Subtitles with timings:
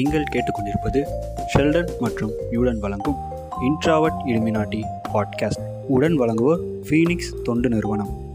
[0.00, 1.04] நீங்கள் கேட்டுக்கொண்டிருப்பது
[1.54, 3.14] ஷெல்டன் மற்றும் யூடன் வழங்கும்
[3.60, 4.82] இன்ட்ராவட் இலுமினாட்டி
[5.14, 5.86] பாட்காஸ்ட்.
[5.88, 8.32] உடன் வழங்குவோர் ஃபீனிக்ஸ் தொண்டு நிறுவனம்.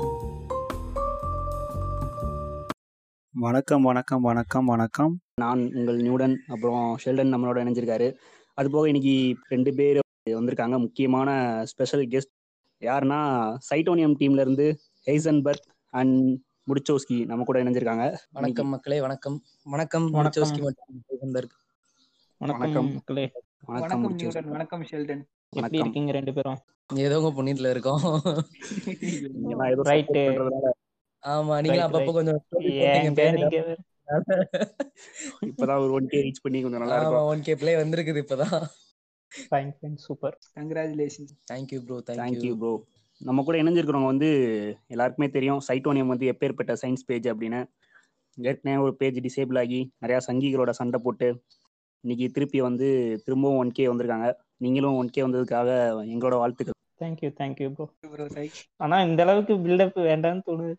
[3.31, 5.19] வணக்கம் வணக்கம் வணக்கம் வணக்கம்.
[5.35, 8.13] நான் உங்கள் நியூடன் அப்புறம் ஷெல்டன் நம்மளோட இணைஞ்சிருக்காரு.
[8.53, 10.79] அது போக இன்னைக்கு ரெண்டு பேர் வந்திருக்காங்க.
[10.79, 12.33] முக்கியமான ஸ்பெஷல் கெஸ்ட்
[12.81, 18.05] யாருன்னா சைட்டோனியம் டீம்ல இருந்து ஹெய்சன்பர்க் அண்ட் முடிச்சோஸ்கி நம்ம கூட இணைஞ்சிருக்காங்க.
[18.31, 19.35] வணக்கம் மக்களே வணக்கம்.
[19.73, 20.45] வணக்கம் வணக்கம்.
[20.45, 20.61] முடிச்சோஸ்கி.
[22.37, 22.87] வணக்கம்.
[22.93, 23.25] மக்களே.
[23.73, 25.21] வணக்கம் நியூடன் வணக்கம் ஷெல்டன்.
[25.59, 26.59] எப்படி இருக்கீங்க ரெண்டு பேரும்?
[26.93, 28.03] ஏதோங்க புண்ணியத்துல இருக்கோம்.
[29.73, 30.71] ஏதோ பண்றதுனால.
[31.23, 32.11] ஆமா நீங்க அப்பப்போ.
[32.17, 32.39] கொஞ்சம்
[35.49, 37.29] இப்பதான் ஒரு ஒன் கே ரீச் பண்ணி கொஞ்சம் நல்லா ஆமா இருக்கும்.
[37.31, 38.57] ஒன் கே பிளே வந்திருக்குது இப்பதான்.
[39.51, 40.35] Fine fine super.
[40.55, 42.73] Congratulation thank you bro thank you thank you bro
[43.21, 44.27] நம்ம கூட இணைஞ்சிருக்கிறவங்க வந்து
[44.87, 45.59] எல்லாருக்குமே தெரியும்.
[45.67, 47.65] சைட்டோனியம் வந்து எப்பேற்பட்ட சயின்ஸ் பேஜ் அப்படின்னு.
[48.37, 51.43] ஏற்கனவே ஒரு பேஜ் டிசேபிள் ஆகி நிறையா சங்கிகளோட சண்டை போட்டு
[52.03, 54.33] இன்னைக்கு திருப்பி வந்து திரும்பவும் ஒன் கே வந்திருக்காங்க.
[54.57, 56.73] நீங்களும் ஒன் கே வந்ததுக்காக எங்களோட வாழ்த்துக்கள்.
[56.99, 60.75] தேங்க்யூ தேங்க்யூ ப்ரோ ப்ரோ ஆனா இந்த அளவுக்கு பில்டப் வேண்டாம்னு தோணுது.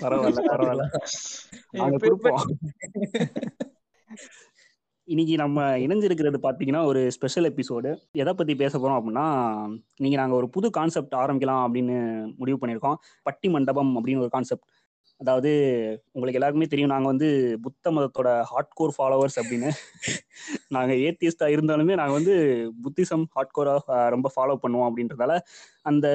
[0.00, 0.88] பரவாயில்ல பரவாயில்ல.
[5.08, 9.24] இன்னைக்கு நம்ம இணைஞ்சிருக்கிறது பார்த்தீங்கன்னா ஒரு ஸ்பெஷல் எபிசோடு எதை பற்றி பேச போகிறோம் அப்படின்னா
[10.00, 11.94] நீங்கள் நாங்கள் ஒரு புது கான்செப்ட் ஆரம்பிக்கலாம் அப்படின்னு
[12.40, 12.98] முடிவு பண்ணியிருக்கோம்.
[13.26, 14.66] பட்டி மண்டபம் அப்படின்னு ஒரு கான்செப்ட்
[15.20, 15.50] அதாவது
[16.12, 17.28] உங்களுக்கு எல்லாருக்குமே தெரியும் நாங்கள் வந்து
[17.62, 19.70] புத்த மதத்தோட ஹார்ட்கோர் ஃபாலோவர்ஸ் அப்படின்னு.
[20.76, 22.34] நாங்கள் ஏத்தியஸ்டாக இருந்தாலுமே நாங்கள் வந்து
[22.84, 25.34] புத்திசம் ஹார்ட்கோராக ரொம்ப ஃபாலோ பண்ணுவோம் அப்படின்றதால
[25.82, 26.06] அந்த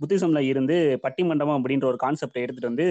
[0.00, 2.86] புத்திசம்ல இருந்து பட்டி மண்டபம் அப்படின்ற ஒரு கான்செப்டை எடுத்துட்டு வந்து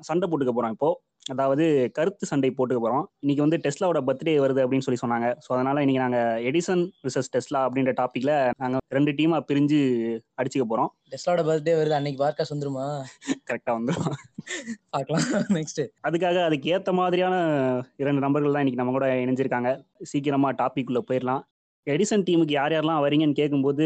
[0.00, 0.90] சண்டை போட்டுக்க போறோம் இப்போ.
[1.32, 1.64] அதாவது
[1.96, 3.04] கருத்து சண்டை போட்டுக்க போறோம்.
[3.22, 5.28] இன்னைக்கு வந்து டெஸ்லாவோட பர்த்டே வருது அப்படின்னு சொல்லி சொன்னாங்க.
[5.44, 9.80] ஸோ அதனால இன்னைக்கு நாங்க எடிசன் விசஸ் டெஸ்லா அப்படின்ற டாபிக்ல நாங்க ரெண்டு டீமா பிரிஞ்சு
[10.40, 10.90] அடிச்சுக்க போறோம்.
[11.14, 11.96] டெஸ்லாவோட பர்த்டே வருது.
[11.98, 12.86] அன்னைக்கு பாட்காஸ்ட் வந்துருமா
[13.50, 14.16] கரெக்டா வந்துடும்
[14.94, 15.26] பார்க்கலாம்.
[15.58, 17.34] நெக்ஸ்ட் அதுக்காக அதுக்கு ஏத்த மாதிரியான
[18.04, 19.72] இரண்டு நபர்கள் தான் இன்னைக்கு நம்ம கூட இணைஞ்சிருக்காங்க.
[20.12, 21.44] சீக்கிரமா டாபிக் உள்ள போயிடலாம்.
[21.86, 23.84] எடிசன் டீமுக்கு யார் யாரெல்லாம் வரீங்கன்னு கேட்கும்போது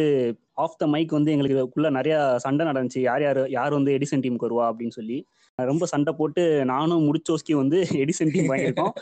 [0.65, 2.15] ஆஃப் த மைக் வந்து எங்களுக்கு இதுக்குள்ள நிறைய
[2.45, 3.01] சண்டை நடந்துச்சு.
[3.09, 5.19] யார் யார் யார் வந்து எடிசன் டீமுக்கு வருவா அப்படின்னு சொல்லி.
[5.59, 8.95] ரொம்ப சண்டை போட்டு நானும் முடிச்சோஸ்கி வந்து எடிசன் டீம் வாங்கியிருக்கோம்.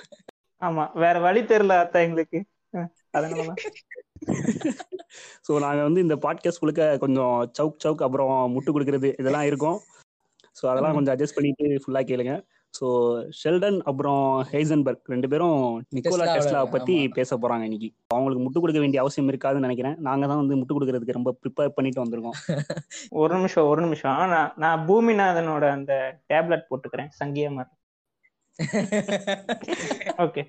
[0.63, 2.39] ஆமா வேற வழி தெரியல அத்தா எங்களுக்கு.
[2.75, 3.61] அஹ், அதனாலதான்.
[5.47, 9.79] ஸோ நாங்கள் வந்து இந்த பாட்காஸ்ட் குழுக்க கொஞ்சம் சவுக் சவுக் அப்புறம் முட்டு கொடுக்கறது இதெல்லாம் இருக்கும்.
[10.57, 12.35] ஸோ அதெல்லாம் கொஞ்சம் அட்ஜஸ்ட் பண்ணிட்டு ஃபுல்லாக கேளுங்க.
[12.75, 12.87] ஸோ
[13.39, 14.21] ஷெல்டன் அப்புறம்
[14.51, 15.61] ஹெய்சன்பர்க் ரெண்டு பேரும்
[15.97, 16.97] நிக்கோலா டெஸ்லா பத்தி.
[17.17, 17.89] பேச போறாங்க இன்னைக்கு.
[18.11, 19.97] அவங்களுக்கு முட்டு கொடுக்க வேண்டிய அவசியம் இருக்காதுன்னு நினைக்கிறேன்.
[20.09, 22.37] நாங்க தான் வந்து முட்டு கொடுக்கறதுக்கு ரொம்ப ப்ரிப்பேர் பண்ணிட்டு வந்திருக்கோம்.
[23.21, 24.05] ஒரு நிமிஷம் ஒரு நிமிஷம்.
[24.35, 25.93] நான் நான் பூமிநாதனோட அந்த
[26.33, 27.75] டேப்லெட் போட்டுக்கிறேன் சங்கியா மாதிரி
[30.25, 30.43] ஓகே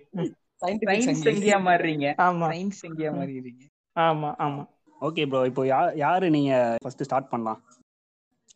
[0.86, 2.47] சயின்ஸ் எங்கேயா மாறுறீங்க ஆமா.
[2.51, 3.63] சயின்ஸ் எங்கேயா மாறிடுறீங்க
[4.07, 4.63] ஆமா ஆமா.
[5.01, 6.51] ஓகே ப்ரோ இப்போ யா யாரு நீங்க
[6.81, 7.59] ஃபர்ஸ்ட் ஸ்டார்ட் பண்ணலாம்?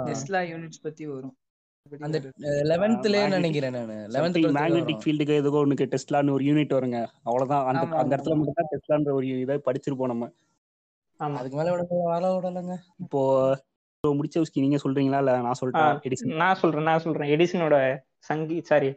[0.05, 1.37] டெஸ்லா யூனிட்ஸ் பத்தி வரும்.
[1.99, 3.93] அந்த லெவன்த்லயே Magnetic- நினைக்கிறேன் நானு?
[3.93, 7.07] லெவன்த் மேக்னெட்டிக் ஃபீல்டுக்கு எதுக்கோ ஒண்ணுக்கு டெஸ்லான்னு ஒரு யூனிட் வருங்க.
[7.23, 7.75] அவ்வளவுதான்.
[7.75, 10.29] அந்த அந்த இடத்துல மட்டும் தான் டெஸ்லான்ற ஒரு இதை படிச்சிருப்போம் நம்ம.
[11.19, 11.33] ஆமா.
[11.33, 12.75] அதுக்கு மேல விட வர விடலங்க.
[12.99, 13.59] இப்போ
[14.17, 15.19] முடிச்ச உஸ்கி நீங்க சொல்றீங்களா?
[15.23, 17.31] இல்ல நான் சொல்லிட்டேன் எடிசன் நான் சொல்றேன் நான் சொல்றேன்.
[17.35, 17.77] எடிசனோட
[18.29, 18.91] சங்கி சாரி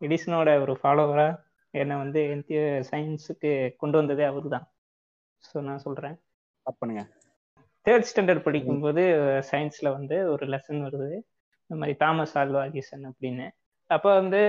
[0.00, 1.28] எடிசனோட ஒரு ஃபாலோவரா
[1.74, 2.20] என்னை வந்து
[2.90, 3.50] சயின்ஸுக்கு
[3.82, 4.66] கொண்டு வந்ததே அவரு தான்
[5.44, 6.16] ஸோ நான் சொல்றேன்.
[6.80, 7.02] பண்ணுங்க.
[7.86, 9.02] தேர்ட் ஸ்டாண்டர்ட் படிக்கும்போது
[9.50, 11.10] சயின்ஸ்ல வந்து ஒரு லெசன் வருது.
[11.64, 13.46] இந்த மாதிரி தாமஸ் ஆல்வா எடிசன் அப்படின்னு.
[13.90, 14.40] அப்போ வந்து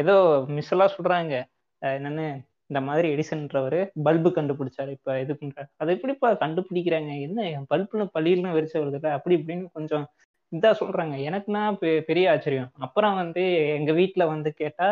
[0.00, 0.14] ஏதோ
[0.56, 1.34] மிஸ் எல்லாம் சொல்றாங்க.
[1.82, 2.26] என்னன்னு
[2.66, 4.90] இந்த மாதிரி எடிசன்றவர் பல்பு கண்டுபிடிச்சாரு.
[4.90, 7.20] இப்ப இது பண்ற அதை எப்படிப்பா கண்டுபிடிக்கிறாங்க?
[7.20, 7.42] என்ன
[7.74, 10.06] பல்புன்னு பள்ளியெல்லாம் வெறிச்ச வருதுல அப்படி இப்படின்னு கொஞ்சம்
[10.52, 11.14] இதா சொல்றாங்க.
[11.28, 12.70] எனக்குன்னா பெ- பெரிய ஆச்சரியம்.
[12.78, 14.88] அப்புறம் வந்து எங்க வீட்டுல வந்து கேட்டா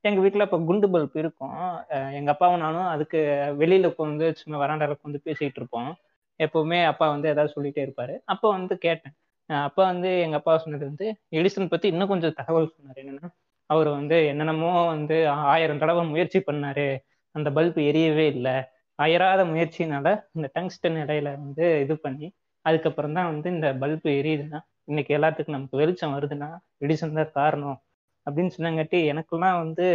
[0.00, 1.54] எங்க வீட்டுல இப்ப குண்டு பல்ப் இருக்கும்.
[1.88, 3.18] எங்க அப்பாவும் நானும் அதுக்கு
[3.58, 5.96] வெளியில உட்காந்து சும்மா வராண்டால உட்காந்து பேசிட்டு இருப்போம்.
[6.38, 8.18] எப்பவுமே அப்பா வந்து ஏதாவது சொல்லிட்டே இருப்பாரு.
[8.24, 9.12] அப்போ வந்து கேட்டேன்.
[9.46, 12.98] அப்பா வந்து எங்க அப்பா சொன்னது வந்து எடிசன் பத்தி இன்னும் கொஞ்சம் தகவல் சொன்னாரு.
[12.98, 13.28] என்னன்னா
[13.66, 16.88] அவர் வந்து என்னென்னமோ வந்து ஆயிரம் தடவை முயற்சி பண்ணாரு.
[17.36, 18.54] அந்த பல்ப் எரியவே இல்லை.
[18.98, 22.26] அயராத முயற்சினால இந்த டங்ஸ்டன் இடையில வந்து இது பண்ணி
[22.64, 26.48] அதுக்கப்புறம் தான் வந்து இந்த பல்ப் எரியுதுன்னா இன்னைக்கு எல்லாத்துக்கும் நமக்கு வெளிச்சம் வருதுன்னா
[26.84, 27.78] எடிசன் தான் காரணம்.
[28.26, 29.86] அப்படின்னு சொன்னங்காட்டி எனக்கெல்லாம் வந்து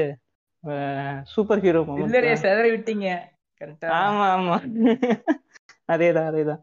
[1.28, 1.82] சூப்பர் ஹீரோ
[2.44, 3.08] செதற விட்டீங்க.
[4.02, 4.58] ஆமா ஆமா.
[5.90, 6.62] அதேதான் அதேதான்.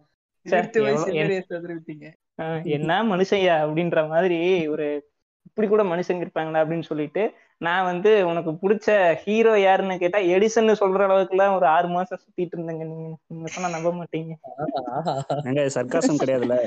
[2.76, 4.38] என்ன மனுஷன்யா அப்படின்ற மாதிரி
[4.68, 4.86] ஒரு
[5.48, 7.22] இப்படி கூட மனுஷங்க இருப்பாங்களா அப்படின்னு சொல்லிட்டு
[7.60, 8.88] நான் வந்து உனக்கு பிடிச்ச
[9.22, 12.84] ஹீரோ யாருன்னு கேட்டா எடிசன் சொல்ற அளவுக்கு எல்லாம் ஒரு ஆறு மாசம் சுத்திட்டு இருந்தேங்க.
[12.90, 14.34] நீங்க நீங்க சொன்னா நம்ப மாட்டீங்க.
[15.76, 16.58] சர்க்காசம் கிடையாதுல்ல?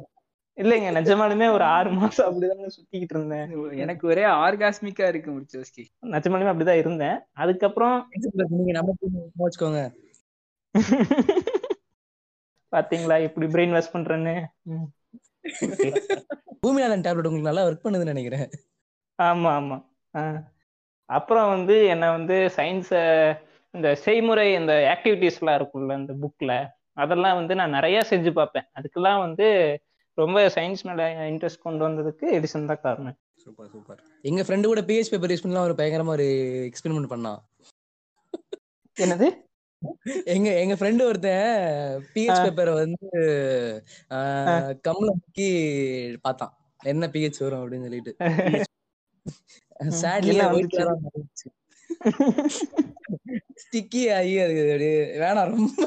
[0.58, 3.48] இல்லைங்க நிஜமாலுமே ஒரு ஆறு மாசம் அப்படிதாங்க சுத்திக்கிட்டு இருந்தேன்.
[3.84, 5.84] எனக்கு ஒரே ஆர்காஸ்மிக்கா இருக்கு முடிச்சோஸ்கி
[6.16, 7.18] நிஜமாலுமே அப்படிதான் இருந்தேன்.
[7.34, 7.96] அதுக்கப்புறம்
[8.56, 9.82] நீங்க நம்ம team வச்சுக்கோங்க.
[12.74, 14.36] பாத்தீங்களா இப்படி பிரெயின் வாஷ் பண்றேன்னு.
[16.64, 18.46] பூமிநாதன் டேப்லெட் உங்களுக்கு நல்லா ஒர்க் பண்ணுதுன்னு நினைக்கிறேன்.
[19.20, 19.78] ஆமா ஆமா.
[20.16, 20.22] ஆ.
[21.18, 22.92] அப்புறம் வந்து என்ன வந்து சயின்ஸ
[23.74, 26.54] இந்த செய்முறை இந்த ஆக்டிவிட்டீஸ் எல்லாம் இருக்கும்ல இந்த புக்ல
[27.04, 28.68] அதெல்லாம் வந்து நான் நிறைய செஞ்சு பார்ப்பேன்.
[28.78, 29.48] அதுக்கெல்லாம் வந்து
[30.18, 33.18] ரொம்ப சயின்ஸ் மேல இன்ட்ரெஸ்ட் கொண்டு வந்ததுக்கு எடிசன் தான் காரணம்.
[33.44, 34.00] Super super.
[34.30, 36.28] எங்க ஃப்ரெண்டு கூட பிஹெச் பேப்பர் யூஸ் பண்ணலாம் ஒரு பயங்கரமா ஒரு
[36.70, 37.40] எக்ஸ்பெரிமெண்ட் பண்ணான்.
[38.98, 39.28] என்னது?
[40.34, 41.48] எங்க எங்க ஃப்ரெண்டு ஒருத்தன்
[42.16, 43.08] பிஹெச் பேப்பரை வந்து
[44.88, 45.48] கம்ல முக்கி
[46.26, 46.54] பார்த்தான்.
[46.94, 48.14] என்ன பிஹெச் வரும் அப்படின்னு சொல்லிட்டு.
[50.02, 51.48] சேட்லி என்ன ஒயிட் வந்துச்சு?
[53.62, 54.94] ஸ்டிக்கி ஆகி அது அப்படியே
[55.24, 55.82] வேணாம் ரொம்ப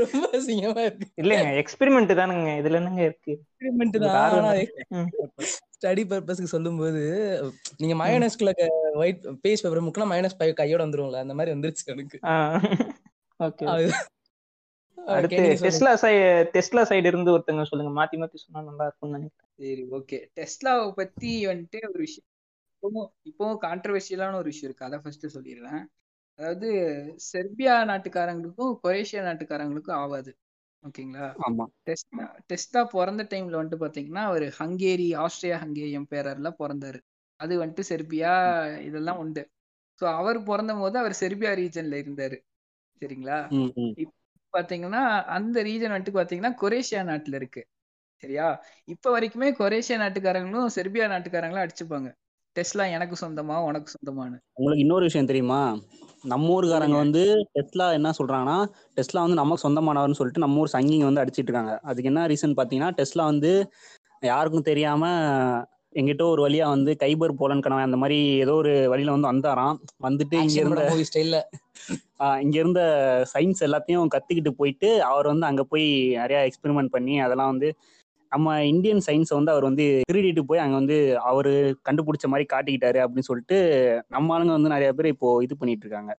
[0.00, 1.06] ரொம்ப அசிங்கமா இருக்கு.
[1.22, 3.32] இல்லைங்க எக்ஸ்பெரிமெண்ட் தானுங்க இதுல என்னங்க இருக்கு?
[3.36, 5.16] எக்ஸ்பெரிமெண்ட் தான்.
[5.74, 7.02] ஸ்டடி பர்பஸ்க்கு சொல்லும்போது
[7.80, 8.52] நீங்க மயோனஸ்குள்ள
[9.02, 12.18] ஒயிட் பேஜ் பேப்பர் முக்கினா மயோனஸ் பை கையோட வந்துரும்ல அந்த மாதிரி வந்துருச்சு எனக்கு.
[13.40, 13.66] ஓகே
[14.98, 15.42] அடுத்து.
[15.64, 16.24] டெஸ்லா சைடு
[16.54, 19.50] டெஸ்லா சைடு இருந்து ஒருத்தங்க சொல்லுங்க மாத்தி மாத்தி சொன்னா நல்லா இருக்கும்னு நினைக்கிறேன்.
[19.60, 22.27] சரி ஓகே டெஸ்லாவை பத்தி வந்துட்டு ஒரு விஷயம்
[22.82, 24.84] இப்பவும் இப்பவும் கான்ட்ரவர்ஷியலான ஒரு விஷயம் இருக்கு.
[24.84, 25.82] அதை ஃபர்ஸ்ட் சொல்லிடுறேன்.
[26.38, 26.68] அதாவது
[27.32, 30.36] செர்பியா நாட்டுக்காரங்களுக்கும் கொரேஷியா நாட்டுக்காரங்களுக்கும் ஆகாது
[30.84, 31.28] ஓகேங்களா?
[31.46, 31.64] ஆமா.
[31.86, 36.98] டெஸ்டா டெஸ்டா பிறந்த டைம்ல வந்துட்டு பாத்தீங்கன்னா அவர் ஹங்கேரி ஆஸ்திரியா ஹங்கேரி எம்பையர்ல பிறந்தாரு.
[37.36, 38.32] அது வந்துட்டு செர்பியா
[38.80, 39.42] இதெல்லாம் உண்டு.
[40.00, 42.38] ஸோ அவர் பிறந்த போது அவர் செர்பியா ரீஜன்ல இருந்தாரு.
[43.02, 43.38] சரிங்களா.
[44.54, 47.62] பாத்தீங்கன்னா அந்த ரீஜன் வந்துட்டு பாத்தீங்கன்னா கொரேஷியா நாட்டுல இருக்கு.
[48.22, 48.46] சரியா?
[48.84, 52.08] இப்ப வரைக்குமே கொரேஷியா நாட்டுக்காரங்களும் செர்பியா நாட்டுக்காரங்களும் அடிச்சுப்பாங்க.
[52.58, 55.60] டெஸ்லா எனக்கு சொந்தமா உனக்கு சொந்தமானு உங்களுக்கு இன்னொரு விஷயம் தெரியுமா?
[56.24, 57.22] நம்ம ஊருக்காரங்க வந்து
[57.56, 58.56] டெஸ்லா என்ன சொல்றாங்கன்னா
[58.96, 61.74] டெஸ்லா வந்து நமக்கு சொந்தமானவர்னு சொல்லிட்டு நம்ம ஊர் சங்கிங்க வந்து அடிச்சிட்டு இருக்காங்க.
[61.88, 63.52] அதுக்கு என்ன ரீசன் பாத்தீங்கன்னா டெஸ்லா வந்து
[64.22, 65.02] யாருக்கும் தெரியாம
[65.94, 69.76] எங்கிட்ட ஒரு வழியா வந்து கைபர் போலன் கணவன் அந்த மாதிரி ஏதோ ஒரு வழியில வந்து வந்தாராம்.
[70.06, 71.38] வந்துட்டு இங்க இருந்த ஸ்டைல்ல
[72.44, 72.80] இங்க இருந்த
[73.32, 75.84] சயின்ஸ் எல்லாத்தையும் கத்துக்கிட்டு போயிட்டு அவர் வந்து அங்க போய்
[76.18, 77.68] நிறைய எக்ஸ்பெரிமெண்ட் பண்ணி அதெல்லாம் வந்து
[78.32, 80.96] நம்ம இந்தியன் சயின்ஸை வந்து அவர் வந்து திருடிட்டு போய் அங்கே வந்து
[81.30, 81.50] அவர்
[81.88, 83.58] கண்டுபிடிச்ச மாதிரி காட்டிக்கிட்டாரு அப்படின்னு சொல்லிட்டு
[84.14, 86.12] நம்ம ஆளுங்க வந்து நிறைய பேர் இப்போ இது பண்ணிட்டு இருக்காங்க.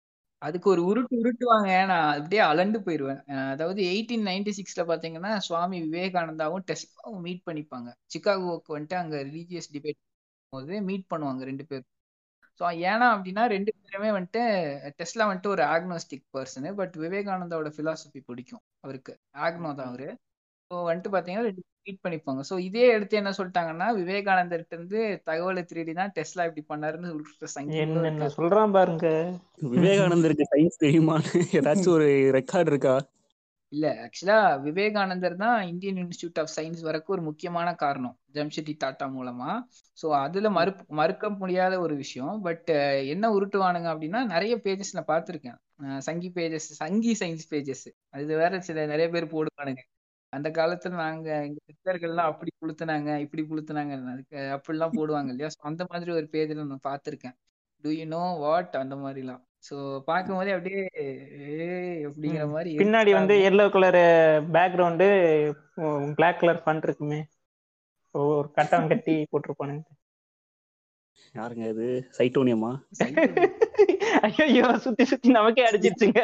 [0.42, 1.70] அதுக்கு ஒரு உருட்டு உருட்டுவாங்க.
[1.90, 3.20] நான் அப்படியே அலண்டு போயிடுவேன்
[3.52, 7.88] அதாவது எயிட்டீன் நைன்டி சிக்ஸ்ல பாத்தீங்கன்னா சுவாமி விவேகானந்தாவும் டெஸ்லாவும் மீட் பண்ணிப்பாங்க.
[8.14, 10.00] சிக்காகோவுக்கு வந்துட்டு அங்க ரிலீஜியஸ் டிபேட்
[10.52, 11.88] போது மீட் பண்ணுவாங்க ரெண்டு பேரும்.
[12.60, 14.42] ஸோ ஏன்னா அப்படின்னா ரெண்டு பேருமே வந்துட்டு
[15.00, 19.12] டெஸ்லா வந்துட்டு ஒரு ஆக்னோஸ்டிக் பர்சனு பட் விவேகானந்தாவோட ஃபிலாசபி பிடிக்கும் அவருக்கு.
[19.46, 20.08] ஆக்னோ தான் அவரு.
[20.70, 22.40] ஸோ வந்துட்டு பாத்தீங்கன்னா ரெண்டு மீட் பண்ணிப்பாங்க.
[22.48, 24.98] ஸோ இதே எடுத்து என்ன சொல்லிட்டாங்கன்னா விவேகானந்தர்கிட்ட இருந்து
[25.28, 28.26] தகவலை திருடி தான் டெஸ்லா இப்படி பண்ணாருன்னு சொல்லிட்டு இருக்கா.
[28.38, 29.06] சொல்றான் பாருங்க.
[29.74, 31.30] விவேகானந்தருக்கு சயின்ஸ் தெரியுமான்னு
[31.60, 32.96] ஏதாச்சும் ஒரு ரெக்கார்டு இருக்கா?
[33.72, 34.36] இல்ல ஆக்சுவலா
[34.66, 39.50] விவேகானந்தர் தான் இந்தியன் இன்ஸ்டிடியூட் ஆஃப் சயின்ஸ் வரக்கு ஒரு முக்கியமான காரணம் ஜம்ஷெட்டி டாட்டா மூலமா.
[39.98, 42.34] சோ அதுல மறு மறுக்க முடியாத ஒரு விஷயம்.
[42.46, 42.70] பட்
[43.14, 45.58] என்ன உருட்டுவானுங்க அப்படின்னா நிறைய பேஜஸ் நான் பார்த்திருக்கேன்.
[46.08, 49.82] Sanghi pages Sanghi science pages அது வேற சில நிறைய பேர் போடுவானுங்க.
[50.32, 53.92] அந்த காலத்துல நாங்க எங்க சித்தர்கள்லாம் அப்படி புளுத்துனாங்க இப்படி புளுத்துனாங்க.
[54.12, 55.48] அதுக்கு அப்படிலாம் போடுவாங்க இல்லையா?
[55.48, 57.36] So அந்த மாதிரி ஒரு பேஜ்ல நான் பார்த்திருக்கேன்.
[57.84, 59.42] டு யூ நோ வாட் அந்த மாதிரிலாம்.
[59.70, 62.50] சோ பார்க்கும்போதே அப்படியே ஏய் அப்படிங்கிற ம்.
[62.50, 63.34] மாதிரி பின்னாடி வந்து.
[63.50, 64.00] Yellow colour
[64.52, 65.08] background
[66.14, 67.20] black colour fun இருக்குமே.
[68.14, 69.82] ஓ, ஒரு கட்டம் கட்டி போட்டிருப்பானுங்க.
[71.38, 71.86] யாருங்க இது?
[72.18, 72.70] சைட்டோனியமா?
[74.26, 76.20] ஐயோ சுத்தி சுத்தி நமக்கே அடிச்சிருச்சுங்க.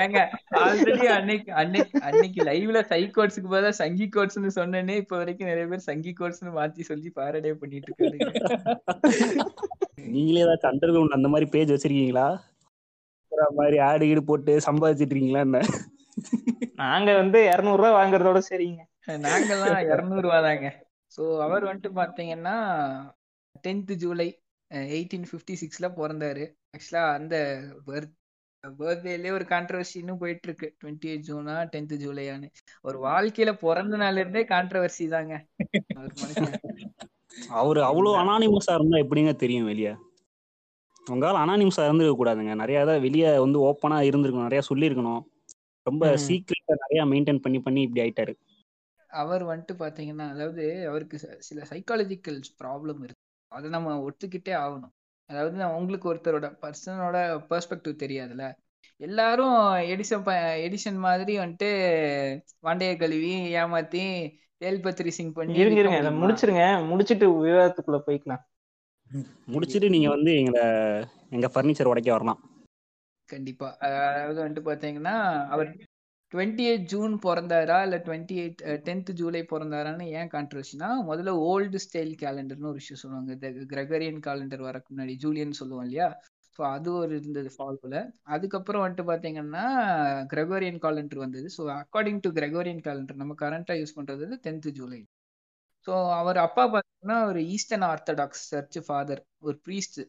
[0.00, 0.20] ஏங்க
[0.60, 5.86] ஆல்ரெடி அன்னைக்கு அன்னைக்கு அன்னைக்கு லைவ்ல சை கோட்ஸ்க்கு பதிலா சங்கி கோட்ஸ்னு சொன்னேனே இப்ப வரைக்கும் நிறைய பேர்
[5.88, 8.18] சங்கி கோட்ஸ்னு மாத்தி சொல்லி பாரடே பண்ணிட்டு இருக்காங்க
[10.08, 12.26] நீங்களே ஏதாச்சும் அண்டர் கிரவுண்ட் அந்த மாதிரி பேஜ் வச்சிருக்கீங்களா?
[13.58, 15.60] மாதிரி ஆடு கீடு போட்டு சம்பாதிச்சிட்டு இருக்கீங்களா என்ன?
[16.82, 18.82] நாங்க வந்து இருநூறு ரூபாய் வாங்குறதோட சரிங்க.
[19.24, 20.68] நாங்கெல்லாம் இருநூறு ரூபா தாங்க
[21.12, 22.56] சோ அவர் வந்துட்டு பாத்தீங்கன்னா
[23.64, 24.26] டென்த் ஜூலை
[24.70, 26.44] எயிட்டீன் பிப்டி சிக்ஸ்ல பிறந்தாரு.
[26.70, 27.36] ஆக்சுவலா அந்த
[27.86, 28.16] பர்த்
[28.64, 32.48] பர்த்டேலயே ஒரு கான்ட்ரவர்சி இன்னும் போயிட்டு இருக்கு டுவெண்ட்டி எயிட் ஜூனா டென்த் ஜூலையான்னு
[32.80, 35.34] ஒரு வாழ்க்கையில பிறந்த நாள்ல இருந்தே கான்ட்ரவர்சி தாங்க
[37.50, 39.92] அவர் அவ்வளவு அனானிமஸா இருந்தா எப்படிங்க தெரியும் வெளியே?
[41.06, 42.54] உங்களால அனானிமஸா இருந்திருக்க கூடாதுங்க.
[42.54, 44.48] நிறைய இதை வெளியே வந்து ஓப்பனா இருந்திருக்கணும்.
[44.48, 45.22] நிறைய சொல்லியிருக்கணும்.
[45.86, 46.04] ரொம்ப.
[46.26, 48.34] சீக்கிரட்டா நிறைய மெயின்டைன் பண்ணி பண்ணி இப்படி ஆயிட்டாரு.
[49.10, 53.24] அவர் வந்துட்டு பாத்தீங்கன்னா அதாவது அவருக்கு சில சைக்காலஜிக்கல் ப்ராப்ளம் இருக்கு.
[53.50, 54.92] அதை நம்ம ஒத்துக்கிட்டே ஆகணும்.
[55.26, 58.54] அதாவது நான் உங்களுக்கு ஒருத்தரோட பர்சனோட பெர்ஸ்பெக்டிவ் தெரியாதுல்ல?
[58.96, 61.70] எல்லாரும் எடிசன் ப- எடிசன் மாதிரி வந்துட்டு
[62.62, 66.10] வண்டைய கழுவி ஏமாத்தி வேல்பத்திரி சிங் பண்ணி இருங்க இருங்க?
[66.10, 66.86] முடிச்சிருங்க.
[66.86, 68.40] முடிச்சிட்டு விவாதத்துக்குள்ள போய்க்கலாம்.
[69.46, 70.68] முடிச்சிட்டு நீங்க வந்து எங்களை
[71.30, 72.50] எங்க ஃபர்னிச்சர் உடைக்க வரலாம்.
[73.24, 73.76] கண்டிப்பா.
[73.76, 75.76] அதாவது வந்துட்டு பாத்தீங்கன்னா அவர்
[76.32, 77.76] டுவெண்ட்டி எயிட் ஜூன் பிறந்தாரா?
[77.86, 83.30] இல்லை டுவெண்ட்டி எயிட் டென்த் ஜூலை பிறந்தாரான்னு ஏன் கான்ட்ரவர்ஷினா முதல்ல ஓல்டு ஸ்டைல் கேலண்டர்னு ஒரு விஷயம் சொல்லுவாங்க.
[83.36, 86.08] இந்த கிரெகரியன் கேலண்டர் வரக்கு முன்னாடி ஜூலியன் சொல்லுவோம் இல்லையா?
[86.58, 87.98] ஸோ அது ஒரு இருந்தது ஃபாலோவில்
[88.34, 89.64] அதுக்கப்புறம் வந்துட்டு பார்த்தீங்கன்னா
[90.32, 91.48] கிரகோரியன் காலண்டர் வந்தது.
[91.56, 95.00] So according to Gregorian calendar நம்ம கரண்ட்டாக யூஸ் பண்ணுறது டென்த் ஜூலை
[95.86, 100.00] ஸோ அவர் அப்பா பார்த்தீங்கன்னா ஒரு ஈஸ்டர்ன் ஆர்த்தடாக்ஸ் சர்ச் ஃபாதர் ஒரு ப்ரீஸ்ட்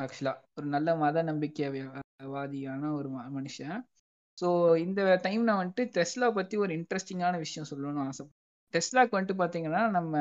[0.00, 3.08] ஆக்சுவலாக ஒரு நல்ல மத நம்பிக்கைவாதியான ஒரு
[3.38, 3.78] மனுஷன்.
[4.38, 8.24] ஸோ இந்த டைம்ல வந்துட்டு டெஸ்லா பத்தி ஒரு இன்ட்ரெஸ்டிங்கான விஷயம் சொல்லணும்னு ஆசை
[8.74, 10.14] டெஸ்லாக்கு வந்துட்டு பாத்தீங்கன்னா நம்ம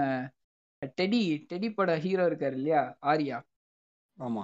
[0.97, 1.21] டெடி
[1.51, 2.81] டெடி பட ஹீரோ இருக்காரு இல்லையா?
[3.03, 3.38] ஆரியா.
[4.17, 4.43] ஆமா.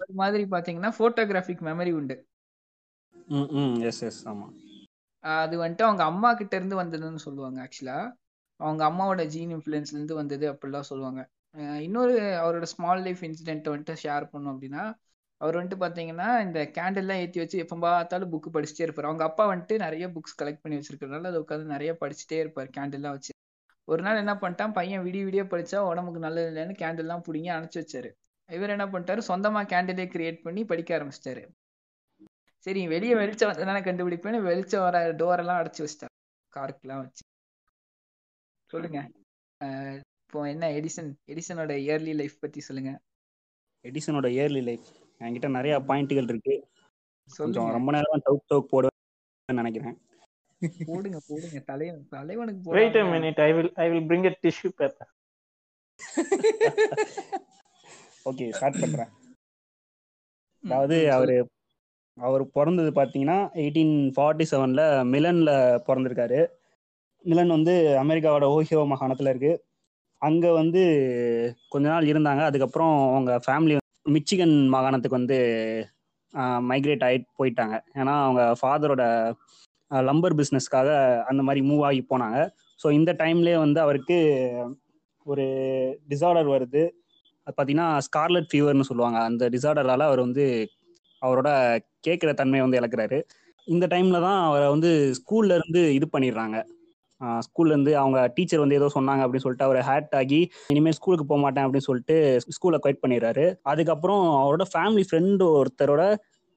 [0.00, 2.16] அது மாதிரி பாத்தீங்கன்னா போட்டோகிராஃபிக் மெமரி உண்டு.
[3.58, 4.46] ம் எஸ் எஸ் ஆமா.
[5.24, 7.98] அது வந்துட்டு அவங்க அம்மா கிட்ட இருந்து வந்ததுன்னு சொல்லுவாங்க ஆக்சுவலா
[8.60, 11.20] அவங்க அம்மாவோட ஜீன் இன்ஃப்ளூயன்ஸ்ல இருந்து வந்தது அப்படிலாம் சொல்லுவாங்க.
[11.80, 14.84] இன்னொரு அவரோட ஸ்மால் லைஃப் இன்சிடென்ட் வந்துட்டு ஷேர் பண்ணும் அப்படின்னா
[15.44, 19.08] அவர் வந்துட்டு பார்த்தீங்கன்னா இந்த கேண்டில்லாம் ஏற்றி வச்சு எப்போ பார்த்தாலும் புக்கு படிச்சுட்டே இருப்பார்.
[19.08, 23.32] அவங்க அப்பா வந்துட்டு நிறைய புக்ஸ் கலெக்ட் பண்ணி வச்சிருக்கிறதுனால அதை உட்காந்து நிறைய படிச்சுட்டே இருப்பார் கேண்டில்லாம் வச்சு.
[23.88, 28.10] ஒரு நாள் என்ன பண்ணிட்டான் பையன் விடிய விடிய படிச்சா உடம்புக்கு நல்லது இல்லைன்னு கேண்டில்லாம் பிடிங்கி அணைச்சி வச்சாரு.
[28.48, 31.42] இவர் என்ன பண்ணிட்டாரு சொந்தமாக கேண்டிலே கிரியேட் பண்ணி படிக்க ஆரம்பிச்சிட்டாரு.
[32.66, 36.14] சரி வெளியே வெளிச்சம் வந்ததுனால கண்டுபிடிப்பேன்னு வெளிச்சம் வர டோர் எல்லாம் அடைச்சி வச்சிட்டாரு.
[36.52, 37.22] கார்க்குலாம் வச்சு.
[38.70, 39.00] சொல்லுங்க.
[40.24, 42.92] இப்போ என்ன எடிசன் எடிசனோட இயர்லி லைஃப் பத்தி சொல்லுங்க.
[43.84, 44.86] எடிசனோட இயர்லி லைஃப்
[45.24, 46.54] என்கிட்ட நிறைய பாயிண்ட்கள் இருக்கு.
[47.30, 49.00] கொஞ்சம் ரொம்ப நேரம் டவுட் டவுட் போடுவேன்
[49.48, 49.96] நினைக்கிறேன்.
[50.86, 51.58] போடுங்க போடுங்க.
[51.60, 53.38] தலைவன் தலைவனுக்கு wait a minute.
[53.38, 55.06] I will i will bring a tissue paper.
[58.24, 59.10] Okay start பண்றேன்.
[60.64, 61.34] அதாவது அவரு
[62.18, 65.50] அவர் பிறந்தது பார்த்தீங்கன்னா எயிட்டீன் ஃபார்ட்டி செவன்ல மிலன்ல
[65.86, 66.40] பிறந்திருக்காரு.
[67.24, 69.52] மிலன் வந்து அமெரிக்காவோட ஓஹியோ மாகாணத்துல இருக்கு.
[70.22, 70.82] அங்க வந்து
[71.68, 72.42] கொஞ்ச நாள் இருந்தாங்க.
[72.42, 73.74] அதுக்கப்புறம் அவங்க ஃபேமிலி
[74.06, 75.38] மிச்சிகன் மாகாணத்துக்கு வந்து
[76.70, 77.76] மைக்ரேட் ஆகிட்டு போயிட்டாங்க.
[78.00, 79.02] ஏன்னா அவங்க ஃபாதரோட
[79.90, 80.88] லம்பர் பிஸ்னஸ்க்காக
[81.30, 82.38] அந்த மாதிரி மூவ் ஆகி போனாங்க.
[82.80, 84.18] ஸோ இந்த டைம்லேயே வந்து அவருக்கு
[85.26, 85.44] ஒரு
[86.10, 86.82] டிசார்டர் வருது.
[87.46, 89.18] அது பார்த்தீங்கன்னா ஸ்கார்லட் ஃபீவர்னு சொல்லுவாங்க.
[89.30, 90.44] அந்த டிசார்டரால் அவர் வந்து
[91.22, 91.48] அவரோட
[92.06, 93.18] கேட்குற தன்மையை வந்து இழக்கிறாரு.
[93.68, 96.56] இந்த டைமில் தான் அவரை வந்து ஸ்கூல்லேருந்து இது பண்ணிடுறாங்க.
[97.46, 100.40] ஸ்கூல்லேருந்து அவங்க டீச்சர் வந்து ஏதோ சொன்னாங்க அப்படின்னு சொல்லிட்டு அவர் ஹேட் ஆகி
[100.74, 102.16] இனிமேல் ஸ்கூலுக்கு போக மாட்டேன் அப்படின்னு சொல்லிட்டு
[102.56, 103.44] ஸ்கூலை கொயிட் பண்ணிடுறாரு.
[103.72, 106.04] அதுக்கப்புறம் அவரோட ஃபேமிலி ஃப்ரெண்டு ஒருத்தரோட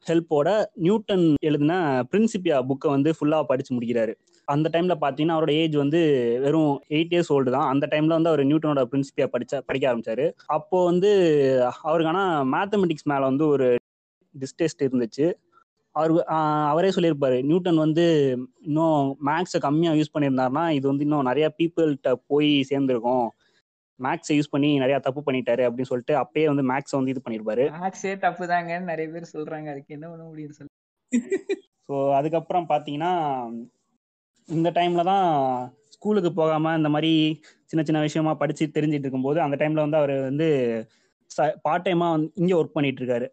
[0.08, 0.50] ஹெல்ப்போட
[0.86, 1.74] நியூட்டன் எழுதின
[2.12, 4.14] பிரின்சிபியா புக்கை வந்து ஃபுல்லாக படித்து முடிக்கிறாரு.
[4.48, 6.00] அந்த டைம்ல பார்த்தீங்கன்னா அவரோட ஏஜ் வந்து
[6.44, 7.68] வெறும் எயிட் இயர்ஸ் ஓல்டு தான்.
[7.72, 10.26] அந்த டைம்ல வந்து அவர் நியூட்டனோட பிரின்சிபியா படிச்ச படிக்க ஆரம்பிச்சாரு.
[10.58, 11.12] அப்போ வந்து
[11.90, 13.68] அவருக்கு ஆனால் மேத்தமெட்டிக்ஸ் மேலே வந்து ஒரு
[14.36, 15.28] டிஸ்டேஸ்ட் இருந்துச்சு.
[15.98, 16.12] அவர்
[16.72, 18.06] அவரே சொல்லியிருப்பாரு நியூட்டன் வந்து
[18.68, 23.28] இன்னும் மேக்ஸை கம்மியாக யூஸ் பண்ணியிருந்தாருன்னா இது வந்து இன்னும் நிறைய பீப்புள்கிட்ட போய் சேர்ந்துருக்கும்.
[24.00, 27.64] மேக்ஸை யூஸ் பண்ணி நிறைய தப்பு பண்ணிட்டாரு அப்படின்னு சொல்லிட்டு அப்பயே வந்து மேக்ஸை வந்து இது பண்ணியிருப்பாரு.
[27.78, 29.68] மேக்ஸே தப்புதாங்கன்னு நிறைய பேர் சொல்றாங்க.
[29.74, 30.74] அதுக்கு என்ன பண்ண முடியும் சொல்லு.
[31.90, 33.12] ஸோ அதுக்கப்புறம் பார்த்தீங்கன்னா
[34.50, 35.26] இந்த டைம்ல தான்
[35.96, 37.12] ஸ்கூலுக்கு போகாம இந்த மாதிரி
[37.72, 40.48] சின்ன சின்ன விஷயமா படிச்சு தெரிஞ்சிட்டு இருக்கும்போது அந்த டைம்ல வந்து அவர் வந்து
[41.36, 43.26] பார்ட் டைமா வந்து இங்கே ஒர்க் பண்ணிட்டு இருக்காரு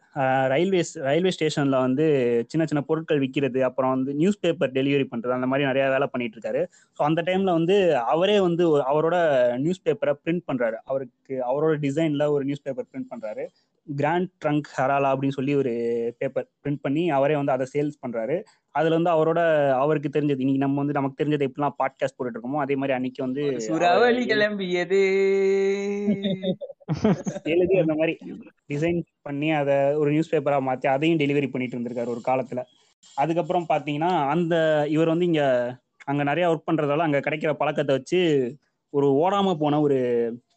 [0.49, 2.07] ரயில்வேஸ் ரயில்வே ஸ்டேஷன்ல வந்து
[2.49, 6.37] சின்ன சின்ன பொருட்கள் விற்கிறது அப்புறம் வந்து நியூஸ் பேப்பர் டெலிவரி பண்றது அந்த மாதிரி நிறைய வேலை பண்ணிட்டு
[6.39, 6.63] இருக்காரு
[6.99, 9.17] ஸோ அந்த டைம்ல வந்து அவரே வந்து அவரோட
[9.59, 10.77] நியூஸ் பேப்பரை பிரிண்ட் பண்றாரு.
[10.85, 13.45] அவருக்கு அவரோட டிசைன்ல ஒரு நியூஸ் பேப்பர் பிரிண்ட் பண்றாரு.
[13.97, 15.73] கிராண்ட் ட்ரங்க் ஹராலா அப்படின்னு சொல்லி ஒரு
[16.19, 18.43] பேப்பர் பிரிண்ட் பண்ணி அவரே வந்து அதை சேல்ஸ் பண்றாரு.
[18.71, 22.75] அதுல வந்து அவரோட அவருக்கு தெரிஞ்சது இன்னைக்கு நம்ம வந்து நமக்கு தெரிஞ்சது எப்படிலாம் பாட்காஸ்ட் போட்டுட்டு இருக்கோமோ அதே
[22.75, 25.03] மாதிரி அன்னைக்கு வந்து சுறாவளி கிளம்பியது.
[27.45, 28.19] எழுதி அந்த மாதிரி
[28.69, 32.63] டிசைன் பண்ணி அதை ஒரு நியூஸ் பேப்பரா மாத்தி அதையும் டெலிவரி பண்ணிட்டு இருந்திருக்காரு ஒரு காலத்துல.
[33.15, 35.43] அதுக்கப்புறம் பாத்தீங்கன்னா அந்த இவர் வந்து இங்க
[36.05, 38.57] அங்க நிறைய ஒர்க் பண்றதால அங்க கிடைக்கிற பழக்கத்தை வச்சு
[38.91, 39.99] ஒரு ஓடாம போன ஒரு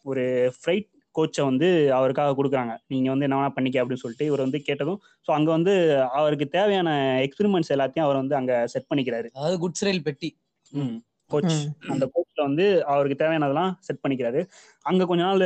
[0.02, 2.72] ஒரு ஃப்ரைட் கோச்சை வந்து அவருக்காக கொடுக்குறாங்க.
[2.86, 4.98] நீங்க வந்து என்ன வேணா பண்ணிக்க அப்படின்னு சொல்லிட்டு இவர் வந்து கேட்டதும்
[5.28, 5.72] ஸோ அங்க வந்து
[6.18, 6.90] அவருக்கு தேவையான
[7.26, 9.28] எக்ஸ்பெரிமெண்ட்ஸ் எல்லாத்தையும் அவர் வந்து அங்க செட் பண்ணிக்கிறாரு.
[9.36, 10.30] அதாவது குட்ஸ் ரயில் பெட்டி.
[11.30, 11.64] கோச் ம்.
[11.92, 14.40] அந்த கோச்ல வந்து அவருக்கு தேவையானதெல்லாம் செட் பண்ணிக்கிறாரு.
[14.84, 15.42] அங்க கொஞ்ச நாள்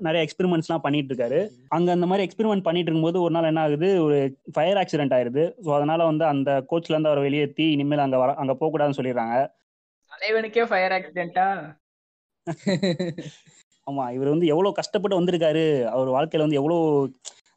[0.00, 1.40] நிறைய எக்ஸ்பெரிமெண்ட்ஸ் எல்லாம் பண்ணிட்டு இருக்காரு.
[1.68, 3.88] அங்க அந்த மாதிரி எக்ஸ்பெரிமெண்ட் பண்ணிட்டு இருக்கும்போது ஒரு நாள் என்ன ஆகுது?
[4.06, 4.18] ஒரு
[4.54, 5.44] ஃபயர் ஆக்சிடென்ட் ஆயிருது.
[5.64, 9.36] ஸோ அதனால வந்து அந்த கோச்ல இருந்து அவர் வெளியேற்றி இனிமேல் அங்க வர அங்க போக கூடாதுன்னு சொல்லிடுறாங்க.
[10.12, 11.48] தலைவனுக்கே ஃபயர் ஆக்சிடென்ட்டா
[13.86, 15.64] ஆமா இவர் வந்து எவ்வளவு கஷ்டப்பட்டு வந்திருக்காரு.
[15.92, 16.84] அவர் வாழ்க்கையில வந்து எவ்வளவு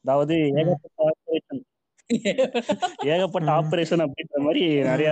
[0.05, 1.63] அதாவது ஏகப்பட்ட ஆபரேஷன்
[3.13, 3.55] ஏகப்பட்ட ம்.
[3.57, 5.09] ஆபரேஷன் அப்படின்ற மாதிரி நிறைய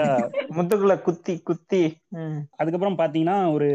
[0.56, 1.82] முதுகுல குத்தி குத்தி.
[2.60, 3.70] அதுக்கப்புறம் பாத்தீங்கன்னா ஒரு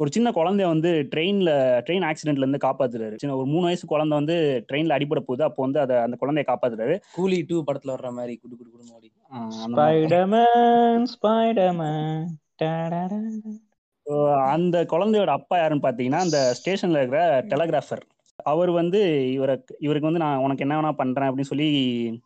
[0.00, 1.50] ஒரு சின்ன குழந்தைய வந்து ட்ரெயின்ல
[1.86, 3.16] ட்ரெயின் ஆக்சிடென்ட்ல இருந்து காப்பாத்துறாரு.
[3.20, 4.36] சின்ன ஒரு மூணு வயசு குழந்தை வந்து
[4.68, 5.42] ட்ரெயின்ல அடிபட போகுது.
[5.48, 6.94] அப்போ வந்து அதை அந்த குழந்தைய காப்பாத்துறாரு.
[7.12, 9.08] கூலி டூ படத்துல வர்ற மாதிரி குடு குடு குடு மாதிரி.
[9.58, 12.24] ஸ்பைடர்மேன் ஸ்பைடர்மேன்
[14.44, 18.00] அந்த குழந்தையோட அப்பா யாருன்னு பாத்தீங்கன்னா அந்த ஸ்டேஷன்ல இருக்கிற டெலகிராஃபர்.
[18.36, 21.72] அவர் வந்து இவருக்கு இவருக்கு வந்து நான் உனக்கு என்ன வேணா பண்றேன் அப்படின்னு சொல்லி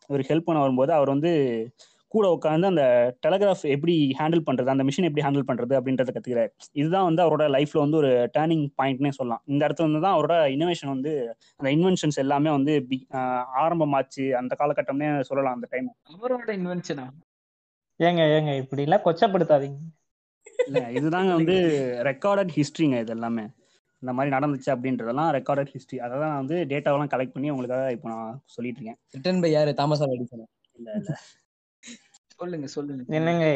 [0.08, 1.70] இவருக்கு ஹெல்ப் பண்ண வரும்போது அவர் வந்து
[2.08, 6.48] கூட உட்காந்து அந்த டெலகிராஃப் எப்படி ஹேண்டில் பண்றது அந்த மிஷின் எப்படி ஹேண்டில் பண்றது அப்படின்றத கத்துக்கிறாரு.
[6.72, 9.42] இதுதான் வந்து அவரோட லைஃப்ல வந்து ஒரு டேர்னிங் பாயிண்ட்னே சொல்லலாம்.
[9.44, 14.30] இந்த இடத்துல வந்து தான் அவரோட இனோவேஷன் வந்து அந்த இன்வென்ஷன்ஸ் எல்லாமே வந்து பி- ஆஹ் ஆரம்பமாச்சு.
[14.30, 17.04] அந்த காலகட்டம்னே சொல்லலாம் அந்த டைம் அவரோட இன்வென்ஷனா
[17.98, 19.76] ஏங்க ஏங்க இப்படி எல்லாம் கொச்சப்படுத்தாதீங்க.
[20.68, 21.56] இல்ல இதுதாங்க வந்து
[22.10, 23.44] ரெக்கார்டட் ஹிஸ்ட்ரிங்க இது எல்லாமே.
[24.02, 28.08] இந்த மாதிரி நடந்துச்சு அப்படின்றதெல்லாம் ரெக்கார்டட் ஹிஸ்ட்ரி அதை தான் நான் வந்து டேட்டாவெல்லாம் கலெக்ட் பண்ணி உங்களுக்காக இப்போ
[28.14, 28.98] நான் சொல்லிட்டு இருக்கேன்.
[29.16, 29.72] ரிட்டன் பை யாரு?
[29.80, 30.44] தாமஸ் எடிசன்
[30.78, 31.12] இல்ல இல்ல.
[32.38, 33.02] சொல்லுங்க சொல்லுங்க.
[33.18, 33.46] என்னங்க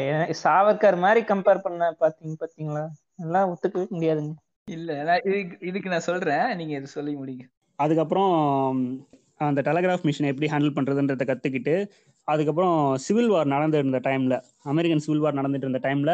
[0.43, 2.83] சாவர்கர் மாதிரி கம்பேர் பண்ண பாத்தீங்க பாத்தீங்களா
[3.23, 4.33] எல்லாம் ஒத்துக்கவே முடியாதுங்க.
[4.67, 6.45] இல்ல இதுக்கு இதுக்கு நான் சொல்றேன்.
[6.59, 7.45] நீங்க இது சொல்லி முடிங்க.
[7.79, 8.33] அதுக்கப்புறம்
[9.47, 11.75] அந்த டெலகிராஃப் மிஷினை எப்படி ஹேண்டில் பண்ணுறதுன்றதை கற்றுக்கிட்டு
[12.27, 14.35] அதுக்கப்புறம் சிவில் வார் நடந்துட்டு டைமில்
[14.71, 16.13] அமெரிக்கன் சிவில் வார் நடந்துட்டு இருந்த டைமில்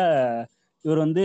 [0.86, 1.24] இவர் வந்து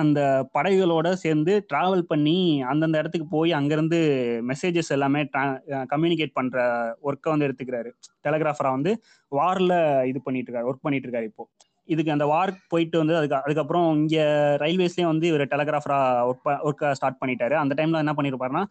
[0.00, 0.20] அந்த
[0.56, 2.36] படைகளோட சேர்ந்து ட்ராவல் பண்ணி
[2.72, 3.98] அந்தந்த இடத்துக்கு போய் அங்கேருந்து
[4.50, 5.20] மெசேஜஸ் எல்லாமே
[5.92, 6.58] கம்யூனிகேட் பண்ணுற
[7.08, 7.90] ஒர்க்கை வந்து எடுத்துக்கிறாரு.
[8.26, 8.92] டெலகிராஃபராக வந்து
[9.32, 9.76] வாரில்
[10.10, 11.44] இது பண்ணிட்டு இருக்காரு ஒர்க் பண்ணிட்டு இருக்காரு இப்போ.
[11.88, 14.24] இதுக்கு அந்த வார்க் போயிட்டு வந்து அதுக்கு அதுக்கப்புறம் இங்கே
[14.64, 17.54] ரயில்வேஸ்லேயே வந்து இவர் டெலகிராஃபராக ஒர்க் ஒர்க்கை ஸ்டார்ட் பண்ணிட்டாரு.
[17.62, 18.64] அந்த டைமில் என்ன பண்ணியிருப்பாருன்னா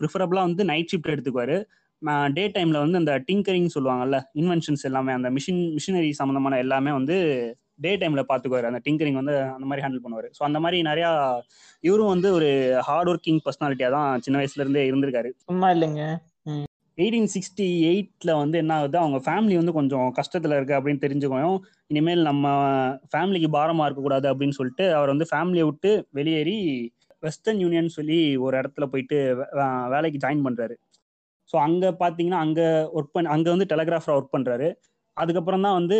[0.00, 1.56] ப்ரிஃபரபிளாக வந்து நைட் ஷிஃப்ட் எடுத்துக்குவார்.
[2.36, 7.16] டே டைமில் வந்து அந்த டிங்கரிங் சொல்லுவாங்கல்ல இன்வென்ஷன்ஸ் எல்லாமே அந்த மிஷின் மிஷினரி சம்மந்தமான எல்லாமே வந்து
[7.78, 10.28] டே டைமில் பார்த்துக்குவாரு அந்த டிங்கரிங் வந்து அந்த மாதிரி ஹேண்டில் பண்ணுவார்.
[10.36, 11.10] ஸோ அந்த மாதிரி நிறையா
[11.84, 12.48] இவரும் வந்து ஒரு
[12.88, 15.30] ஹார்ட் ஒர்க்கிங் பர்சனாலிட்டியாக தான் சின்ன வயசுலேருந்தே இருந்திருக்காரு.
[15.50, 16.04] சும்மா இல்லைங்க.
[16.98, 18.96] எயிட்டீன் சிக்ஸ்டி எயிட்டில் வந்து என்ன ஆகுது?
[19.02, 21.58] அவங்க ஃபேமிலி வந்து கொஞ்சம் கஷ்டத்தில் இருக்கு அப்படின்னு தெரிஞ்சுக்கணும்.
[21.92, 22.46] இனிமேல் நம்ம
[23.12, 26.56] ஃபேமிலிக்கு பாரமாக இருக்கக்கூடாது அப்படின்னு சொல்லிட்டு அவர் வந்து ஃபேமிலியை விட்டு வெளியேறி
[27.22, 29.18] வெஸ்டர்ன் யூனியன் சொல்லி ஒரு இடத்துல போயிட்டு
[29.94, 30.74] வேலைக்கு ஜாயின் பண்ணுறாரு
[31.50, 32.66] ஸோ அங்கே பார்த்தீங்கன்னா அங்கே
[32.96, 34.68] ஒர்க் பண்ண அங்கே வந்து டெலகிராஃபராக ஒர்க் பண்ணுறாரு
[35.22, 35.98] அதுக்கப்புறம் தான் வந்து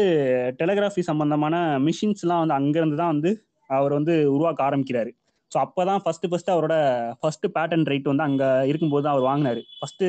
[0.61, 1.55] டெலகிராஃபி சம்பந்தமான
[1.87, 3.31] மிஷின்ஸ்லாம் வந்து அங்கேருந்து தான் வந்து
[3.71, 5.11] அவர் வந்து உருவாக்க ஆரம்பிக்கிறாரு.
[5.53, 6.77] ஸோ அப்போ தான் ஃபஸ்ட்டு ஃபஸ்ட்டு அவரோட
[7.21, 9.61] ஃபஸ்ட்டு பேட்டன் ரைட் வந்து அங்கே இருக்கும்போது தான் அவர் வாங்கினாரு.
[9.79, 10.07] ஃபஸ்ட்டு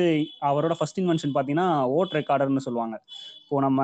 [0.48, 2.96] அவரோட ஃபர்ஸ்ட் இன்வென்ஷன் பார்த்தீங்கன்னா ஓட் ரெக்கார்டர்னு சொல்லுவாங்க.
[3.42, 3.82] இப்போ நம்ம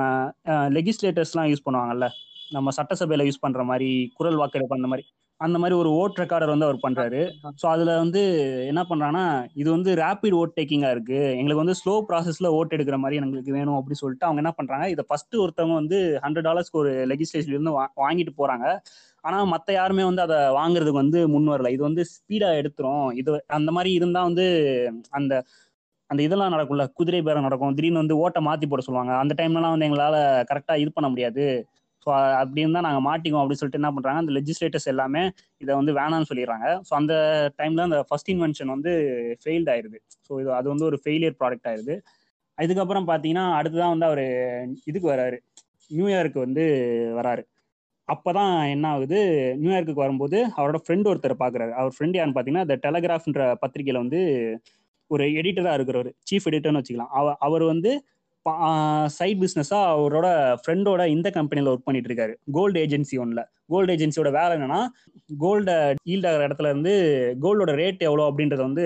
[0.77, 2.09] லெகிஸ்லேட்டர்ஸ்லாம் யூஸ் பண்ணுவாங்கல்ல
[2.53, 5.05] நம்ம சட்டசபையில் யூஸ் பண்ணுற மாதிரி குரல் வாக்கெடுப்பு அந்த மாதிரி
[5.41, 7.21] அந்த மாதிரி ஒரு ஓட் ரெக்கார்டர் வந்து அவர் பண்ணுறாரு
[7.63, 8.21] ஸோ அதில் வந்து
[8.71, 9.25] என்ன பண்ணுறாங்கன்னா
[9.55, 13.79] இது வந்து ரேபிட் ஓட் டேக்கிங்காக இருக்குது எங்களுக்கு வந்து ஸ்லோ ப்ராசஸில் ஓட் எடுக்கிற மாதிரி எங்களுக்கு வேணும்
[13.79, 18.35] அப்படின்னு சொல்லிட்டு அவங்க என்ன பண்ணுறாங்க இதை ஃபஸ்ட்டு ஒருத்தவங்க வந்து ஹண்ட்ரட் டாலர்ஸ்க்கு ஒரு லெகிஸ்லேஷன்லேருந்து வா வாங்கிட்டு
[18.41, 18.67] போகிறாங்க
[19.25, 21.69] ஆனால் மற்ற யாருமே வந்து அதை வாங்குறதுக்கு வந்து முன் வரல.
[21.69, 23.07] இது வந்து ஸ்பீடாக எடுத்துரும்.
[23.21, 24.47] இது அந்த மாதிரி இருந்தால் வந்து
[25.11, 25.35] அந்த
[26.11, 27.75] அந்த இதெல்லாம் நடக்கும்ல குதிரை பேரம் நடக்கும்.
[27.77, 29.13] திடீர்னு வந்து ஓட்டை மாற்றி போட சொல்லுவாங்க.
[29.23, 30.19] அந்த டைம்லலாம் வந்து எங்களால்
[30.51, 31.47] கரெக்டாக இது பண்ண முடியாது.
[32.05, 32.09] ஸோ
[32.41, 35.23] அப்படி இருந்தால் நாங்கள் மாட்டிக்குவோம் அப்படின்னு சொல்லிட்டு என்ன பண்ணுறாங்க அந்த லெஜிஸ்லேட்டர்ஸ் எல்லாமே
[35.61, 36.67] இதை வந்து வேணாம்னு சொல்லிடுறாங்க.
[36.89, 37.15] ஸோ அந்த
[37.59, 38.93] டைமில் அந்த ஃபர்ஸ்ட் இன்வென்ஷன் வந்து
[39.43, 39.99] ஃபெயில்ட் ஆயிருது.
[40.27, 41.97] ஸோ இது அது வந்து ஒரு ஃபெயிலியர் ப்ராடக்ட் ஆயிருது.
[42.59, 44.25] அதுக்கப்புறம் பார்த்தீங்கன்னா அடுத்ததான் வந்து அவர்
[44.85, 45.39] இதுக்கு வராரு.
[45.91, 46.65] நியூயார்க்கு வந்து
[47.19, 47.43] வராரு.
[48.09, 49.19] அப்பதான் என்ன ஆகுது
[49.61, 54.21] நியூயார்க்கு வரும்போது அவரோட ஃப்ரெண்ட் ஒருத்தர் பார்க்குறாரு அவர் ஃப்ரெண்ட் யாருன்னு பார்த்தீங்கன்னா இந்த டெலகிராஃப்ன்ற பத்திரிக்கையில் வந்து
[55.11, 57.13] ஒரு எடிட்டராக இருக்கிறவர் சீஃப் எடிட்டர்னு வச்சுக்கலாம்.
[57.19, 57.91] அவ அவர் வந்து
[59.17, 60.29] சைட் பிஸ்னஸாக அவரோட
[60.61, 64.81] ஃப்ரெண்டோட இந்த கம்பெனியில் ஒர்க் பண்ணிட்டு இருக்காரு கோல்டு ஏஜென்சி ஒன்றில் கோல்டு ஏஜென்சியோட வேலை என்னன்னா
[65.43, 65.77] கோல்டை
[66.13, 66.93] ஈல்ட் ஆகிற இடத்துல இருந்து
[67.45, 68.85] கோல்டோட ரேட் எவ்வளோ அப்படின்றத வந்து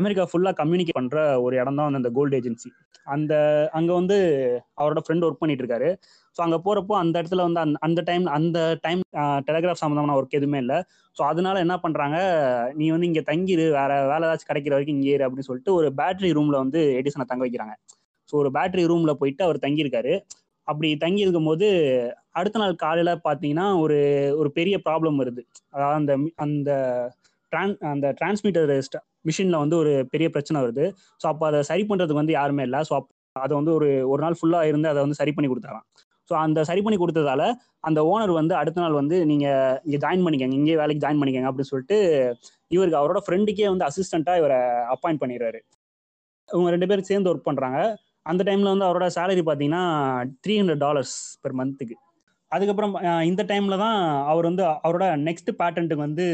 [0.00, 2.70] அமெரிக்கா ஃபுல்லாக கம்யூனிகேட் பண்ணுற ஒரு இடம் தான் வந்து அந்த கோல்டு ஏஜென்சி
[3.06, 3.34] அந்த
[3.78, 4.16] அங்கே வந்து
[4.78, 5.88] அவரோட ஃப்ரெண்ட் ஒர்க் பண்ணிட்டு இருக்காரு
[6.36, 9.00] ஸோ அங்கே போகிறப்போ அந்த இடத்துல வந்து அந்த அந்த டைம் அந்த டைம்
[9.48, 10.78] டெலகிராஃப் சம்மந்தமான ஒர்க் எதுவுமே இல்லை.
[11.16, 12.18] ஸோ அதனால என்ன பண்ணுறாங்க
[12.78, 16.30] நீ வந்து இங்கே தங்கிரு வேற வேலை ஏதாச்சும் கிடைக்கிற வரைக்கும் இங்கே இரு அப்படின்னு சொல்லிட்டு ஒரு பேட்டரி
[16.38, 17.74] ரூமில் வந்து எடிசனை தங்க வைக்கிறாங்க.
[18.30, 20.14] ஸோ ஒரு பேட்டரி ரூமில் போயிட்டு அவர் தங்கியிருக்காரு.
[20.68, 21.66] அப்படி தங்கி இருக்கும்போது
[22.38, 23.98] அடுத்த நாள் காலையில் பார்த்தீங்கன்னா ஒரு
[24.40, 25.42] ஒரு பெரிய ப்ராப்ளம் வருது.
[25.74, 26.12] அதாவது அந்த
[26.44, 26.70] அந்த
[27.52, 28.72] ட்ரான் அந்த டிரான்ஸ்மிட்டர்
[29.28, 30.84] மிஷினில் வந்து ஒரு பெரிய பிரச்சனை வருது.
[31.22, 32.80] ஸோ அப்போ அதை சரி பண்ணுறதுக்கு வந்து யாருமே இல்லை.
[32.88, 32.94] ஸோ
[33.36, 35.86] அதை வந்து ஒரு ஒரு நாள் ஃபுல்லாக இருந்து அதை வந்து சரி பண்ணி கொடுத்தாராம்
[36.30, 37.42] ஸோ அந்த சரி பண்ணி கொடுத்ததால
[37.88, 40.56] அந்த ஓனர் வந்து அடுத்த நாள் வந்து நீங்கள் இங்கே ஜாயின் பண்ணிக்கங்க.
[40.60, 41.98] இங்கே வேலைக்கு ஜாயின் பண்ணிக்கங்க அப்படின்னு சொல்லிட்டு
[42.74, 44.58] இவருக்கு அவரோட ஃப்ரெண்டுக்கே வந்து அசிஸ்டண்ட்டாக இவரை
[44.94, 45.60] அப்பாயிண்ட் பண்ணிடுறாரு.
[46.48, 47.80] இவங்க ரெண்டு பேரும் சேர்ந்து ஒர்க் பண்ணுறாங்க
[48.26, 49.82] அந்த டைமில் வந்து அவரோட சேலரி பார்த்தீங்கன்னா
[50.44, 51.96] த்ரீ ஹண்ட்ரட் டாலர்ஸ் பெர் மந்த்துக்கு
[52.52, 52.94] அதுக்கப்புறம்
[53.30, 53.98] இந்த டைமில் தான்
[54.30, 56.26] அவர் வந்து அவரோட நெக்ஸ்ட் பேட்டன்ட்டுக்கு வந்து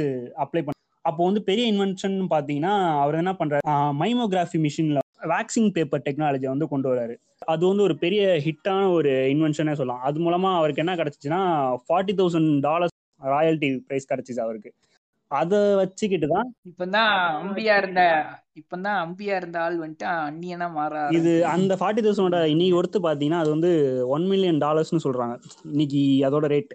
[0.44, 3.66] அப்ளை பண்ண அப்போ வந்து பெரிய இன்வென்ஷன் பார்த்தீங்கன்னா அவர் என்ன பண்ணுறாரு
[4.00, 7.14] மைமோகிராஃபி மிஷினில் வேக்சிங் பேப்பர் டெக்னாலஜியை வந்து கொண்டு வராரு
[7.52, 10.02] அது வந்து ஒரு பெரிய ஹிட்டான ஒரு இன்வென்ஷனே சொல்லலாம்.
[10.08, 11.40] அது மூலமாக அவருக்கு என்ன கிடச்சிச்சின்னா
[11.86, 12.94] forty thousand dollars
[13.34, 14.70] royalty price கிடச்சிச்சு அவருக்கு.
[15.30, 18.02] அதை வச்சுக்கிட்டு தான் இப்பதான் அம்பியா இருந்த
[18.60, 21.32] இப்பதான் அம்பியா இருந்த ஆள் வந்துட்டு அந்நியனா மாற இது.
[21.54, 23.70] அந்த ஃபார்ட்டி தௌசண்டோட இன்னைக்கு ஒருத்து பார்த்தீங்கன்னா அது வந்து
[24.16, 25.34] ஒன் மில்லியன் டாலர்ஸ்னு சொல்றாங்க.
[25.72, 26.74] இன்னைக்கு அதோட ரேட்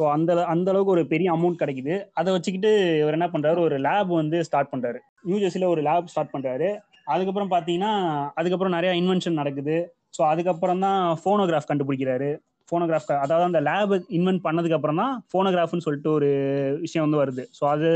[0.00, 1.94] ஸோ அந்த அந்த அளவுக்கு ஒரு பெரிய அமௌண்ட் கிடைக்குது.
[2.20, 3.58] அதை வச்சுக்கிட்டு இவர் என்ன பண்றாரு?
[3.68, 5.00] ஒரு லேப் வந்து ஸ்டார்ட் பண்றாரு.
[5.28, 6.68] நியூஜெர்சியில் ஒரு லேப் ஸ்டார்ட் பண்றாரு.
[7.14, 7.92] அதுக்கப்புறம் பார்த்தீங்கன்னா
[8.40, 9.76] அதுக்கப்புறம் நிறைய இன்வென்ஷன் நடக்குது.
[10.16, 12.30] ஸோ அதுக்கப்புறம் தான் ஃபோனோகிராஃப் கண்டுபிடிக்கிறாரு.
[12.70, 16.28] ஃபோனோகிராஃப் அதாவது அந்த லேப் இன்வென்ட் பண்ணதுக்கு அப்புறம் தான் ஃபோனோகிராஃப்னு சொல்லிட்டு ஒரு
[16.80, 17.44] விஷயம் வந்து வருது.
[17.58, 17.90] ஸோ அது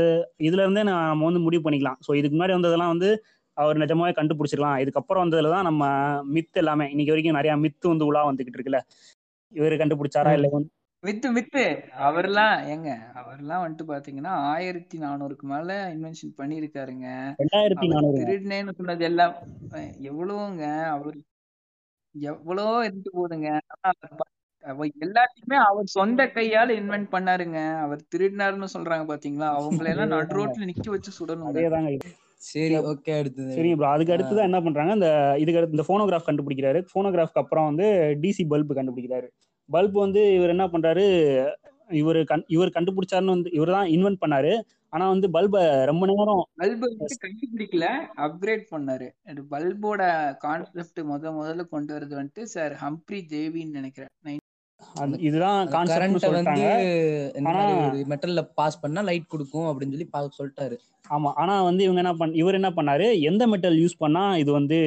[0.47, 1.99] இதுல இருந்தே நான் நம்ம வந்து முடிவு பண்ணிக்கலாம்.
[2.05, 3.09] ஸோ இதுக்கு முன்னாடி வந்ததெல்லாம் வந்து
[3.57, 5.83] அவர் நிஜமாவே கண்டுபிடிச்சிருக்கலாம் இதுக்கப்புறம் வந்ததுல தான் நம்ம
[6.35, 6.87] மித் எல்லாமே.
[6.93, 8.81] இன்னைக்கு வரைக்கும் நிறைய மித்து வந்து உலா வந்துகிட்டு இருக்குல்ல.
[9.53, 10.33] இவர் கண்டுபிடிச்சாரா.
[10.37, 10.71] இல்ல வந்து
[11.03, 11.63] வித்து வித்து
[12.05, 16.33] அவர்லாம் ஏங்க அவர்லாம் வந்துட்டு பாத்தீங்கன்னா ஆயிரத்தி நானூறுக்கு மேல இன்வென்ஷன்
[17.91, 19.35] நானூறு திருடினேன்னு சொன்னது எல்லாம்
[20.09, 20.63] எவ்வளவுங்க
[20.95, 21.17] அவர்
[22.15, 23.49] எவ்வளோ இருந்து போகுதுங்க
[25.05, 27.59] எல்லாத்தையுமே அவர் சொந்த கையால இன்வென்ட் பண்ணாருங்க.
[27.83, 29.49] அவர் திருடினாருன்னு சொல்றாங்க பாத்தீங்களா?
[29.57, 31.11] அவங்களை எல்லாம் நடு ரோட்ல நிக்க வச்சு
[31.49, 31.91] அதேதாங்க.
[32.49, 33.51] சரி ஓகே அடுத்தது.
[33.57, 34.93] சரி ப்ரோ அதுக்கு அடுத்து தான் என்ன பண்றாங்க?
[34.97, 35.09] இந்த
[35.41, 36.79] இதுக்கு அடுத்து இந்த போனோகிராஃப் கண்டுபிடிக்கிறாரு.
[36.93, 37.85] போனோகிராஃப்க்கு அப்புறம் வந்து
[38.23, 39.27] டிசி பல்பு கண்டுபிடிக்கிறாரு.
[39.69, 41.05] பல்ப் வந்து இவர் என்ன பண்றாரு?
[41.99, 44.53] இவர் கண் இவர் கண்டுபிடிச்சாருன்னு வந்து இவர் தான் இன்வென்ட் பண்ணாரு.
[44.93, 47.87] ஆனா வந்து பல்பை ரொம்ப நேரம் பல்பு வந்து கண்டுபிடிக்கல
[48.25, 49.07] அப்கிரேட் பண்ணாரு.
[49.53, 50.01] பல்போட
[50.45, 54.11] கான்செப்ட் முத முதல்ல கொண்டு வரது வந்துட்டு சார் ஹம்ப்ரி தேவின்னு நினைக்கிறேன்.
[55.27, 56.65] இதுதான் கரண்ட்டை வந்து
[58.11, 60.75] மெட்டல்ல பாஸ் பண்ணா லைட் கொடுக்கும் அப்படின்னு சொல்லி பா சொல்லிட்டாரு.
[61.15, 63.07] ஆமா ஆனா வந்து இவங்க என்ன பண்ண இவர் என்ன பண்ணாரு?
[63.29, 64.77] எந்த மெட்டல் யூஸ் பண்ணா இது வந்து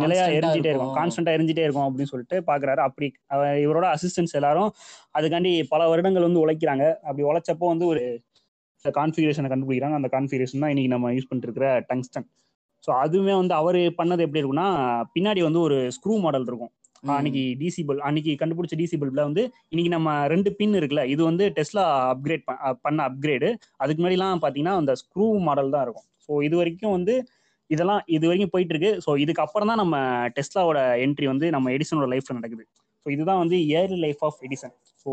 [0.00, 0.94] நிலையா எரிஞ்சிட்டே இருக்கும்.
[0.98, 2.80] கான்ஸ்டன்டா எரிஞ்சிட்டே இருக்கும் அப்படின்னு சொல்லிட்டு பாக்குறாரு.
[2.86, 3.06] அப்படி
[3.64, 4.70] இவரோட அசிஸ்டன்ஸ் எல்லாரும்
[5.18, 6.86] அதுக்காண்டி பல வருடங்கள் வந்து உழைக்கிறாங்க.
[7.08, 8.02] அப்படி உழைச்சப்போ வந்து ஒரு
[8.84, 9.98] கான்ஃபிகரேஷனை கண்டுபிடிக்கிறாங்க.
[10.00, 12.28] அந்த கான்ஃபிகரேஷன் தான் இன்னைக்கு நம்ம யூஸ் பண்ணிட்டு இருக்கிற டங்ஸ்டன்
[12.84, 14.66] ஸோ அதுவுமே வந்து அவர் பண்ணது எப்படி இருக்கும்னா
[15.14, 16.72] பின்னாடி வந்து ஒரு ஸ்க்ரூ மாடல் இருக்கும்.
[17.14, 19.42] அன்னைக்கு டிசி பல்ப் அன்னைக்கு கண்டுபிடிச்ச டிசி பல்ப்ல வந்து
[19.72, 22.44] இன்னைக்கு நம்ம ரெண்டு பின் இருக்குல்ல இது வந்து டெஸ்லா அப்கிரேட்
[22.86, 23.48] பண்ண அப்கிரேடு
[23.82, 26.06] அதுக்கு முன்னாடிலாம் பார்த்தீங்கன்னா அந்த ஸ்க்ரூ மாடல் தான் இருக்கும்.
[26.26, 27.14] ஸோ இது வரைக்கும் வந்து
[27.70, 28.92] இதெல்லாம் இது வரைக்கும் போயிட்டு இருக்கு.
[29.04, 29.96] ஸோ இதுக்கு அப்புறம் தான் நம்ம
[30.38, 32.64] டெஸ்லாவோட என்ட்ரி வந்து நம்ம எடிசனோட லைஃப்ல நடக்குது.
[33.06, 35.10] ஸோ இதுதான் வந்து early life of Edison so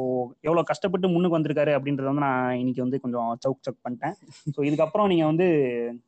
[0.47, 4.15] எவ்வளோ கஷ்டப்பட்டு முன்னுக்கு வந்திருக்காரு அப்படின்றத வந்து நான் இன்னைக்கு வந்து கொஞ்சம் சவுக் சவுக் பண்ணிட்டேன்.
[4.55, 5.47] ஸோ இதுக்கப்புறம் நீங்க வந்து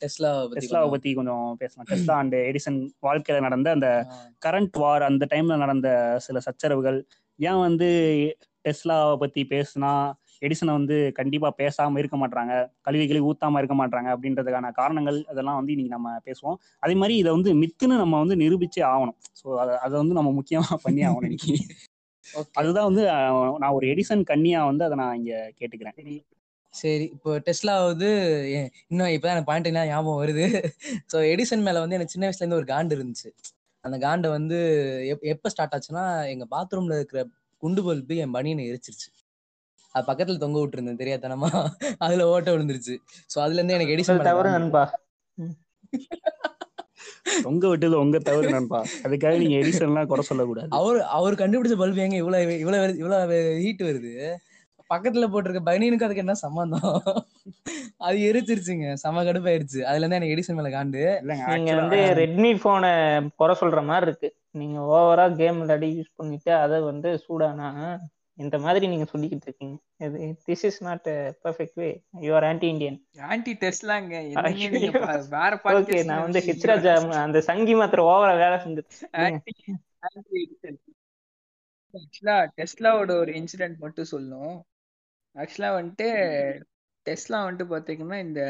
[0.04, 1.88] டெஸ்லா டெஸ்லாவை பத்தி கொஞ்சம் பேசலாம்.
[1.92, 3.90] டெஸ்லா அண்ட் எடிசன் வாழ்க்கையில நடந்த அந்த
[4.46, 5.90] கரண்ட் வார் அந்த டைம்ல நடந்த
[6.28, 7.00] சில சச்சரவுகள்
[7.40, 7.90] ஏன் வந்து
[8.66, 9.94] டெஸ்லாவை பத்தி பேசுனா
[10.42, 15.74] எடிசனை வந்து கண்டிப்பா பேசாம இருக்க மாட்டாங்க கழுவி கழுவி ஊத்தாம இருக்க மாட்டாங்க அப்படின்றதுக்கான காரணங்கள் அதெல்லாம் வந்து
[15.76, 16.58] இன்னைக்கு நம்ம பேசுவோம்.
[16.84, 19.18] அதே மாதிரி இதை வந்து மித்துன்னு நம்ம வந்து நிரூபிச்சே ஆகணும்.
[19.42, 19.48] ஸோ
[19.86, 21.56] அதை வந்து நம்ம முக்கியமா பண்ணி ஆகணும் இன்னைக்கு.
[22.60, 23.04] அதுதான் வந்து
[23.62, 25.98] நான் ஒரு எடிசன் கன்னியா வந்து அதை நான் இங்க கேட்டுக்கிறேன்.
[26.74, 27.06] சரி.
[27.16, 28.10] இப்போ டெஸ்லா வந்து
[28.92, 30.46] இன்னும் இப்பதான் எனக்கு பாயிண்ட் எல்லாம் ஞாபகம் வருது.
[31.12, 33.30] ஸோ எடிசன் மேல வந்து எனக்கு சின்ன வயசுல இருந்து ஒரு காண்டு இருந்துச்சு.
[33.84, 34.58] அந்த காண்டை வந்து
[35.12, 37.22] எப் எப்ப ஸ்டார்ட் ஆச்சுன்னா எங்க பாத்ரூம்ல இருக்கிற
[37.64, 39.10] குண்டு பல்பு என் பனியனை எரிச்சிருச்சு.
[39.96, 41.50] அது பக்கத்துல தொங்க விட்டுருந்தேன் தெரியாதனமா.
[42.06, 42.96] அதுல ஓட்ட விழுந்துருச்சு.
[43.30, 44.50] ஸோ அதுல இருந்து எனக்கு எடிசன் மேல தவறு.
[44.58, 44.84] நண்பா.
[47.50, 48.80] உங்க விட்டது உங்க தவறு நண்பா.
[49.06, 50.70] அதுக்காக நீங்க எடிசன்லாம் குறை சொல்லக்கூடாது.
[50.80, 52.18] அவர் அவர் கண்டுபிடிச்ச பல்பு எங்க?
[52.24, 54.14] இவ்வளவு இவ்வளவு இவ்வளவு ஹீட் வருது.
[54.90, 56.90] பக்கத்துல போட்டிருக்க பனியனுக்கு அதுக்கு என்ன சம்பந்தம்?
[58.00, 58.88] அது எரிச்சிருச்சுங்க.
[59.04, 59.80] செம கடுப்பாயிருச்சு.
[59.90, 61.04] அதுல இருந்து எனக்கு எடிசன் மேல காண்டு.
[61.52, 62.92] நீங்க வந்து ரெட்மி போனை
[63.36, 64.30] குறை சொல்ற மாதிரி இருக்கு.
[64.52, 67.70] நீங்க ஓவரா கேம் விளையாடி யூஸ் பண்ணிட்டு அதை வந்து சூடானா
[68.38, 70.18] இந்த மாதிரி நீங்க சொல்லிக்கிட்டு இருக்கீங்க இது
[70.48, 71.06] this is not
[71.44, 72.98] perfect way you are anti Indian
[74.42, 74.54] anti.
[74.96, 76.42] பா- வேற ஓகே நான் வந்து.
[76.48, 78.58] ஹெச்ராஜா அந்த சங்கி மாத்திரம் ஓவரா வேலை
[80.40, 80.76] Edison.
[81.94, 84.58] ஆக்சுவலா டெஸ்லாவோட ஒரு இன்சிடென்ட் மட்டும் சொல்லணும்
[85.36, 86.08] ஆக்சுவலா வந்துட்டு
[87.06, 88.42] டெஸ்லா வந்துட்டு பாத்தீங்கன்னா இந்த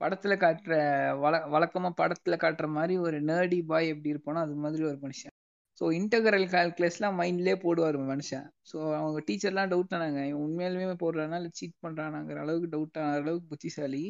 [0.00, 0.74] படத்துல காட்டுற
[1.18, 5.35] வழ வழக்கமா படத்துல காட்டுற மாதிரி ஒரு நேர்டி பாய் எப்படி இருப்பானோ அது மாதிரி ஒரு மனுஷன்
[5.80, 8.46] ஸோ இன்டகரல் கால்குலஸ்லாம் மைண்ட்லேயே போடுவார் மனுஷன்.
[8.70, 10.20] ஸோ அவங்க டீச்சர்லாம் டவுட் ஆனாங்க.
[10.30, 11.38] இவன் உண்மையாலுமே போடுறானா?
[11.40, 14.02] இல்லை சீட் பண்ணுறானாங்கிற அளவுக்கு டவுட் ஆன அளவுக்கு புத்திசாலி.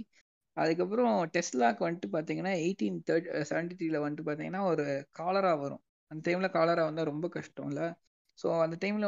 [0.56, 5.82] அதுக்கப்புறம் டெஸ்லாக்கு வந்துட்டு பார்த்தீங்கன்னா எயிட்டீன் தேர்ட் செவன்டி த்ரீல வந்துட்டு பார்த்தீங்கன்னா ஒரு காலரா வரும்.
[6.10, 7.86] அந்த டைமில் காலரா வந்தால் ரொம்ப கஷ்டம் இல்லை?
[8.38, 9.06] ஸோ அந்த டைமில்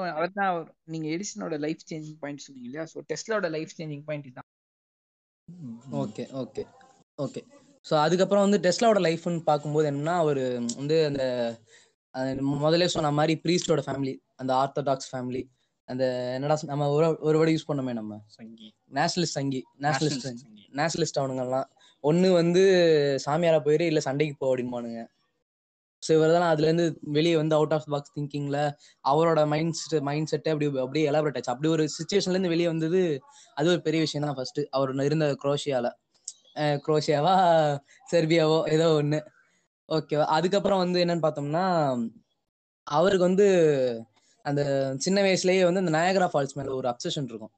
[0.48, 2.86] அவர் நீங்கள் எடிசனோட லைஃப் சேஞ்சிங் பாயிண்ட் சொன்னீங்க இல்லையா?
[2.92, 4.48] ஸோ டெஸ்லாவோட லைஃப் சேஞ்சிங் பாயிண்ட் தான்
[6.02, 6.62] ஓகே ஓகே
[7.18, 7.40] ஓகே.
[7.86, 10.40] ஸோ அதுக்கப்புறம் வந்து டெஸ்லாவோட லைஃப்னு பார்க்கும்போது என்னன்னா அவர்
[10.76, 11.22] வந்து அந்த
[12.18, 12.30] அந்த
[12.62, 15.42] முதல்ல சொன்ன மாதிரி ப்ரீஸ்டோட ஃபேமிலி அந்த ஆர்த்தடாக்ஸ் ஃபேமிலி
[15.88, 16.04] அந்த
[16.34, 18.14] என்னடா நம்ம ஒரு ஒரு வேர்டு யூஸ் பண்ணோமே நம்ம.
[18.28, 18.66] Sanghi.
[18.92, 20.42] Nationalist Sanghi nationalist.
[20.74, 21.68] Nationalist அவனுங்கெல்லாம்.
[22.04, 22.62] ஒன்று வந்து
[23.24, 25.00] சாமியாரா போயிரு இல்லை சண்டைக்கு போ அப்படின்பானுங்க
[26.02, 28.58] ஸோ இவர் தான் அதுலேருந்து வெளியே வந்து அவுட் ஆஃப் பாக்ஸ் திங்கிங்ல
[29.04, 31.50] அவரோட மைண்ட் செட் மைண்ட் செட்டை அப்படி அப்படியே எலாபரேட் ஆச்சு.
[31.50, 33.00] அப்படி ஒரு சுச்சுவேஷன்லேருந்து வெளியே வந்தது
[33.56, 35.88] அது ஒரு பெரிய விஷயம் தான் ஃபர்ஸ்ட் அவர் இருந்த குரோஷியால.
[36.56, 37.34] அஹ் குரோஷியாவா
[38.12, 39.18] செர்பியாவோ ஏதோ ஒன்று
[39.88, 41.64] ஓகேவா அதுக்கப்புறம் வந்து என்னன்னு பார்த்தோம்னா
[42.86, 43.46] அவருக்கு வந்து
[44.44, 44.62] அந்த
[44.98, 47.52] சின்ன வயசுலயே வந்து அந்த நயகரா ஃபால்ஸ் மேல ஒரு அப்சஷன் இருக்கும்.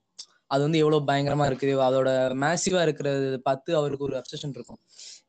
[0.47, 2.11] அது வந்து எவ்வளவு பயங்கரமா இருக்குது அதோட
[2.43, 4.81] மேசிவா இருக்கிறது பார்த்து அவருக்கு ஒரு அப்சஷன் இருக்கும்.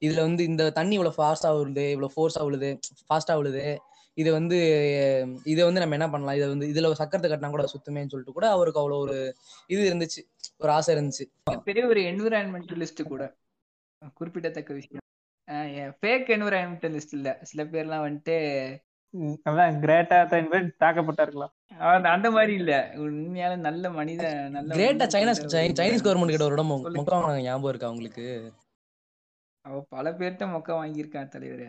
[0.01, 2.69] இதுல வந்து இந்த தண்ணி இவ்வளவு ஃபாஸ்டா விழுது இவ்வளவு ஃபோர்ஸா விழுது
[3.07, 3.63] ஃபாஸ்டா விழுது.
[4.17, 4.57] இது வந்து
[5.43, 6.35] இதை வந்து நம்ம என்ன பண்ணலாம்?
[6.35, 9.17] இதை வந்து இதுல சக்கரத்தை கட்டினா கூட சுத்துமேன்னு சொல்லிட்டு கூட அவருக்கு அவ்வளவு ஒரு
[9.67, 10.21] இது இருந்துச்சு
[10.57, 11.25] ஒரு ஆசை இருந்துச்சு.
[11.69, 13.23] பெரிய ஒரு என்விரான்மெண்டலிஸ்ட் கூட.
[14.13, 15.05] குறிப்பிடத்தக்க விஷயம்.
[15.97, 17.29] ஃபேக் என்விரான்மெண்டலிஸ்ட் இல்ல.
[17.43, 18.37] சில பேர்லாம் வந்துட்டு
[19.45, 20.45] அதான் கிரேட்டா தான்
[20.83, 22.73] தாக்கப்பட்டாருக்கலாம் அவன் அந்த மாதிரி இல்ல.
[23.03, 24.23] உண்மையால நல்ல மனித
[24.55, 25.41] நல்ல கிரேட்டா சைனீஸ்
[25.79, 26.71] சைனீஸ் கவர்மெண்ட் கிட்ட ஒரு இடம்.
[26.97, 28.25] முக்கம் ஞாபகம் இருக்கா உங்களுக்கு?
[29.65, 31.67] அவ பல பேர்ட்ட மொக்க வாங்கியிருக்கான் தலைவரே.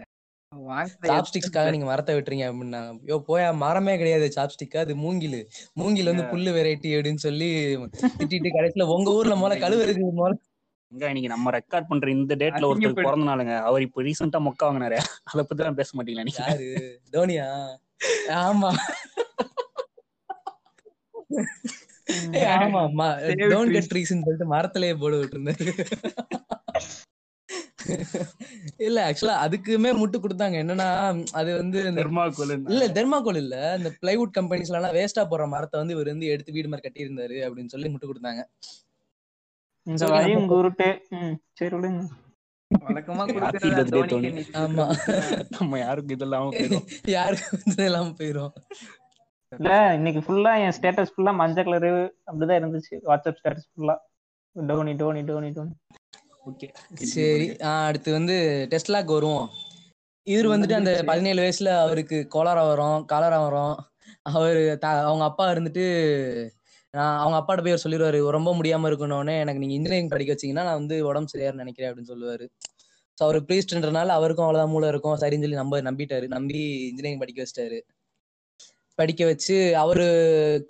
[0.53, 5.39] வாங்குற சாப்ஸ்டிக்ஸ்க்காக நீங்க மரத்தை வெட்டுறீங்க அப்படின்னாங்க யோ போயா மரமே கிடையாது சாப்ஸ்டிக் அது மூங்கில்.
[5.81, 7.49] மூங்கில் வந்து புல்லு வெரைட்டி அப்படின்னு சொல்லி
[8.19, 10.39] திட்டிட்டு கடைசியில உங்க ஊர்ல முதல்ல கழுவுறதுக்கு முதல்ல
[10.93, 14.99] எங்க இன்னைக்கு நம்ம ரெக்கார்ட் பண்ற இந்த டேட்ல ஒருத்தர் பிறந்த நாளுங்க அவர் இப்ப ரீசெண்டா மொக்க வாங்கினாரு.
[15.31, 16.43] அதை பத்தி தான் பேச மாட்டீங்களா நீங்க?
[16.49, 16.69] யாரு?
[17.15, 17.47] தோனியா?
[18.43, 18.71] ஆமா.
[23.77, 25.67] கட் ட்ரீஸ்னு சொல்லிட்டு மரத்திலேயே போட விட்டுருந்தாரு.
[28.87, 30.57] இல்ல ஆக்சுவலா அதுக்குமே முட்டு கொடுத்தாங்க.
[30.65, 30.89] என்னன்னா
[31.41, 33.57] அது வந்து இந்த தெர்மாக்கோல் இல்ல தெர்மாகோல் இல்ல.
[33.81, 37.39] இந்த பிளைவுட் கம்பெனிஸ்ல எல்லாம் வேஸ்டா போற மரத்தை வந்து இவர் வந்து எடுத்து வீடு மாதிரி கட்டி இருந்தாரு
[37.47, 38.45] அப்படின்னு சொல்லி முட்டு கொடுத்தாங்க.
[39.87, 40.87] இந்த வரையும் குருட்டு
[41.53, 42.03] சரி விடுங்க.
[42.71, 43.23] வழக்கமா
[44.63, 44.85] ஆமா.
[45.55, 48.53] நம்ம யாருக்கும் இதெல்லாம் போயிடும் யாருக்கு வந்து இல்லாம போயிரும்?
[49.53, 51.91] இல்ல இன்னைக்கு ஃபுல்லா என் ஸ்டேட்டஸ் ஃபுல்லா மஞ்சள் கலரு
[52.27, 52.95] அப்படிதான் இருந்துச்சு.
[53.05, 53.97] வாட்ஸ்அப் ஸ்டேட்டஸ் ஃபுல்லா
[54.57, 55.75] டோனி டோனி டோனி டோனி
[56.47, 56.69] ஓகே.
[57.11, 58.37] சரி ஆஹ் அடுத்து வந்து
[58.71, 59.47] டெஸ்லாக்கு வருவோம்.
[60.27, 63.77] இவர் வந்துட்டு அந்த பதினேழு வயசுல அவருக்கு கோலாரா வரும் காலரா வரும்.
[64.31, 65.85] அவரு த- அவங்க அப்பா இருந்துட்டு
[66.95, 70.81] நான் அவங்க அப்பாட்ட போய் அவர் சொல்லிடுவாரு ரொம்ப முடியாம இருக்கணும்னு எனக்கு நீங்க இன்ஜினியரிங் படிக்க வச்சீங்கன்னா நான்
[70.81, 72.45] வந்து உடம்பு சரியாரு நினைக்கிறேன் அப்படின்னு சொல்லுவாரு.
[73.19, 75.17] ஸோ அவர் ப்ரீஸ்ட்ன்றனால அவருக்கும் அவ்வளவுதான் மூளை இருக்கும்.
[75.23, 76.27] சரின்னு சொல்லி நம்ப நம்பிட்டாரு.
[76.29, 77.79] நம்பி இன்ஜினியரிங் படிக்க வச்சிட்டாரு.
[78.99, 80.07] படிக்க வச்சு அவரு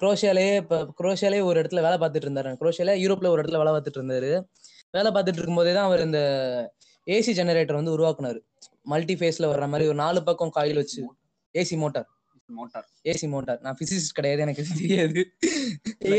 [0.03, 2.53] குரோஷியாலேயே இப்போ குரோஷியாலேயே ஒரு இடத்துல வேலை பார்த்துட்டு இருந்தாரு.
[2.63, 4.31] குரோஷியால யூரோப்ல ஒரு இடத்துல வேலை பார்த்துட்டு இருந்தாரு.
[4.95, 6.21] வேலை பார்த்துட்டு இருக்கும்போதே தான் அவர் இந்த
[7.07, 8.41] ஏசி ஜெனரேட்டர் வந்து உருவாக்குனாரு.
[8.87, 11.01] மல்டி ஃபேஸ்ல வர்ற மாதிரி ஒரு நாலு பக்கம் காயில் வச்சு
[11.55, 12.09] AC motor
[12.53, 12.87] motor.
[13.05, 13.61] AC motor.
[13.61, 15.21] நான் பிசிசிஸ்ட் கிடையாது எனக்கு தெரியாது.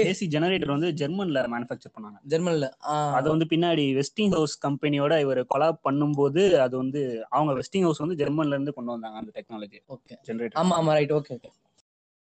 [0.03, 2.17] ஏசி ஜெனரேட்டர் வந்து ஜெர்மன்ல மேனுஃபேக்சர் பண்ணாங்க.
[2.27, 2.69] ஜெர்மன்ல
[3.11, 8.19] அது வந்து பின்னாடி வெஸ்டிங் ஹவுஸ் கம்பெனியோட இவர் கொலாப் பண்ணும்போது அது வந்து அவங்க வெஸ்டிங் ஹவுஸ் வந்து
[8.25, 11.51] ஜெர்மன்ல இருந்து கொண்டு வந்தாங்க அந்த டெக்னாலஜி ஓகே ஜெனரேட்டர் ஆமா ஆமா ரைட் ஓகே ஓகே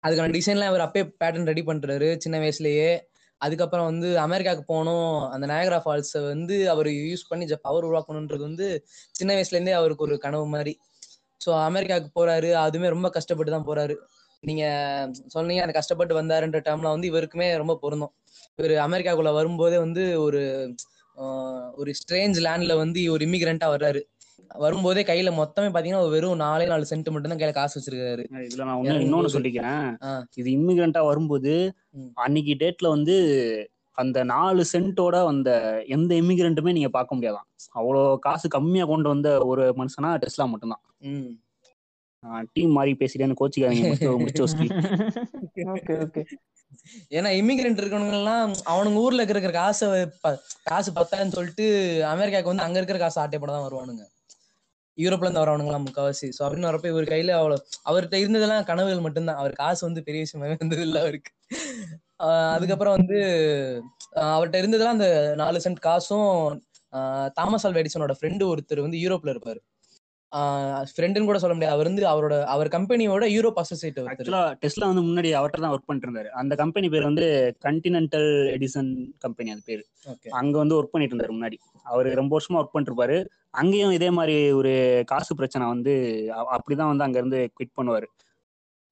[0.05, 2.91] அதுக்கான டிசைன்லாம் அவர் அப்பயே பேட்டர்ன் ரெடி பண்றாரு சின்ன வயசுலயே.
[3.41, 8.67] அதுக்கப்புறம் வந்து அமெரிக்காவுக்கு போகணும் அந்த நயகரா ஃபால்ஸை வந்து அவர் யூஸ் பண்ணி பவர் உருவாக்கணுன்றது வந்து
[9.11, 10.75] சின்ன வயசுல இருந்தே அவருக்கு ஒரு கனவு மாதிரி.
[11.43, 12.51] ஸோ அமெரிக்காவுக்கு போறாரு.
[12.65, 13.95] அதுவுமே ரொம்ப கஷ்டப்பட்டு தான் போறாரு.
[14.43, 14.65] நீங்க
[15.35, 18.13] சொன்னீங்க அந்த கஷ்டப்பட்டு வந்தாருன்ற டைம்ல வந்து இவருக்குமே ரொம்ப பொருந்தும்.
[18.59, 20.41] இவர் அமெரிக்காக்குள்ள வரும்போதே வந்து ஒரு
[21.81, 24.01] ஒரு ஸ்ட்ரேஞ்ச் லேண்ட்ல வந்து ஒரு இமிகிரண்டா வர்றாரு.
[24.63, 28.25] வரும்போதே கையில மொத்தமே பாத்தீங்கன்னா வெறும் நாலே நாலு சென்ட் மட்டும் தான் கையில காசு வச்சிருக்காரு.
[28.47, 29.35] இதுல நான் இன்னொன்னு.
[29.37, 29.87] சொல்லிக்கிறேன்.
[30.41, 31.53] இது இமிகிரண்டா வரும்போது.
[32.25, 33.17] அன்னைக்கு டேட்ல வந்து
[33.99, 35.51] அந்த நாலு சென்ட்டோட வந்த
[35.97, 40.83] எந்த இமிகிரண்ட்டுமே நீங்க பார்க்க முடியாதாம் அவ்வளோ காசு கம்மியா கொண்டு வந்த ஒரு மனுஷனா டெஸ்லா மட்டும்தான்.
[42.55, 43.89] டீம் மாதிரி பேசிட்டேன்னு கோச்சிக்காதீங்க.
[43.89, 44.59] முடிச்சு முடிச்சு வச்சு
[45.75, 46.23] ஓகே ஓகே.
[47.17, 49.87] ஏன்னா இமிகிரண்ட் இருக்கவங்க எல்லாம் அவனுங்க ஊர்ல இருக்கிற காசை
[50.67, 51.65] காசு பத்தான்னு சொல்லிட்டு
[52.13, 54.05] அமெரிக்காவுக்கு வந்து அங்க இருக்கிற காசு ஆட்டை போட தான் வருவானுங்க.
[54.99, 59.41] யூரோப்ல இருந்து வரவனுங்களாம் முக்காவாசி ஸோ அப்படின்னு வரப்ப இவர் கையில அவ்வளவு அவர்கிட்ட இருந்ததெல்லாம் கனவுகள் மட்டும்தான்.
[59.41, 61.31] அவர் காசு வந்து பெரிய விஷயமாவே இருந்தது இல்லை அவருக்கு.
[62.25, 63.19] ஆஹ் அதுக்கப்புறம் வந்து
[64.33, 66.29] அவர்கிட்ட இருந்ததெல்லாம் அந்த நாலு சென்ட் காசும்
[66.93, 69.61] ஆஹ் தாமஸ் ஆல்வா எடிசனோட ஃப்ரெண்டு ஒருத்தர் வந்து யூரோப்ல இருப்பாரு.
[70.91, 71.75] ஃப்ரெண்டுன்னு கூட சொல்ல முடியாது.
[71.75, 76.09] அவர் வந்து அவரோட அவர் கம்பெனியோட யூரோப் அசோசியேட் ஆக்சுவலா டெஸ்லா வந்து முன்னாடி அவர்கிட்ட தான் ஒர்க் பண்ணிட்டு
[76.09, 77.27] இருந்தாரு அந்த கம்பெனி பேர் வந்து
[77.67, 78.91] கண்டினென்டல் எடிசன்
[79.25, 79.83] கம்பெனி அது பேரு.
[80.41, 81.59] அங்க வந்து ஒர்க் பண்ணிட்டு இருந்தாரு முன்னாடி.
[81.87, 83.19] அவர் ரொம்ப வருஷமா ஒர்க் பண்ணிட்டு இருப்பாரு
[83.55, 84.73] அங்கேயும் இதே மாதிரி ஒரு
[85.09, 85.95] காசு பிரச்சனை வந்து
[86.55, 88.07] அப்படிதான் வந்து அங்க இருந்து குவிட் பண்ணுவாரு.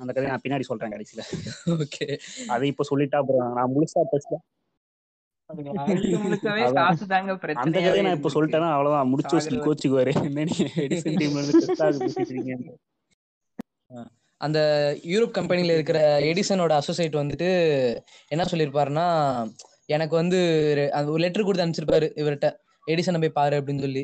[0.00, 1.22] அந்த கதையை நான் பின்னாடி சொல்றேன் கடைசியில.
[1.85, 2.07] ஓகே.
[2.50, 4.38] அதை இப்ப சொல்லிட்டா அப்புறம் நான் முழுசா டெஸ்ட்ல முழுக்க முழுக்கவே அதான்.
[4.38, 4.48] காசு தாங்க
[7.62, 8.30] அந்த கதையை நான் இப்ப.
[8.34, 9.08] சொல்லிட்டேன்னா அவ்வளவுதான்.
[9.08, 9.64] முடிச்சு வச்சு.
[9.66, 10.44] கோச்சுக்குவாரு என்ன
[14.40, 14.58] அந்த
[15.12, 17.48] யூரோப் கம்பெனில இருக்கிற எடிசனோட அசோசியேட் வந்துட்டு
[18.28, 19.06] என்ன சொல்லியிருப்பாருன்னா
[19.86, 20.38] எனக்கு வந்து
[21.06, 22.48] ஒரு லெட்டர் கொடுத்து அனுப்பிச்சிருப்பாரு இவர்கிட்ட.
[22.86, 24.02] எடிசனை போய் பாரு அப்படின்னு சொல்லி.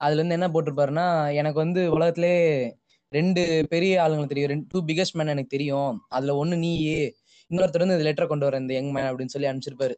[0.00, 2.32] அதுல இருந்து என்ன போட்டிருப்பாருன்னா எனக்கு வந்து உலகத்திலே
[3.12, 4.52] ரெண்டு பெரிய ஆளுங்களுக்கு தெரியும்.
[4.52, 5.92] ரெண்டு டூ பிகஸ்ட் மேன் எனக்கு தெரியும்.
[6.08, 6.72] அதுல ஒண்ணு நீ
[7.50, 9.94] இன்னொருத்தர் வந்து இந்த லெட்டரை கொண்டு வர இந்த யங் மேன் அப்படின்னு சொல்லி அனுப்பிச்சிருப்பாரு.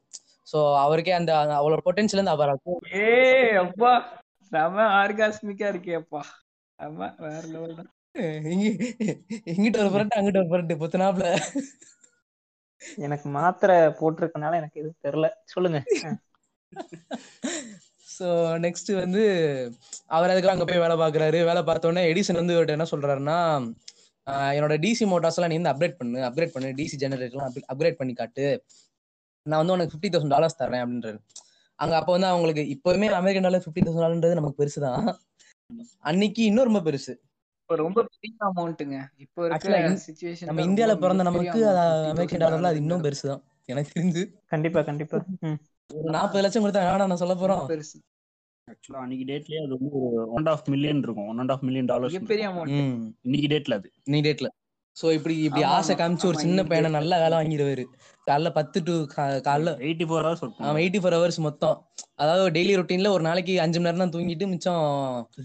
[0.48, 2.52] ஸோ அவருக்கே அந்த அவளோட பொட்டன்ஷியல் இருந்து அவர்
[3.04, 3.92] ஏய் அப்பா.
[4.52, 6.20] செம ஆர்காஸ்மிக்கா இருக்கே அப்பா.
[6.78, 7.90] ஆமா வேற லெவல் தான்.
[8.52, 8.66] இங்க
[9.52, 11.26] இங்கிட்ட ஒரு புரட்டு அங்கிட்ட ஒரு புரட்டு புத்தனாப்ல.
[12.98, 15.28] எனக்கு மாத்திரை போட்டிருக்கனால எனக்கு எதுவும் தெரியல.
[15.44, 15.78] சொல்லுங்க.
[18.08, 19.22] ஸோ நெக்ஸ்ட் வந்து
[20.06, 21.38] அவர் அதுக்கு அங்க போய் வேலை பார்க்குறாரு.
[21.44, 23.38] வேலை பார்த்த உடனே எடிசன் வந்து இவர்கிட்ட என்ன சொல்றாருன்னா
[24.56, 26.70] என்னோட டிசி மோட்டார்ஸ் எல்லாம் நீ வந்து அப்கிரேட் பண்ணு அப்கிரேட் பண்ணு.
[26.80, 28.46] டிசி ஜெனரேட்டர்லாம் அப்கிரேட் பண்ணி காட்டு.
[29.50, 31.18] நான் வந்து உனக்கு ஃபிஃப்டி தௌசண்ட் டாலர்ஸ் தரேன் அப்படின்றாரு
[31.78, 35.06] அங்க அப்போ வந்து அவங்களுக்கு இப்போவுமே அமெரிக்கன் டாலர் ஃபிஃப்டி தௌசண்ட் டாலர்ன்றது நமக்கு பெருசு தான்
[36.10, 37.12] அன்னைக்கு இன்னும் ரொம்ப பெருசு.
[37.70, 41.62] ரொம்ப பெரிய அமௌண்ட்டுங்க இப்போ இருக்கிற சுச்சுவேஷன் நம்ம இந்தியால பிறந்த நமக்கு
[42.12, 44.22] அமெரிக்கன் டாலர்ல அது இன்னும் பெருசு தான் எனக்கு தெரிஞ்சு.
[44.52, 45.18] கண்டிப்பா கண்டிப்பா.
[45.90, 47.64] ஒரு நாற்பது லட்சம் கொடுத்தா வேணாம் நான் சொல்ல போறோம்?
[47.72, 47.98] பெருசு.
[48.68, 51.28] ஆக்சுவலா அன்னைக்கு டேட்லயே அது வந்து ஒரு ஒன் ஆஃப் மில்லியன் இருக்கும்.
[51.32, 52.74] One and half million dollars மிகப்பெரிய அமௌண்ட்
[53.26, 53.88] இன்னைக்கு டேட்ல அது.
[54.12, 54.48] நீ டேட்ல
[54.98, 56.90] சோ இப்படி இப்படி ஆமா, ஆசை ஆமா, காமிச்சு ஒரு ஆமா, சின்ன பையனை.
[56.98, 57.84] நல்ல வேலை வாங்கிடுவாரு.
[58.26, 58.94] காலைல பத்து டு
[59.48, 61.76] காலைல எயிட்டி ஃபோர் ஹவர்ஸ் ஒர்க் அவன் எயிட்டி ஃபோர் ஹவர்ஸ் மொத்தம்.
[62.22, 64.86] அதாவது டெய்லி ரொட்டீன்ல ஒரு நாளைக்கு அஞ்சு மணி நேரம் தான் தூங்கிட்டு மிச்சம்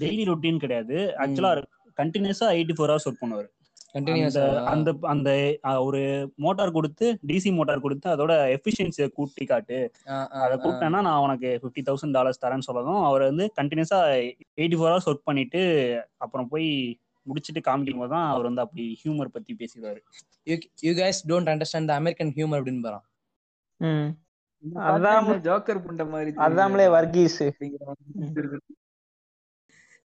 [0.04, 0.98] டெய்லி ரொட்டீன் கிடையாது.
[1.24, 1.52] ஆக்சுவலா
[1.98, 3.50] கண்டினியூஸா எயிட்டி ஃபோர் ஹவர்ஸ் ஒர்க் பண்ணுவார்.
[3.96, 4.38] கண்டினியூஸ்
[4.72, 5.30] அந்த அந்த
[5.88, 6.00] ஒரு
[6.46, 9.78] மோட்டார் கொடுத்து டிசி மோட்டார் கொடுத்து அதோட எஃபிஷியன்சியை கூட்டி காட்டு.
[10.44, 14.00] அதை கூப்பிட்டேன்னா நான் உனக்கு ஃபிஃப்டி தௌசண்ட் டாலர்ஸ் தரேன்னு சொல்லதும் அவர் வந்து கண்டினியூஸா
[14.62, 15.62] எயிட்டி ஃபோர் ஹவர்ஸ் ஒர்க் பண்ணிட்டு
[16.26, 16.68] அப்புறம் போய்
[17.26, 20.02] முடிச்சுட்டு காமிக்கும் போது தான் அவர் வந்து அப்படி ஹியூமர் பத்தி பேசிடுவாரு.
[20.86, 23.06] You guys don't understand the American humour அப்படின்னு பாறான்
[24.90, 27.40] அதான் ஜோக்கர் புண்ட மாதிரி அதாமலே வர்கீஸ்.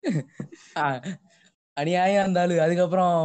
[1.77, 3.15] அநியாயம் ஆளு அதுக்கப்புறம்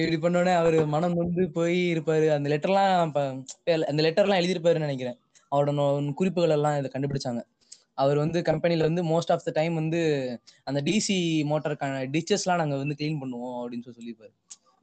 [0.00, 2.26] இப்படி பண்ணோடனே அவர் மனம் நொந்து போய் இருப்பாரு.
[2.36, 2.92] அந்த லெட்டர்லாம்
[3.90, 5.18] அந்த லெட்டர்லாம் எழுதியிருப்பாருன்னு நினைக்கிறேன்.
[5.52, 5.72] அவரோட
[6.20, 7.40] குறிப்புகள் எல்லாம் இதை கண்டுபிடிச்சாங்க.
[8.02, 10.00] அவர் வந்து கம்பெனில வந்து மோஸ்ட் ஆஃப் த டைம் வந்து
[10.68, 11.16] அந்த டிசி
[11.50, 14.32] மோட்டருக்கான டிச்சஸ்லாம் நாங்க வந்து க்ளீன் பண்ணுவோம் அப்படின்னு சொல்லி சொல்லியிருப்பாரு.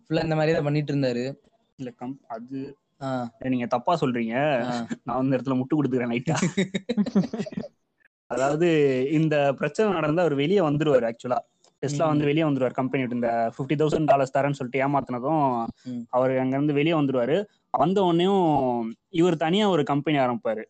[0.06, 1.24] ஃபுல்லா இந்த மாதிரி தான் பண்ணிட்டு இருந்தாரு.
[1.80, 2.60] இல்ல கம் அது
[3.54, 4.36] நீங்க தப்பா சொல்றீங்க.
[5.06, 6.38] நான் வந்து இடத்துல முட்டு கொடுத்துக்கிறேன் லைட்டா
[8.34, 8.68] அதாவது
[9.18, 11.38] இந்த பிரச்சனை நடந்தா அவர் வெளியே வந்துருவாரு ஆக்சுவலா
[11.84, 12.06] டெஸ்லா.
[12.12, 15.46] வந்து வெளியே வந்துருவார் கம்பெனி இந்த ஃபிஃப்டி தௌசண்ட் டாலர்ஸ் தரேன்னு சொல்லிட்டு ஏமாத்தினதும்.
[16.16, 17.38] அவர் அங்க இருந்து வெளியே வந்துருவாரு.
[17.82, 18.44] வந்த உடனேயும்
[19.20, 20.64] இவர் தனியா ஒரு கம்பெனி ஆரம்பிப்பாரு.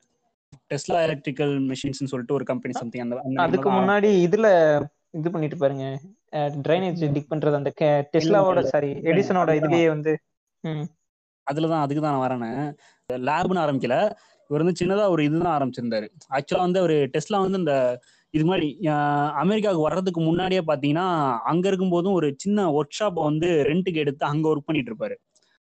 [0.71, 4.47] டெஸ்லா எலக்ட்ரிக்கல் மிஷின்ஸ் சொல்லிட்டு ஒரு கம்பெனி சம்திங் அந்த அதுக்கு தான் முன்னாடி இதுல
[5.17, 5.85] இது பண்ணிட்டு பாருங்க.
[6.65, 7.71] ட்ரைனேஜ் டிக் பண்றது அந்த
[8.13, 10.11] டெஸ்லாவோட சாரி எடிசனோட இதுலயே வந்து
[10.63, 10.85] ம்.
[11.47, 12.65] அதுலதான் அதுக்கு தான் நான் வரேன்.
[13.09, 13.97] லேப்னு ஆரம்பிக்கல.
[14.49, 16.07] இவர் வந்து சின்னதா ஒரு இதுதான் ஆரம்பிச்சிருந்தாரு.
[16.35, 17.73] ஆக்சுவலா வந்து அவர் டெஸ்லா வந்து இந்த
[18.33, 18.67] இது மாதிரி
[19.41, 21.05] அமெரிக்காவுக்கு வர்றதுக்கு முன்னாடியே பாத்தீங்கன்னா
[21.51, 25.15] அங்க இருக்கும்போதும் ஒரு சின்ன ஒர்க் ஷாப்பை வந்து ரெண்ட்டுக்கு எடுத்து அங்க ஒர்க் பண்ணிட்டு இருப்பாரு.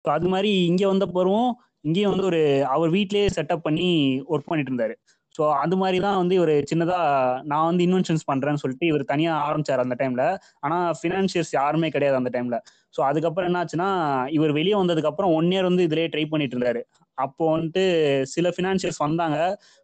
[0.06, 1.50] அது மாதிரி இங்க வந்த பிறகும்
[1.84, 2.42] இங்கேயும் வந்து ஒரு
[2.74, 3.90] அவர் வீட்லயே செட்டப் பண்ணி
[4.30, 4.96] ஒர்க் பண்ணிட்டு இருந்தாரு
[5.36, 6.98] ஸோ அது மாதிரி தான் வந்து இவர் சின்னதா
[7.44, 10.24] நான் வந்து இன்வென்ஷன்ஸ் பண்றேன்னு சொல்லிட்டு இவர் தனியா ஆரம்பிச்சார் அந்த டைம்ல
[10.64, 12.58] ஆனா ஃபினான்ஷியர்ஸ் யாருமே கிடையாது அந்த டைம்ல
[12.96, 13.90] ஸோ அதுக்கப்புறம் என்னாச்சுன்னா
[14.30, 16.82] இவர் வெளியே வந்ததுக்கு அப்புறம் ஒன் இயர் வந்து இதுலயே ட்ரை பண்ணிட்டு இருந்தாரு
[17.18, 17.84] அப்போ வந்துட்டு
[18.32, 19.38] சில ஃபினான்ஷியர்ஸ் வந்தாங்க.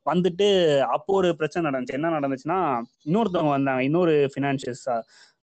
[0.06, 0.48] வந்துட்டு
[0.96, 1.98] அப்போ ஒரு பிரச்சனை நடந்துச்சு.
[2.00, 2.60] என்ன நடந்துச்சுன்னா
[3.08, 3.82] இன்னொருத்தவங்க வந்தாங்க.
[3.90, 4.86] இன்னொரு ஃபினான்ஷியர்ஸ்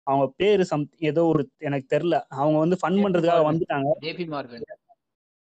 [0.07, 2.17] அவங்க பேரு சம் ஏதோ ஒரு எனக்கு தெரியல.
[2.37, 3.89] அவங்க வந்து ஃபண்ட் பண்றதுக்காக வந்துட்டாங்க.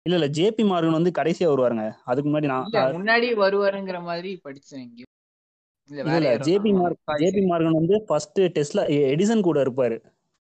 [0.07, 0.27] இல்ல இல்ல.
[0.37, 1.85] ஜேபி மார்கன் வந்து கடைசியா வருவாருங்க.
[2.05, 4.89] அதுக்கு முன்னாடி நான் முன்னாடி வருவாருங்கிற மாதிரி படிச்சேன்
[5.91, 7.41] இல்ல ஜேபி மார்க் ஜேபி.
[7.49, 9.97] மார்கன் வந்து ஃபர்ஸ்ட் டெஸ்ட்ல எடிசன் கூட இருப்பாரு.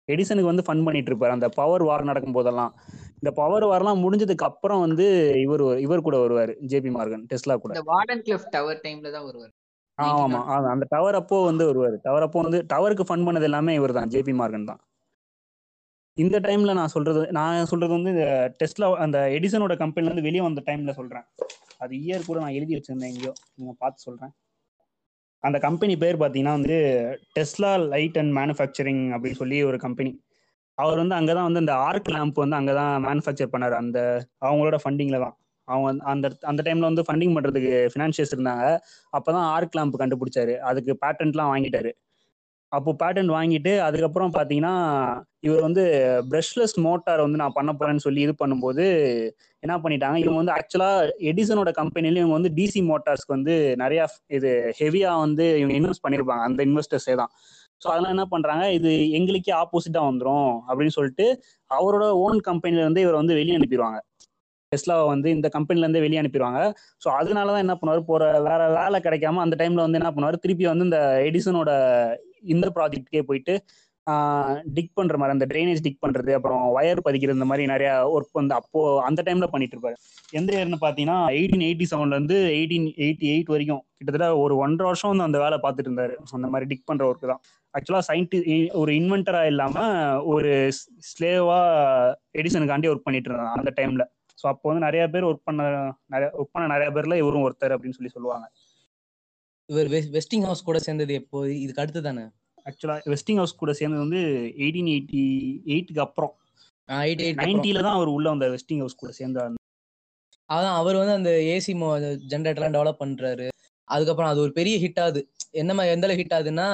[0.09, 2.73] எடிசனுக்கு வந்து ஃபண்ட் பண்ணிட்டு இருப்பாரு அந்த பவர் வார் நடக்கும் போதெல்லாம்.
[3.21, 5.07] இந்த பவர் வார்லாம் முடிஞ்சதுக்கு அப்புறம் வந்து
[5.43, 7.83] இவர் இவர் கூட வருவாரு ஜேபி மார்கன் டெஸ்லா கூட.
[7.93, 9.53] வார்டன் கிளிஃப் டவர் டைம்ல தான் வருவாரு.
[9.99, 10.19] ஆமா
[10.55, 10.69] ஆமா.
[10.73, 11.97] அந்த டவர் அப்போ வந்து வருவாரு.
[12.07, 14.81] டவர் அப்போ வந்து டவருக்கு ஃபண்ட் பண்ணது எல்லாமே இவர் தான் ஜேபி மார்கன் தான்.
[16.15, 20.63] இந்த டைம்ல நான் சொல்றது நான் சொல்றது வந்து இந்த டெஸ்ட்ல அந்த எடிசனோட கம்பெனில இருந்து வெளியே வந்த
[20.67, 21.23] டைம்ல சொல்றேன்.
[21.79, 23.33] அது இயர் கூட நான் எழுதி வச்சிருந்தேன் எங்கேயோ.
[23.55, 24.31] நீங்க பார்த்து சொல்றேன்.
[25.39, 26.75] அந்த கம்பெனி பேர் பார்த்தீங்கன்னா வந்து
[27.39, 30.23] டெஸ்லா லைட் அண்ட் மேனுஃபேக்சரிங் அப்படின்னு சொல்லி ஒரு கம்பெனி
[30.75, 33.71] அவர் வந்து அங்கதான் வந்து இந்த ஆர்க் லேம்ப் வந்து அங்கதான் மேனுஃபேக்சர் பண்ணாரு.
[33.71, 35.37] அந்த அவங்களோட ஃபண்டிங்ல தான்.
[35.65, 38.79] அவங்க அந்த அந்த டைம்ல வந்து ஃபண்டிங் பண்றதுக்கு ஃபினான்ஷியர்ஸ் இருந்தாங்க.
[39.19, 40.59] அப்பதான் ஆர்க் லேம்ப் கண்டுபிடிச்சாரு.
[40.59, 41.93] அதுக்கு பேட்டன்ட்லாம் வாங்கிட்டாரு.
[42.73, 44.75] அப்போ பேட்டர்ன் வாங்கிட்டு அதுக்கப்புறம் பார்த்தீங்கன்னா
[45.47, 45.83] இவர் வந்து
[46.31, 48.85] பிரஷ்லெஸ் மோட்டார் வந்து நான் பண்ண போறேன்னு சொல்லி இது பண்ணும்போது
[49.63, 50.91] என்ன பண்ணிட்டாங்க இவங்க வந்து ஆக்சுவலா
[51.31, 54.03] எடிசனோட கம்பெனில இவங்க வந்து டிசி மோட்டார்ஸ்க்கு வந்து நிறைய
[54.39, 56.45] இது ஹெவியா வந்து இவங்க இன்வெஸ்ட் பண்ணிருப்பாங்க.
[56.49, 57.33] அந்த இன்வெஸ்டர்ஸே தான்.
[57.83, 61.27] ஸோ அதெல்லாம் என்ன பண்றாங்க இது எங்களுக்கே ஆப்போசிட்டா வந்துடும் அப்படின்னு சொல்லிட்டு
[61.71, 64.01] அவரோட ஓன் கம்பெனில இருந்து இவரை வந்து வெளியே அனுப்பிடுவாங்க.
[64.73, 66.61] டெஸ்லாவை வந்து இந்த கம்பெனில இருந்தே வெளியே அனுப்பிடுவாங்க.
[67.03, 70.67] ஸோ அதனால தான் என்ன பண்ணுவார் போற வேற வேலை கிடைக்காம அந்த டைம்ல வந்து என்ன பண்ணுவார் திருப்பி
[70.73, 71.71] வந்து இந்த எடிசனோட
[72.55, 73.55] இந்த ப்ராஜெக்ட்கே போயிட்டு
[74.77, 78.55] டிக் பண்ற மாதிரி அந்த ட்ரைனேஜ் டிக் பண்றது அப்புறம் ஒயர் பதிக்கிறது இந்த மாதிரி நிறைய ஒர்க் வந்து
[78.59, 79.97] அப்போ அந்த டைம்ல பண்ணிட்டு இருப்பாரு.
[80.33, 85.13] எந்த இயர்னு பாத்தீங்கன்னா எயிட்டீன் எயிட்டி செவன்ல இருந்து எயிட்டீன் எயிட்டி எயிட் வரைக்கும் கிட்டத்தட்ட ஒரு ஒன்றரை வருஷம்
[85.13, 86.17] வந்து அந்த வேலை பார்த்துட்டு இருந்தாரு.
[86.39, 87.43] அந்த மாதிரி டிக் பண்ற ஒர்க் தான்.
[87.75, 88.41] ஆக்சுவலா சயின்டி
[88.83, 89.77] ஒரு இன்வென்டரா இல்லாம
[90.35, 90.51] ஒரு
[91.11, 91.61] ஸ்லேவா
[92.41, 94.05] எடிசனுக்காண்டி ஒர்க் பண்ணிட்டு இருந்தாங்க அந்த டைம்ல
[94.39, 95.63] ஸோ அப்போ வந்து நிறைய பேர் ஒர்க் பண்ண
[96.15, 98.47] நிறைய ஒர்க் பண்ண நிறைய பேர்ல இவரும் ஒருத்தர் அப்படின்னு சொல்லி சொல்லுவாங்க.
[99.69, 101.39] இவர் வெஸ்டிங் ஹவுஸ் கூட சேர்ந்தது எப்போ?
[101.65, 102.25] இதுக்கு அடுத்து தானே
[102.67, 104.21] ஆக்சுவலா வெஸ்டிங் ஹவுஸ் கூட சேர்ந்தது வந்து
[104.63, 105.23] எயிட்டீன் எயிட்டி
[105.73, 106.33] எயிட்டுக்கு அப்புறம்.
[107.43, 109.59] நைன்டில தான் அவர் உள்ள வந்த வெஸ்டிங் ஹவுஸ் கூட சேர்ந்தார்
[110.49, 111.73] அதான் அவர் வந்து அந்த ஏசி
[112.33, 113.47] ஜென்ரேட்டர்லாம் டெவலப் பண்றாரு.
[113.89, 115.21] அதுக்கப்புறம் அது ஒரு பெரிய ஹிட் ஆகுது.
[115.61, 116.67] என்ன மாதிரி எந்த ஹிட் ஆகுதுன்னா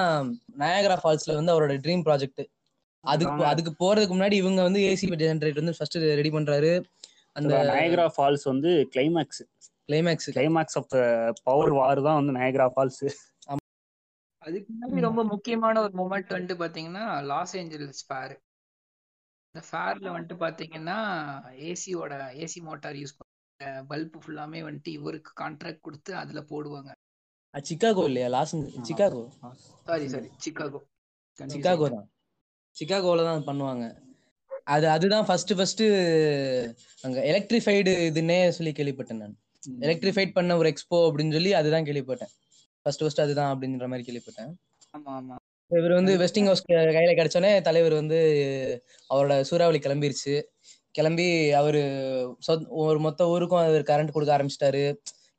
[0.58, 2.42] நயாகரா ஃபால்ஸ்ல வந்து அவரோட ட்ரீம் ப்ராஜெக்ட்
[3.04, 6.72] அதுக்கு அதுக்கு போறதுக்கு முன்னாடி இவங்க வந்து ஏசி ஜென்ரேட்டர் வந்து ஃபர்ஸ்ட் ரெடி பண்றாரு.
[7.36, 9.42] அந்த நயகரா ஃபால்ஸ் வந்து climax
[9.88, 10.98] climax climax of the
[11.46, 13.02] power war தான் வந்து நயகரா ஃபால்ஸ்
[14.42, 18.34] அதுக்கு முன்னாடி ரொம்ப முக்கியமான ஒரு மூமெண்ட் வந்துட்டு பாத்தீங்கன்னா லாஸ் ஏஞ்சல்ஸ் ஃபேர்
[19.48, 20.98] இந்த ஃபேர்ல வந்துட்டு பாத்தீங்கன்னா
[21.70, 22.12] ஏசியோட
[22.44, 23.26] ஏசி மோட்டார் யூஸ் பண்ண
[23.90, 26.90] பல்ப் ஃபுல்லாமே வந்துட்டு இவருக்கு கான்ட்ராக்ட் கொடுத்து அதுல போடுவாங்க.
[27.54, 28.28] சிக்காகோ இல்லையா?
[28.34, 28.52] Los
[28.88, 29.22] Chicago
[29.88, 30.80] sorry sorry Chicago
[31.38, 32.06] Chicago தான்.
[32.76, 33.84] சிக்காகோல தான் பண்ணுவாங்க.
[34.74, 35.84] அது அதுதான் ஃபர்ஸ்ட் ஃபர்ஸ்ட்
[37.04, 39.36] அங்க எலக்ட்ரிஃபைடு இதுன்னே சொல்லி கேள்விப்பட்டேன் நான்.
[39.86, 42.32] எலக்ட்ரிஃபைட் பண்ண ஒரு எக்ஸ்போ அப்படின்னு சொல்லி அதுதான் கேள்விப்பட்டேன்.
[42.82, 44.50] ஃபர்ஸ்ட் ஃபர்ஸ்ட் அதுதான் அப்படின்ற மாதிரி கேள்விப்பட்டேன்.
[44.96, 45.36] ஆமா ஆமா.
[45.70, 48.18] இவர் வந்து வெஸ்டிங் ஹவுஸ் கையில கிடைச்சோடனே தலைவர் வந்து
[49.10, 50.34] அவரோட சூறாவளி கிளம்பிருச்சு.
[50.90, 51.26] கிளம்பி
[51.60, 51.82] அவரு
[52.82, 54.84] ஒரு மொத்த ஊருக்கும் அவர் கரண்ட் கொடுக்க ஆரம்பிச்சிட்டாரு.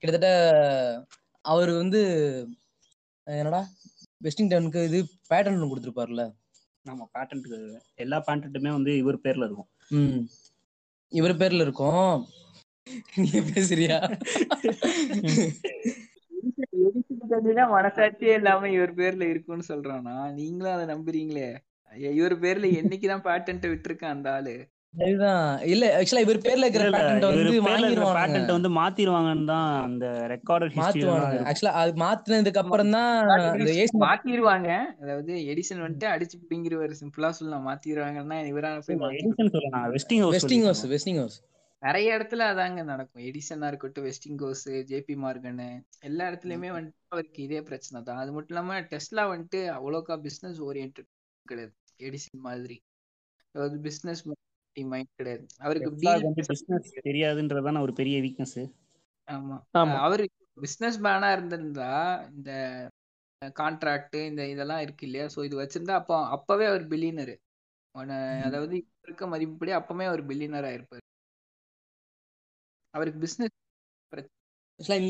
[0.01, 0.29] கிட்டத்தட்ட
[1.45, 2.01] அவர் வந்து
[3.27, 3.61] என்னடா
[4.23, 4.99] வெஸ்டிங் டவுனுக்கு இது
[5.31, 6.23] பேட்டர்ன் கொடுத்துருப்பாருல்ல?
[6.85, 7.47] நம்ம பேட்டன்ட்
[8.03, 9.69] எல்லா பேட்டன்ட்டுமே வந்து இவர் பேர்ல இருக்கும்.
[11.11, 12.13] இவர் பேர்ல இருக்கும்.
[13.21, 13.97] நீ பேசுறியா?
[17.75, 20.17] மனசாட்சியே இல்லாம இவர் பேர்ல இருக்குன்னு சொல்றானா.
[20.39, 21.49] நீங்களும் அதை நம்புறீங்களே?
[22.17, 24.57] இவர் பேர்ல என்னைக்குதான் பேட்டன்ட் விட்டுருக்கான் அந்த ஆளு?
[25.03, 25.43] அதுதான்.
[25.71, 31.27] இல்ல ஆக்சுவலா இவர் பேர்ல இருக்கிற பேட்டன்ட் வந்து மாத்திருவாங்கன்னு தான் அந்த ரெக்கார்டட் மாத்துவானுங்க.
[31.27, 33.11] ஹிஸ்டரி ஆக்சுவலா அது மாத்துனதுக்கு அப்புறம் தான்
[34.05, 34.69] மாத்திருவாங்க.
[35.03, 36.95] அதாவது எடிசன் வந்துட்டு அடிச்சு பிடிங்கிருவாரு.
[37.01, 37.67] சிம்பிளா சொல்லலாம்.
[37.69, 39.87] மாத்திருவாங்கன்னா இவரான போய் மாத்தி எடிசன் சொல்லலாம்.
[39.97, 41.37] Westinghouse Westinghouse Westinghouse
[41.83, 43.23] நிறைய இடத்துல அதாங்க நடக்கும்.
[43.27, 45.61] எடிசனா இருக்கட்டும் வெஸ்டிங் கோஸ் ஜேபி மார்கன்
[46.07, 48.19] எல்லா இடத்துலயுமே வந்துட்டு அவருக்கு இதே பிரச்சனை தான்.
[48.23, 50.99] அது மட்டும் இல்லாம டெஸ்லா வந்துட்டு அவ்வளோக்கா பிசினஸ் ஓரியன்ட்
[51.45, 51.73] கிடையாது.
[51.99, 52.77] எடிசன் மாதிரி.
[53.55, 54.23] அதாவது பிசினஸ்
[54.75, 55.45] மைண்ட் கிடையாது.
[55.59, 55.89] அவருக்கு
[56.41, 58.59] பிசினஸ் தெரியாதுன்றதுதான ஒரு பெரிய வீக்னஸ்
[59.27, 59.57] ஆமா.
[60.03, 60.23] அவரு
[60.57, 61.89] பிசினஸ் மேனா இருந்திருந்தா
[62.31, 62.51] இந்த
[63.59, 65.25] கான்ட்ராக்ட் இந்த இதெல்லாம் இருக்கு இல்லையா?
[65.33, 67.35] சோ இது வச்சிருந்தா அப்போ அப்பவே அவர் பில்லியனரு
[68.47, 68.75] அதாவது
[69.05, 71.03] இருக்க மதிப்புப்படி அப்பவே அவர் பில்லியனர் ஆயிருப்பாரு.
[72.93, 73.55] அவருக்கு பிசினஸ்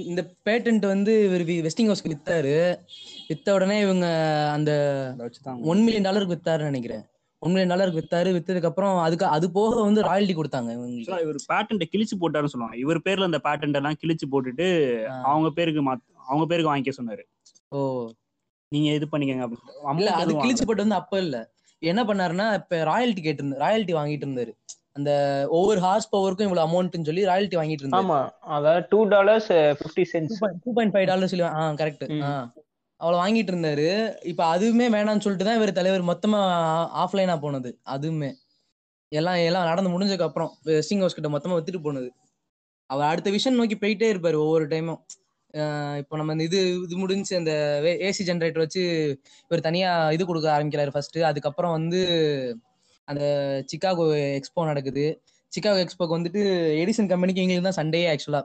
[0.07, 2.53] இந்த பேட்டன்ட் வந்து இவர் வெஸ்டிங் ஹவுஸ்க்கு வித்தாரு.
[3.29, 4.05] வித்த உடனே இவங்க
[4.53, 4.71] அந்த
[5.63, 7.03] ஒன் மில்லியன் டாலருக்கு வித்தாருன்னு நினைக்கிறேன்.
[7.41, 8.29] ஒன் மில்லியன் டாலருக்கு வித்தாரு.
[8.37, 12.77] வித்ததுக்கு அப்புறம் அதுக்கு அது போக வந்து ராயல்டி கொடுத்தாங்க Actually, இவர் பேட்டன்ட் கிழிச்சு போட்டாருன்னு சொல்லுவாங்க.
[12.77, 14.67] இவர் பேர்ல அந்த பேட்டன்ட் எல்லாம் கிழிச்சு போட்டுட்டு.
[15.23, 17.23] அவங்க பேருக்கு மாத் அவங்க பேருக்கு வாங்கிக்க சொன்னாரு.
[17.69, 17.79] ஓ.
[18.71, 19.45] நீங்க இது பண்ணிக்கங்க
[19.83, 21.37] அப்படின்னு அது கிழிச்சு போட்டு வந்து அப்ப இல்ல.
[21.81, 24.53] என்ன பண்ணாருன்னா இப்ப ராயல்டி கேட்டிருந்தாரு ராயல்டி வாங்கிட்டு இருந்தாரு.
[24.99, 25.11] அந்த
[25.57, 28.05] ஒவ்வொரு ஹார்ஸ் பவருக்கும் இவ்வளவு அமௌண்ட்னு சொல்லி ராயல்டி வாங்கிட்டு இருந்தாரு.
[28.05, 28.19] ஆமா.
[28.55, 32.05] அதாவது two dollars fifty cents two point five dollar சொல்லி ஆ கரெக்ட்
[32.99, 33.85] அவ்வளவு வாங்கிட்டு இருந்தாரு.
[34.29, 36.39] இப்ப அதுவுமே வேணாம்னு சொல்லிட்டு தான் இவர் தலைவர் மொத்தமா
[37.03, 37.69] ஆஃப்லைனா போனது.
[37.95, 38.29] அதுவுமே.
[39.11, 42.09] எல்லாம் எல்லாம் நடந்து முடிஞ்சதுக்கு அப்புறம் வெஸ்டிங் ஹவுஸ் கிட்ட மொத்தமா வித்துட்டு போனது.
[42.89, 44.99] அவர் அடுத்த விஷன் நோக்கி போயிட்டே இருப்பாரு ஒவ்வொரு டைமும்
[46.01, 47.53] இப்போ நம்ம இந்த இது இது முடிஞ்சு அந்த
[48.07, 48.81] ஏசி ஜென்ரேட்டர் வச்சு
[49.47, 52.01] இவர் தனியா இது கொடுக்க ஆரம்பிக்கிறாரு ஃபர்ஸ்ட் அதுக்கப்புறம் வந்து
[53.09, 53.23] அந்த
[53.71, 54.05] சிக்காகோ
[54.39, 55.05] எக்ஸ்போ நடக்குது.
[55.51, 56.41] சிக்காகோ எக்ஸ்போக்கு வந்துட்டு
[56.81, 58.41] எடிசன் கம்பெனிக்கு இவங்களுக்கு தான் சண்டே ஆக்சுவலா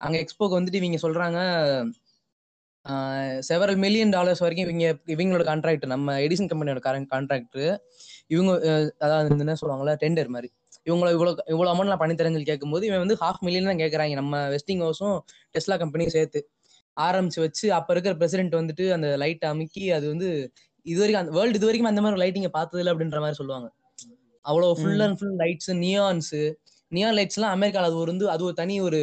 [0.00, 1.40] அங்க எக்ஸ்போக்கு வந்துட்டு இவங்க சொல்றாங்க
[3.48, 4.84] செவரல் மில்லியன் டாலர்ஸ் வரைக்கும் இவங்க
[5.14, 6.80] இவங்களோட கான்ட்ராக்ட் நம்ம எடிசன் கம்பெனியோட
[7.12, 7.58] கான்ட்ராக்ட்
[8.34, 8.50] இவங்க
[9.04, 10.48] அதாவது என்ன சொல்லுவாங்களா டெண்டர் மாதிரி.
[10.88, 14.14] இவங்கள இவ்வளோ இவ்வளோ அமௌண்ட் நான் பண்ணி தரேன்னு கேட்கும்போது இவன் வந்து ஹாஃப் மில்லியன் தான் கேட்குறாங்க.
[14.22, 15.16] நம்ம வெஸ்டிங் ஹவுஸும்
[15.54, 16.40] டெஸ்லா கம்பெனியும் சேர்த்து.
[16.96, 20.28] ஆரம்பிச்சு வச்சு அப்போ இருக்கிற பிரசிடென்ட் வந்துட்டு அந்த லைட் அமுக்கி அது வந்து
[20.86, 23.68] இது வரைக்கும் அந்த வேர்ல்டு இது வரைக்கும் அந்த மாதிரி லைட்டிங்கை பார்த்தது இல்லை அப்படின்ற மாதிரி சொல்லுவாங்க.
[24.44, 26.34] அவ்வளவு full and full lights neons
[26.92, 29.00] neon lights எல்லாம் அமெரிக்கால அது ஒரு வந்து அது ஒரு தனி ஒரு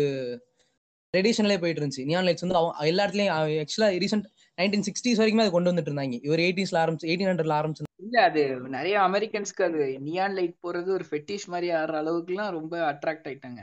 [1.14, 2.04] ட்ரெடிஷனலே போயிட்டு இருந்துச்சு.
[2.10, 2.58] நியான் லைட்ஸ் வந்து
[2.92, 3.34] எல்லா இடத்துலயும்
[3.64, 4.28] ஆக்சுவலா ரீசெண்ட்
[4.58, 6.18] நைன்டீன் சிக்ஸ்டீஸ் வரைக்குமே அது கொண்டு வந்துட்டு இருந்தாங்க.
[6.28, 7.88] இவர் எயிட்டீஸ்ல ஆரம்பிச்சு எயிட்டீன் ஹண்ட்ரட்ல ஆரம்பிச்சு.
[8.06, 8.42] இல்ல அது
[8.76, 13.62] நிறைய அமெரிக்கன்ஸ்க்கு அது நியான் லைட் போறது ஒரு ஃபெட்டிஷ் மாதிரி ஆடுற அளவுக்கு எல்லாம் ரொம்ப அட்ராக்ட் ஆயிட்டாங்க.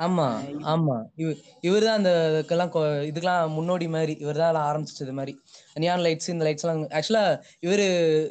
[0.00, 0.26] ஆமா
[0.66, 0.94] ஆமா.
[1.16, 5.32] இவர் இவர் தான் அந்த இதுக்கெல்லாம் கொ- இதுக்கெல்லாம் முன்னோடி மாதிரி இவர் தான் ஆரம்பிச்சது மாதிரி.
[5.76, 7.24] நியான் லைட்ஸ் இந்த லைட்ஸ் எல்லாம் ஆக்சுவலா
[7.60, 7.86] இவரு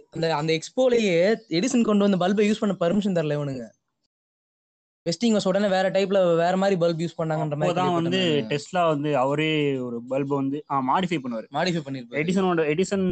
[0.09, 1.13] அந்த அந்த எக்ஸ்போலயே
[1.51, 3.65] எடிசன் கொண்டு வந்த பல்பை யூஸ் பண்ண பர்மிஷன் தரல இவனுங்க.
[5.06, 8.20] வெஸ்டிங் ஹவுஸ் உடனே வேற டைப்ல வேற மாதிரி பல்ப் யூஸ் பண்ணாங்கன்ற மாதிரி அப்போதான் வந்து
[8.52, 9.52] டெஸ்லா வந்து அவரே
[9.86, 10.58] ஒரு பல்பை வந்து
[10.89, 11.47] மாடிஃபை பண்ணுவாரு.
[11.58, 12.20] மாடிஃபை பண்ணிருப்பாரு.
[12.22, 13.06] எடிசனோட எடிசன்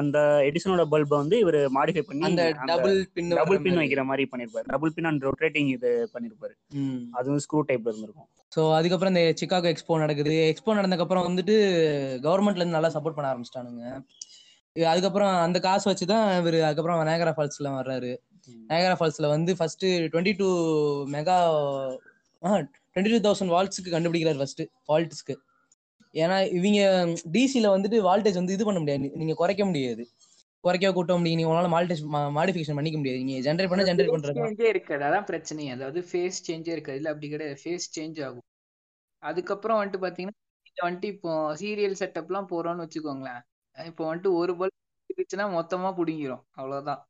[0.00, 0.18] அந்த
[0.48, 4.66] எடிசனோட பல்பை வந்து இவர் மாடிஃபை பண்ணி அந்த டபுள் பின் டபுள் பின் வைக்கிற மாதிரி பண்ணிருப்பாரு.
[4.74, 6.54] டபுள் பின் அண்ட் ரொட்டேட்டிங் இது பண்ணிருப்பாரு.
[7.20, 8.28] அதுவும் ஸ்க்ரூ டைப்ல இருந்திருக்கும்.
[8.56, 10.34] ஸோ அதுக்கப்புறம் இந்த சிக்காகோ எக்ஸ்போ நடக்குது.
[10.50, 11.56] எக்ஸ்போ நடந்ததுக்கப்புறம் வந்துட்டு
[12.28, 13.86] கவர்மெண்ட்ல இருந்து நல்லா சப்போர்ட் பண்ண ஆரம்பிச்சிட்டானுங்க.
[14.76, 18.12] அதுக்கப்புறம் அந்த காசு வச்சு தான் இவர் அதுக்கப்புறம் நேகரா ஃபால்ஸ்ல வர்றாரு.
[18.48, 20.48] நேகரா ஃபால்ஸ்ல வந்து first twenty two
[21.06, 21.36] mega
[22.42, 25.36] twenty two thousand வால்ட்ஸ்க்கு கண்டுபிடிக்கிறார் ஃபர்ஸ்ட் வால்ட்ஸ்க்கு
[26.14, 26.80] ஏன்னா இவங்க
[27.32, 29.10] டிசில வந்துட்டு வால்டேஜ் வந்து இது பண்ண முடியாது.
[29.14, 30.02] நீங்க குறைக்க முடியாது.
[30.60, 31.38] குறைக்க கூட்ட முடியும்.
[31.38, 32.02] நீங்க உங்களால மால்டேஜ்
[32.38, 33.24] மாடிஃபிகேஷன் பண்ணிக்க முடியாது.
[33.24, 35.04] நீங்க ஜென்ரேட் பண்ண ஜென்ரேட் பண்றது சேஞ்சே இருக்காது.
[35.04, 36.96] அதான் பிரச்சனை அதாவது ஃபேஸ் சேஞ்சே இருக்காது.
[36.96, 37.60] இல்ல அப்படி கிடையாது.
[37.64, 38.46] ஃபேஸ் சேஞ்ச் ஆகும்.
[39.22, 40.40] அதுக்கப்புறம் வந்துட்டு பாத்தீங்கன்னா
[40.84, 43.42] வந்துட்டு இப்போ சீரியல் செட்டப்லாம் போறோம்னு வச்சுக்கோங்களேன்.
[43.76, 44.80] இப்போ வந்துட்டு ஒரு பல்ப்
[45.10, 46.42] இருந்துச்சுன்னா மொத்தமா புடிங்கிரும்.
[46.50, 47.02] அவ்வளவுதான்.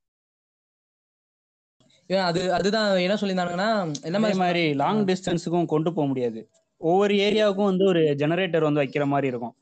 [2.29, 3.69] அது அதுதான் என்ன சொல்லியிருந்தாங்கன்னா
[4.09, 6.41] என்ன மாதிரி லாங் டிஸ்டன்ஸுக்கும் கொண்டு போக முடியாது.
[6.81, 9.55] ஒவ்வொரு ஏரியாவுக்கும் வந்து ஒரு ஜெனரேட்டர் வந்து வைக்கிற மாதிரி இருக்கும்.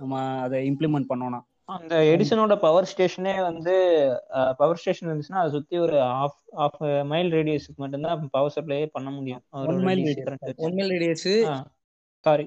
[0.00, 1.40] நம்ம அதை இம்ப்ளிமெண்ட் பண்ணோம்னா.
[1.64, 3.74] அந்த எடிசனோட பவர் ஸ்டேஷனே வந்து
[4.60, 6.80] பவர் ஸ்டேஷன் இருந்துச்சுன்னா அதை சுத்தி ஒரு ஆஃப் ஆஃப்
[7.10, 9.42] மைல் ரேடியஸுக்கு மட்டும்தான் பவர் சப்ளையே பண்ண முடியும்.
[9.50, 10.56] One mile radius.
[10.56, 11.28] One mile radius
[12.26, 12.46] sorry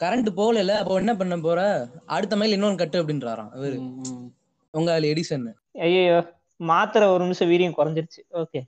[0.00, 1.62] current போகல அப்போ என்ன பண்ண போற?
[2.16, 3.78] அடுத்த மைல் இன்னொன்னு கட்டு அப்படின்றாராம் இவரு.
[4.70, 5.48] உங்க அதுல எடிசன்
[5.86, 6.20] ஐயோ
[6.60, 8.20] மாத்திரை ஒரு நிமிஷம் வீரியம் குறைஞ்சிருச்சு.
[8.42, 8.60] ஓகே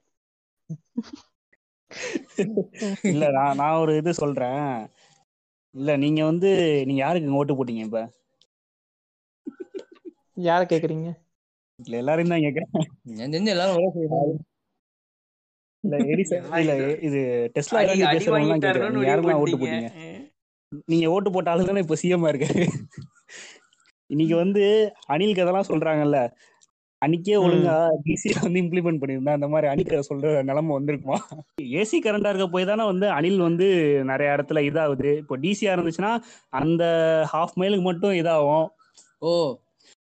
[3.11, 4.66] இல்ல நான் நான் ஒரு இது சொல்றேன்.
[5.74, 6.51] இல்ல நீங்க வந்து
[6.88, 8.01] நீங்க யாருக்கு இங்க ஓட்டு போட்டீங்க இப்ப?
[10.47, 11.09] யார கேக்குறீங்க?
[11.78, 12.45] இல்ல எல்லாரையும் தான்
[13.26, 14.40] தெரிஞ்சு எல்லாரும் ஒரே செய்யணும்
[15.84, 16.74] இல்ல எடிசன் இல்ல
[17.07, 17.20] இது
[17.55, 19.88] டெஸ்லா அடி பேசுறவங்க முடிவு யாரெல்லாம் ஓட்டு போட்டீங்க?
[20.88, 22.64] நீங்க ஓட்டு போட்ட ஆளு தானே இப்ப சிஎம் இருக்காரு.
[24.11, 24.62] இன்னைக்கு வந்து
[25.12, 26.18] அனில் கதெல்லாம் சொல்றாங்கல்ல
[27.03, 27.75] அன்னைக்கே ஒழுங்கா
[28.05, 31.17] டிசி வந்து இம்ப்ளிமெண்ட் பண்ணியிருந்தா அந்த மாதிரி கதை சொல்ற நிலைமை வந்திருக்குமா?
[31.77, 33.67] ஏசி கரண்டா இருக்க போய் தானே வந்து அனில் வந்து
[34.11, 35.11] நிறைய இடத்துல இதாகுது.
[35.23, 36.13] இப்போ டிசியா இருந்துச்சுன்னா
[36.61, 36.85] அந்த
[37.33, 38.67] ஹாஃப் மைலுக்கு மட்டும் இதாகும்.
[39.23, 39.33] ஓ.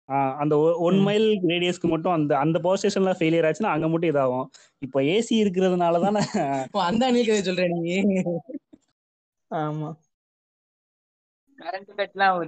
[0.10, 0.56] ஆஹ் அந்த
[0.88, 4.48] ஒன் மைல் ரேடியஸ்க்கு மட்டும் அந்த அந்த பவர் ஸ்டேஷன்ல ஃபெயிலியர் ஆச்சுன்னா அங்க மட்டும் இதாகும்.
[4.82, 6.22] இப்போ ஏசி இருக்கிறதுனால தானே
[6.89, 7.95] அந்த அணில் கதை சொல்றேன் நீ
[9.52, 9.89] ஆமா.
[11.60, 12.39] கரண்ட் கட்லாம்.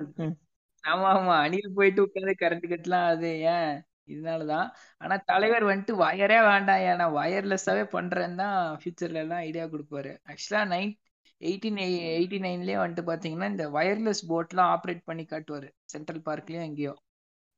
[0.84, 1.36] ஆமா ஆமா.
[1.46, 3.72] அணில் போயிட்டு உட்காந்து கரண்ட் கட்லாம் அது ஏன்?
[4.10, 4.68] இதனாலதான்.
[5.02, 10.14] ஆனா தலைவர் வந்துட்டு வயரே வேண்டாம் ஏன்னா வயர்லெஸ்ஸாவே பண்றேன்னு தான் ஃபியூச்சர்ல எல்லாம் ஐடியா கொடுப்பாரு.
[10.30, 10.94] ஆக்சுவலா நைன்
[11.42, 11.78] எயிட்டீன்
[12.14, 15.70] எயிட்டி நைன்லயே வந்துட்டு பாத்தீங்கன்னா இந்த வயர்லெஸ் போட்லாம் ஆப்ரேட் பண்ணி காட்டுவாரு.
[15.94, 16.94] சென்ட்ரல் பார்க்லயும் எங்கேயோ.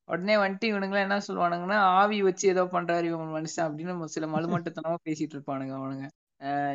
[0.08, 5.36] உடனே வந்துட்டு இவனுங்களாம் என்ன சொல்லுவானுங்கன்னா ஆவி வச்சு ஏதோ பண்றாரு இவன் மனுஷன் அப்படின்னு சில மலுமட்டத்தனமா பேசிட்டு
[5.36, 6.06] இருப்பானுங்க அவனுங்க.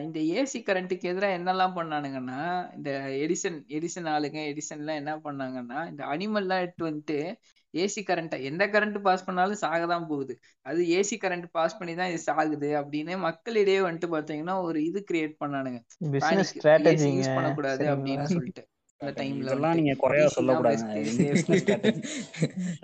[0.07, 2.41] இந்த ஏசி கரண்ட்டுக்கு எதிராக என்னெல்லாம் பண்ணானுங்கன்னா
[2.77, 2.91] இந்த
[3.23, 7.19] எடிசன் எடிசன் ஆளுங்க எடிசன்லாம் என்ன பண்ணாங்கன்னா இந்த அனிமல்லாம் எடுத்து வந்துட்டு
[7.83, 10.35] ஏசி கரண்ட்டை எந்த கரண்ட் பாஸ் பண்ணாலும் சாக தான் போகுது.
[10.67, 15.37] அது ஏசி கரண்ட் பாஸ் பண்ணி தான் இது சாகுது அப்படின்னு மக்களிடையே வந்துட்டு பாத்தீங்கன்னா ஒரு இது கிரியேட்
[15.45, 15.81] பண்ணானுங்க.
[17.17, 18.65] யூஸ் பண்ணக்கூடாது அப்படின்னு சொல்லிட்டு
[19.01, 20.27] அந்த டைம்ல இதெல்லாம் நீங்க குறையா
[20.67, 22.03] business strategy.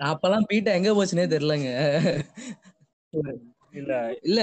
[0.09, 1.69] அப்பெல்லாம் பீட்டா எங்க போச்சுனே தெரியலங்க.
[3.79, 3.93] இல்ல.
[4.29, 4.41] இல்ல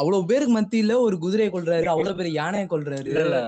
[0.00, 3.06] அவ்வளவு பேருக்கு மத்தியில ஒரு குதிரையை கொல்றாரு அவ்வளவு பேர் யானையை கொல்றாரு.
[3.12, 3.38] இல்ல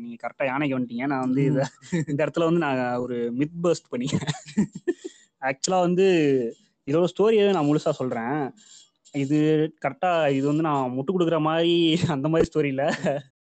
[0.00, 1.06] நீங்க கரெக்டா யானைக்கு வந்துட்டீங்க.
[1.12, 1.44] நான் வந்து
[2.08, 4.36] இந்த இடத்துல வந்து நான் ஒரு மித் பர்ஸ்ட் பண்ணிக்கிறேன்.
[5.48, 6.06] ஆக்சுவலா வந்து
[6.88, 8.38] இதோட ஸ்டோரியை நான் முழுசா சொல்றேன்.
[9.14, 9.38] இது
[9.84, 11.74] கரெக்டா இது வந்து நான் முட்டு கொடுக்குற மாதிரி
[12.16, 12.84] அந்த மாதிரி ஸ்டோரி இல்ல.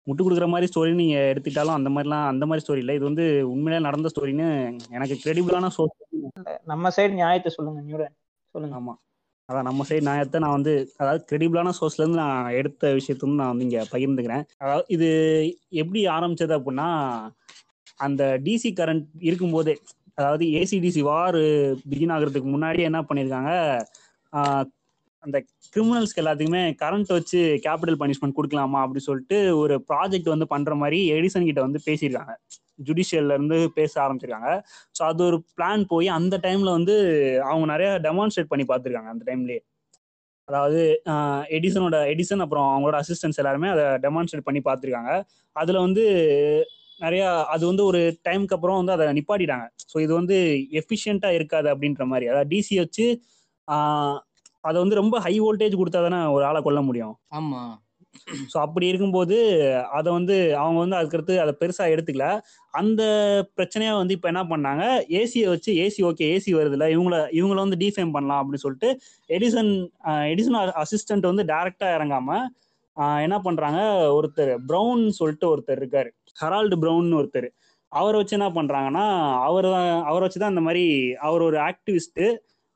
[0.08, 2.94] முட்டு கொடுக்குற மாதிரி ஸ்டோரி நீங்க எடுத்துக்கிட்டாலும் அந்த மாதிரிலாம் அந்த மாதிரி ஸ்டோரி இல்ல.
[2.98, 4.48] இது வந்து உண்மையிலே நடந்த ஸ்டோரின்னு
[4.98, 5.98] எனக்கு கிரெடிபிளான சோர்ஸ்
[6.72, 8.16] நம்ம சைடு நியாயத்தை சொல்லுங்க நியூடன்
[8.56, 8.76] சொல்லுங்க.
[8.82, 8.94] ஆமா.
[9.50, 10.72] அதான் நம்ம சைடு நியாயத்தை நான் வந்து
[11.02, 14.44] அதாவது கிரெடிபிளான சோர்ஸ்ல இருந்து நான் எடுத்த விஷயத்த வந்து நான் வந்து இங்க பகிர்ந்துக்கிறேன்.
[14.64, 15.10] அதாவது இது
[15.84, 16.88] எப்படி ஆரம்பிச்சது அப்படின்னா
[18.00, 19.76] அந்த டிசி கரண்ட் இருக்கும்போதே
[20.18, 21.40] அதாவது ஏசிடிசி வார்
[21.92, 23.52] பிகின் ஆகுறதுக்கு முன்னாடியே என்ன பண்ணியிருக்காங்க
[25.24, 25.38] அந்த
[25.74, 31.48] கிரிமினல்ஸ்க்கு எல்லாத்துக்குமே கரண்ட் வச்சு கேபிட்டல் பனிஷ்மெண்ட் கொடுக்கலாமா அப்படின்னு சொல்லிட்டு ஒரு ப்ராஜெக்ட் வந்து பண்ற மாதிரி எடிசன்
[31.50, 32.34] கிட்ட வந்து பேசியிருக்காங்க.
[32.88, 34.50] ஜுடிஷியல்ல இருந்து பேச ஆரம்பிச்சிருக்காங்க.
[34.98, 36.96] ஸோ அது ஒரு பிளான் போய் அந்த டைம்ல வந்து
[37.50, 39.62] அவங்க நிறைய டெமான்ஸ்ட்ரேட் பண்ணி பார்த்துருக்காங்க அந்த டைம்லயே
[40.48, 40.82] அதாவது
[41.58, 45.12] எடிசனோட எடிசன் அப்புறம் அவங்களோட அசிஸ்டன்ஸ் எல்லாருமே அதை டெமான்ஸ்ட்ரேட் பண்ணி பார்த்துருக்காங்க.
[45.56, 46.04] அதுல வந்து
[47.00, 47.24] நிறைய
[47.54, 49.66] அது வந்து ஒரு டைம்க்கு அப்புறம் வந்து அதை நிப்பாட்டிட்டாங்க.
[49.92, 50.38] ஸோ இது வந்து
[50.82, 52.28] எஃபிஷியண்டா இருக்காது அப்படின்ற மாதிரி.
[52.32, 53.06] அதாவது டிசி வச்சு
[54.64, 57.16] அதை வந்து ரொம்ப ஹை வோல்டேஜ் கொடுத்தா தானே ஒரு ஆளை கொல்ல முடியும்.
[57.38, 57.62] ஆமா.
[58.52, 59.36] ஸோ அப்படி இருக்கும்போது
[59.98, 62.28] அதை வந்து அவங்க வந்து அதுக்கடுத்து அதை பெருசாக எடுத்துக்கல.
[62.74, 63.02] அந்த
[63.58, 64.84] பிரச்சனையை வந்து இப்போ என்ன பண்ணாங்க?
[65.20, 68.90] ஏசியை வச்சு ஏசி ஓகே ஏசி வருதுல்ல இவங்கள இவங்கள வந்து டிஃபைம் பண்ணலாம் அப்படின்னு சொல்லிட்டு
[69.30, 69.72] எடிசன்
[70.34, 72.30] எடிசன் அசிஸ்டன்ட் வந்து டைரக்டா இறங்காம
[73.26, 73.80] என்ன பண்றாங்க?
[74.18, 76.10] ஒருத்தர் ப்ரௌன் சொல்லிட்டு ஒருத்தர் இருக்காரு.
[76.42, 77.50] ஹரால்டு ப்ரௌன் ஒருத்தர்.
[77.92, 79.06] அவரை வச்சு என்ன பண்றாங்கன்னா
[79.48, 80.86] அவர் தான் அவரை வச்சு தான் இந்த மாதிரி
[81.28, 82.24] அவர் ஒரு ஆக்டிவிஸ்ட்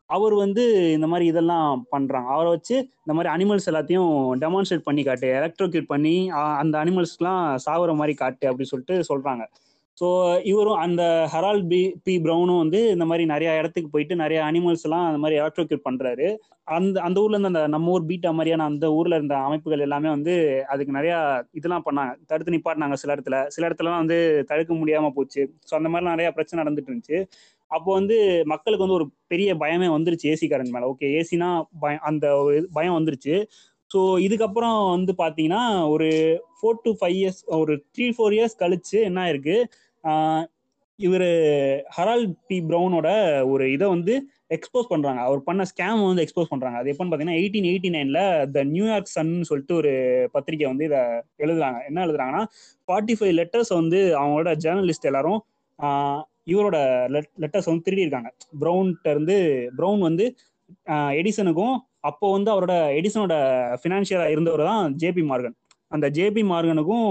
[0.10, 0.64] அவர் வந்து
[0.96, 2.28] இந்த மாதிரி இதெல்லாம் பண்றாங்க.
[2.36, 4.10] அவரை வச்சு இந்த மாதிரி அனிமல்ஸ் எல்லாத்தையும்
[4.44, 6.16] டெமான்ஸ்ட்ரேட் பண்ணி காட்டு எலக்ட்ரோக்யூட் பண்ணி
[6.62, 9.46] அந்த அனிமல்ஸ்க்குலாம் சாகுற மாதிரி காட்டு அப்படி சொல்லிட்டு சொல்றாங்க.
[9.98, 10.08] ஸோ
[10.44, 11.02] இவரும் அந்த
[11.34, 15.40] ஹெரால்ட் பி பி ப்ரௌனும் வந்து இந்த மாதிரி நிறைய இடத்துக்கு போயிட்டு நிறைய அனிமல்ஸ் எல்லாம் அந்த மாதிரி
[15.42, 16.28] எலக்ட்ரோக்யூட் பண்றாரு.
[16.68, 20.34] அந்த அந்த ஊர்ல இருந்து அந்த நம்ம ஊர் பீட்டா மாதிரியான அந்த ஊர்ல இருந்த அமைப்புகள் எல்லாமே வந்து
[20.68, 21.14] அதுக்கு நிறைய
[21.54, 22.14] இதெல்லாம் பண்ணாங்க.
[22.28, 23.40] தடுத்து நிப்பாட்டினாங்க சில இடத்துல.
[23.50, 24.18] சில இடத்துலலாம் வந்து
[24.52, 25.44] தடுக்க முடியாம போச்சு.
[25.70, 27.20] ஸோ அந்த மாதிரி நிறைய பிரச்சனை நடந்துட்டு இருந்துச்சு.
[27.72, 28.16] அப்போ வந்து
[28.46, 30.32] மக்களுக்கு வந்து ஒரு பெரிய பயமே வந்துருச்சு.
[30.34, 30.88] ஏசி கரண்ட் மேல.
[30.94, 31.50] ஓகே ஏசினா
[31.84, 33.36] பயம் அந்த ஒரு பயம் வந்துருச்சு.
[33.92, 35.64] ஸோ இதுக்கப்புறம் வந்து பார்த்தீங்கன்னா
[35.94, 36.10] ஒரு
[36.58, 39.58] ஃபோர் டு ஃபைவ் இயர்ஸ் ஒரு த்ரீ ஃபோர் இயர்ஸ் கழிச்சு என்ன ஆயிருக்கு?
[41.00, 41.28] இவர்
[41.96, 43.10] ஹரால் பி ப்ரௌனோட
[43.52, 44.14] ஒரு இதை வந்து
[44.56, 48.20] எக்ஸ்போஸ் பண்ணுறாங்க அவர் பண்ண ஸ்கேம் வந்து எக்ஸ்போஸ் பண்ணுறாங்க அது எப்போன்னு பார்த்தீங்கன்னா எயிட்டீன் எயிட்டி நைனில்
[48.56, 49.92] த நியூயார்க் சன்னு சொல்லிட்டு ஒரு
[50.36, 51.02] பத்திரிக்கை வந்து இதை
[51.44, 51.80] எழுதுறாங்க.
[51.90, 52.44] என்ன எழுதுறாங்கன்னா
[52.88, 55.40] ஃபார்ட்டி ஃபைவ் லெட்டர்ஸ் வந்து அவங்களோட ஜேர்னலிஸ்ட் எல்லாரும்
[56.52, 56.78] இவரோட
[57.16, 58.30] லெட் லெட்டர்ஸ் வந்து திருடி இருக்காங்க.
[58.62, 59.38] ப்ரௌன்கிட்ட இருந்து
[59.80, 60.26] ப்ரௌன் வந்து
[61.20, 63.34] எடிசனுக்கும் அப்போ வந்து அவரோட எடிசனோட
[63.82, 65.56] ஃபினான்ஷியலா இருந்தவர் தான் ஜேபி மார்கன்
[65.92, 67.08] அந்த ஜேபி மார்கனுக்கும்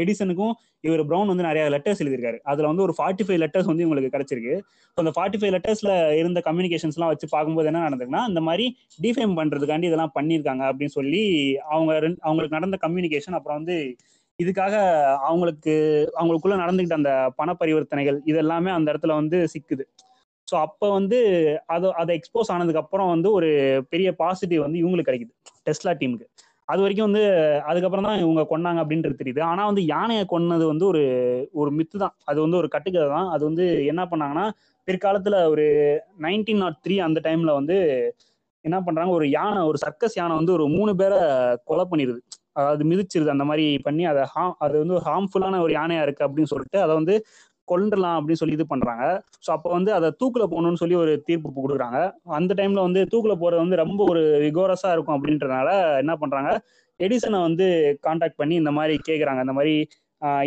[0.00, 2.38] எடிசனுக்கும் இவர் ப்ரௌன் வந்து நிறைய லெட்டர்ஸ் எழுதியிருக்காரு.
[2.50, 4.54] அதுல வந்து ஒரு ஃபார்ட்டி ஃபைவ் லெட்டர்ஸ் வந்து இவங்களுக்கு கிடைச்சிருக்கு.
[4.98, 8.64] அந்த ஃபார்ட்டி ஃபைவ் லெட்டர்ஸ்ல இருந்த கம்யூனிகேஷன்ஸ்லாம் வச்சு பார்க்கும்போது என்ன நடந்ததுன்னா இந்த மாதிரி
[9.04, 11.22] டிஃபைம் பண்றதுக்காண்டி இதெல்லாம் பண்ணியிருக்காங்க அப்படின்னு சொல்லி
[11.74, 11.92] அவங்க
[12.26, 13.76] அவங்களுக்கு நடந்த கம்யூனிகேஷன் அப்புறம் வந்து
[14.38, 14.74] இதுக்காக
[15.28, 15.74] அவங்களுக்கு
[16.18, 19.84] அவங்களுக்குள்ள நடந்துகிட்ட அந்த பண பரிவர்த்தனைகள் இதெல்லாமே அந்த இடத்துல வந்து சிக்குது.
[20.48, 21.18] ஸோ அப்போ வந்து
[21.66, 23.50] அது அதை எக்ஸ்போஸ் ஆனதுக்கு அப்புறம் வந்து ஒரு
[23.92, 25.34] பெரிய பாசிட்டிவ் வந்து இவங்களுக்கு கிடைக்குது
[25.68, 26.26] டெஸ்லா டீமுக்கு
[26.68, 27.22] அது வரைக்கும் வந்து
[27.70, 29.40] அதுக்கப்புறம் தான் இவங்க கொன்னாங்க அப்படின்றது தெரியுது.
[29.42, 31.02] ஆனால் வந்து யானையை கொன்னது வந்து ஒரு
[31.54, 32.14] ஒரு மித்து தான்.
[32.24, 33.28] அது வந்து ஒரு கட்டுக்கதை தான்.
[33.30, 34.44] அது வந்து என்ன பண்ணாங்கன்னா
[34.88, 35.66] பிற்காலத்தில் ஒரு
[36.24, 37.76] நைன்டீன் நாட் த்ரீ அந்த டைம்ல வந்து
[38.64, 41.18] என்ன பண்ணுறாங்க ஒரு யானை ஒரு சர்க்கஸ் யானை வந்து ஒரு மூணு பேரை
[41.64, 42.20] கொலை பண்ணிடுது
[42.56, 46.52] அதாவது மிதிச்சிருது அந்த மாதிரி பண்ணி அதை ஹா அது வந்து ஒரு ஹார்ம்ஃபுல்லான ஒரு யானையா இருக்கு அப்படின்னு
[46.52, 47.14] சொல்லிட்டு அதை வந்து
[47.68, 49.04] கொண்டுலாம் அப்படின்னு சொல்லி இது பண்றாங்க.
[49.46, 51.98] ஸோ அப்போ வந்து அதை தூக்குல போகணும்னு சொல்லி ஒரு தீர்ப்பு கொடுக்குறாங்க.
[52.38, 55.68] அந்த டைம்ல வந்து தூக்குல போறது வந்து ரொம்ப ஒரு விகோரஸா இருக்கும் அப்படின்றனால
[56.02, 56.50] என்ன பண்றாங்க
[57.00, 57.66] எடிசனை வந்து
[58.00, 59.74] காண்டாக்ட் பண்ணி இந்த மாதிரி கேட்குறாங்க இந்த மாதிரி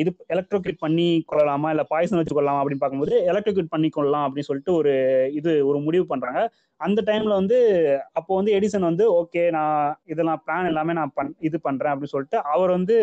[0.02, 1.68] இது எலக்ட்ரோக்யூட் பண்ணி கொள்ளலாமா?
[1.74, 4.94] இல்லை பாய்சன் வச்சு கொள்ளலாமா அப்படின்னு பார்க்கும்போது எலக்ட்ரோக்யூட் பண்ணி கொள்ளலாம் அப்படின்னு சொல்லிட்டு ஒரு
[5.40, 6.42] இது ஒரு முடிவு பண்றாங்க.
[6.82, 7.58] அந்த டைம்ல வந்து
[8.20, 9.78] அப்போ வந்து எடிசன் வந்து ஓகே நான்
[10.14, 12.96] இதெல்லாம் பிளான் எல்லாமே நான் பண் இது பண்றேன் அப்படின்னு சொல்லிட்டு அவர் வந்து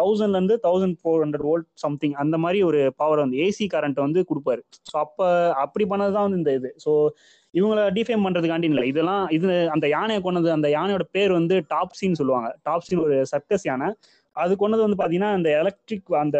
[0.00, 4.22] தௌசண்ட்ல இருந்து thousand four hundred volt something அந்த மாதிரி ஒரு பவர் வந்து ஏசி கரண்ட் வந்து
[4.30, 4.62] கொடுப்பாரு.
[4.90, 5.28] ஸோ அப்போ
[5.64, 6.72] அப்படி பண்ணதுதான் வந்து இந்த இது.
[6.84, 6.92] ஸோ
[7.54, 8.84] இவங்கள டிஃபைம் பண்றதுக்காண்டி இல்லை.
[8.92, 12.48] இதெல்லாம் இது அந்த யானையை கொண்டது அந்த யானையோட பேர் வந்து டாப்ஸின்னு சொல்லுவாங்க.
[12.68, 13.88] டாப்ஸின் ஒரு சர்க்கஸ் யானை.
[14.36, 16.38] அது கொண்டது வந்து பாத்தீங்கன்னா அந்த எலக்ட்ரிக் அந்த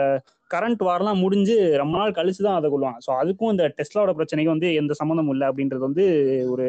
[0.50, 2.98] கரண்ட் வாரெல்லாம் முடிஞ்சு ரொம்ப நாள் கழிச்சு தான் அதை கொள்வாங்க.
[3.06, 6.04] ஸோ அதுக்கும் இந்த டெஸ்லாவோட பிரச்சனைக்கு வந்து எந்த சம்மந்தமும் இல்லை அப்படின்றது வந்து
[6.52, 6.68] ஒரு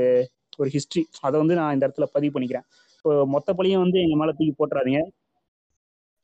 [0.59, 2.65] ஒரு ஹிஸ்ட்ரி அதை வந்து நான் இந்த இடத்துல பதிவு பண்ணிக்கிறேன்.
[2.97, 5.01] இப்போ மொத்த பழியும் வந்து எங்க மேல தூக்கி போட்டுறாதீங்க.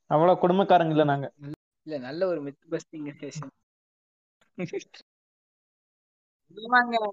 [0.09, 1.27] அவ்வளவு குடும்பக்காரங்க இல்ல நாங்க.
[1.87, 3.51] இல்ல நல்ல ஒரு மித் பஸ்டிங் செஷன்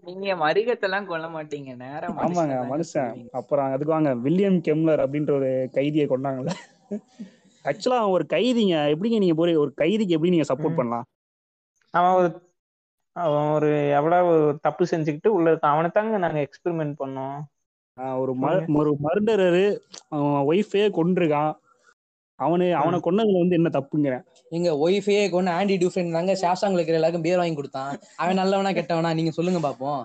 [0.08, 1.70] நீங்க மரிகத்தெல்லாம் கொல்ல மாட்டீங்க.
[1.82, 3.20] நேரா ஆமாங்க மனுஷன்.
[3.40, 6.54] அப்புறம் அதுக்கு வாங்க வில்லியம் கெம்லர் அப்படின்ற ஒரு கைதியை கொண்டாங்கல்ல.
[7.68, 11.06] ஆக்சுவலா அவன் ஒரு கைதிங்க எப்படிங்க நீங்க போய் ஒரு கைதிக்கு எப்படி நீங்க சப்போர்ட் பண்ணலாம்?
[11.94, 12.28] அவன் ஒரு
[13.16, 15.74] அவன் ஒரு எவ்வளவு தப்பு செஞ்சுக்கிட்டு உள்ள இருக்கான்.
[15.76, 17.38] அவனை தாங்க நாங்க எக்ஸ்பெரிமெண்ட் பண்ணோம்.
[18.22, 18.32] ஒரு
[18.80, 19.64] ஒரு மர்டரரு
[20.08, 21.54] அவன் ஒய்ஃபே கொண்டிருக்கான்
[22.38, 24.24] அவனு அவனை கொன்னதுல வந்து என்ன தப்புங்கிறேன்.
[24.56, 27.90] எங்க ஒய்ஃபையே கொண்டு ஆண்டி டியூஃபன் தாங்க ஷாஷாங்ல இருக்கிற எல்லாருக்கும் பேர் வாங்கி கொடுத்தான்.
[28.22, 30.02] அவன் நல்லவனா கெட்டவனா நீங்க சொல்லுங்க பாப்போம்.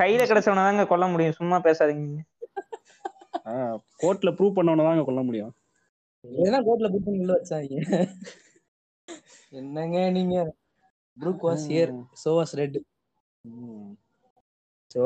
[0.00, 1.36] கையில கிடைச்சவன தாங்க கொல்ல முடியும்.
[1.40, 2.18] சும்மா பேசாதீங்க.
[4.02, 5.52] கோர்ட்ல ப்ரூவ் பண்ணவன தாங்க கொல்ல முடியும்.
[6.24, 7.74] இதுதான் கோர்ட்ல புக் பண்ணி உள்ள வச்சாங்க
[9.52, 10.36] என்னங்க நீங்க?
[11.16, 11.92] Brook was here
[12.22, 12.78] so was Red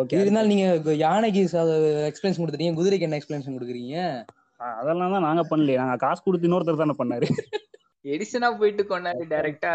[0.01, 0.67] okay இருந்தாலும் நீங்க
[1.05, 1.41] யானைக்கு
[2.11, 3.97] எக்ஸ்பிளேஷன் கொடுத்துட்டீங்க குதிரைக்கு என்ன எக்ஸ்பிளேஷன் கொடுக்குறீங்க?
[4.81, 5.79] அதெல்லாம் தான் நாங்க பண்ணலையே.
[5.83, 7.29] நாங்க காசு கொடுத்து இன்னொருத்தர் தானே பண்ணாரு.
[8.05, 9.75] எடிசனா போயிட்டு கொண்டாரு டைரக்டா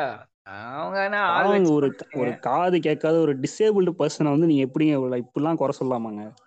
[0.49, 1.87] அவங்க ஒரு
[2.21, 6.46] ஒரு காது கேட்காத ஒரு டிசேபிள்டு பர்சனை வந்து நீங்க எப்படிங்க இப்படிலாம் குறை சொல்லலாமாங்க இப்ப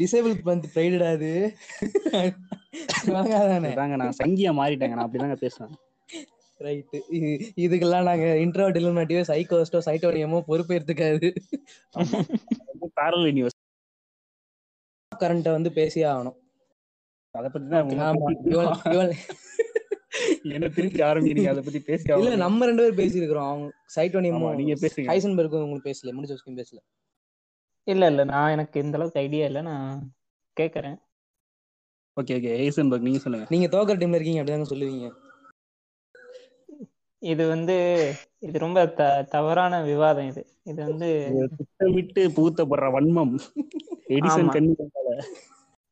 [0.00, 1.30] டிசேபிள் வந்து ப்ரைடடா அது?
[3.06, 4.96] இதாங்க நான் சங்கியா மாறிட்டேங்க.
[4.96, 5.72] நான் அப்படிதாங்க பேசுவேன்.
[6.64, 6.98] ரைட்டு
[7.64, 11.28] இதுக்கெல்லாம் நாங்க இன்ட்ரோ டெலிமாட்டியோ சைக்கோஸ்டோ சைட்டோனியமோ பொறுப்பு எடுத்துக்காது.
[12.98, 13.26] பேரல்
[15.12, 16.36] கரண்ட்டை வந்து பேசியே ஆகணும்.
[17.34, 17.88] அதை பத்தி தான்
[20.54, 21.50] என்ன திருப்பி ஆரம்பிக்கிறீங்க?
[21.52, 23.48] அதை பத்தி பேசி இல்ல நம்ம ரெண்டு பேரும் பேசியிருக்கிறோம்.
[23.50, 23.66] அவங்க
[23.96, 25.08] சைட்டோனியமும் நீங்க பேசுங்க.
[25.10, 26.14] ஹைசன்பர்க்கும் உங்களுக்கு பேசல.
[26.16, 26.80] முடிஞ்ச வரைக்கும் பேசல.
[27.90, 28.22] இல்ல இல்ல.
[28.30, 29.62] நான் எனக்கு இந்த அளவுக்கு ஐடியா இல்ல.
[29.68, 29.88] நான்
[30.56, 30.98] கேக்குறேன்.
[32.16, 33.48] ஓகே ஓகே ஹேசன்பர்க் நீங்க சொல்லுங்க.
[33.52, 34.42] நீங்க தோக்கர் டீம்ல இருக்கீங்க.
[34.42, 35.08] அப்படிதாங்க சொல்லுவீங்க.
[37.22, 37.74] இது வந்து
[38.42, 40.42] இது ரொம்ப த தவறான விவாதம் இது.
[40.64, 41.08] இது வந்து
[41.94, 43.34] விட்டு புகுத்தப்படுற வன்மம்.
[44.14, 44.52] எடிசன்.
[44.54, 44.74] கண்ணு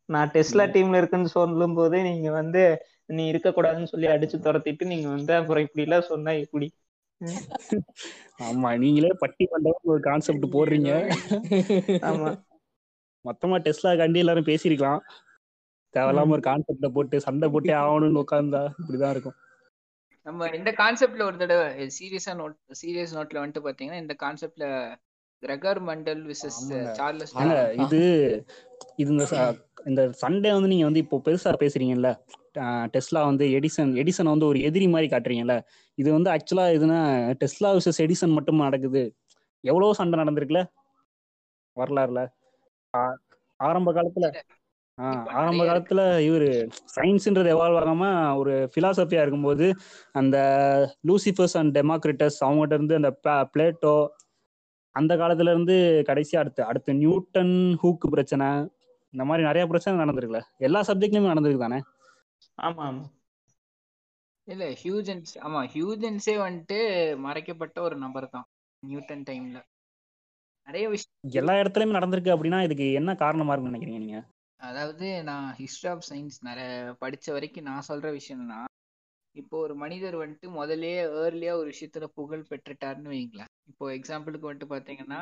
[0.09, 2.63] நான் டெஸ்லா டீம்ல இருக்குன்னு சொல்லும் போதே நீங்க வந்து
[3.11, 6.67] நீ இருக்க கூடாதுன்னு சொல்லி அடிச்சு துரத்திட்டு நீங்க வந்து அப்புறம் இப்படி எல்லாம் சொன்னா இப்படி
[8.47, 10.91] ஆமா நீங்களே பட்டி மண்டபம் ஒரு கான்செப்ட் போடுறீங்க.
[12.11, 12.31] ஆமா.
[13.25, 15.01] மொத்தமா டெஸ்லா கண்டி எல்லாரும் பேசியிருக்கலாம்.
[15.95, 19.37] தேவையில்லாம ஒரு கான்செப்ட போட்டு சண்டை போட்டே ஆகணும்னு உட்கார்ந்தா இப்படிதான் இருக்கும்.
[20.27, 21.67] நம்ம இந்த கான்செப்ட்ல ஒரு தடவை
[21.97, 24.67] சீரியஸா நோட் சீரியஸ் நோட்ல வந்துட்டு பாத்தீங்கன்னா இந்த கான்செப்ட்ல
[25.43, 26.61] கிரெகர் மண்டல் விசஸ்.
[26.99, 27.35] சார்லஸ்
[27.85, 28.03] இது
[28.97, 29.25] இது இந்த
[29.87, 32.11] இந்த சண்டே வந்து நீங்க வந்து இப்போ பெருசா பேசுறீங்கல்ல
[32.95, 35.55] டெஸ்லா வந்து எடிசன் எடிசன் வந்து ஒரு எதிரி மாதிரி காட்டுறீங்கல்ல?
[35.99, 36.99] இது வந்து ஆக்சுவலா இதுனா
[37.43, 39.03] டெஸ்லா விசஸ் எடிசன் மட்டும் நடக்குது.
[39.65, 40.63] எவ்வளவு சண்டை நடந்திருக்குல்ல?
[41.77, 42.21] வரலாறுல.
[43.61, 44.27] ஆரம்ப காலத்துல
[45.35, 46.49] ஆரம்ப காலத்துல இவரு
[46.97, 48.05] சயின்ஸ்ன்றது எவால்வ் ஆகாம
[48.37, 49.67] ஒரு பிலாசபியா இருக்கும்போது
[50.13, 50.37] அந்த
[51.09, 53.11] லூசிஃபர்ஸ் அண்ட் டெமோக்ரிட்டஸ் அவங்ககிட்ட இருந்து அந்த
[53.55, 53.95] பிளேட்டோ
[54.95, 55.77] அந்த காலத்துல இருந்து
[56.07, 58.49] கடைசி அடுத்து அடுத்து நியூட்டன் ஹூக் பிரச்சனை
[59.15, 60.41] இந்த மாதிரி நிறைய பிரச்சனை நடந்திருக்குல்ல?
[60.59, 61.79] எல்லா சப்ஜெக்ட்லயுமே நடந்திருக்கு தானே
[62.59, 63.05] ஆமா ஆமா
[64.49, 66.79] இல்ல ஹியூஜன்ஸ் ஆமா ஹியூஜன்ஸே வந்துட்டு
[67.25, 68.47] மறைக்கப்பட்ட ஒரு நபர் தான்
[68.83, 69.59] நியூட்டன் டைம்ல.
[70.69, 74.19] நிறைய விஷயம் எல்லா இடத்துலயுமே நடந்திருக்கு அப்படின்னா இதுக்கு என்ன காரணமா இருக்குன்னு நினைக்கிறீங்க நீங்க?
[74.61, 76.69] அதாவது நான் ஹிஸ்டரி ஆஃப் சயின்ஸ் நிறைய
[77.03, 78.61] படிச்ச வரைக்கும் நான் சொல்ற விஷயம் என்னன்னா
[79.37, 85.21] இப்போ ஒரு மனிதர் வந்துட்டு முதல்லயே ஏர்லியா ஒரு விஷயத்துல புகழ் பெற்றுட்டாருன்னு வைங்களேன் இப்போ எக்ஸாம்பிளுக்கு வந்துட்டு பாத்தீங்கன்னா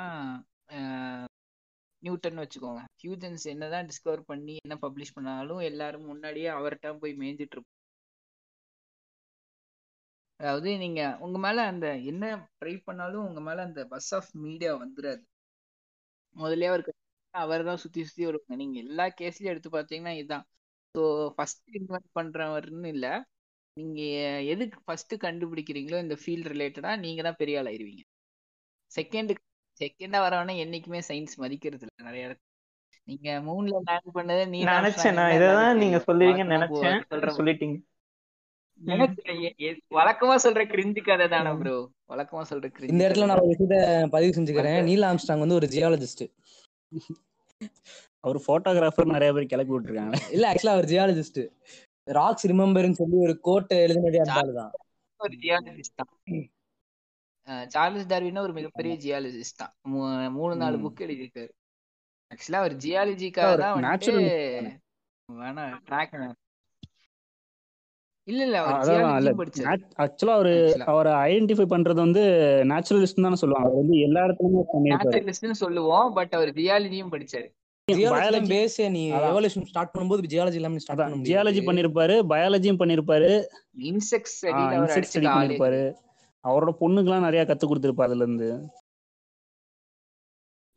[2.02, 2.82] நியூட்டன் வச்சுக்கோங்க.
[3.00, 7.74] ஹியூஜன்ஸ் என்னதான் டிஸ்கவர் பண்ணி என்ன பப்ளிஷ் பண்ணாலும் எல்லாரும் முன்னாடியே அவர்கிட்ட போய் மேய்ஞ்சிட்டு இருப்போம்.
[10.40, 12.24] அதாவது நீங்க உங்க மேல அந்த என்ன
[12.58, 15.22] ட்ரை பண்ணாலும் உங்க மேல அந்த பஸ் ஆஃப் மீடியா வந்துடாது
[16.36, 16.92] முதல்ல அவருக்கு
[17.34, 18.56] அவர் தான் சுத்தி சுத்தி வருவாங்க.
[18.62, 20.44] நீங்க எல்லா கேஸ்லயும் எடுத்து பாத்தீங்கன்னா இதுதான்
[20.94, 21.02] ஸோ
[21.36, 23.06] ஃபர்ஸ்ட் இன்வென்ட் பண்றவர்னு இல்ல.
[23.76, 24.00] நீங்க
[24.52, 28.04] எதுக்கு ஃபர்ஸ்ட் கண்டுபிடிக்கிறீங்களோ இந்த ஃபீல்ட் ரிலேட்டடா நீங்க தான் பெரிய ஆள் ஆயிருவீங்க.
[28.90, 29.32] செகண்ட்
[29.80, 32.44] செகண்டா வரவன என்னைக்குமே சயின்ஸ் மதிக்கிறது இல்ல நிறைய இடத்துல.
[33.10, 35.34] நீங்க மூணுல லேண்ட் பண்ணது நீ நினைச்சேன் நான்.
[35.36, 37.36] இததான் நீங்க சொல்லுவீங்கன்னு நினைச்சேன்.
[37.40, 37.76] சொல்லிட்டீங்க.
[39.98, 41.76] வழக்கமா சொல்ற கிரிஞ்சு கதை தானே ப்ரோ
[42.12, 43.76] வழக்கமா சொல்ற கிரிஞ்சு இந்த இடத்துல நான் ஒரு விஷயத்த
[44.14, 44.80] பதிவு செஞ்சுக்கிறேன்.
[44.88, 46.24] நீல் ஆம்ஸ்டாங் வந்து ஒரு ஜியாலஜிஸ்ட்
[48.24, 50.18] அவர் போட்டோகிராஃபர் நிறைய பேர் கிளப்பி விட்டுருக்காங்க.
[50.36, 51.40] இல்ல ஆக்சுவலா அவர் ஜியாலஜிஸ்ட்
[52.18, 54.72] ராக்ஸ் ரிமெம்பர்னு சொல்லி ஒரு கோட்டை எழுதினதே அந்த ஆளு தான்
[55.20, 56.12] ஒரு ஜியாலஜிஸ்ட் தான்.
[57.68, 59.72] சார்லஸ் டார்வின் ஒரு மிகப்பெரிய ஜியாலஜிஸ்ட் தான்.
[60.38, 60.76] மூணு நாலு.
[60.86, 61.52] புக் எழுதியிருக்காரு.
[62.30, 63.84] ஆக்சுவலா அவர் ஜியாலஜிக்காக தான்
[65.28, 66.16] வேணா ட்ராக்
[68.28, 68.56] இல்ல இல்ல
[70.04, 70.54] ஆக்சுவலா அவரு.
[70.86, 72.22] அவரை ஐடென்டிஃபை பண்றது வந்து
[72.70, 73.68] நேச்சுரலிஸ்ட் தானே சொல்லுவாங்க.
[73.68, 77.48] அவர் வந்து எல்லா இடத்துலயுமே நேச்சுரலிஸ்ட்னு சொல்லுவோம் பட் அவர் ஜியாலஜியும் படிச்சாரு.
[81.28, 83.30] ஜியாலஜி பண்ணிருப்பாரு பயாலஜியும் பண்ணிருப்பாரு.
[83.90, 84.32] இன்செக்ட்
[85.26, 85.82] பண்ணிருப்பாரு.
[86.44, 88.48] அவரோட பொண்ணுக்கெல்லாம் நிறைய கத்து கொடுத்திருப்பாரு அதுல இருந்து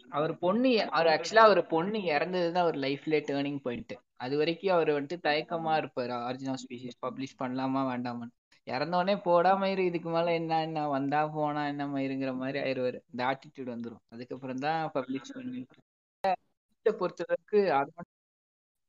[0.09, 5.17] அவர் பொண்ணு அவர் ஆக்சுவலா அவர் பொண்ணு இறந்ததுதான் அவர் லைஃப்ல டேர்னிங் பாயிண்ட் அது வரைக்கும் அவர் வந்துட்டு
[5.23, 6.13] தயக்கமா இருப்பாரு.
[6.27, 8.33] ஆரிஜினல் ஸ்பீசிஸ் பப்ளிஷ் பண்ணலாமா வேண்டாமான்னு.
[8.67, 12.99] இறந்தோடனே போடா மயிறு இதுக்கு மேல என்ன என்ன வந்தா போனா என்ன மயிருங்கிற மாதிரி ஆயிருவாரு.
[13.11, 14.03] இந்த ஆட்டிடியூட் வந்துரும்.
[14.09, 15.61] அதுக்கப்புறம் தான் பப்ளிஷ் பண்ணி.
[16.85, 17.91] பொறுத்தளவுக்கு அது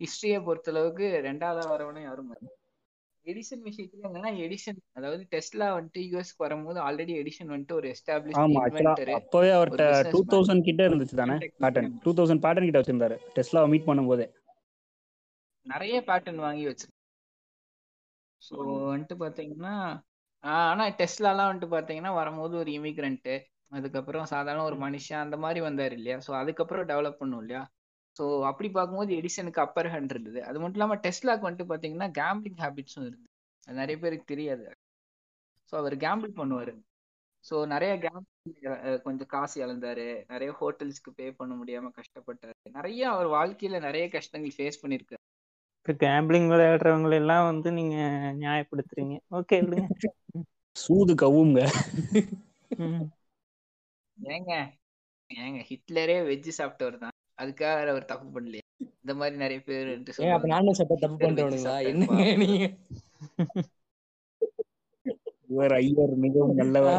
[0.01, 2.31] ஹிஸ்டரியை பொறுத்தளவுக்கு ரெண்டாவது வரவனும் யாரும்
[3.27, 8.61] எடிசன் விஷயத்துல என்னன்னா எடிசன் அதாவது டெஸ்லா வந்துட்டு யூஎஸ்க்கு வரும்போது ஆல்ரெடி எடிசன் வந்துட்டு ஒரு எஸ்டாப்ளிஷ் ஆமா
[9.17, 10.13] அப்பவே businessman.
[10.15, 11.89] டூ தௌசண்ட் கிட்ட இருந்துச்சு தானே businessman.
[12.05, 13.19] டூ தௌசண்ட் பேட்டர்ன் கிட்ட வச்சிருந்தாரு.
[13.37, 14.27] டெஸ்லா மீட் பண்ணும்போதே.
[15.67, 16.99] நிறைய பேட்டர்ன் வாங்கி வச்சிருக்கேன்
[18.43, 18.55] ஸோ
[18.91, 19.75] வந்துட்டு பார்த்தீங்கன்னா
[20.45, 23.35] ஆனா டெஸ்லாலாம் வந்துட்டு பார்த்தீங்கன்னா வரும்போது ஒரு இமிகிரண்ட்டு
[23.73, 26.17] அதுக்கப்புறம் சாதாரண ஒரு மனுஷன் அந்த மாதிரி வந்தார் இல்லையா?
[26.19, 27.61] ஸோ அதுக்கப்புறம் டெவலப் பண்ணும் இல்லையா?
[28.17, 30.45] ஸோ அப்படி பார்க்கும்போது எடிசனுக்கு அப்பர் ஹேண்ட் இருந்தது.
[30.45, 33.29] அது மட்டும் இல்லாமல் டெஸ்லாக்கு வந்துட்டு பார்த்தீங்கன்னா கேம்பிளிங் ஹேபிட்ஸும் இருந்தது.
[33.67, 34.65] அது நிறைய பேருக்கு தெரியாது.
[35.73, 36.73] ஸோ அவர் கேம்பிள் பண்ணுவார்.
[37.45, 40.25] ஸோ நிறைய கேம்பிள் கொஞ்சம் காசு இழந்தாரு.
[40.29, 42.57] நிறைய ஹோட்டல்ஸ்க்கு பே பண்ண முடியாம கஷ்டப்பட்டாரு.
[42.71, 45.23] நிறைய அவர் வாழ்க்கையில நிறைய கஷ்டங்கள் ஃபேஸ் பண்ணியிருக்காரு.
[45.79, 47.97] இப்ப கேம்பிளிங் விளையாடுறவங்க எல்லாம் வந்து நீங்க
[48.39, 49.15] நியாயப்படுத்துறீங்க.
[49.31, 49.89] ஓகே விடுங்க.
[50.77, 51.61] சூது கவுங்க.
[52.79, 53.07] ம்.
[54.19, 54.53] ஏங்க
[55.31, 57.15] ஏங்க ஹிட்லரே வெஜ் சாப்பிட்டவர் தான்.
[57.43, 58.65] அதுக்காக அவர் தப்பு பண்ணலையே.
[59.03, 59.91] இந்த மாதிரி நிறைய பேர்
[60.37, 60.49] அப்ப.
[60.55, 61.77] நான்வெஜ் சாப்பிட்டா தப்பு பண்றவனுங்களா.
[61.91, 62.65] என்னங்க நீங்க?
[65.53, 66.99] இவர் ஐயர் மிகவும் நல்லவர்.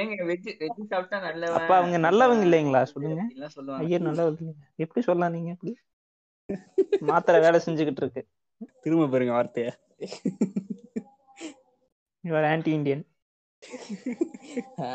[0.00, 1.56] ஏங்க வெஜ் வெஜ் சாப்பிட்டா நல்லவன்.
[1.58, 2.80] அப்ப அவங்க நல்லவங்க இல்லைங்களா?
[2.92, 3.20] சொல்லுங்க.
[3.22, 3.84] அப்படின்லாம் சொல்லுவாங்க.
[3.86, 4.54] ஐயர் நல்லா இல்லையா
[4.84, 5.72] எப்படி சொல்லலாம் நீங்க எப்படி
[7.08, 8.22] மாத்திரை வேலை செஞ்சுக்கிட்டு இருக்கு.
[8.82, 9.68] திரும்ப பாருங்க வார்த்தைய.
[12.24, 13.04] Your anti Indian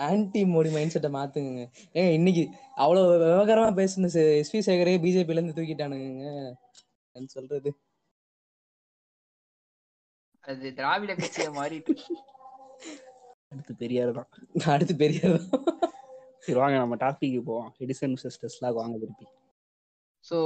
[0.07, 1.63] anti Modi mind செட்டை மாத்துங்க
[1.99, 2.43] ஏங்க இன்னைக்கு
[2.83, 4.11] அவ்வளவு விவகாரமா பேசுன
[4.43, 6.25] எஸ்பி சேகரே பிஜேபில இருந்து தூக்கிட்டானுங்க
[7.15, 7.71] என்ன சொல்றது?
[10.43, 11.93] அது திராவிட கட்சியை மாறிட்டு
[13.51, 14.29] அடுத்து பெரியார் தான்.
[14.73, 15.19] அடுத்து பெரிய
[16.45, 17.69] சரி வாங்க நம்ம டாபிக் போவோம்.
[17.83, 19.25] எடிசன் சிஸ்டர்ஸ்லாம் வாங்க திருப்பி.
[20.23, 20.37] ஸோ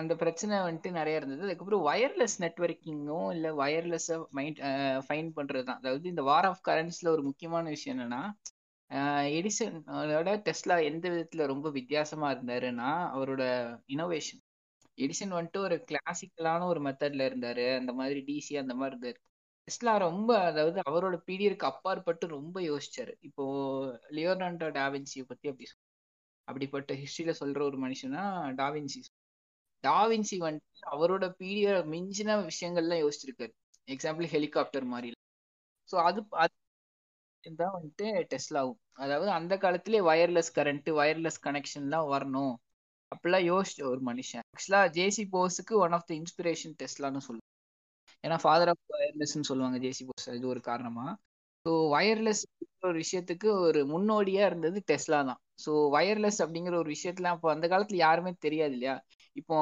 [0.00, 1.44] அந்த பிரச்சனை வந்துட்டு நிறைய இருந்தது.
[1.46, 4.60] அதுக்கப்புறம் வயர்லெஸ் நெட்வொர்க்கிங்கும் இல்லை வயர்லெஸ்ஸை மைண்ட்
[5.06, 8.22] ஃபைன் பண்ணுறது தான் அதாவது இந்த வார் ஆஃப் கரண்ட்ஸில் ஒரு முக்கியமான விஷயம் என்னன்னா
[9.36, 13.42] எடிசனோட டெஸ்லா எந்த விதத்தில் ரொம்ப வித்தியாசமாக இருந்தாருன்னா அவரோட
[13.94, 14.40] இனோவேஷன்
[14.98, 17.66] எடிசன் வந்துட்டு ஒரு கிளாசிக்கலான ஒரு மெத்தட்ல இருந்தாரு.
[17.80, 19.18] அந்த மாதிரி டிசி அந்த மாதிரி இருந்தார்.
[19.68, 23.12] டெஸ்லா ரொம்ப அதாவது அவரோட பீரியடுக்கு அப்பாற்பட்டு ரொம்ப யோசிச்சாரு.
[23.28, 23.44] இப்போ
[24.16, 25.68] லியோனாண்டோ டாவின்சியை பற்றி அப்படி
[26.50, 28.22] அப்படிப்பட்ட ஹிஸ்டரியில சொல்ற ஒரு மனுஷனா
[28.56, 29.00] டாவின்சி
[29.84, 33.52] டாவின்சி வந்துட்டு அவரோட பீரிய மிஞ்சின விஷயங்கள்லாம் யோசிச்சிருக்காரு.
[33.88, 35.10] எக்ஸாம்பிள் ஹெலிகாப்டர் மாதிரி
[35.88, 36.54] ஸோ அது அது
[37.58, 38.78] தான் வந்துட்டு டெஸ்லாவும்.
[38.94, 42.54] அதாவது அந்த காலத்திலே வயர்லெஸ் கரண்ட் வயர்லெஸ் கனெக்ஷன்லாம் வரணும்.
[43.12, 44.44] அப்படிலாம் யோசிச்ச ஒரு மனுஷன்.
[44.54, 47.48] ஆக்சுவலா ஜேசி போஸுக்கு ஒன் ஆஃப் த இன்ஸ்பிரேஷன் டெஸ்லான்னு சொல்லுவாங்க.
[48.24, 51.06] ஏன்னா ஃபாதர் ஆஃப் வயர்லெஸ்ன்னு சொல்லுவாங்க ஜேசி போஸ் இது ஒரு காரணமா.
[51.66, 52.42] ஸோ ஒயர்லெஸ்
[52.84, 55.40] ஒரு விஷயத்துக்கு ஒரு முன்னோடியா இருந்தது டெஸ்லா தான்.
[55.64, 58.94] ஸோ வயர்லெஸ் அப்படிங்கிற ஒரு விஷயத்துல அப்போ அந்த காலத்துல யாருமே தெரியாது இல்லையா?
[59.36, 59.56] இப்போ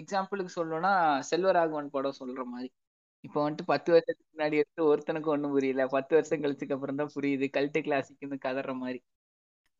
[0.00, 0.92] எக்ஸாம்பிளுக்கு சொல்லணும்னா
[1.30, 2.68] செல்வராகவன் படம் சொல்ற மாதிரி.
[3.24, 5.84] இப்போ வந்துட்டு பத்து வருஷத்துக்கு முன்னாடி எடுத்து ஒருத்தனுக்கு ஒன்றும் புரியல.
[5.88, 7.46] பத்து வருஷம் கழிச்சுக்கு அப்புறம் தான் புரியுது.
[7.56, 9.00] கல்ட்டு கிளாசிக்னு கதற மாதிரி.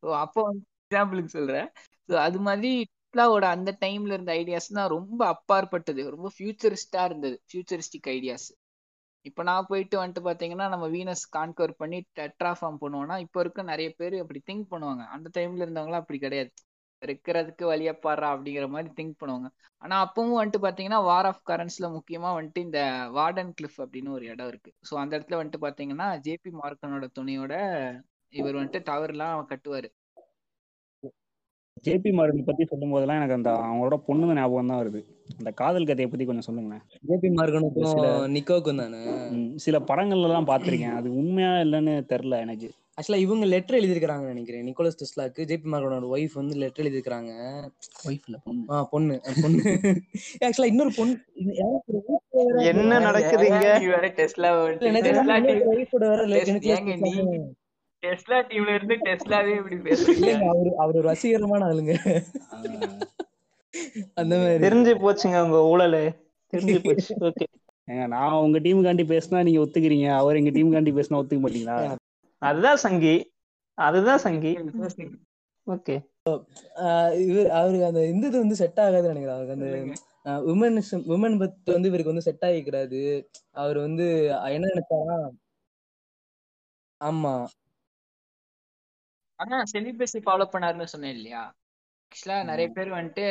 [0.03, 1.67] ஸோ அப்போ வந்து எக்ஸாம்பிளுக்கு சொல்றேன்.
[2.09, 6.03] ஸோ அது மாதிரி டெஸ்லாவோட அந்த டைம்ல இருந்த ஐடியாஸ் தான் ரொம்ப அப்பாற்பட்டது.
[6.09, 7.37] ரொம்ப ஃபியூச்சரிஸ்டா இருந்தது.
[7.49, 8.47] ஃபியூச்சரிஸ்டிக் ஐடியாஸ்
[9.25, 14.15] இப்போ நான் போயிட்டு வந்துட்டு பார்த்தீங்கன்னா நம்ம வீனஸ் கான்கவர் பண்ணி டெட்ராஃபார்ம் பண்ணுவோம்னா இப்போ இருக்க நிறைய பேர்
[14.19, 15.03] அப்படி திங்க் பண்ணுவாங்க.
[15.07, 16.51] அந்த டைம்ல இருந்தவங்களாம் அப்படி கிடையாது.
[17.01, 19.47] இருக்கிறதுக்கு வழியா பாடுறா அப்படிங்கிற மாதிரி திங்க் பண்ணுவாங்க.
[19.81, 22.79] ஆனா அப்பவும் வந்துட்டு பாத்தீங்கன்னா வார் ஆஃப் கரன்ஸ்ல முக்கியமா வந்துட்டு இந்த
[23.11, 24.71] வார்டன் கிளிஃப் அப்படின்னு ஒரு இடம் இருக்கு.
[24.89, 27.53] ஸோ அந்த இடத்துல வந்துட்டு பாத்தீங்கன்னா ஜேபி மார்க்கனோட துணையோட
[28.33, 29.89] இவர் வந்துட்டு டவர்லாம் கட்டுவாரு.
[31.85, 35.01] ஜேபி மார்கன் பத்தி சொல்லும் போதெல்லாம் எனக்கு அந்த அவங்களோட பொண்ணுங்க ஞாபகம் தான் வருது
[35.35, 39.01] அந்த காதல் கதையை பத்தி கொஞ்சம் சொல்லுங்களேன் ஜேபி மார்கனுக்கும் நிக்கோக்கும் தானே
[39.63, 44.97] சில படங்கள்ல எல்லாம் பார்த்திருக்கேன் அது உண்மையா இல்லைன்னு தெரியல எனக்கு ஆக்சுவலா இவங்க லெட்டர் எழுதிருக்காங்க நினைக்கிறேன் நிக்கோலஸ்
[44.99, 47.31] டெஸ்லாக்கு ஜேபி மார்கனோட ஒய்ஃப் வந்து லெட்டர் எழுதிருக்காங்க
[48.05, 49.61] ஒய்ஃப்ல பொண்ணு ஆ பொண்ணு பொண்ணு
[50.41, 51.15] ஆக்சுவலா இன்னொரு பொண்ணு
[52.71, 55.37] என்ன நடக்குதுங்க நீ வேற டெஸ்லா இல்ல, எனக்கு டெஸ்லா
[58.03, 60.29] டெஸ்லா டீம்ல இருந்து டெஸ்லாவே இப்படி பேசுறீங்க.
[60.51, 61.93] அவரு அவர் ஒரு வசீகரமான ஆளுங்க.
[64.13, 64.61] அந்த மாதிரி.
[64.67, 66.03] தெரிஞ்சு போச்சுங்க உங்க ஊழலு.
[66.53, 67.15] தெரிஞ்சு போச்சு.
[67.19, 67.47] ஓகே.
[68.13, 70.07] நான் உங்க டீமுக்காண்டி பேசினா நீங்க ஒத்துக்கிறீங்க.
[70.21, 71.95] அவர் எங்க டீமுக்காண்டி பேசினா ஒத்துக்க மாட்டீங்களா?
[72.41, 73.15] அதுதான் சங்கி.
[73.77, 74.51] அதுதான் சங்கி.
[75.67, 75.95] ஓகே.
[77.27, 79.55] இவர் அவருக்கு அந்த இந்த இது வந்து செட் ஆகாதுன்னு நினைக்கிறேன் அவருக்கு.
[79.55, 83.03] அந்த உமனிசம் உமன் பத் வந்து இவருக்கு வந்து செட் ஆகிக்கிறாரு.
[83.63, 84.07] அவர் வந்து
[84.57, 85.17] என்ன நினைச்சாரா?
[87.01, 87.33] ஆமா.
[89.41, 91.43] அதான் செலிபஸி ஃபாலோ பண்ணாருன்னு சொன்னேன் இல்லையா?
[92.11, 93.27] ஆக்சுவலா நிறைய பேர் வந்துட்டு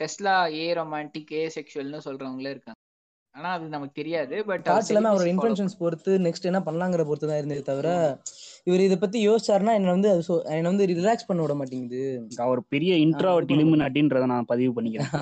[0.00, 2.78] டெஸ்லா ஏ ரொமான்டிக் ஏ செக்ஷுவல்னு சொல்றவங்களே இருக்காங்க.
[3.34, 7.40] ஆனா அது நமக்கு தெரியாது பட் தாட்ஸ் எல்லாமே அவரோட இன்டென்ஷன்ஸ் பொறுத்து நெக்ஸ்ட் என்ன பண்ணலாங்கிற பொறுத்து தான்
[7.40, 7.88] இருந்தே தவிர
[8.66, 10.22] இவர் இதை பத்தி யோசிச்சாருன்னா என்ன வந்து அது
[10.56, 12.02] என்னை வந்து ரிலாக்ஸ் பண்ண விட மாட்டேங்குது.
[12.44, 15.14] அவர் பெரிய இன்ட்ராவர்ட் இலுமினாட்டின்றத நான் பதிவு பண்ணிக்கிறேன்.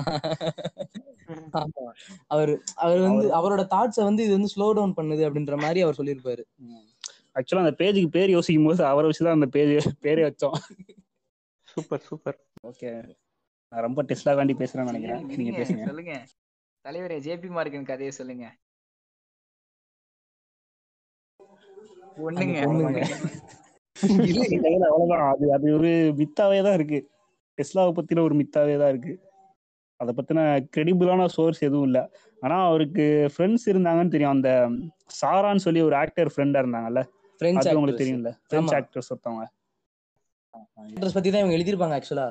[2.33, 2.51] அவர்
[2.83, 6.43] அவர் வந்து அவரோட தாட்ஸை வந்து இது வந்து ஸ்லோ டவுன் பண்ணுது அப்படின்ற மாதிரி அவர் சொல்லியிருப்பாரு.
[7.35, 9.73] ஆக்சுவலா அந்த பேஜுக்கு பேர் யோசிக்கும் போது அவரை வச்சு தான் அந்த பேஜ்
[10.05, 10.57] பேரே வச்சோம்.
[11.67, 12.37] Super super.
[12.69, 12.89] ஓகே.
[13.71, 15.21] நான் ரொம்ப டெஸ்லா காண்டி பேசுறேன்னு நினைக்கிறேன்.
[15.39, 15.83] நீங்க பேசுங்க.
[15.85, 16.15] சொல்லுங்க.
[16.85, 18.45] தலைவரே ஜேபி மார்க்கன் கதையை சொல்லுங்க.
[22.17, 22.57] ஒண்ணுங்க.
[24.89, 25.23] அவ்வளவுதான்.
[25.31, 26.99] அது அது ஒரு மித்தாவே தான் இருக்கு.
[27.57, 29.13] டெஸ்லாவை பத்தின ஒரு மித்தாவே தான் இருக்கு.
[29.99, 30.39] அதை பத்தின
[30.75, 31.99] கிரெடிபிளான சோர்ஸ் எதுவும் இல்ல.
[32.41, 34.35] ஆனா அவருக்கு ஃப்ரெண்ட்ஸ் இருந்தாங்கன்னு தெரியும்.
[34.37, 34.49] அந்த
[35.21, 37.01] சாரான்னு சொல்லி ஒரு ஆக்டர் ஃப்ரெண்டா இருந்தாங்கல்ல.
[37.41, 38.31] பிரெஞ்ச் உங்களுக்கு தெரியும்ல.
[38.51, 38.73] பிரெஞ்ச்.
[38.79, 39.45] ஆக்டர்ஸ் ஒருத்தவங்க.
[40.83, 42.27] ஆக்டர்ஸ் பத்தி தான் இவங்க எழுதியிருப்பாங்க ஆக்சுவலா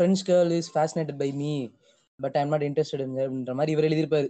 [0.00, 1.54] French girl is fascinated by me
[2.18, 4.28] but I'm not interested in her அப்படின்ற மாதிரி இவர் எழுதியிருப்பாரு.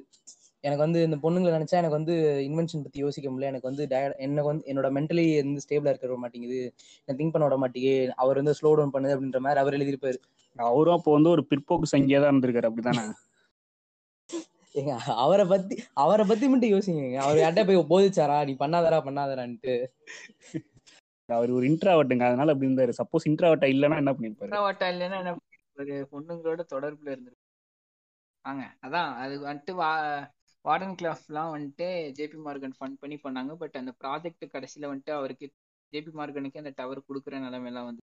[0.65, 2.15] எனக்கு வந்து இந்த பொண்ணுங்களை நினைச்சா எனக்கு வந்து
[2.49, 3.51] இன்வென்ஷன் பத்தி யோசிக்க முடியல.
[3.53, 3.85] எனக்கு வந்து
[4.27, 6.61] எனக்கு வந்து என்னோட மென்டலி வந்து ஸ்டேபிளா இருக்க மாட்டேங்குது.
[7.05, 8.13] நான் திங்க் பண்ண விட மாட்டேங்குது.
[8.25, 10.19] அவர் வந்து ஸ்லோ டவுன் பண்ணுது அப்படின்ற மாதிரி அவர் எழுதியிருப்பாரு.
[10.57, 13.05] அவரும் அப்போ வந்து ஒரு பிற்போக்கு சங்கியா தான் இருந்திருக்காரு அப்படிதானே
[14.75, 14.93] ஏங்க
[15.23, 17.03] அவரை பத்தி அவரை பத்தி மட்டும் யோசிங்க.
[17.25, 18.37] அவர் யார்ட்ட போய் போதிச்சாரா?
[18.45, 19.75] நீ பண்ணாதரா பண்ணாதரான்ட்டு
[21.29, 22.93] அவர் ஒரு இன்ட்ராவட்டுங்க அதனால அப்படி இருந்தாரு.
[23.01, 24.53] சப்போஸ் இன்ட்ராவட்டா இல்லைன்னா என்ன பண்ணிருப்பாரு?
[24.69, 25.33] வட்டா இல்லைன்னா என்ன
[25.77, 27.41] ஒரு பொண்ணுங்களோட தொடர்புல இருந்திருக்கு
[28.45, 29.91] வாங்க அதான் அது வந்துட்டு வா
[30.65, 31.87] வார்டன் கிளாஃப்லாம் வந்துட்டு
[32.19, 33.53] ஜேபி மார்கன் ஃபண்ட் பண்ணி பண்ணாங்க.
[33.57, 35.47] பட் அந்த ப்ராஜெக்ட் கடைசியில வந்துட்டு அவருக்கு
[35.93, 38.03] ஜேபி மார்கனுக்கு அந்த டவர் கொடுக்குற நிலைமையெல்லாம் வந்து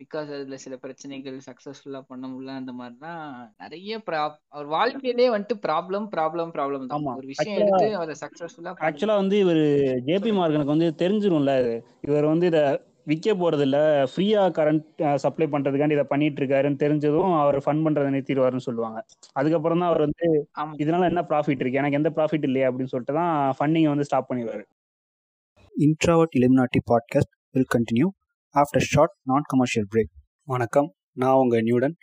[0.00, 3.22] பிகாஸ் அதுல சில பிரச்சனைகள் சக்சஸ்ஃபுல்லா பண்ண முடியல அந்த மாதிரிலாம்
[3.56, 7.06] நிறைய ப்ராப் அவர் வாழ்க்கையிலே வந்துட்டு ப்ராப்ளம் ப்ராப்ளம் ப்ராப்ளம் தான்.
[7.12, 9.62] ஒரு விஷயம் Actually- எடுத்து அதை சக்சஸ்ஃபுல்லா ஆக்சுவலா வந்து இவர்
[10.08, 11.72] ஜேபி மார்கனுக்கு வந்து தெரிஞ்சிரும்ல இது.
[12.00, 12.60] இவர் வந்து இத
[13.04, 13.78] விற்க போறது இல்ல
[14.12, 14.86] ஃப்ரீயா கரண்ட்
[15.16, 18.98] சப்ளை பண்றதுக்காண்டி இதை பண்ணிட்டு இருக்காருன்னு தெரிஞ்சதும் அவர் ஃபன் பண்றதை நிறுத்திடுவாருன்னு சொல்லுவாங்க
[19.32, 20.28] அதுக்கப்புறம் தான் அவர் வந்து.
[20.82, 24.64] இதனால என்ன ப்ராஃபிட் இருக்கு எனக்கு எந்த ப்ராஃபிட் இல்லையா அப்படின்னு சொல்லிட்டு தான் ஃபண்டிங்கை வந்து ஸ்டாப் பண்ணிடுவாரு
[25.74, 28.10] Introvert Illuminati podcast will continue
[28.60, 30.10] after short நான் கமர்ஷியல் பிரேக்
[30.48, 30.86] வணக்கம்.
[31.12, 31.94] நான் உங்கள் நியூடன்.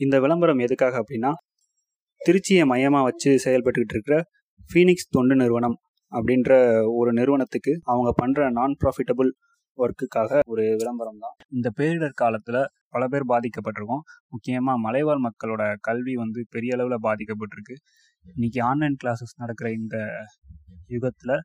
[0.00, 1.30] இந்த விளம்பரம் எதுக்காக அப்படின்னா
[2.20, 4.16] திருச்சியை மையமாக வச்சு செயல்பட்டுக்கிட்டு இருக்கிற
[4.70, 5.76] ஃபீனிக்ஸ் தொண்டு நிறுவனம்
[6.12, 6.52] அப்படின்ற
[6.98, 9.30] ஒரு நிறுவனத்துக்கு அவங்க பண்ணுற நான் ப்ராஃபிட்டபுள்
[9.78, 11.36] ஒர்க்குக்காக ஒரு விளம்பரம் தான்.
[11.56, 12.62] இந்த பேரிடர் காலத்தில்
[12.94, 14.04] பல பேர் பாதிக்கப்பட்டிருக்கோம்.
[14.34, 17.76] முக்கியமாக மலைவாழ் மக்களோட கல்வி வந்து பெரிய அளவில் பாதிக்கப்பட்டிருக்கு.
[18.24, 19.96] இன்றைக்கி ஆன்லைன் கிளாஸஸ் நடக்கிற இந்த
[20.96, 21.36] யுகத்தில்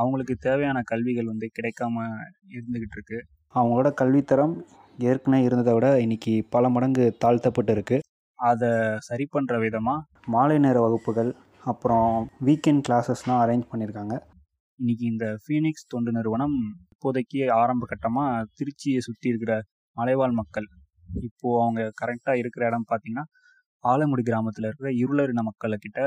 [0.00, 2.06] அவங்களுக்கு தேவையான கல்விகள் வந்து கிடைக்காம
[2.56, 3.20] இருந்துக்கிட்டு இருக்கு.
[3.54, 4.54] அவங்களோட கல்வித்தரம்
[4.98, 7.98] ஏற்கனவே இருந்ததை விட இன்னைக்கு பல மடங்கு தாழ்த்தப்பட்டு இருக்கு
[8.38, 11.30] அதை சரி பண்ணுற விதமாக மாலை நேர வகுப்புகள்
[11.64, 12.10] அப்புறம்
[12.44, 14.14] வீக்கெண்ட் கிளாஸஸ்லாம் அரேஞ்ச் பண்ணியிருக்காங்க
[14.78, 16.56] இன்னைக்கு இந்த ஃபீனிக்ஸ் தொண்டு நிறுவனம்
[16.92, 19.52] இப்போதைக்கு ஆரம்ப கட்டமாக திருச்சியை சுற்றி இருக்கிற
[19.96, 20.68] மலைவாழ் மக்கள்.
[21.22, 23.24] இப்போது அவங்க கரெக்டாக இருக்கிற இடம் பார்த்தீங்கன்னா
[23.84, 26.00] ஆலங்குடி கிராமத்தில் இருக்கிற இருளரின மக்கள்கிட்ட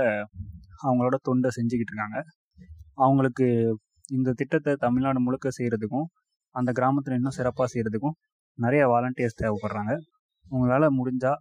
[0.83, 2.19] அவங்களோட தொண்டை செஞ்சுக்கிட்டு இருக்காங்க.
[2.95, 3.47] அவங்களுக்கு
[4.09, 6.07] இந்த திட்டத்தை தமிழ்நாடு முழுக்க செய்கிறதுக்கும்
[6.59, 8.17] அந்த கிராமத்தில் இன்னும் சிறப்பாக செய்கிறதுக்கும்
[8.57, 9.93] நிறைய வாலண்டியர்ஸ் தேவைப்படுறாங்க.
[10.49, 11.39] உங்களால் முடிஞ்சால்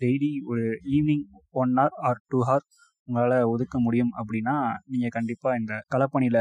[0.00, 0.64] டெய்லி ஒரு
[0.96, 1.26] evening
[1.62, 2.66] one hour or two hour
[3.08, 4.54] உங்களால் ஒதுக்க முடியும் அப்படின்னா
[4.92, 6.40] நீங்கள் கண்டிப்பாக இந்த களப்பணியில்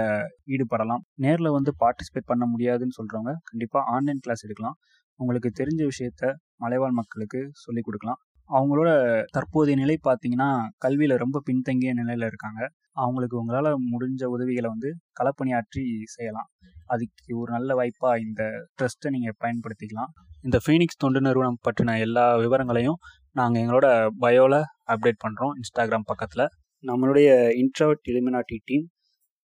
[0.53, 1.03] ஈடுபடலாம்.
[1.23, 4.77] நேரில் வந்து பார்ட்டிசிபேட் பண்ண முடியாதுன்னு சொல்கிறவங்க கண்டிப்பாக ஆன்லைன் கிளாஸ் எடுக்கலாம்.
[5.19, 6.31] உங்களுக்கு தெரிஞ்ச விஷயத்த
[6.63, 8.19] மலைவாழ் மக்களுக்கு சொல்லிக் கொடுக்கலாம்.
[8.49, 8.89] அவங்களோட
[9.35, 10.49] தற்போதைய நிலை பார்த்தீங்கன்னா
[10.85, 12.61] கல்வியில் ரொம்ப பின்தங்கிய நிலையில் இருக்காங்க.
[12.95, 14.89] அவங்களுக்கு உங்களால் முடிஞ்ச உதவிகளை வந்து
[15.19, 15.83] களப்பணியாற்றி
[16.15, 16.49] செய்யலாம்.
[16.93, 18.41] அதுக்கு ஒரு நல்ல வாய்ப்பாக இந்த
[18.77, 20.11] ட்ரஸ்ட்டை நீங்கள் பயன்படுத்திக்கலாம்.
[20.47, 22.99] இந்த ஃபீனிக்ஸ் தொண்டு நிறுவனம் பற்றின எல்லா விவரங்களையும்
[23.39, 23.87] நாங்கள் எங்களோட
[24.23, 24.59] பயோவில்
[24.93, 26.45] அப்டேட் பண்ணுறோம் இன்ஸ்டாகிராம் பக்கத்தில்.
[26.83, 27.29] நம்மளுடைய
[27.61, 28.85] இன்ட்ரவர்ட் இலுமினாட்டி டீம்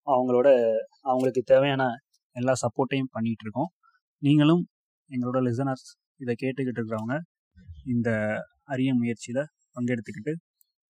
[0.07, 0.47] அவங்களோட
[1.09, 1.83] அவங்களுக்கு தேவையான
[2.35, 3.69] எல்லா சப்போர்ட்டையும் பண்ணிகிட்டு இருக்கோம்.
[4.21, 4.63] நீங்களும்
[5.09, 5.87] எங்களோட லிசனர்ஸ்
[6.23, 7.15] இதை கேட்டுக்கிட்டு இருக்கிறவங்க
[7.93, 8.09] இந்த
[8.73, 9.43] அரிய முயற்சியில்
[9.75, 10.33] பங்கெடுத்துக்கிட்டு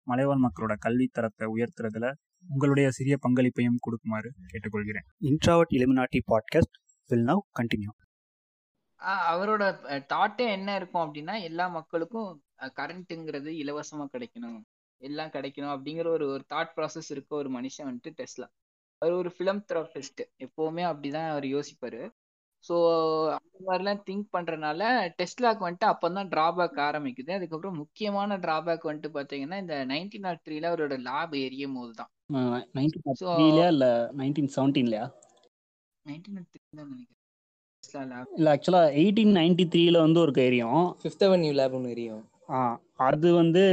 [0.08, 2.08] மலைவாழ் மக்களோட கல்வித்தரத்தை உயர்த்துறதுல
[2.50, 5.08] உங்களுடைய சிறிய பங்களிப்பையும் கொடுக்குமாறு கேட்டுக்கொள்கிறேன்.
[5.22, 6.78] Introvert Illuminati podcast
[7.10, 7.92] will now continue
[9.00, 9.64] ஆஹ் அவரோட
[10.14, 12.30] தாட்டே என்ன இருக்கும் அப்படின்னா எல்லா மக்களுக்கும்
[12.80, 14.62] கரண்ட்டுங்கிறது இலவசமா கிடைக்கணும்.
[15.02, 18.48] எல்லாம் கிடைக்கணும் அப்படிங்கிற ஒரு ஒரு தாட் ப்ராசஸ் இருக்க ஒரு மனுஷன் வந்துட்டு டெஸ்லா.
[19.02, 22.02] அவர் ஒரு ஃபிலம் தெரபிஸ்ட் எப்பவுமே அப்படிதான் அவர் யோசிப்பாரு.
[22.64, 22.76] ஸோ
[23.36, 24.82] அந்த மாதிரிலாம் திங்க் பண்றதுனால
[25.18, 27.32] டெஸ்லாக்கு வந்துட்டு அப்பதான் டிராபேக் ஆரம்பிக்குது.
[27.32, 32.12] அதுக்கப்புறம் முக்கியமான டிராபேக் வந்துட்டு பாத்தீங்கன்னா இந்த நைன்டீன் நாட் த்ரீல அவரோட லாப் எரியும் போது தான்
[38.38, 40.82] இல்லை ஆக்சுவலாக எயிட்டீன் நைன்டி த்ரீல வந்து ஒரு எரியும்.
[41.02, 42.24] ஃபிஃப்த் அவென்யூ லேப் ஒன்று எரியும்.
[42.50, 42.60] ஆ
[43.08, 43.64] அது வந்து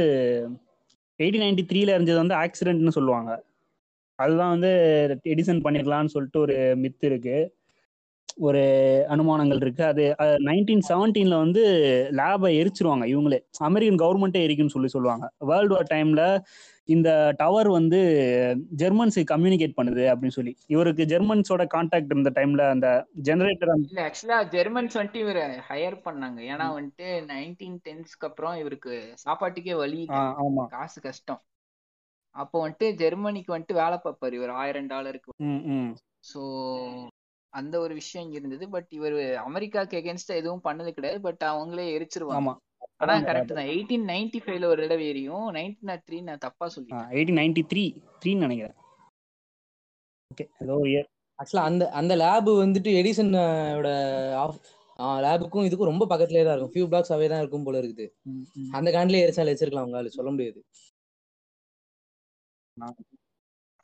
[1.19, 3.31] எயிட்டீன் நைன்டி த்ரீல இருந்தது வந்து ஆக்சிடென்ட்னு சொல்லுவாங்க.
[4.19, 4.71] அதுதான் வந்து
[5.25, 7.37] எடிசன் பண்ணிடலாம்னு சொல்லிட்டு ஒரு மித்து இருக்கு.
[8.37, 8.61] ஒரு
[9.09, 9.83] அனுமானங்கள் இருக்கு.
[9.85, 10.03] அது
[10.47, 11.63] நைன்டீன் செவன்டீன்ல வந்து
[12.11, 13.39] லேபை எரிச்சிருவாங்க இவங்களே.
[13.59, 15.25] அமெரிக்கன் கவர்மெண்ட்டே எரிக்குன்னு சொல்லி சொல்லுவாங்க.
[15.45, 16.23] வேர்ல்டு வார் டைம்ல
[16.87, 17.99] இந்த டவர் வந்து
[18.77, 20.57] ஜெர்மன்ஸுக்கு கம்யூனிகேட் பண்ணுது அப்படின்னு சொல்லி.
[20.67, 26.39] இவருக்கு ஜெர்மன்ஸோட கான்டாக்ட் இருந்த டைம்ல அந்த ஜெனரேட்டர் இல்ல ஆக்சுவலா ஜெர்மன்ஸ் வந்துட்டு இவரை ஹையர் பண்ணாங்க.
[26.51, 30.07] ஏன்னா வந்துட்டு நைன்டீன் டென்ஸ்க்கு அப்புறம் இவருக்கு சாப்பாட்டுக்கே வழி.
[30.45, 30.65] ஆமா.
[30.67, 31.41] காசு கஷ்டம்.
[32.35, 35.31] அப்போ வந்துட்டு ஜெர்மனிக்கு வந்துட்டு வேலை பார்ப்பாரு இவர் ஆயிரம் டாலருக்கு.
[36.33, 36.41] ஸோ
[37.53, 38.69] அந்த ஒரு விஷயம் இங்க இருந்தது.
[38.69, 39.13] பட் இவர்
[39.47, 41.21] அமெரிக்காக்கு எகென்ஸ்டா எதுவும் பண்ணது கிடையாது.
[41.21, 42.55] பட் அவங்களே எரிச்சிருவாங்க.
[43.01, 43.69] ஆனா கரெக்ட் தான்.
[43.71, 47.09] எயிட்டீன் நைன்டி ஃபைவ்ல ஒரு தடவை எரியும் நைன்டீன் நாட் த்ரீ நான் தப்பா சொல்லிட்டேன்.
[47.17, 47.83] எயிட்டீன் நைன்டி த்ரீ
[48.21, 48.77] த்ரீன்னு நினைக்கிறேன்.
[50.31, 51.07] ஓகே ஏதோ இயர்
[51.39, 53.87] ஆக்சுவலா அந்த அந்த லேப் வந்துட்டு எடிசனோட
[55.25, 56.73] லேபுக்கும் இதுக்கும் ரொம்ப பக்கத்துலயே தான் இருக்கும்.
[56.73, 58.05] ஃபியூ பிளாக்ஸ் அவே தான் இருக்கும் போல இருக்குது.
[58.77, 60.59] அந்த காண்டிலே எரிச்சால் வச்சிருக்கலாம் அவங்களால சொல்ல முடியாது.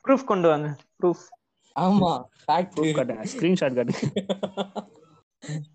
[0.04, 0.68] ப்ரூஃப் கொண்டு வாங்க
[1.00, 1.24] ப்ரூஃப்
[1.76, 4.00] ஆமா ஃபேக்ட் ப்ரூஃப் காட்டுங்க ஸ்கிரீன்ஷாட் காட்டுங்க.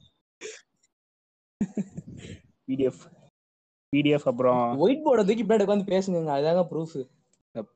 [2.68, 3.04] பிடிஎஃப்
[3.96, 6.98] பிடிஎஃப் அப்புறம் ஒயிட் போர்டை தூக்கி பின்னாடி உட்காந்து பேசுங்க அதுதாங்க ப்ரூஃப்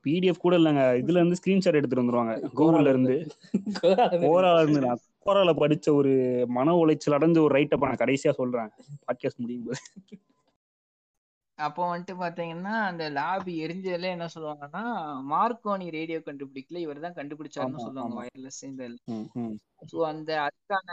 [0.04, 0.82] பிடிஎஃப் கூட இல்லைங்க.
[1.02, 2.34] இதுல இருந்து ஸ்கிரீன்ஷாட் எடுத்துட்டு வந்துருவாங்க.
[2.56, 3.14] கூகுள்ல இருந்து.
[4.24, 6.12] கோரால இருந்து நான் கோரால படிச்ச ஒரு
[6.48, 8.68] மன உளைச்சல் அடைஞ்ச ஒரு ரைட்டை நான் கடைசியா சொல்றேன்.
[9.06, 9.80] பாட்காஸ்ட் முடியும் போது.
[11.58, 14.82] அப்போ வந்துட்டு பாத்தீங்கன்னா அந்த லேப் எரிஞ்சதுல என்ன சொல்லுவாங்கன்னா
[15.32, 18.16] மார்க்கோனி ரேடியோ கண்டுபிடிக்கல இவர் தான் கண்டுபிடிச்சாருன்னு சொல்லுவாங்க.
[18.20, 18.86] வயர்லெஸ் இந்த.
[19.90, 20.88] ஸோ அந்த அதுக்கான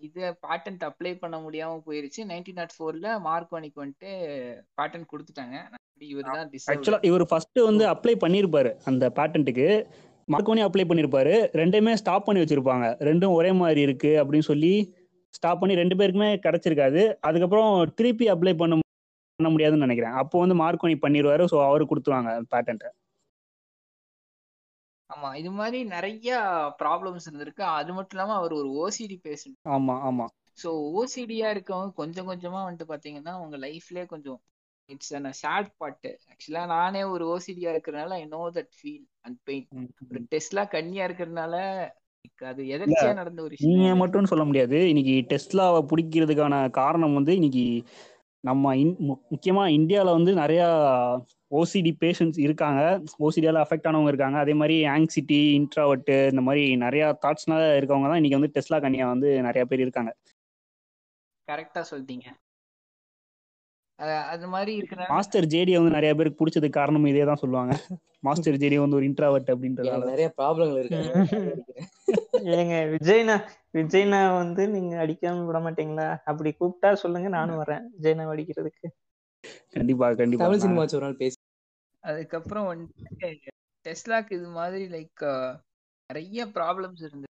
[0.00, 2.22] இது பேட்டன்ட் அப்ளை பண்ண முடியாம போயிருச்சு.
[2.30, 4.10] நைன்டீன் நாட் ஃபோர்ல மார்க்கோனிக்கு வந்துட்டு
[4.80, 5.56] பேட்டன்ட் கொடுத்துட்டாங்க.
[6.72, 9.68] ஆக்சுவலா இவர் ஃபர்ஸ்ட் வந்து அப்ளை பண்ணிருப்பாரு அந்த பேட்டன்ட்டுக்கு
[10.28, 11.34] மார்க்கோனி அப்ளை பண்ணிருப்பாரு.
[11.60, 12.86] ரெண்டுமே ஸ்டாப் பண்ணி வச்சிருப்பாங்க.
[13.08, 14.74] ரெண்டும் ஒரே மாதிரி இருக்கு அப்படின்னு சொல்லி
[15.34, 17.00] ஸ்டாப் பண்ணி ரெண்டு பேருக்குமே கிடைச்சிருக்காது.
[17.28, 18.84] அதுக்கப்புறம் திருப்பி அப்ளை பண்ண
[19.38, 20.16] பண்ண முடியாதுன்னு நினைக்கிறேன்.
[20.22, 22.90] அப்போ வந்து மார்க்கோனி பண்ணிடுவாரு ஸோ அவரு கொடுத்துருவாங்க பேட்டன்ட்டை
[25.10, 26.28] ஆமா இது மாதிரி நிறைய
[26.80, 27.64] ப்ராப்ளம்ஸ் இருந்திருக்கு.
[27.78, 30.26] அது மட்டும் இல்லாம அவர் ஒரு ஓசிடி பேஷண்ட் ஆமா ஆமா.
[30.58, 34.38] ஸோ ஓசிடியா இருக்கவங்க கொஞ்சம் கொஞ்சமா வந்துட்டு பாத்தீங்கன்னா அவங்க லைஃப்லயே கொஞ்சம்
[34.90, 36.00] இட்ஸ் அ சேட் பார்ட்
[36.32, 39.66] ஆக்சுவலா நானே ஒரு ஓசிடியா இருக்கிறதுனால I know that feel and pain
[40.06, 40.20] ஒரு.
[40.32, 41.54] டெஸ்ட்லா கண்ணியா இருக்கிறதுனால
[42.46, 44.78] அது எதர்ச்சியா நடந்த ஒரு நீங்க விஷயம் மட்டும் சொல்ல முடியாது.
[44.90, 47.64] இன்னைக்கு டெஸ்லாவை பிடிக்கிறதுக்கான காரணம் வந்து இன்னைக்கு
[48.40, 48.96] நம்ம இன்
[49.30, 50.66] முக்கியமாக இந்தியாவில் வந்து நிறையா
[51.50, 52.80] ஓசிடி பேஷண்ட்ஸ் இருக்காங்க.
[53.18, 54.38] ஓசிடியால் அஃபெக்ட் ஆனவங்க இருக்காங்க.
[54.38, 59.30] அதே மாதிரி ஆங்ஸிட்டி இன்ட்ராவட்டு இந்த மாதிரி நிறையா தாட்ஸ்னால இருக்கவங்க தான் இன்றைக்கி வந்து டெஸ்லா கனியா வந்து
[59.42, 60.12] நிறையா பேர் இருக்காங்க.
[61.48, 62.26] கரெக்டாக சொல்லிட்டீங்க.
[64.32, 67.74] அது மாதிரி இருக்கிறனால மாஸ்டர் ஜேடி வந்து நிறைய பேருக்கு பிடிச்சதுக்கு காரணம் இதே தான் சொல்லுவாங்க
[68.26, 71.04] மாஸ்டர் ஜேடி வந்து ஒரு இன்ட்ராவர்ட் அப்படின்றதால நிறைய ப்ராப்ளங்கள் இருக்கு.
[72.52, 73.36] ஏங்க விஜய்னா
[73.74, 76.08] விஜய்னா வந்து நீங்க அடிக்காம விட மாட்டீங்களா?
[76.30, 78.86] அப்படி கூப்பிட்டா சொல்லுங்க நானும் வரேன் விஜய்னா அடிக்கிறதுக்கு.
[79.74, 80.44] கண்டிப்பா கண்டிப்பா.
[80.44, 81.38] தமிழ் சினிமா ஒரு நாள் பேசி.
[82.04, 83.30] அதுக்கப்புறம் வந்துட்டு
[83.86, 85.24] டெஸ்லாக்கு இது மாதிரி லைக்
[86.10, 87.27] நிறைய ப்ராப்ளம்ஸ் இருந்தது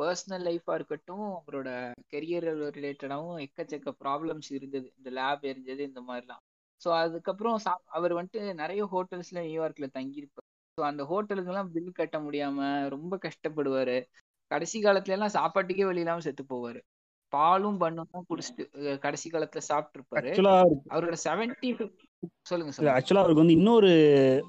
[0.00, 1.68] பர்சனல் லைஃபா இருக்கட்டும் அவரோட
[2.12, 2.46] கெரியர்
[2.76, 4.92] ரிலேட்டடாகவும் எக்கச்சக்க ப்ராப்ளம்ஸ் இருந்தது.
[4.96, 6.42] இந்த லேப் எரிஞ்சது இந்த மாதிரிலாம்.
[6.80, 10.48] ஸோ அதுக்கப்புறம் சா- அவர் வந்துட்டு நிறைய ஹோட்டல்ஸ்ல நியூயார்க்ல தங்கியிருப்பார்.
[10.76, 13.98] ஸோ அந்த ஹோட்டலுக்கெல்லாம் பில் கட்ட முடியாம ரொம்ப கஷ்டப்படுவாரு.
[14.50, 16.80] கடைசி காலத்துல எல்லாம் சாப்பாட்டுக்கே வழி இல்லாம செத்து போவாரு.
[17.32, 20.54] பாலும் பண்ணும் தான் குடிச்சிட்டு கடைசி காலத்துல சாப்பிட்டு இருப்பாரு ஆக்சுவலா
[20.90, 21.68] அவரோட செவன்டி
[22.40, 23.90] சொல்லுங்க ஆக்சுவலா அவருக்கு வந்து இன்னொரு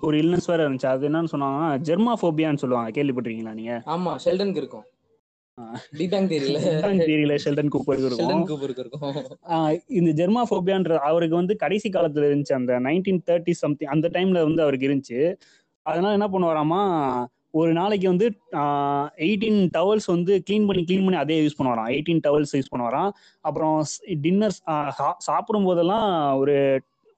[0.01, 0.85] ஒரு இல்னஸ் வேற இருந்துச்சு.
[0.85, 3.03] அது என்னன்னு சொன்னாங்கன்னா ஜெர்மாஃபோபியான்னு சொல்லுவாங்க.
[3.03, 3.81] கேள்விப்பட்டிருக்கீங்களா நீங்க?
[3.85, 4.85] ஆமா ஷெல்டனுக்கு இருக்கும்.
[9.97, 12.55] இந்த ஜெர்மாஃபோபியான்ற அவருக்கு வந்து கடைசி காலத்துல இருந்துச்சு.
[12.59, 15.19] அந்த நைன்டீன் தேர்ட்டி சம்திங் அந்த டைம்ல வந்து அவருக்கு இருந்துச்சு.
[15.85, 16.81] அதனால என்ன பண்ணுவாராமா
[17.59, 18.27] ஒரு நாளைக்கு வந்து
[19.25, 21.89] எயிட்டீன் டவல்ஸ் வந்து க்ளீன் பண்ணி க்ளீன் பண்ணி அதே யூஸ் பண்ணுவாராம்.
[21.95, 23.09] எயிட்டீன் டவல்ஸ் யூஸ் பண்ணுவாராம்.
[23.47, 23.75] அப்புறம்
[24.25, 24.55] டின்னர்
[25.27, 26.07] சாப்பிடும் போதெல்லாம்
[26.41, 26.55] ஒரு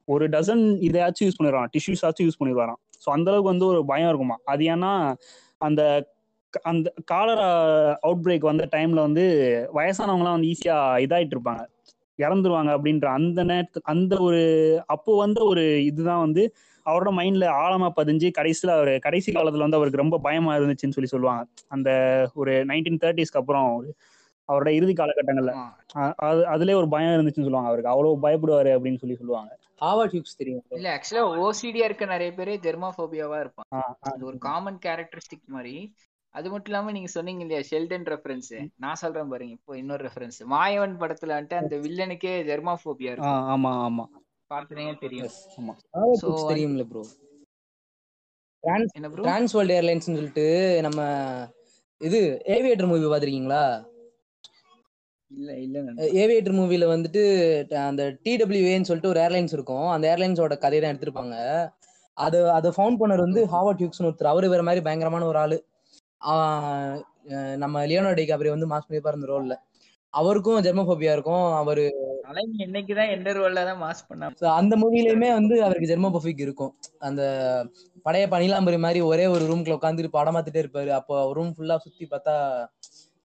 [0.07, 1.71] ஒரு டசன் இதையாச்சும் யூஸ் பண்ணிடுவாராம்.
[1.75, 2.79] டிஷ்யூஸ் ஆச்சும் யூஸ் பண்ணிடுவாராம்.
[3.03, 4.37] ஸோ அந்த அளவுக்கு வந்து ஒரு பயம் இருக்குமா?
[4.53, 4.91] அது ஏன்னா
[5.67, 5.81] அந்த
[6.61, 7.49] அந்த காலரா
[8.01, 9.25] அவுட் பிரேக் வந்த டைம்ல வந்து
[9.73, 11.65] வயசானவங்கலாம் வந்து ஈஸியா இதாயிட்டு இருப்பாங்க.
[12.17, 14.41] இறந்துருவாங்க அப்படின்ற அந்த நேரத்து அந்த ஒரு
[14.85, 20.01] அப்போ வந்த ஒரு இதுதான் வந்து அவரோட மைண்ட்ல ஆழமா பதிஞ்சு கடைசியில அவர் கடைசி காலத்துல வந்து அவருக்கு
[20.01, 21.45] ரொம்ப பயமா இருந்துச்சுன்னு சொல்லி சொல்லுவாங்க.
[21.67, 21.89] அந்த
[22.33, 23.85] ஒரு நைன்டீன் தேர்ட்டிஸ்க்கு அப்புறம்
[24.47, 25.51] அவரோட இறுதி காலகட்டங்கள்ல.
[26.15, 27.67] அது அதுலயே ஒரு பயம் இருந்துச்சுன்னு சொல்லுவாங்க.
[27.67, 29.57] அவருக்கு அவ்வளவு பயப்படுவாரு அப்படின்னு சொல்லி சொல்லுவாங்க.
[29.81, 30.63] ஹாவர்ட் ஹியூக்ஸ் தெரியும்.
[30.69, 33.81] இல்ல ஆக்சுவலா ஓசிடியா இருக்க நிறைய பேரு ஜெர்மாபோபியாவா இருப்பாங்க.
[33.99, 35.93] அது ஒரு காமன் கேரக்டரிஸ்டிக் மாதிரி.
[36.35, 38.51] அது மட்டும் இல்லாம நீங்க சொன்னீங்க இல்லையா ஷெல்டன் ரெஃபரன்ஸ்
[38.83, 43.43] நான் சொல்றேன் பாருங்க இப்போ இன்னொரு ரெஃபரன்ஸ் மாயவன் படத்துல வந்துட்டு அந்த வில்லனுக்கே ஜெர்மாபோபியா ஆ, இருக்கும்.
[43.53, 44.05] ஆமா ஆமா.
[44.51, 45.29] பார்த்தீங்கன்னா தெரியும்.
[45.59, 45.73] ஆமா.
[46.15, 47.03] ஹியூக்ஸ் தெரியும்ல ப்ரோ
[48.63, 50.45] டிரான்ஸ் என்ன ப்ரோ டிரான்ஸ் வேர்ல்ட் ஏர்லைன்ஸ் சொல்லிட்டு
[50.81, 50.99] நம்ம
[52.01, 52.19] இது
[52.55, 53.63] ஏவியேட்டர் மூவி பாத்திருக்கீங்களா
[55.31, 55.77] இல்ல இல்ல
[56.21, 57.21] ஏவியேட்டர் மூவில வந்துட்டு
[57.83, 59.87] அந்த டிடபிள்யூஏன்னு சொல்லிட்டு ஒரு ஏர்லைன்ஸ் இருக்கும்.
[59.93, 61.35] அந்த ஏர்லைன்ஸோட கதையை தான் எடுத்திருப்பாங்க.
[62.17, 64.31] அது அதை ஃபவுண்ட் பண்ணவர் வந்து ஹாவர்ட் ஹியூக்ஸ்னு ஒருத்தர்.
[64.31, 65.57] அவரு வேற மாதிரி பயங்கரமான ஒரு ஆளு.
[67.63, 69.55] நம்ம லியோனோ டிகாப்ரியோ வந்து மாஸ் பண்ணியிருப்பார் அந்த ரோல்ல
[70.13, 71.45] அவருக்கும் ஜெர்மோபோபியா இருக்கும்.
[71.59, 71.83] அவரு
[72.65, 76.71] இன்னைக்குதான் எந்த ரோல்ல தான் மாஸ் பண்ணா so அந்த மூவிலயுமே வந்து அவருக்கு ஜெர்மோபோபிக் இருக்கும்.
[77.07, 77.21] அந்த
[78.05, 80.91] பழைய பனிலாம்பரி மாதிரி ஒரே ஒரு ரூம்குள்ள உட்காந்துட்டு படம் பார்த்துட்டே இருப்பாரு.
[80.99, 82.35] அப்போ ரூம் ஃபுல்லா சுத்தி பார்த்தா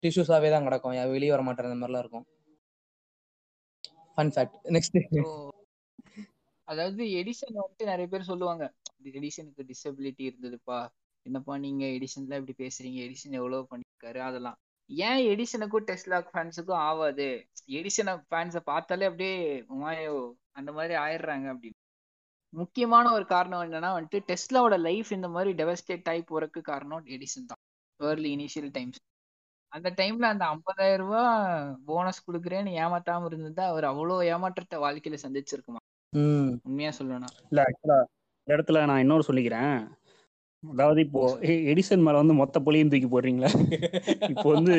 [0.02, 0.96] டிஷ்யூஸாவே தான் கிடக்கும்.
[1.16, 1.68] வெளியே வர மாட்டார்.
[1.70, 2.26] அந்த மாதிரிலாம் இருக்கும்.
[4.18, 4.98] ஃபன் ஃபேக்ட் நெக்ஸ்ட்
[6.68, 8.64] அதாவது எடிசன் வந்துட்டு நிறைய பேர் சொல்லுவாங்க
[9.18, 10.80] எடிசனுக்கு டிசபிலிட்டி இருந்ததுப்பா.
[11.26, 12.98] என்னப்பா நீங்க எடிசன்ல இப்படி பேசுறீங்க?
[13.06, 14.20] எடிசன் எவ்வளவு பண்ணிருக்காரு?
[14.28, 14.56] அதெல்லாம்.
[14.90, 17.26] ஏன் எடிசனுக்கும் டெஸ்லா ஃபேன்ஸுக்கும் ஆகாது
[17.78, 19.36] எடிசன் ஃபேன்ஸை பார்த்தாலே அப்படியே
[19.74, 20.16] உமாயோ
[20.52, 21.78] அந்த மாதிரி ஆயிடுறாங்க அப்படின்னு.
[22.52, 27.62] முக்கியமான ஒரு காரணம் என்னன்னா வந்துட்டு டெஸ்லாவோட லைஃப் இந்த மாதிரி டெவஸ்டேட் ஆகி போறதுக்கு காரணம் எடிசன் தான்.
[28.00, 29.00] ஏர்லி இனிஷியல் டைம்ஸ்
[29.72, 31.28] அந்த டைம்ல அந்த 50000 ரூபாய்
[31.84, 35.80] போனஸ் கொடுக்குறேன்னு ஏமாத்தாம இருந்திருந்தா அவர் அவ்வளவு ஏமாற்றத்தை வாழ்க்கையில சந்திச்சிருக்குமா?
[36.66, 37.30] உண்மையா சொல்லணும்னா.
[37.50, 37.98] இல்ல ஆக்சுவலா
[38.38, 39.74] இந்த இடத்துல நான் இன்னொரு சொல்லிக்கிறேன்.
[40.70, 41.20] அதாவது இப்போ
[41.72, 43.50] எடிசன் மேல வந்து மொத்த பொலியும் தூக்கி போடுறீங்களா?
[44.32, 44.74] இப்போ வந்து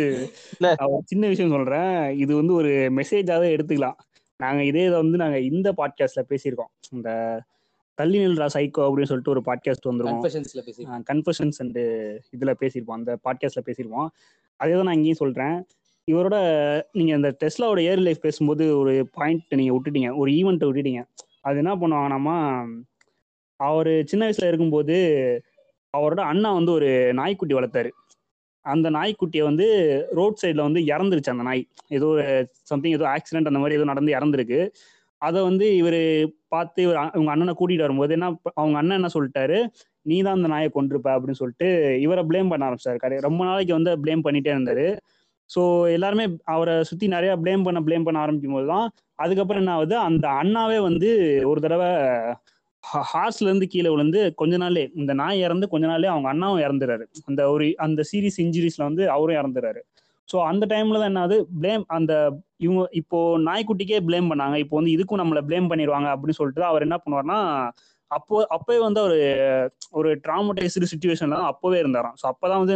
[0.93, 1.95] ஒரு சின்ன விஷயம் சொல்றேன்.
[2.23, 3.97] இது வந்து ஒரு மெசேஜாவே எடுத்துக்கலாம்.
[4.39, 6.71] நாங்க இதே இதை வந்து நாங்க இந்த பாட்காஸ்ட்ல பேசியிருக்கோம்.
[6.95, 7.09] இந்த
[7.97, 9.87] தள்ளி நில்றா சைக்கோ அப்படின்னு சொல்லிட்டு ஒரு பாட்காஸ்ட்
[10.65, 11.79] பேசி கன்ஃபஷன்ஸ் அண்ட்
[12.35, 12.99] இதில் பேசியிருப்போம்.
[13.01, 14.09] அந்த பாட்காஸ்ட்டில் பேசியிருப்போம்.
[14.59, 15.57] அதே தான் நான் இங்கேயும் சொல்கிறேன்
[16.07, 16.37] இவரோட
[16.97, 20.09] நீங்கள் அந்த டெஸ்லாவோட இயர் லைஃப் பேசும்போது ஒரு பாயிண்ட் நீங்கள் விட்டுட்டீங்க.
[20.21, 21.03] ஒரு ஈவெண்ட்டை விட்டுட்டீங்க.
[21.47, 22.37] அது என்ன பண்ணுவாங்கன்னாமா
[23.59, 24.95] அவர் சின்ன வயசில் இருக்கும்போது
[25.93, 26.89] அவரோட அண்ணா வந்து ஒரு
[27.19, 27.89] நாய்க்குட்டி வளர்த்தாரு.
[28.65, 29.65] அந்த நாய்க்குட்டியை வந்து
[30.19, 31.63] ரோட் சைடில் வந்து இறந்துருச்சு அந்த நாய்.
[31.97, 32.25] ஏதோ ஒரு
[32.71, 34.59] சம்திங் ஏதோ ஆக்சிடென்ட் அந்த மாதிரி ஏதோ நடந்து இறந்துருக்கு.
[35.21, 35.99] அதை வந்து இவர்
[36.53, 38.27] பார்த்து இவர் அவங்க இவங்க அண்ணனை கூட்டிகிட்டு வரும்போது என்ன
[38.59, 39.57] அவங்க அண்ணன் என்ன சொல்லிட்டாரு?
[40.05, 41.67] நீ தான் அந்த நாயை கொண்டிருப்ப அப்படின்னு சொல்லிட்டு
[42.05, 42.99] இவரை ப்ளேம் பண்ண ஆரம்பிச்சாரு.
[43.03, 44.85] கரை ரொம்ப நாளைக்கு வந்து ப்ளேம் பண்ணிட்டே இருந்தார்.
[45.49, 45.61] ஸோ
[45.97, 48.87] எல்லாருமே அவரை சுற்றி நிறையா ப்ளேம் பண்ண ப்ளேம் பண்ண ஆரம்பிக்கும் போது தான்
[49.23, 49.95] அதுக்கப்புறம் என்ன ஆகுது?
[50.09, 51.09] அந்த அண்ணாவே வந்து
[51.51, 51.89] ஒரு தடவை
[53.11, 57.05] ஹார்ஸ்ல இருந்து கீழே விழுந்து கொஞ்ச நாளே இந்த நாய் இறந்து கொஞ்ச நாளே அவங்க அண்ணாவும் இறந்துறாரு.
[57.29, 59.81] அந்த ஒரு அந்த சீரியஸ் இன்ஜுரிஸ்ல வந்து அவரும் இறந்துறாரு.
[60.29, 61.37] ஸோ அந்த டைம்ல தான் என்னது?
[61.61, 62.13] ப்ளேம் அந்த
[62.65, 64.57] இவங்க இப்போ நாய்க்குட்டிக்கே ப்ளேம் பண்ணாங்க.
[64.63, 67.39] இப்போ வந்து இதுக்கும் நம்மளை ப்ளேம் பண்ணிடுவாங்க அப்படின்னு சொல்லிட்டு அவர் என்ன பண்ணுவார்னா
[68.11, 69.17] அப்போ அப்பவே வந்து அவர்
[69.91, 72.15] ஒரு ட்ராமடைஸ்டு சுச்சுவேஷன்ல தான் அப்போவே இருந்தாராம்.
[72.21, 72.75] ஸோ அப்போதான் வந்து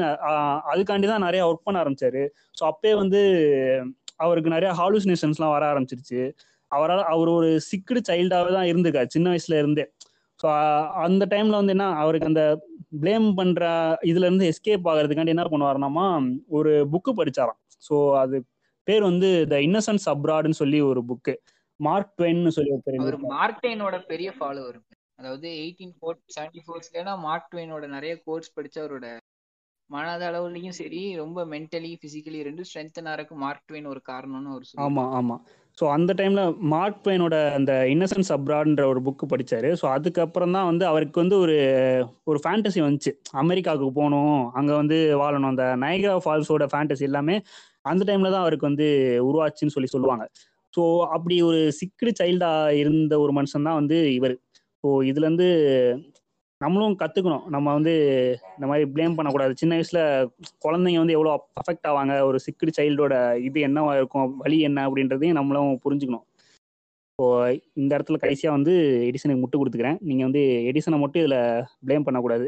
[0.73, 2.23] அதுக்காண்டி தான் நிறைய ஒர்க் பண்ண ஆரம்பிச்சாரு.
[2.59, 3.21] ஸோ அப்பவே வந்து
[4.25, 6.21] அவருக்கு நிறைய ஹாலுசினேஷன்ஸ்லாம் வர ஆரம்பிச்சிருச்சு.
[6.71, 9.09] அவரால் அவர் ஒரு சிக்குடு சைல்டாகவே தான் இருந்திருக்காரு.
[9.15, 9.85] சின்ன வயசுல இருந்தே.
[10.39, 10.47] ஸோ
[11.05, 12.43] அந்த டைம்ல வந்து என்ன அவருக்கு அந்த
[13.01, 13.63] ப்ளேம் பண்ற
[14.05, 16.05] இதுல இருந்து எஸ்கேப் ஆகிறதுக்காண்டி என்ன பண்ணுவாருனாமா
[16.57, 17.59] ஒரு புக்கு படிச்சாராம்.
[17.83, 18.37] ஸோ அது
[18.87, 21.33] பேர் வந்து த இன்னசென்ஸ் அப்ராட்னு சொல்லி ஒரு புக்கு
[21.79, 23.31] மார்க் ட்வென்னு சொல்லி எழுதியிருக்காரு.
[23.33, 24.77] மார்க் ட்வைனோட பெரிய ஃபாலோவர்
[25.19, 29.07] அதாவது எயிட்டீன் ஃபோர் செவன்டி ஃபோர்ஸ்ல மார்க் ட்வைனோட நிறைய கோர்ஸ் படிச்சு அவரோட
[29.89, 35.03] மனத அளவுலயும் சரி ரொம்ப மென்டலி பிசிக்கலி ரெண்டும் ஸ்ட்ரென்தன் ஆறக்கு மார்க் ட்வைன் ஒரு காரணம்னு சொல்லி ஆமா
[35.19, 35.37] ஆமா.
[35.77, 36.41] ஸோ அந்த டைம்ல
[36.73, 39.69] மார்க் ட்வைனோட அந்த இன்னசென்ஸ் அப்ராட்ன்ற ஒரு புக்கு படிச்சாரு.
[39.81, 41.57] ஸோ அதுக்கப்புறம் தான் வந்து அவருக்கு வந்து ஒரு
[42.25, 43.11] ஒரு ஃபேண்டசி வந்துச்சு.
[43.43, 45.51] அமெரிக்காவுக்கு போகணும் அங்கே வந்து வாழணும்.
[45.53, 47.35] அந்த நைகரா ஃபால்ஸோட ஃபேண்டசி எல்லாமே
[47.85, 48.87] அந்த டைம்ல தான் அவருக்கு வந்து
[49.29, 50.25] உருவாச்சுன்னு சொல்லி சொல்லுவாங்க.
[50.73, 50.83] ஸோ
[51.15, 52.51] அப்படி ஒரு சிக்கடு சைல்டா
[52.81, 54.35] இருந்த ஒரு மனுஷன் தான் வந்து இவர்.
[54.83, 55.47] ஸோ இதுல இருந்து
[56.61, 57.43] நம்மளும் கத்துக்கணும்.
[57.55, 57.93] நம்ம வந்து
[58.55, 59.53] இந்த மாதிரி ப்ளேம் பண்ணக்கூடாது.
[59.61, 59.99] சின்ன வயசுல
[60.65, 61.31] குழந்தைங்க வந்து எவ்வளோ
[61.61, 62.13] அஃபெக்ட் ஆவாங்க?
[62.29, 63.15] ஒரு சிக்கடு சைல்டோட
[63.47, 64.31] இது என்னவா இருக்கும்?
[64.43, 64.85] வழி என்ன?
[64.87, 66.25] அப்படின்றதையும் நம்மளும் புரிஞ்சுக்கணும்.
[67.11, 67.27] இப்போ
[67.81, 68.73] இந்த இடத்துல கடைசியா வந்து
[69.09, 69.99] எடிசனுக்கு முட்டு கொடுத்துக்கிறேன்.
[70.09, 71.37] நீங்க வந்து எடிசனை மட்டும் இதுல
[71.87, 72.47] ப்ளேம் பண்ணக்கூடாது.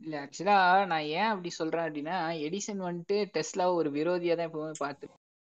[0.00, 0.56] இல்ல ஆக்சுவலா
[0.92, 5.06] நான் ஏன் அப்படி சொல்றேன் அப்படின்னா எடிசன் வந்துட்டு டெஸ்லாவை ஒரு விரோதியா தான் எப்பவுமே பார்த்து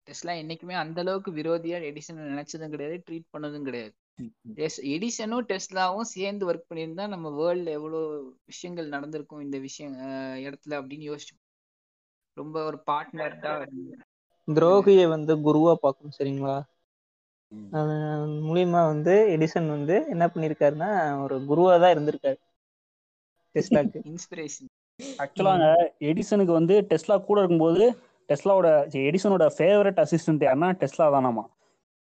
[0.07, 3.93] டெஸ்லா என்னைக்குமே அந்த அளவுக்கு விரோதியா எடிசன் நினைச்சதும் கிடையாது ட்ரீட் பண்ணதும் கிடையாது.
[4.65, 8.01] எஸ் எடிசனும் டெஸ்லாவும் சேர்ந்து ஒர்க் பண்ணியிருந்தா நம்ம வேர்ல்ட்ல எவ்வளவு
[8.51, 9.95] விஷயங்கள் நடந்திருக்கும் இந்த விஷயம்
[10.47, 11.35] இடத்துல அப்படின்னு யோசிச்சு.
[12.37, 13.63] ரொம்ப ஒரு பார்ட்னர் தான்
[14.47, 16.57] துரோகியை வந்து குருவா பார்க்கணும் சரிங்களா?
[17.79, 20.89] அதன் மூலியமா வந்து எடிசன் வந்து என்ன பண்ணிருக்காருன்னா
[21.23, 22.39] ஒரு குருவா தான் இருந்திருக்காரு.
[23.55, 23.99] டெஸ்லாக்கு.
[24.11, 24.69] இன்ஸ்பிரேஷன்
[25.23, 25.67] ஆக்சுவலாங்க
[26.09, 27.83] எடிசனுக்கு வந்து டெஸ்லா கூட இருக்கும்போது
[28.29, 28.69] டெஸ்லாவோட
[29.09, 31.43] எடிசனோட ஃபேவரட் அசிஸ்டன்ட் யாருன்னா டெஸ்லா தானாமா.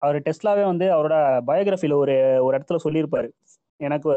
[0.01, 1.15] அவர் டெஸ்லாவே வந்து அவரோட
[1.49, 2.15] பயோகிராஃபில ஒரு
[2.45, 3.29] ஒரு இடத்துல சொல்லியிருப்பாரு.
[3.79, 4.11] எனக்கு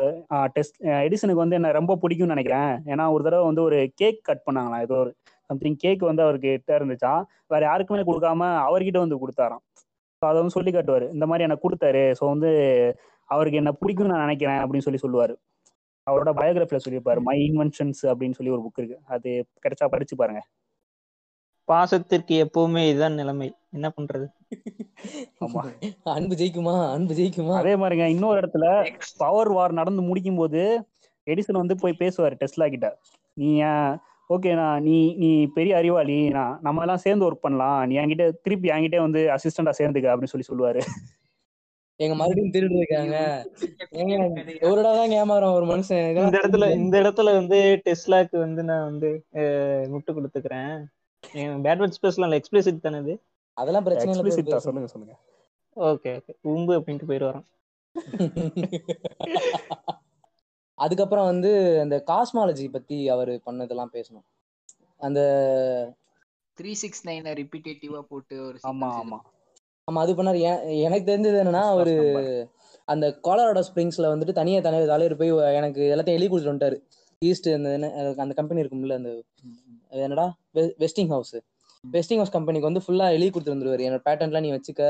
[0.56, 0.76] டெஸ்ட்
[1.06, 2.72] எடிசனுக்கு வந்து என்ன ரொம்ப பிடிக்கும்னு நினைக்கிறேன்.
[2.92, 5.10] ஏன்னா ஒரு தடவை வந்து ஒரு கேக் கட் பண்ணாங்களாம் ஏதோ ஒரு
[5.50, 7.12] சம்திங் கேக் வந்து அவருக்கு கிட்ட இருந்துச்சா
[7.52, 9.62] வேற யாருக்குமே கொடுக்காம அவர்கிட்ட வந்து கொடுத்தாராம்.
[10.22, 11.06] ஸோ அதை வந்து சொல்லி காட்டுவார்.
[11.16, 12.02] இந்த மாதிரி எனக்கு கொடுத்தாரு.
[12.18, 12.50] ஸோ வந்து
[13.30, 15.34] அவருக்கு என்ன பிடிக்கும்னு நான் நினைக்கிறேன் அப்படின்னு சொல்லி சொல்லுவார்.
[16.06, 17.20] அவரோட பயோகிராஃபில சொல்லியிருப்பாரு.
[17.28, 18.98] மை இன்வென்ஷன்ஸ் அப்படின்னு சொல்லி ஒரு புக் இருக்கு.
[19.14, 19.30] அது
[19.64, 20.42] கிடைச்சா படிச்சு பாருங்க.
[21.68, 23.48] பாசத்திற்கு எப்பவுமே இதுதான் நிலைமை.
[23.76, 24.26] என்ன பண்றது?
[25.44, 25.60] ஆமா.
[26.16, 26.90] அன்பு ஜெயிக்குமா?
[26.92, 27.54] அன்பு ஜெயிக்குமா?
[27.54, 28.64] அதே மாதிரிங்க இன்னொரு இடத்துல
[29.16, 30.62] பவர் வார் நடந்து முடிக்கும் போது
[31.26, 32.88] எடிசன் வந்து போய் பேசுவார் டெஸ்லா கிட்ட.
[33.36, 33.48] நீ
[34.30, 37.86] ஓகேண்ணா நீ நீ பெரிய அறிவாளி நான் நம்ம எல்லாம் சேர்ந்து ஒர்க் பண்ணலாம்.
[37.88, 40.82] நீ என்கிட்ட திருப்பி என்கிட்ட வந்து அசிஸ்டண்டா சேர்ந்துக்க அப்படின்னு சொல்லி சொல்லுவாரு.
[42.00, 43.16] எங்க மறுபடியும் திருடு இருக்காங்க.
[44.62, 46.04] எவரோட தான் ஏமாறும் ஒரு மனுஷன்.
[46.22, 49.10] இந்த இடத்துல இந்த இடத்துல வந்து டெஸ்லாக்கு வந்து நான் வந்து
[49.94, 50.72] முட்டு கொடுத்துக்கிறேன்.
[51.64, 53.16] பேட் வேர்ட்ஸ் பேசலாம் எக்ஸ்பிளிசிட் தானே
[53.60, 55.18] அதெல்லாம் பிரச்சனை இல்ல சொல்லுங்க சொல்லுங்க.
[55.76, 56.34] Okay okay.
[56.44, 57.44] உம்பு அப்படின்ட்டு போயிட்டு வரோம்.
[60.74, 64.22] அதுக்கப்புறம் வந்து அந்த காஸ்மாலஜி பத்தி அவர் பண்ணதெல்லாம் பேசணும்.
[64.96, 65.94] அந்த
[66.60, 69.18] த்ரீ சிக்ஸ் நைனை ரிப்பீட்டேட்டிவா போட்டு ஒரு ஆமா ஆமா.
[69.90, 70.80] ஆமா அது பண்ணாரு.
[70.80, 72.08] எனக்கு தெரிஞ்சது என்னன்னா ஒரு
[72.84, 76.82] அந்த கொலராடோ ஸ்ப்ரிங்ஸ்ல வந்துட்டு தனியா தனியா தலைவர் போய் எனக்கு எல்லாத்தையும் எழுதி கொடுத்துட்டு வந்துட்டாரு.
[77.18, 79.22] ஈஸ்ட் அந்த என்ன- அந்த கம்பெனி இருக்கும்ல அந்த
[79.88, 80.34] என்னடா?
[80.54, 81.36] வெ- வெஸ்டிங் ஹவுஸ்
[81.84, 83.82] வெஸ்டிங் ஹவுஸ் கம்பெனிக்கு வந்து ஃபுல்லா எழுதி கொடுத்து வந்துருவாரு.
[83.88, 84.82] என்னோட பேட்டன்லாம் நீ வச்சுக்க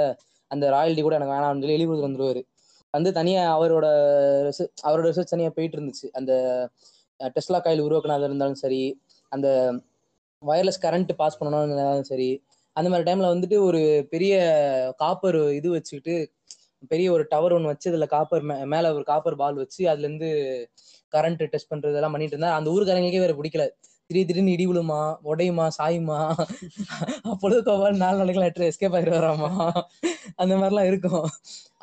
[0.50, 2.40] அந்த ராயல்டி கூட எனக்கு வேணாம்னு சொல்லி எழுதி கொடுத்து வந்துருவாரு.
[2.94, 3.86] வந்து தனியா அவரோட
[4.88, 6.06] அவரோட ரிசர்ச் தனியா போயிட்டு இருந்துச்சு.
[6.18, 6.32] அந்த
[7.36, 8.82] டெஸ்லா காயில் உருவாக்குனதா இருந்தாலும் சரி
[9.32, 9.48] அந்த
[10.42, 12.28] வயர்லெஸ் கரண்ட் பாஸ் பண்ணணும் இருந்தாலும் சரி
[12.76, 13.80] அந்த மாதிரி டைம்ல வந்துட்டு ஒரு
[14.12, 14.34] பெரிய
[15.02, 16.14] காப்பர் இது வச்சுக்கிட்டு
[16.92, 18.44] பெரிய ஒரு டவர் ஒன்று வச்சு அதுல காப்பர்
[18.74, 20.28] மேல ஒரு காப்பர் பால் வச்சு அதுல இருந்து
[21.12, 23.64] கரண்ட் டெஸ்ட் பண்றது எல்லாம் பண்ணிட்டு இருந்தா அந்த ஊருக்காரங்களுக்கே வேற பிடிக்கல.
[24.10, 25.00] திடீர் திடீர்னு இடி விழுமா
[25.30, 26.16] உடையுமா சாயுமா?
[27.32, 29.50] அப்பொழுது கோபால் நாலு நாளைக்கு லெட்டர் எஸ்கேப் ஆகிட்டு வராமா
[30.42, 31.26] அந்த மாதிரிலாம் இருக்கும்.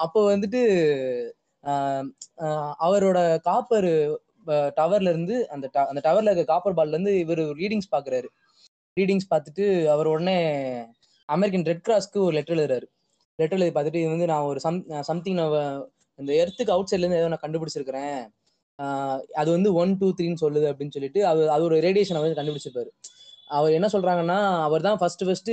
[0.03, 0.61] அப்போ வந்துட்டு
[2.87, 3.89] அவரோட காப்பர்
[4.79, 8.27] டவர்ல இருந்து அந்த அந்த டவர்ல இருக்க காப்பர் பால்ல இருந்து இவர் ரீடிங்ஸ் பாக்குறாரு.
[8.97, 10.37] ரீடிங்ஸ் பார்த்துட்டு அவர் உடனே
[11.29, 12.87] அமெரிக்கன் ரெட் கிராஸ்க்கு ஒரு லெட்டர் எழுதுறாரு.
[13.39, 14.79] லெட்டர் எழுதி பார்த்துட்டு இது வந்து நான் ஒரு சம்
[15.11, 15.55] சம்திங் நான்
[16.19, 18.21] இந்த எர்த்துக்கு அவுட் சைட்ல இருந்து ஏதோ நான் கண்டுபிடிச்சிருக்கிறேன்.
[19.33, 22.87] அது வந்து ஒன் டூ த்ரீன்னு சொல்லுது அப்படின்னு சொல்லிட்டு அது அது ஒரு ரேடியேஷன் வந்து கண்டுபிடிச்சிருப்பாரு.
[23.47, 25.51] அவர் என்ன சொல்றாங்கன்னா அவர் தான் ஃபர்ஸ்ட் ஃபர்ஸ்ட்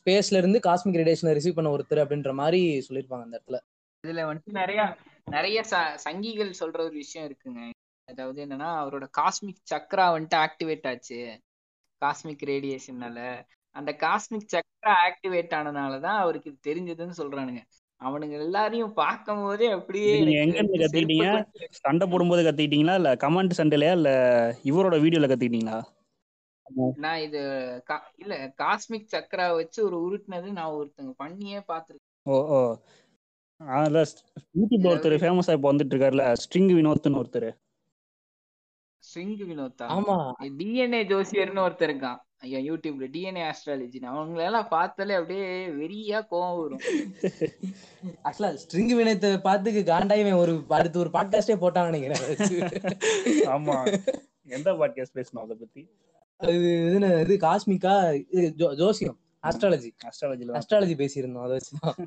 [0.00, 3.60] ஸ்பேஸ்ல இருந்து காஸ்மிக் ரேடியேஷனை ரிசீவ் பண்ண ஒருத்தர் அப்படின்ற மாதிரி சொல்லியிருப்பாங்க அந்த இடத்துல.
[4.06, 7.70] இதுல வந்துட்டு நிறைய நிறைய ச- சங்கிகள் சொல்ற ஒரு விஷயம் இருக்குங்க.
[8.04, 11.40] அதாவது என்னன்னா அவரோட காஸ்மிக் சக்ரா வந்துட்டு ஆக்டிவேட் ஆச்சு.
[12.04, 17.60] காஸ்மிக் ரேடியேஷன்னால அந்த காஸ்மிக் சக்ரா ஆக்டிவேட் ஆனதுனாலதான் அவருக்கு இது தெரிஞ்சதுன்னு சொல்றானுங்க.
[18.04, 21.44] அவனுங்க எல்லாரையும் பார்க்கும் போதே அப்படியே எங்க இருந்து கத்துக்கிட்டீங்க?
[21.44, 22.94] கொண்டு- சண்டை போடும்போது கத்துக்கிட்டீங்களா?
[22.94, 23.92] இல்ல கமெண்ட் சண்டையிலயா?
[23.92, 24.10] இல்ல
[24.64, 25.82] இவரோட வீடியோல கத்துக்கிட்டீங்களா?
[26.96, 27.40] நான் இது
[27.88, 32.20] கா- இல்ல காஸ்மிக் சக்ரா வச்சு ஒரு உருட்டுனது நான் ஒருத்தங்க பண்ணியே பார்த்திருக்கேன்.
[32.22, 32.76] ஓ ஓ.
[33.56, 37.56] அதுல யூடியூப்ல ஒருத்தர் ஃபேமஸா இப்போ வந்துட்டு இருக்காருல்ல ஸ்ட்ரிங் வினோத்னு ஒருத்தர்.
[38.98, 39.82] ஸ்விங் வினோத்தா?
[39.82, 40.32] ஆமா.
[40.40, 42.18] டிஎன்ஏ ஜோசியர்னு ஒருத்தர் இருக்கான்.
[42.40, 46.80] ஐயா யூடியூப்ல டிஎன்ஏ ஆஸ்ட்ராலஜி அவங்கள எல்லாம் பார்த்தாலே அப்படியே வெறியா கோவம் வரும்.
[48.24, 52.36] ஆக்சுவலா ஸ்ட்ரிங் வினயத்தை பார்த்துக்கு காண்டாயிவன் ஒரு அடுத்து ஒரு பாட்காஸ்டே போட்டான்னு நினைக்கிறேன்.
[53.46, 54.02] ஆமா.
[54.44, 55.90] எந்த பாட்காஸ்ட் பேசணும் அதை பத்தி?
[56.36, 58.24] அது இது என்ன, இது காஸ்மிக்கா?
[58.30, 62.06] இது ஜோ- ஜோசியம் ஆஸ்ட்ராலஜி அஸ்ட்ராலஜில அஸ்ட்ராலஜி பேசியிருந்தோம் அதை வச்சுதான்.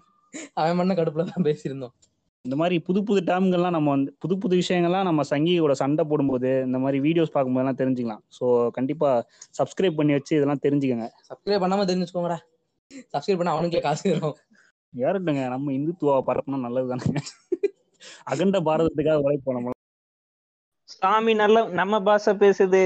[0.54, 2.11] அவன் பண்ண கடுப்புல தான் பேசியிருந்தோம்.
[2.46, 6.78] இந்த மாதிரி புது புது டேர்ம்கள்லாம் நம்ம வந்து புது புது விஷயங்கள்லாம் நம்ம சங்கியோட சண்டை போடும்போது இந்த
[6.84, 8.24] மாதிரி வீடியோஸ் பார்க்கும்போதெல்லாம் தெரிஞ்சுக்கலாம்.
[8.38, 8.46] ஸோ
[8.78, 9.10] கண்டிப்பா
[9.60, 11.08] சப்ஸ்கிரைப் பண்ணி வச்சு இதெல்லாம் தெரிஞ்சுக்கங்க.
[11.30, 12.40] சப்ஸ்கிரைப் பண்ணாம தெரிஞ்சுக்கோங்கடா.
[13.14, 14.36] சப்ஸ்கிரைப் பண்ணா அவனுக்கே காசு வரும்.
[14.94, 17.22] யாருட்டுங்க நம்ம இந்துத்துவா பரப்புனா நல்லது தானே
[18.32, 19.78] அகண்ட பாரதத்துக்காக உழைப்போம் நம்ம
[20.96, 22.82] சாமி நல்ல நம்ம பாஷை பேசுது.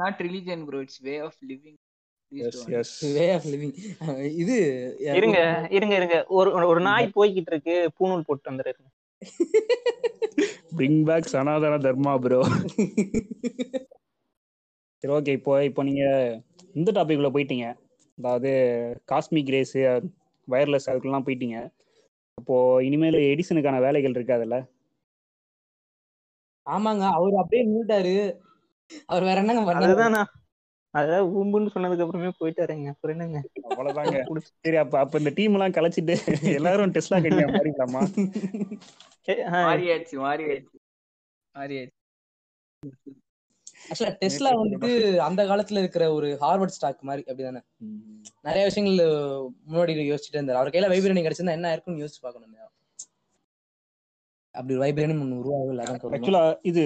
[0.00, 1.78] Not religion bro it's way of living
[2.32, 3.74] yes yes way of living
[4.42, 4.56] இது
[5.18, 5.38] இருங்க
[5.76, 6.16] இருங்க இருங்க.
[6.38, 8.84] ஒரு ஒரு நாய் போய்கிட்டு இருக்கு பூணூல் போட்டு வந்துருக்கு
[10.78, 12.40] bring back Sanatana Dharma bro
[15.00, 16.04] சரி ஓகே இப்போ இப்போ நீங்க
[16.78, 17.66] இந்த டாபிக் உள்ள போயிட்டீங்க.
[18.18, 18.50] அதாவது
[19.10, 19.74] காஸ்மிக் ரேஸ்
[20.48, 21.58] வயர்லெஸ் அதுக்கெல்லாம் போயிட்டீங்க.
[22.38, 24.56] அப்போ இனிமேல் எடிசனுக்கான வேலைகள் இருக்காதுல்ல?
[26.66, 28.14] ஆமாங்க அவர் அப்படியே நின்னுட்டாரு.
[29.10, 30.24] அவர் வேற என்னங்க பண்ணாரு
[30.96, 33.38] அதான் ஊம்புன்னு சொன்னதுக்கு அப்புறமே போயிட்டாருங்க அப்புறம் என்னங்க?
[33.68, 34.18] அவ்வளவுதாங்க.
[34.58, 36.14] சரி அப்ப அப்ப இந்த டீம் எல்லாம் கலைச்சிட்டு
[36.54, 37.46] எல்லாரும் டெஸ்லா கட்டியா?
[37.54, 38.02] மாறிக்கலாமா
[39.66, 40.76] மாறியாச்சு மாறியாச்சு.
[41.54, 41.94] மாறியாச்சு.
[43.88, 44.90] ஆக்சுவலா டெஸ்லா வந்துட்டு
[45.26, 47.60] அந்த காலத்துல இருக்கிற ஒரு ஹார்வர்ட் ஸ்டாக் மாதிரி அப்படிதானே?
[48.46, 49.00] நிறைய விஷயங்கள்
[49.68, 50.60] முன்னாடி யோசிச்சுட்டு இருந்தாரு.
[50.60, 52.52] அவர் கையில வைப்ரேனிங் கிடைச்சிருந்தா என்ன இருக்கும்னு யோசிச்சு பார்க்கணும்
[54.54, 56.84] அப்படி வைப்ரேனியம் ஒண்ணு உருவாகல ஆக்சுவலா இது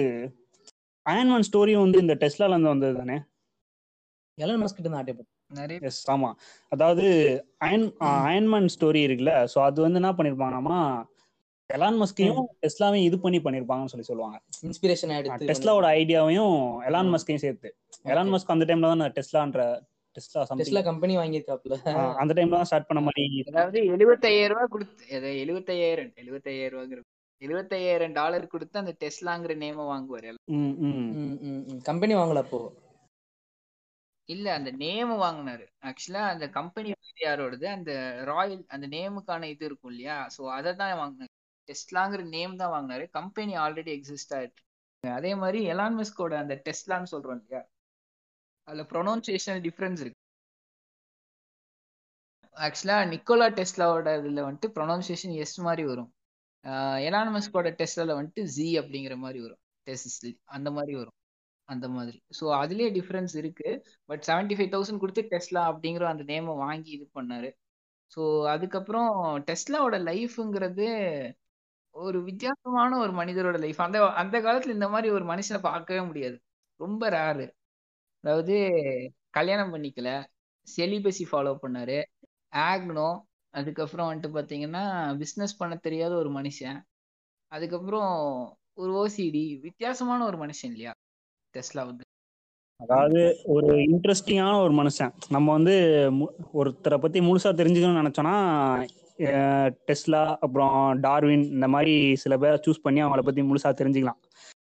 [1.05, 3.17] அயன்மேன் ஸ்டோரியும் வந்து இந்த டெஸ்லால இருந்து வந்தது தானே?
[4.37, 5.13] எலன் மஸ்கிட்ட தான் ஆட்டே
[5.57, 6.29] நிறைய எஸ் ஆமா.
[6.71, 7.05] அதாவது
[7.65, 7.87] அயன்
[8.25, 10.79] அயன்மேன் ஸ்டோரி இருக்குல்ல ஸோ அது வந்து என்ன பண்ணிருப்பாங்கன்னாமா
[11.69, 14.37] எலான் மஸ்கையும் டெஸ்லாவையும் இது பண்ணி பண்ணிருப்பாங்கன்னு சொல்லி சொல்லுவாங்க.
[14.67, 16.55] இன்ஸ்பிரேஷன் எடுத்து டெஸ்லாவோட ஐடியாவையும்
[16.87, 17.69] எலான் மஸ்கையும் சேர்த்து.
[18.05, 19.63] எலான் மஸ்க் அந்த டைம்ல தான் டெஸ்லான்ற
[20.15, 21.75] டெஸ்லா டெஸ்லா கம்பெனி வாங்கியிருக்காப்ல.
[22.21, 25.03] அந்த டைம்ல தான் ஸ்டார்ட் பண்ண மாதிரி அதாவது எழுபத்தையாயிரம் ரூபாய் கொடுத்து
[25.43, 27.01] எழுபத்தையாயிரம் எழுபத்தையாயிரம் ரூபாங்கிற
[27.41, 31.79] எழுபத்தையாயிரம் டாலர் கொடுத்து அந்த டெஸ்லாங்கிற நேம வாங்குவாரு ம், ம்.
[31.87, 32.59] கம்பெனி வாங்கல அப்போ.
[34.33, 35.65] இல்ல அந்த நேம் வாங்கினாரு.
[35.81, 36.89] ஆக்சுவலா அந்த கம்பெனி
[37.21, 37.65] யாரோடது?
[37.65, 37.91] அந்த
[38.23, 40.29] ராயல் அந்த நேமுக்கான இது இருக்கும் இல்லையா?
[40.37, 41.31] ஸோ அதை தான் வாங்கினாரு.
[41.69, 43.09] டெஸ்ட்லாங்கிற நேம் தான் வாங்கினாரு.
[43.09, 44.61] கம்பெனி ஆல்ரெடி எக்ஸிஸ்ட் ஆயிட்டு
[45.03, 47.61] அதே மாதிரி எலான்மெஸ்கோட அந்த டெஸ்ட்லான்னு சொல்றோம் இல்லையா?
[48.67, 50.19] அதுல ப்ரொனவுன்சியேஷன் டிஃப்ரென்ஸ் இருக்கு.
[52.57, 56.11] ஆக்சுவலா நிக்கோலா டெஸ்லாவோட இதுல வந்துட்டு ப்ரொனவுன்சியேஷன் எஸ் மாதிரி வரும்.
[57.07, 59.59] எலான்மெஸ்கோட மஸ்கோட வந்துட்டு ஜி அப்படிங்கிற மாதிரி வரும்.
[59.87, 61.17] டெஸ்ட் அந்த மாதிரி வரும்.
[61.71, 62.17] அந்த மாதிரி.
[62.39, 63.69] ஸோ அதுலேயே டிஃப்ரென்ஸ் இருக்கு.
[64.09, 67.49] பட் செவன்டி ஃபைவ் தௌசண்ட் கொடுத்து டெஸ்லா அப்படிங்கிற அந்த நேமை வாங்கி இது பண்ணாரு.
[68.11, 69.11] ஸோ அதுக்கப்புறம்
[69.49, 70.87] டெஸ்லாவோட லைஃப்ங்கிறது
[71.95, 76.37] ஒரு வித்தியாசமான ஒரு மனிதரோட லைஃப் அந்த அந்த காலத்தில் இந்த மாதிரி ஒரு மனுஷனை பார்க்கவே முடியாது.
[76.79, 77.45] ரொம்ப ரேரு
[78.23, 78.55] அதாவது
[79.31, 80.09] கல்யாணம் பண்ணிக்கல.
[80.67, 81.97] செலிபஸி ஃபாலோ பண்ணாரு.
[82.67, 83.09] ஆக்னோ
[83.53, 84.83] அதுக்கப்புறம் வந்துட்டு பார்த்தீங்கன்னா
[85.21, 86.79] பிஸ்னஸ் பண்ண தெரியாத ஒரு மனுஷன்.
[87.51, 88.11] அதுக்கப்புறம்
[88.75, 90.93] ஒரு ஓசிடி வித்தியாசமான ஒரு மனுஷன் இல்லையா?
[91.53, 92.05] டெஸ்லா வந்து
[92.79, 95.11] அதாவது ஒரு இன்ட்ரெஸ்டிங்கான ஒரு மனுஷன்.
[95.29, 95.75] நம்ம வந்து
[96.53, 98.37] ஒருத்தரை பத்தி முழுசா தெரிஞ்சுக்கணும்னு நினைச்சோம்னா
[99.87, 104.19] டெஸ்லா அப்புறம் டார்வின் இந்த மாதிரி சில பேரை சூஸ் பண்ணி அவங்கள பத்தி முழுசா தெரிஞ்சுக்கலாம்.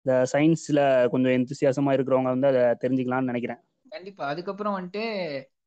[0.02, 3.60] இந்த சயின்ஸ்ல கொஞ்சம் எந்தசியாசமா இருக்கிறவங்க வந்து அதை தெரிஞ்சுக்கலாம்னு நினைக்கிறேன்.
[3.88, 4.24] கண்டிப்பா.
[4.26, 5.04] அதுக்கப்புறம் வந்துட்டு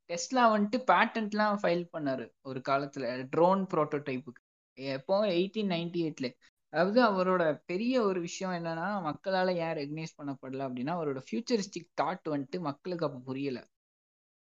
[0.10, 3.06] டெஸ்லா வந்துட்டு பேட்டன்ட்லாம் ஃபைல் பண்ணாரு ஒரு காலத்துல.
[3.36, 4.42] ட்ரோன் ப்ரோட்டோடைப்புக்கு
[4.78, 6.30] எப்போ எயிட்டீன் நைன்டி எயிட்ல
[6.76, 12.60] அதாவது அவரோட பெரிய ஒரு விஷயம் என்னன்னா மக்களால ஏன் ரெகனைஸ் பண்ணப்படல அப்படின்னா அவரோட ஃபியூச்சரிஸ்டிக் தாட் வந்துட்டு
[12.61, 13.60] மக்களுக்கு அப்போ புரியல.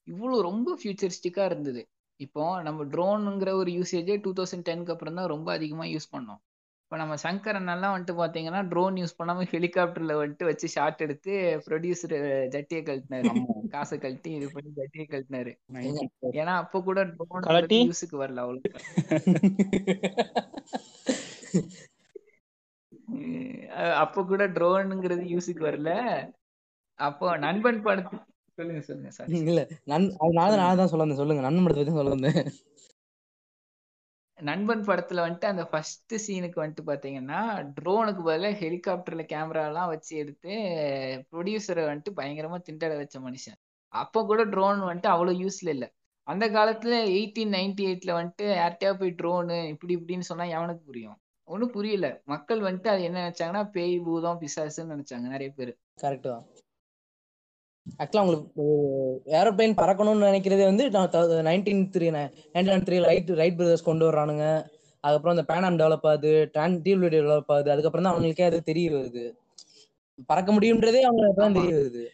[0.08, 1.82] இவ்வளோ ரொம்ப ஃபியூச்சரிஸ்டிக்கா இருந்தது.
[2.20, 6.40] இப்போ நம்ம ட்ரோனுங்கிற ஒரு யூசேஜே டூ தௌசண்ட் டென்க்கு அப்புறம் தான் ரொம்ப அதிகமா யூஸ் பண்ணோம்.
[6.84, 11.32] இப்போ நம்ம சங்கரன் எல்லாம் வந்துட்டு பாத்தீங்கன்னா ட்ரோன் யூஸ் பண்ணாம ஹெலிகாப்டர்ல வந்துட்டு வச்சு ஷாட் எடுத்து
[11.66, 12.14] ப்ரொடியூசர்
[12.54, 13.32] ஜட்டியை கழட்டினாரு.
[13.68, 15.52] காசை கழட்டி இது பண்ணி ஜட்டியை கழட்டினாரு.
[16.34, 17.46] ஏன்னா அப்ப கூட ட்ரோன்?
[17.84, 18.72] யூஸுக்கு வரல அவ்வளவு
[21.52, 21.70] அஹ்
[24.02, 25.92] அப்ப கூட ட்ரோனுங்கிறது யூஸுக்கு வரல.
[27.00, 28.16] அப்போ நண்பன் படத்து
[28.58, 32.40] சொல்லுங்க சொல்லுங்க சார் இல்ல நன் அதனால நான் தான் சொல்ல சொல்லுங்க நன்மை படத்தை பத்தி சொல்ல வந்தேன்.
[34.38, 37.40] நண்பன் படத்துல வந்துட்டு அந்த ஃபர்ஸ்ட் சீனுக்கு வந்துட்டு பாத்தீங்கன்னா
[37.78, 40.52] ட்ரோனுக்கு பதிலா ஹெலிகாப்டர்ல கேமரா எல்லாம் வச்சு எடுத்து
[41.32, 43.58] ப்ரொடியூசரை வந்துட்டு பயங்கரமா திண்டாட வச்ச மனுஷன்.
[43.92, 45.86] அப்ப கூட ட்ரோன் வந்துட்டு அவ்வளவு யூஸ்ல இல்ல.
[46.28, 51.18] அந்த காலத்துல எயிட்டீன் நைன்டி எயிட்ல வந்துட்டு யார்கிட்டயா போய் ட்ரோனு இப்படி இப்படின்னு சொன்னா எவனுக்கு புரியும்?
[51.50, 52.06] ஒன்றும் புரியல.
[52.24, 55.72] மக்கள் வந்துட்டு அது என்ன நினைச்சாங்கன்னா பேய் பூதம் பிசாசுன்னு நினைச்சாங்க நிறைய பேர்.
[56.02, 56.44] கரெக்ட் தான்.
[58.00, 58.64] ஆக்சுவலா உங்களுக்கு
[59.38, 60.84] ஏரோப்ளேன் பறக்கணும்னு நினைக்கிறதே வந்து
[61.48, 64.46] nineteen three nineteen three Wright Wright brothers கொண்டு வர்றானுங்க.
[65.04, 67.72] அதுக்கப்புறம் அந்த பேனாம் டெவலப் ஆகுது டான் டியூப்லைட் டெவலப் ஆகுது.
[67.74, 69.24] அதுக்கப்புறம் தான் அவங்களுக்கே அது தெரிய வருது.
[70.30, 71.54] பறக்க முடியும்ன்றதே அவங்களுக்கு ஆமா.
[71.58, 72.04] தெரிய வருது.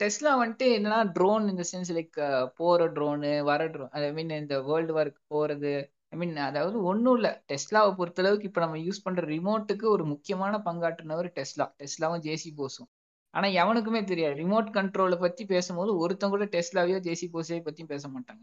[0.00, 2.18] டெஸ்லா வந்துட்டு என்னன்னா ட்ரோன் இந்த சென்ஸ் லைக்
[2.56, 5.72] போற ட்ரோனு வர ட்ரோன் ஐ மீன் இந்த வேர்ல்டு வார்க்கு போறது
[6.14, 7.30] ஐ மீன் அதாவது ஒன்றும் இல்லை.
[7.50, 11.66] டெஸ்லாவை பொறுத்தளவுக்கு இப்போ நம்ம யூஸ் பண்ற ரிமோட்டுக்கு ஒரு முக்கியமான பங்காற்றினவர் டெஸ்லா.
[11.82, 12.90] டெஸ்லாவும் ஜேசி போஸும்
[13.34, 14.34] ஆனா எவனுக்குமே தெரியாது.
[14.42, 18.42] ரிமோட் கண்ட்ரோலை பத்தி பேசும்போது ஒருத்தன் கூட டெஸ்லாவையோ ஜேசி போஸையோ பத்தியும் பேச மாட்டாங்க.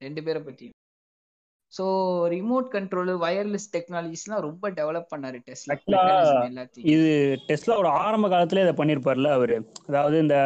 [0.00, 0.76] ரெண்டு பேரை பத்தியும்.
[1.72, 1.84] ஸோ
[2.34, 5.74] ரிமோட் கண்ட்ரோல் வயர்லெஸ் டெக்னாலஜிஸ்லாம் ரொம்ப டெவலப் பண்ணாரு டெஸ்லா.
[6.50, 6.88] எல்லாத்தையும்.
[6.94, 7.10] இது
[7.48, 9.58] டெஸ்லாவோட ஆரம்ப காலத்துல இதை பண்ணியிருப்பார்ல அவரு.
[9.88, 10.38] அதாவது இந்த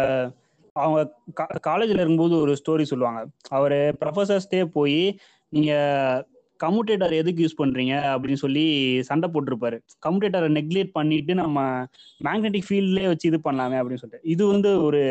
[0.77, 1.01] அவங்க
[1.69, 3.23] காலேஜ்ல இருக்கும்போது ஒரு ஸ்டோரி சொல்லுவாங்க.
[3.59, 5.01] அவரு ப்ரொஃபசர்ஸ்டே போய்
[5.53, 5.73] நீங்க
[6.65, 8.65] கம்யூட்டேட்டர் எதுக்கு யூஸ் பண்றீங்க அப்படின்னு சொல்லி
[9.09, 9.79] சண்டை போட்டிருப்பாரு.
[10.07, 11.59] கம்யூட்டேட்டரை நெக்லெக்ட் பண்ணிட்டு நம்ம
[12.27, 14.29] மேக்னெட்டிக் ஃபீல்ட்லயே வச்சு இது பண்ணலாமே அப்படின்னு சொல்லிட்டு.
[14.35, 15.03] இது வந்து ஒரு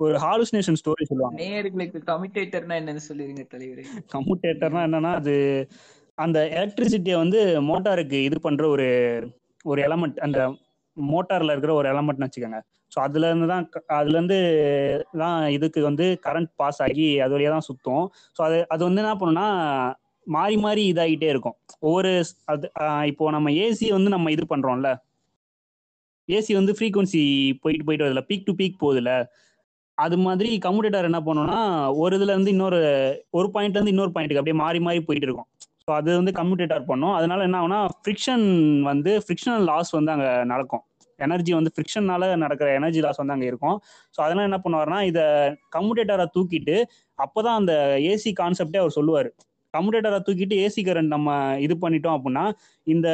[0.00, 1.36] ஒரு ஹாலுசினேஷன் ஸ்டோரி சொல்லுவாங்க.
[1.42, 3.84] நேயர்களுக்கு கமிட்டேட்டர்னா என்னன்னு சொல்லிருங்க தலைவரே.
[4.14, 5.34] கம்யூட்டேட்டர்னா என்னன்னா அது
[6.18, 8.88] அந்த எலக்ட்ரிசிட்டியை வந்து மோட்டாருக்கு இது பண்ற ஒரு
[9.64, 10.40] ஒரு எலமெண்ட் அந்த
[10.96, 12.60] மோட்டார்ல இருக்கிற ஒரு எலமெண்ட்னு வச்சுக்கோங்க.
[12.92, 13.64] ஸோ அதுல இருந்து தான்
[13.98, 14.38] அதுல இருந்து
[15.22, 18.04] தான் இதுக்கு வந்து கரண்ட் பாஸ் ஆகி அது வழியா தான் சுத்தும்.
[18.36, 19.46] ஸோ அது அது வந்து என்ன பண்ணுன்னா
[20.26, 21.56] மாறி மாறி இதாகிட்டே இருக்கும்.
[21.86, 22.10] ஒவ்வொரு
[22.52, 22.66] அது
[23.10, 24.90] இப்போ நம்ம ஏசி வந்து நம்ம இது பண்றோம்ல.
[26.28, 27.22] ஏசி வந்து ஃப்ரீக்குவன்சி
[27.62, 29.12] போயிட்டு போயிட்டு வருதுல பீக் டு பீக் போகுதுல
[29.98, 31.58] அது மாதிரி கம்யூட்டேட்டர் என்ன பண்ணோம்னா
[32.02, 32.78] ஒரு இதுல இருந்து இன்னொரு
[33.38, 35.48] ஒரு பாயிண்ட்ல இருந்து இன்னொரு பாயிண்ட்டுக்கு அப்படியே மாறி மாறி போயிட்டு இருக்கும்.
[35.84, 37.14] ஸோ அது வந்து கம்யூட்டேட்டர் பண்ணும்.
[37.18, 38.46] அதனால என்ன ஆகும்னா ஃப்ரிக்ஷன்
[38.90, 40.84] வந்து ஃப்ரிக்ஷனல் லாஸ் வந்து அங்கே நடக்கும்.
[41.18, 43.76] எனர்ஜி வந்து ஃப்ரிக்ஷனால நடக்கிற எனர்ஜி லாஸ் வந்து அங்கே இருக்கும்.
[44.14, 45.24] ஸோ அதெல்லாம் என்ன பண்ணுவாருன்னா இதை
[45.76, 46.76] கம்யூட்டேட்டரை தூக்கிட்டு
[47.18, 47.74] அப்போதான் அந்த
[48.12, 49.30] ஏசி கான்செப்டே அவர் சொல்லுவார்.
[49.74, 51.36] கம்யூட்டேட்டரை தூக்கிட்டு ஏசி கரண்ட் நம்ம
[51.66, 52.44] இது பண்ணிட்டோம் அப்படின்னா
[52.86, 53.08] இந்த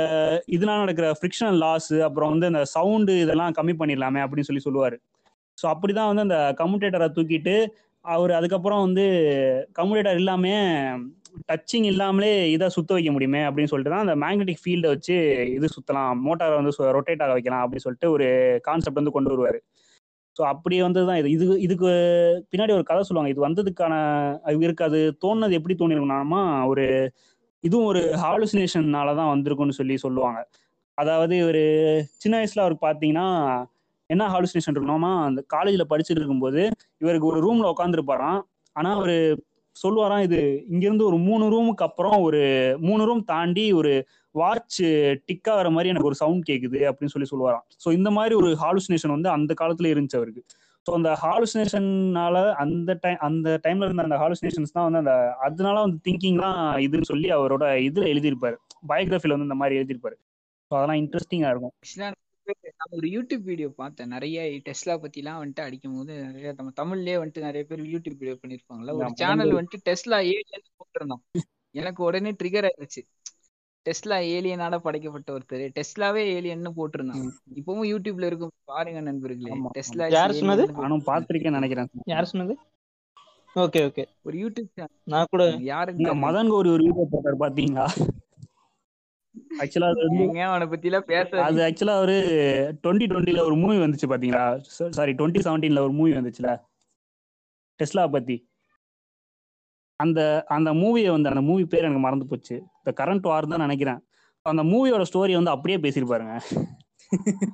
[0.56, 4.96] இதனால நடக்கிற ஃப்ரிக்ஷனல் லாஸ் அப்புறம் வந்து அந்த சவுண்டு இதெல்லாம் கம்மி பண்ணிடலாமே அப்படின்னு சொல்லி சொல்லுவார்.
[5.58, 7.54] ஸோ அப்படிதான் வந்து அந்த கம்யூட்டேட்டரை தூக்கிட்டு
[8.04, 9.06] அவர் அதுக்கப்புறம் வந்து
[9.78, 10.56] கம்யூட்டேட்டர் இல்லாமே
[11.48, 15.16] டச்சிங் இல்லாமலே இதை சுத்த வைக்க முடியுமே அப்படின்னு சொல்லிட்டு தான் அந்த மேக்னெட்டிக் ஃபீல்டை வச்சு
[15.56, 18.26] இது சுத்தலாம் மோட்டாரை வந்து ரொட்டேட் ஆக வைக்கலாம் அப்படின்னு சொல்லிட்டு ஒரு
[18.68, 19.58] கான்செப்ட் வந்து கொண்டு வருவார்.
[20.38, 21.28] ஸோ அப்படி வந்து தான் இது.
[21.36, 21.88] இது இதுக்கு
[22.52, 23.32] பின்னாடி ஒரு கதை சொல்லுவாங்க.
[23.34, 23.94] இது வந்ததுக்கான
[24.46, 26.42] அது இருக்காது தோணுனது எப்படி தோணிருக்கணும்னா
[26.72, 26.84] ஒரு
[27.64, 30.40] இதுவும் ஒரு ஹாலுசினேஷன்னால தான் வந்திருக்கும்னு சொல்லி சொல்லுவாங்க.
[30.98, 31.62] அதாவது ஒரு
[32.22, 33.26] சின்ன வயசுல அவருக்கு பார்த்தீங்கன்னா
[34.10, 36.60] என்ன ஹாலுசினேஷன் இருக்கணுமா அந்த காலேஜில் படிச்சுட்டு இருக்கும்போது
[37.02, 38.40] இவருக்கு ஒரு ரூம்ல உட்காந்துருப்பாராம்
[38.76, 39.16] ஆனால் அவர்
[39.76, 40.38] சொல்லுவாராம் இது
[40.72, 42.40] இங்கிருந்து ஒரு மூணு ரூமுக்கு அப்புறம் ஒரு
[42.86, 43.92] மூணு ரூம் தாண்டி ஒரு
[44.40, 44.78] வாட்ச்
[45.28, 47.64] டிக் ஆகிற மாதிரி எனக்கு ஒரு சவுண்ட் கேட்குது அப்படின்னு சொல்லி சொல்லுவாராம்.
[47.84, 50.42] ஸோ இந்த மாதிரி ஒரு ஹாலுசினேஷன் வந்து அந்த காலத்துல இருந்துச்சு அவருக்கு.
[50.86, 55.14] ஸோ அந்த ஹாலுசினேஷன்னால அந்த டைம் அந்த டைம்ல இருந்த அந்த ஹாலுசினேஷன்ஸ் தான் வந்து அந்த
[55.46, 58.56] அதனால வந்து திங்கிங் தான் இதுன்னு சொல்லி அவரோட இதுல எழுதியிருப்பாரு.
[58.88, 60.16] பயோகிராஃபில வந்து இந்த மாதிரி எழுதியிருப்பாரு.
[60.70, 61.74] ஸோ அதெல்லாம் இன்ட்ரெஸ்டிங்கா இருக்கும்.
[61.96, 62.16] நான்
[62.90, 64.08] ஒரு யூடியூப் வீடியோ பார்த்தேன்.
[64.08, 64.36] நிறைய
[64.66, 69.08] டெஸ்லா பத்திலாம் வந்துட்டு அடிக்கும் போது நிறைய நம்ம தமிழ்லயே வந்துட்டு நிறைய பேர் யூடியூப் வீடியோ பண்ணிருப்பாங்கல்ல ஒரு.
[69.22, 71.22] சேனல் வந்துட்டு டெஸ்லா ஏலியன் போட்டிருந்தான்.
[71.74, 73.02] எனக்கு உடனே ட்ரிகர் ஆயிடுச்சு
[73.88, 77.22] டெஸ்லா ஏலியனால படைக்கப்பட்ட ஒருத்தர் டெஸ்லாவே ஏலியன்னு போட்டிருந்தான்
[77.58, 78.52] இப்பவும் யூடியூப்ல இருக்கும்.
[78.64, 79.52] பாருங்க நண்பர்களே.
[79.78, 80.64] டெஸ்லா யார் சொன்னது?
[80.80, 81.90] நானும் பார்த்திருக்கேன்னு நினைக்கிறேன்.
[82.04, 82.56] யார் சொன்னது?
[83.56, 84.02] Okay okay.
[84.22, 86.14] ஒரு யூடியூப் சேனல் நான் கூட தெரியல.
[86.26, 87.86] மதன் ஒரு ஒரு வீடியோ போட்டார் பாத்தீங்களா?
[89.62, 92.16] ஆக்சுவலா அது வந்து அவனை பத்தி எல்லாம் பேச அது ஆக்சுவலா ஒரு
[92.82, 94.44] டுவெண்ட்டி டுவெண்ட்டில ஒரு மூவி வந்துச்சு பாத்தீங்களா?
[94.98, 96.50] சாரி டுவெண்ட்டி செவன்டீன்ல ஒரு மூவி வந்துச்சுல?
[97.80, 98.36] டெஸ்லா பத்தி.
[100.02, 102.64] அந்த அந்த மூவியை வந்து அந்த மூவி பேர் எனக்கு மறந்து போச்சு.
[102.84, 103.98] இந்த கரண்ட் வார் தான் நினைக்கிறேன்.
[104.42, 106.40] அந்த மூவியோட ஸ்டோரி வந்து அப்படியே பேசியிருப்பாருங்க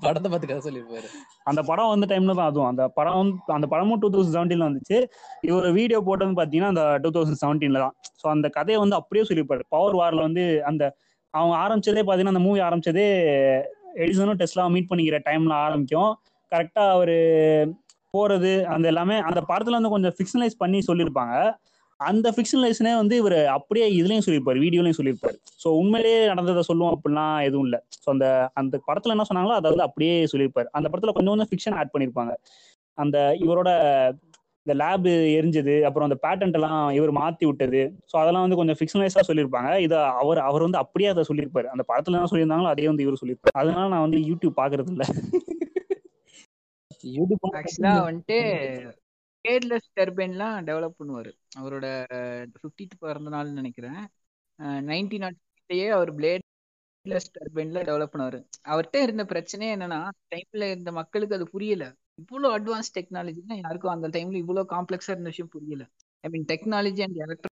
[0.01, 1.05] படத்தை பார்த்து கதை சொல்லியிருப்பாரு.
[1.45, 2.69] அந்த படம் வந்த டைம்ல தான் அதுவும்.
[2.69, 5.05] அந்த படம் வந்து- அந்த படமும் டூ தௌசண்ட் செவன்டீன்ல வந்துச்சு.
[5.41, 7.95] இவர் வீடியோ போட்டது பாத்தீங்கன்னா அந்த டூ தௌசண்ட் செவன்டீன்ல தான்.
[8.23, 9.61] ஸோ அந்த கதையை வந்து அப்படியே சொல்லியிருப்பாரு.
[9.69, 10.97] பவர் வார்ல வந்து அந்த
[11.31, 13.07] அவங்க ஆரம்பிச்சதே பாத்தீங்கன்னா அந்த மூவி ஆரம்பிச்சதே
[13.95, 16.19] எடிசனும் டெஸ்லா மீட் பண்ணிக்கிற டைம்ல ஆரம்பிக்கும்.
[16.51, 17.75] கரெக்டா அவரு
[18.19, 21.57] போறது அந்த எல்லாமே அந்த படத்துல வந்து கொஞ்சம் ஃபிக்ஷனலைஸ் பண்ணி சொல்லியிருப்பாங்க.
[22.01, 25.37] அந்த ஃபிக்ஷனலைஸ்னே வந்து இவர் அப்படியே இதுலயும் சொல்லியிருப்பாரு வீடியோலயும் சொல்லியிருப்பாரு.
[25.63, 27.81] ஸோ உண்மையிலேயே நடந்ததை சொல்லுவோம் அப்படிலாம் எதுவும் இல்லை.
[27.97, 30.69] ஸோ அந்த அந்த படத்துல என்ன சொன்னாங்களோ அதை வந்து அப்படியே சொல்லியிருப்பாரு.
[30.73, 32.35] அந்த படத்துல கொஞ்சம் கொஞ்சம் ஃபிக்ஷன் ஆட் பண்ணியிருப்பாங்க.
[32.99, 33.71] அந்த இவரோட
[34.67, 35.07] இந்த லேப்
[35.39, 37.81] எரிஞ்சது அப்புறம் அந்த பேட்டன்ட் எல்லாம் இவர் மாத்தி விட்டது.
[38.11, 39.71] ஸோ அதெல்லாம் வந்து கொஞ்சம் ஃபிக்ஷனலைஸா சொல்லியிருப்பாங்க.
[39.79, 41.67] இதை அவர் அவர் வந்து அப்படியே அதை சொல்லியிருப்பாரு.
[41.67, 43.57] அந்த படத்துல என்ன சொல்லியிருந்தாங்களோ அதே வந்து இவர் சொல்லியிருப்பாரு.
[43.63, 45.07] அதனால நான் வந்து யூடியூப் பாக்குறது இல்ல
[47.17, 48.39] யூடியூப் ஆக்சுவலா வந்துட்டு
[49.45, 51.31] கேர்லெஸ் டர்பைன்லாம் டெவலப் பண்ணுவார்.
[51.59, 51.87] அவரோட
[52.55, 54.01] ஃபிஃப்டித் பிறந்த நாள்னு நினைக்கிறேன்
[54.89, 58.39] நைன்டீன் நாட்லேயே அவர் பிளேட்லெஸ் டர்பைன்ல டெவலப் பண்ணுவார்.
[58.65, 60.01] அவர்கிட்ட இருந்த பிரச்சனையே என்னன்னா
[60.35, 61.87] டைம்ல இருந்த மக்களுக்கு அது புரியல.
[62.19, 65.85] இவ்வளோ அட்வான்ஸ் டெக்னாலஜினா யாருக்கும் அந்த டைம்ல இவ்வளோ காம்ப்ளெக்ஸாக இருந்த விஷயம் புரியல.
[66.25, 67.53] I mean technology and electric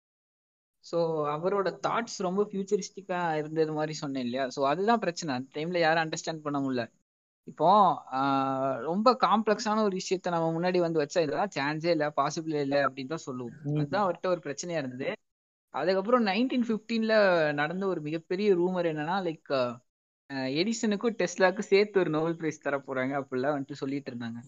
[0.86, 0.98] so
[1.32, 4.44] அவரோட தாட்ஸ் ரொம்ப ஃபியூச்சரிஸ்டிக்காக இருந்தது மாதிரி சொன்னேன் இல்லையா?
[4.56, 5.32] ஸோ அதுதான் பிரச்சனை.
[5.36, 6.84] அந்த டைம்ல யாரும் அண்டர்ஸ்டாண்ட் பண்ண முடியல.
[7.50, 7.70] இப்போ
[8.90, 13.26] ரொம்ப காம்ப்ளெக்ஸான ஒரு விஷயத்த நம்ம முன்னாடி வந்து வச்சா இதெல்லாம் சான்ஸே இல்லை பாசிபிளே இல்லை அப்படின்னு தான்
[13.28, 13.56] சொல்லுவோம்.
[13.80, 15.10] அதுதான் அவர்கிட்ட ஒரு பிரச்சனையா இருந்தது.
[15.74, 17.16] அதுக்கப்புறம் நைன்டீன் ஃபிஃப்டீன்ல
[17.54, 19.54] நடந்த ஒரு மிகப்பெரிய ரூமர் என்னன்னா லைக்
[20.60, 24.40] எடிசனுக்கும் டெஸ்லாக்கும் சேர்த்து ஒரு நோபல் பிரைஸ் தர போறாங்க அப்படிலாம் வந்துட்டு சொல்லிட்டு இருந்தாங்க.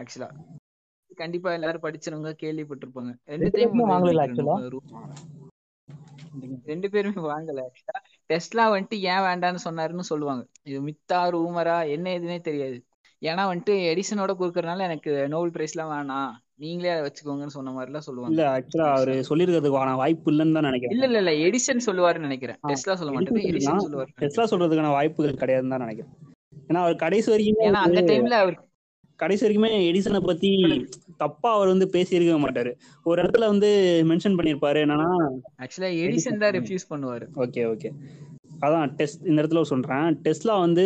[0.00, 0.28] ஆக்சுவலா.
[1.20, 3.12] கண்டிப்பா எல்லாரும் படிச்சவங்க கேள்விப்பட்டிருப்பாங்க.
[3.32, 3.72] ரெண்டு டைம்.
[6.70, 8.00] ரெண்டு பேருமே வாங்கல ஆக்சுவலா.
[8.30, 10.42] டெஸ்லா வந்துட்டு ஏன் வேண்டாம்னு சொன்னாருன்னு சொல்லுவாங்க.
[10.62, 11.88] இது மித்தா ரூமரா?
[11.88, 12.78] என்ன எதுனே தெரியாது.
[13.22, 16.30] ஏன்னா வந்துட்டு எடிசனோட கொடுக்கறதுனால எனக்கு நோபல் பிரைஸ்லாம் வேணாம்.
[16.56, 20.94] நீங்களே அதை வச்சுக்கோங்கன்னு சொன்ன மாதிரி எல்லாம் இல்ல சொல்லுவாங்க ஆக்சுவலா அவரு சொல்லிருக்கிறதுக்கான வாய்ப்பு இல்லைன்னு தான் நினைக்கிறேன்.
[20.96, 21.32] இல்ல இல்ல இல்ல.
[21.46, 22.58] எடிசன் சொல்லுவாருன்னு நினைக்கிறேன்.
[22.68, 23.48] டெஸ்லா சொல்ல மாட்டேன்.
[23.52, 23.84] எடிசன்.
[23.86, 26.12] சொல்லுவாரு டெஸ்லா சொல்றதுக்கான வாய்ப்புகள் கிடையாதுன்னு தான் நினைக்கிறேன்.
[26.68, 28.56] ஏன்னா அவர் கடைசி வரைக்குமே ஏன்னா அந்த டைம்ல அவர்
[29.22, 30.50] கடைசி வரைக்குமே எடிசனை பத்தி
[31.22, 32.72] தப்பா அவர் வந்து பேசியிருக்கவே மாட்டாரு.
[33.10, 33.70] ஒரு இடத்துல வந்து
[34.10, 35.10] மென்ஷன் பண்ணியிருப்பாரு என்னன்னா
[35.64, 37.26] ஆக்சுவலா எடிசன் தான் ரெஃப்யூஸ் பண்ணுவாரு.
[37.44, 37.90] ஓகே ஓகே
[38.64, 40.08] அதான் டெஸ்ட் இந்த இடத்துல சொல்றேன்.
[40.24, 40.84] டெஸ்லா வந்து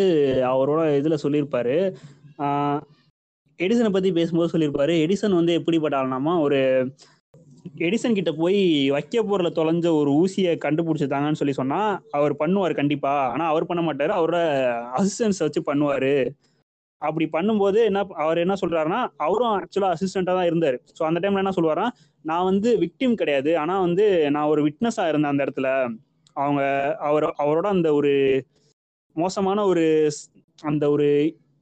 [0.53, 1.77] அவரோட இதுல சொல்லியிருப்பாரு.
[3.59, 4.95] எடிசனை பத்தி பேசும்போது சொல்லியிருப்பாரு.
[5.05, 6.61] எடிசன் வந்து எப்படிப்பட்ட ஆள்னாமா ஒரு
[7.87, 8.59] எடிசன் கிட்ட போய்
[8.95, 11.79] வைக்க பொருளை தொலைஞ்ச ஒரு ஊசியை கண்டுபிடிச்சிட்டாங்கன்னு சொல்லி சொன்னா
[12.19, 13.13] அவர் பண்ணுவார் கண்டிப்பா.
[13.35, 14.13] ஆனா அவர் பண்ண மாட்டாரு.
[14.19, 14.41] அவரோட
[14.99, 16.15] அசிஸ்டன்ஸ் வச்சு பண்ணுவாரு.
[17.03, 20.77] அப்படி பண்ணும்போது என்ன அவர் என்ன சொல்றாருன்னா அவரும் ஆக்சுவலா அசிஸ்டண்டா தான் இருந்தாரு.
[20.99, 21.87] ஸோ அந்த டைம்ல என்ன சொல்லுவாரா
[22.25, 23.51] நான் வந்து விக்டிம் கிடையாது.
[23.63, 24.05] ஆனா வந்து
[24.37, 25.71] நான் ஒரு விட்னஸா இருந்தேன் அந்த இடத்துல.
[26.37, 26.63] அவங்க
[27.09, 28.13] அவர் அவரோட அந்த ஒரு
[29.17, 29.85] மோசமான ஒரு
[30.63, 31.09] அந்த ஒரு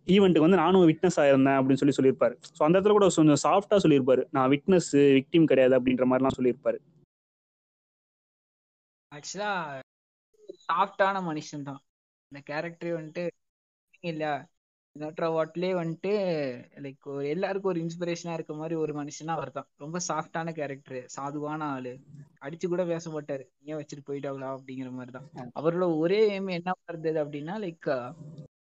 [0.07, 2.35] ஈவெண்ட்டுக்கு வந்து நானும் விட்னஸ் ஆயிருந்தேன் அப்படின்னு சொல்லி சொல்லியிருப்பாரு.
[2.57, 4.23] ஸோ அந்த இடத்துல கூட கொஞ்சம் சாஃப்டா சொல்லியிருப்பாரு.
[4.37, 6.79] நான் விட்னஸ் விக்டிம் கிடையாது அப்படின்ற மாதிரிலாம் சொல்லியிருப்பாரு.
[9.13, 9.53] ஆக்சுவலா
[10.69, 11.81] சாஃப்டான மனுஷன் தான்
[12.33, 13.25] இந்த கேரக்டரே வந்துட்டு
[14.05, 14.25] இல்ல.
[14.97, 16.11] நோட்ரா வாட்லயே வந்துட்டு
[16.85, 21.61] லைக் ஒரு எல்லாருக்கும் ஒரு இன்ஸ்பிரேஷனா இருக்க மாதிரி ஒரு மனுஷனா அவர் தான் ரொம்ப சாஃப்டான கேரக்டர் சாதுவான
[21.77, 21.93] ஆளு.
[22.41, 23.45] அடிச்சு கூட பேச மாட்டாரு.
[23.71, 24.51] ஏன் வச்சுட்டு போயிட்டாங்களா?
[24.57, 27.91] அப்படிங்கிற மாதிரி தான் அவரோட ஒரே எய்ம் என்ன இருந்தது அப்படின்னா லைக்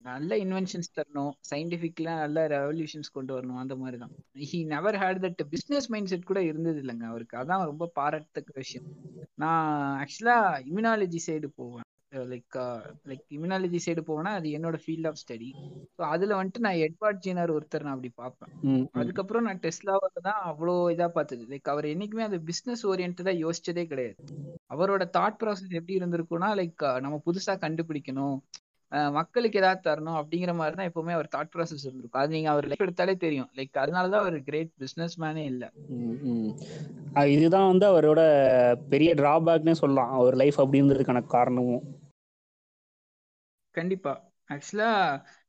[0.10, 1.34] நல்ல இன்வென்ஷன்ஸ் தரணும்.
[1.52, 3.62] சயின்டிஃபிக்ல நல்ல ரெவல்யூஷன்ஸ் கொண்டு வரணும்.
[3.64, 4.14] அந்த மாதிரி தான்
[4.52, 7.06] he never had that business mindset கூட இருந்தது இல்லைங்க.
[7.14, 7.38] அவருக்கு.
[7.38, 8.88] அதான் ரொம்ப பாராட்டத்தக்க விஷயம்.
[9.36, 9.70] நான்
[10.04, 10.38] ஆக்சுவலா
[10.70, 11.88] இம்யூனாலஜி சைடு போவேன்.
[12.32, 12.58] லைக்
[13.10, 15.50] லைக் இம்யூனாலஜி சைடு போவேன்னா அது என்னோட ஃபீல்ட் ஆஃப் ஸ்டடி
[15.98, 18.52] ஸோ அதுல வந்துட்டு நான் எட்வார்ட் ஜீனர் ஒருத்தர் நான் அப்படி பார்ப்பேன்.
[18.96, 21.44] அதுக்கப்புறம் நான் டெஸ்லாவில் தான் அவ்வளோ இதா பார்த்தது.
[21.52, 24.18] லைக் அவர் என்னைக்குமே அது பிஸ்னஸ் ஓரியன்டா யோசிச்சதே கிடையாது.
[24.70, 28.38] அவரோட தாட் ப்ராசஸ் எப்படி இருந்திருக்கும்னா லைக் நம்ம புதுசா கண்டுபிடிக்கணும்
[29.18, 32.22] மக்களுக்கு ஏதாவது தரணும் அப்படிங்கிற மாதிரி தான் எப்பவுமே அவர் தாட் ப்ராசஸ் இருந்திருக்கும்.
[32.22, 33.50] அது நீங்க அவர் லைஃப் எடுத்தாலே தெரியும்.
[33.58, 35.64] லைக் அதனாலதான் அவர் கிரேட் பிசினஸ் மேனே இல்ல.
[37.36, 38.22] இதுதான் வந்து அவரோட
[38.94, 40.12] பெரிய டிராபேக்னே சொல்லலாம்.
[40.20, 41.86] அவர் லைஃப் அப்படி இருந்ததுக்கான காரணமும்.
[43.76, 44.14] கண்டிப்பா.
[44.50, 44.88] ஆக்சுவலா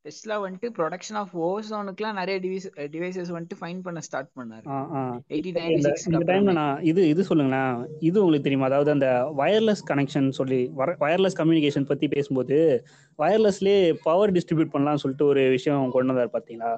[0.05, 4.65] டெஸ்லா வந்துட்டு ப்ரொடக்ஷன் ஆஃப் ஓசோனுக்குலாம் நிறைய டிவைஸ் டிவைசஸ் வந்துட்டு ஃபைன் பண்ண ஸ்டார்ட் பண்ணாரு.
[4.69, 5.01] ஆ, ஆ.
[5.31, 5.73] எயிட்டீன்
[6.07, 7.75] இந்த டைம்ல நான் இது இது சொல்லுங்களேன்.
[8.01, 8.67] இது உங்களுக்கு தெரியுமா?
[8.67, 10.61] அதாவது அந்த வயர்லெஸ் கனெக்ஷன் சொல்லி
[11.03, 12.59] வயர்லெஸ் கம்யூனிகேஷன் பத்தி பேசும்போது
[13.19, 16.73] வயர்லெஸ்லயே பவர் டிஸ்ட்ரிபியூட் பண்ணலாம்னு சொல்லிட்டு ஒரு விஷயம் கொண்டு வந்தார் பாத்தீங்களா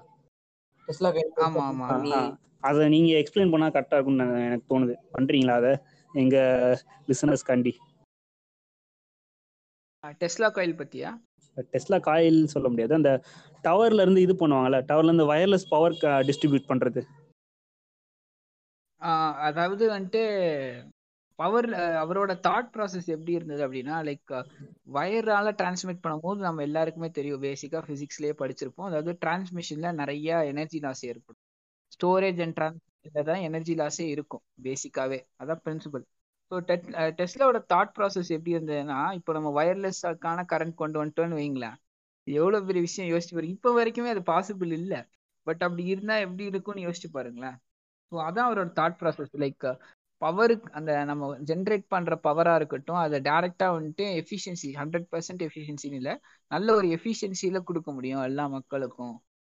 [0.88, 1.10] டெஸ்லா
[1.44, 2.22] ஆமா ஆமா.
[2.62, 4.94] அதை நீங்க எக்ஸ்பிளைன் பண்ணா கரெக்டா இருக்கும்னு எனக்கு தோணுது.
[5.14, 5.72] பண்றீங்களா அதை?
[6.14, 6.36] எங்க
[7.08, 7.72] லிசனர்ஸ் காண்டி
[10.20, 11.10] டெஸ்லா காயில் பத்தியா?
[11.56, 12.94] டெஸ்லா காயில் சொல்ல முடியாது.
[12.94, 13.10] அந்த
[13.62, 15.92] டவர்ல இருந்து இது பண்ணுவாங்கல்ல டவர்ல இருந்து வயர்லெஸ் பவர்
[16.28, 17.02] டிஸ்ட்ரிபியூட் பண்றது.
[19.02, 20.22] ஆஹ் அதாவது வந்துட்டு
[21.38, 21.68] பவர்
[22.02, 24.32] அவரோட தாட் ப்ராசஸ் எப்படி இருந்தது அப்படின்னா லைக்
[24.94, 27.42] வயரால டிரான்ஸ்மிட் பண்ணும்போது நம்ம எல்லாருக்குமே தெரியும்.
[27.42, 28.88] பேசிக்கா பிசிக்ஸ்லயே படிச்சிருப்போம்.
[28.90, 31.42] அதாவது டிரான்ஸ்மிஷன்ல நிறைய எனர்ஜி லாஸ் ஏற்படும்.
[31.94, 36.04] ஸ்டோரேஜ் அண்ட் டிரான்ஸ்மிஷன்ல தான் எனர்ஜி லாஸே இருக்கும் பேசிக்காவே அதான் பிரின்சிபல்
[36.54, 36.58] ஸோ
[37.18, 41.76] டெஸ்லாவோட தாட் ப்ராசஸ் எப்படி இருந்ததுன்னா இப்போ நம்ம ஒயர்லெஸ்ஸாக்கான கரண்ட் கொண்டு வந்துட்டோம்னு வைங்களேன்
[42.26, 43.54] எவ்வளோ எவ்வளவு பெரிய விஷயம் யோசிச்சு பாருங்க.
[43.56, 45.00] இப்போ வரைக்குமே அது பாசிபிள் இல்லை.
[45.46, 47.56] பட் அப்படி இருந்தா எப்படி இருக்கும்னு யோசிச்சு பாருங்களேன்.
[48.12, 49.66] ஸோ அதான் அவரோட தாட் ப்ராசஸ் லைக்
[50.22, 56.14] பவருக்கு அந்த நம்ம ஜென்ரேட் பண்ற பவரா இருக்கட்டும் அதை டைரக்டா வந்துட்டு எஃபிஷியன்சி ஹண்ட்ரட் பர்சன்ட் எஃபிஷியன்சின்னு இல்லை.
[56.50, 59.14] நல்ல ஒரு எஃபிஷியன்சியில கொடுக்க முடியும் எல்லா மக்களுக்கும்.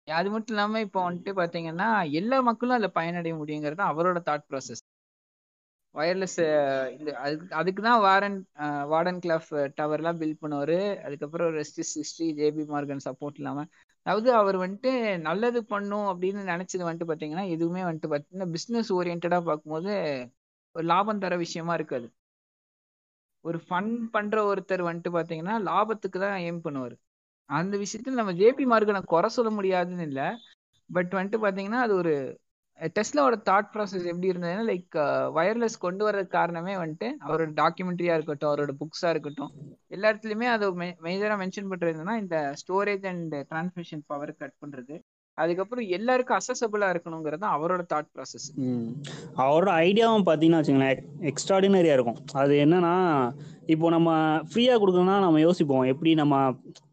[0.08, 1.88] அது மட்டும் இல்லாம இப்போ வந்துட்டு பாத்தீங்கன்னா
[2.20, 4.82] எல்லா மக்களும் அதுல பயனடைய முடியுங்கிறது தான் அவரோட தாட் ப்ராசஸ்
[5.98, 6.38] ஒயர்லெஸ்
[6.96, 8.38] இந்த அதுக்கு அதுக்கு தான் வாரன்
[8.92, 10.78] வார்டன் கிளாஃப் டவர்லாம் பில்ட் பண்ணுவார்.
[11.06, 13.68] அதுக்கப்புறம் rest is history JP Morgan support இல்லாமல்
[14.06, 14.92] அதாவது அவர் வந்துட்டு
[15.28, 19.92] நல்லது பண்ணும் அப்படின்னு நினைச்சது வந்துட்டு பார்த்தீங்கன்னா எதுவுமே வந்துட்டு பார்த்தீங்கன்னா பிஸ்னஸ் ஓரியன்டாக பார்க்கும்போது
[20.76, 22.06] ஒரு லாபம் தர விஷயமா இருக்காது
[23.44, 26.96] ஒரு ஃபன் பண்ற ஒருத்தர் வந்துட்டு பார்த்தீங்கன்னா லாபத்துக்கு தான் எய்ம் பண்ணுவார்.
[27.50, 30.26] அந்த விஷயத்துல நம்ம ஜேபி மார்கனை குறை சொல்ல முடியாதுன்னு இல்லை.
[30.90, 32.14] பட் வந்துட்டு பார்த்தீங்கன்னா அது ஒரு
[32.96, 34.96] டெஸ்லாவோட தாட் ப்ராசஸ் எப்படி இருந்ததுன்னா லைக்
[35.36, 39.52] வயர்லெஸ் கொண்டு வர காரணமே வந்துட்டு அவரோட டாக்குமெண்ட்ரியா இருக்கட்டும் அவரோட புக்ஸா இருக்கட்டும்
[39.94, 40.66] எல்லா இடத்துலயுமே அது
[41.06, 44.96] மேஜரா மென்ஷன் பண்றதுன்னா இந்த storage and transmission power cut பண்றது.
[45.38, 48.46] அதுக்கப்புறம் எல்லாருக்கும் அசசபிளா இருக்கணுங்கிறது தான் அவரோட தாட் ப்ராசஸ்
[49.42, 52.18] அவரோட ஐடியாவும் பார்த்தீங்கன்னா வச்சுங்களேன் எக்ஸ்ட்ராடினரியா இருக்கும்.
[52.42, 52.94] அது என்னன்னா
[53.74, 54.10] இப்போ நம்ம
[54.50, 56.34] ஃப்ரீயா கொடுக்கணும்னா நம்ம யோசிப்போம் எப்படி நம்ம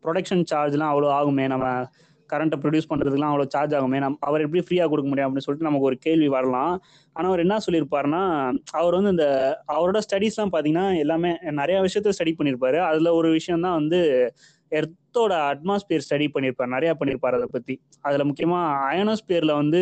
[0.04, 1.68] ப்ரொடக்ஷன் சார்ஜ்லாம் அவ்வளோ ஆகுமே நம்ம
[2.34, 4.00] கரண்ட்டை ப்ரொடியூஸ் பண்ணுறதுக்குலாம் அவ்வளோ சார்ஜ் ஆகுமே?
[4.04, 6.74] நம்ம அவர் எப்படி ஃப்ரீயாக கொடுக்க முடியும் அப்படின்னு சொல்லிட்டு நமக்கு ஒரு கேள்வி வரலாம்.
[7.16, 8.24] ஆனால் அவர் என்ன சொல்லியிருப்பாருன்னா
[8.80, 9.28] அவர் வந்து இந்த
[9.76, 11.32] அவரோட ஸ்டடீஸ்லாம் பார்த்தீங்கன்னா எல்லாமே
[11.62, 12.80] நிறையா விஷயத்த ஸ்டடி பண்ணியிருப்பாரு.
[12.90, 14.02] அதில் ஒரு விஷயம் தான் வந்து
[14.72, 16.74] எர்த்தோட அட்மாஸ்பியர் ஸ்டடி பண்ணியிருப்பார்.
[16.76, 17.76] நிறையா பண்ணியிருப்பார் அதை பற்றி
[18.08, 19.82] அதில் முக்கியமாக அயனோஸ்பியரில் வந்து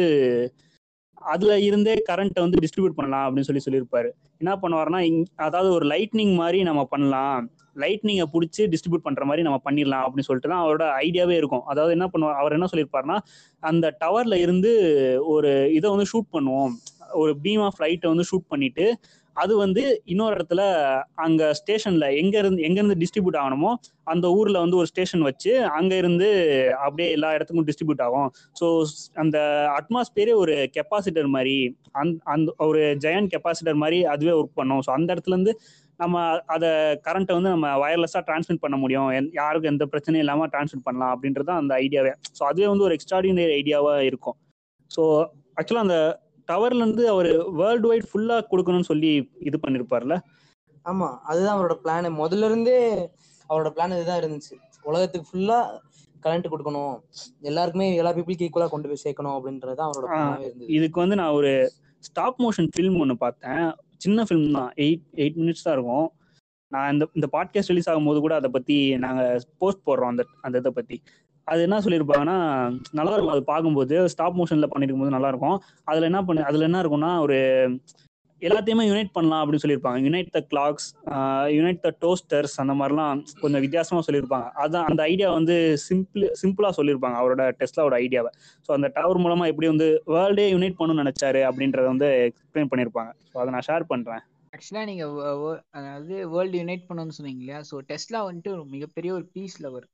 [1.34, 4.10] அதுல இருந்தே கரண்ட்டை வந்து டிஸ்ட்ரிபியூட் பண்ணலாம் அப்படின்னு சொல்லி சொல்லியிருப்பாரு.
[4.38, 7.50] என்ன பண்ணுவாருன்னா இங் அதாவது ஒரு லைட்னிங் மாதிரி நம்ம பண்ணலாம்.
[7.76, 11.64] லைட்னிங்கை பிடிச்சி டிஸ்ட்ரிபியூட் பண்ற மாதிரி நம்ம பண்ணிடலாம் அப்படின்னு சொல்லிட்டு தான் அவரோட ஐடியாவே இருக்கும்.
[11.66, 13.18] அதாவது என்ன பண்ணுவார் அவர் என்ன சொல்லியிருப்பாருன்னா
[13.60, 14.72] அந்த டவர்ல இருந்து
[15.26, 16.74] ஒரு இதை வந்து ஷூட் பண்ணுவோம்.
[17.22, 18.86] ஒரு பீம் ஆஃப் லைட்டை வந்து ஷூட் பண்ணிட்டு
[19.36, 19.84] அது வந்து
[20.14, 20.64] இன்னொரு இடத்துல
[21.26, 23.72] அங்க ஸ்டேஷன்ல எங்க இருந்து எங்க இருந்து டிஸ்ட்ரிபியூட் ஆகணுமோ
[24.14, 26.28] அந்த ஊர்ல வந்து ஒரு ஸ்டேஷன் வச்சு அங்க இருந்து
[26.86, 28.30] அப்படியே எல்லா இடத்துக்கும் டிஸ்ட்ரிபியூட் ஆகும்.
[28.60, 28.66] ஸோ
[29.24, 29.38] அந்த
[29.78, 31.56] அட்மாஸ்பியரே ஒரு கெப்பாசிட்டர் மாதிரி
[32.02, 34.84] அந் அந்த ஒரு ஜெயன் கெப்பாசிட்டர் மாதிரி அதுவே ஒர்க் பண்ணும்.
[34.88, 35.54] ஸோ அந்த இடத்துல இருந்து
[36.00, 36.22] நம்ம
[36.54, 36.70] அதை
[37.08, 39.10] கரண்ட்டை வந்து நம்ம வயர்லெஸ்ஸாக டிரான்ஸ்மிட் பண்ண முடியும்.
[39.40, 43.54] யாருக்கும் எந்த பிரச்சனையும் இல்லாமல் டிரான்ஸ்மிட் பண்ணலாம் அப்படின்றது தான் அந்த ஐடியாவே ஸோ அதுவே வந்து ஒரு எக்ஸ்ட்ராடினரி
[43.62, 44.38] ஐடியாவாக இருக்கும்.
[44.92, 45.04] ஸோ
[45.60, 45.98] ஆக்சுவலாக அந்த
[46.48, 47.30] டவர்லேருந்து அவர்
[47.62, 49.12] வேர்ல்டு வைட் ஃபுல்லாக கொடுக்கணும்னு சொல்லி
[49.50, 50.18] இது பண்ணியிருப்பார்ல
[50.86, 52.80] ஆமா அதுதான் அவரோட பிளான் முதல்ல இருந்தே
[53.50, 54.56] அவரோட பிளான் இதுதான் இருந்துச்சு.
[54.90, 55.60] உலகத்துக்கு ஃபுல்லா
[56.26, 56.96] கரண்ட் கொடுக்கணும்.
[57.50, 60.10] எல்லாருக்குமே எல்லா பீப்புளுக்கு ஈக்குவலா கொண்டு போய் சேர்க்கணும் அப்படின்றது அவரோட
[60.46, 60.74] இருந்தது.
[60.78, 61.52] இதுக்கு வந்து நான் ஒரு
[62.04, 63.66] ஸ்டாப் மோஷன் ஃபில்ம் ஒன்று பார்த்தேன்.
[64.06, 64.72] சின்ன ஃபிலிம் தான்.
[64.86, 66.08] எயிட் எயிட் மினிட்ஸ் தான் இருக்கும்.
[66.72, 70.72] நான் இந்த இந்த பாட்காஸ்ட் ரிலீஸ் ஆகும்போது கூட அதை பற்றி நாங்கள் போஸ்ட் போடுறோம் அந்த அந்த இதை
[70.80, 70.98] பற்றி
[71.48, 72.38] அது என்ன சொல்லியிருப்பாங்கன்னா
[73.00, 73.36] நல்லா இருக்கும்.
[73.36, 75.58] அது பார்க்கும்போது ஸ்டாப் மோஷனில் பண்ணிருக்கும் போது நல்லா இருக்கும்.
[75.92, 77.38] அதில் என்ன பண்ணு அதில் என்ன இருக்கும்னா ஒரு
[78.42, 80.88] எல்லாத்தையுமே யுனைட் பண்ணலாம் அப்படின்னு சொல்லியிருப்பாங்க unite the clocks
[81.56, 83.12] unite the toasters அந்த மாதிரிலாம்
[83.42, 85.56] கொஞ்சம் வித்தியாசமாக சொல்லியிருப்பாங்க அதான் அந்த ஐடியா வந்து
[85.86, 88.32] சிம்பிள் சிம்பிளாக சொல்லியிருப்பாங்க அவரோட டெஸ்லாவோட ஐடியாவை
[88.66, 93.38] ஸோ அந்த டவர் மூலமாக எப்படி வந்து வேர்ல்டே யுனைட் பண்ணணும்னு நினைச்சாரு அப்படின்றத வந்து எக்ஸ்பிளைன் பண்ணியிருப்பாங்க ஸோ
[93.44, 95.14] அதை நான் ஷேர் பண்ணுறேன் ஆக்சுவலாக நீங்கள்
[95.78, 97.62] அதாவது வேர்ல்டு யுனைட் பண்ணணும்னு சொன்னீங்க இல்லையா?
[97.70, 99.88] ஸோ டெஸ்லா வந்துட்டு ஒரு மிகப்பெரிய ஒரு பீஸ் லவர்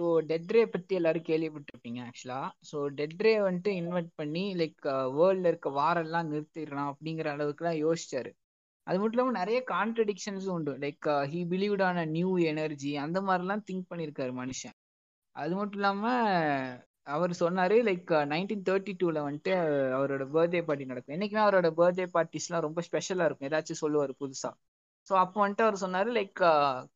[0.00, 4.86] ஸோ டெட்ரே பற்றி எல்லாரும் கேள்விப்பட்டிருப்பீங்க ஆக்சுவலா ஸோ டெட்ரே வந்துட்டு இன்வைட் பண்ணி uh, லைக்
[5.16, 8.30] வேர்ல்டில் இருக்க வாரெல்லாம் நிறுத்திடலாம் அப்படிங்கிற அளவுக்குலாம் யோசிச்சாரு.
[8.86, 10.74] அது மட்டும் இல்லாமல் நிறைய கான்ட்ரடிக்ஷன்ஸும் உண்டு.
[10.84, 14.76] Like he believed on a new energy அந்த மாதிரிலாம் திங்க் பண்ணியிருக்காரு மனுஷன்.
[15.36, 16.22] அது மட்டும் இல்லாமல்
[17.16, 19.54] அவர் சொன்னார் லைக் நைன்டீன் தேர்ட்டி டூவில் வந்துட்டு
[19.98, 21.16] அவரோட பர்த்டே பார்ட்டி நடக்கும்.
[21.16, 23.50] என்றைக்குமே அவரோட பர்த்டே பார்ட்டிஸ்லாம் ரொம்ப ஸ்பெஷலாக இருக்கும்.
[23.50, 24.54] ஏதாச்சும் சொல்லுவார் புதுசாக
[25.08, 26.40] ஸோ அப்போ வந்துட்டு அவர் சொன்னாரு லைக்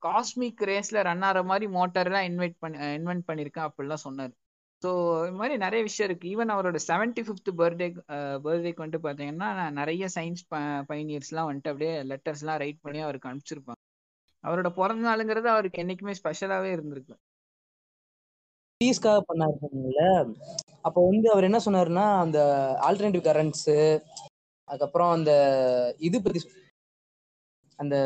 [0.07, 4.33] காஸ்மிக் ரேஸ்ல ரன் ஆகிற மாதிரி மோட்டார் எல்லாம் இன்வைட் பண்ணி இன்வென்ட் பண்ணியிருக்கேன் அப்படிலாம் சொன்னார்.
[4.83, 4.91] ஸோ
[5.27, 6.31] இது மாதிரி நிறைய விஷயம் இருக்கு.
[6.35, 7.89] ஈவன் அவரோட செவன்டி ஃபிஃப்த் பர்த்டே
[8.45, 9.49] பர்த்டேக்கு வந்துட்டு பார்த்தீங்கன்னா
[9.81, 10.57] நிறைய சயின்ஸ் ப
[10.91, 13.81] பைனியர்ஸ்லாம் வந்துட்டு அப்படியே லெட்டர்ஸ்லாம் ரைட் பண்ணி அவருக்கு அனுப்பிச்சிருப்பாங்க.
[14.45, 17.15] அவரோட பிறந்த நாளுங்கிறது அவருக்கு என்னைக்குமே ஸ்பெஷலாவே இருந்திருக்கு.
[18.81, 20.09] பீஸ்க்காக பண்ணாரு
[20.87, 22.39] அப்போ வந்து அவர் என்ன சொன்னாருன்னா அந்த
[22.89, 23.77] ஆல்டர்னேட்டிவ் கரண்ட்ஸு
[24.69, 25.33] அதுக்கப்புறம் அந்த
[25.99, 26.41] இது பற்றி
[27.79, 27.97] அந்த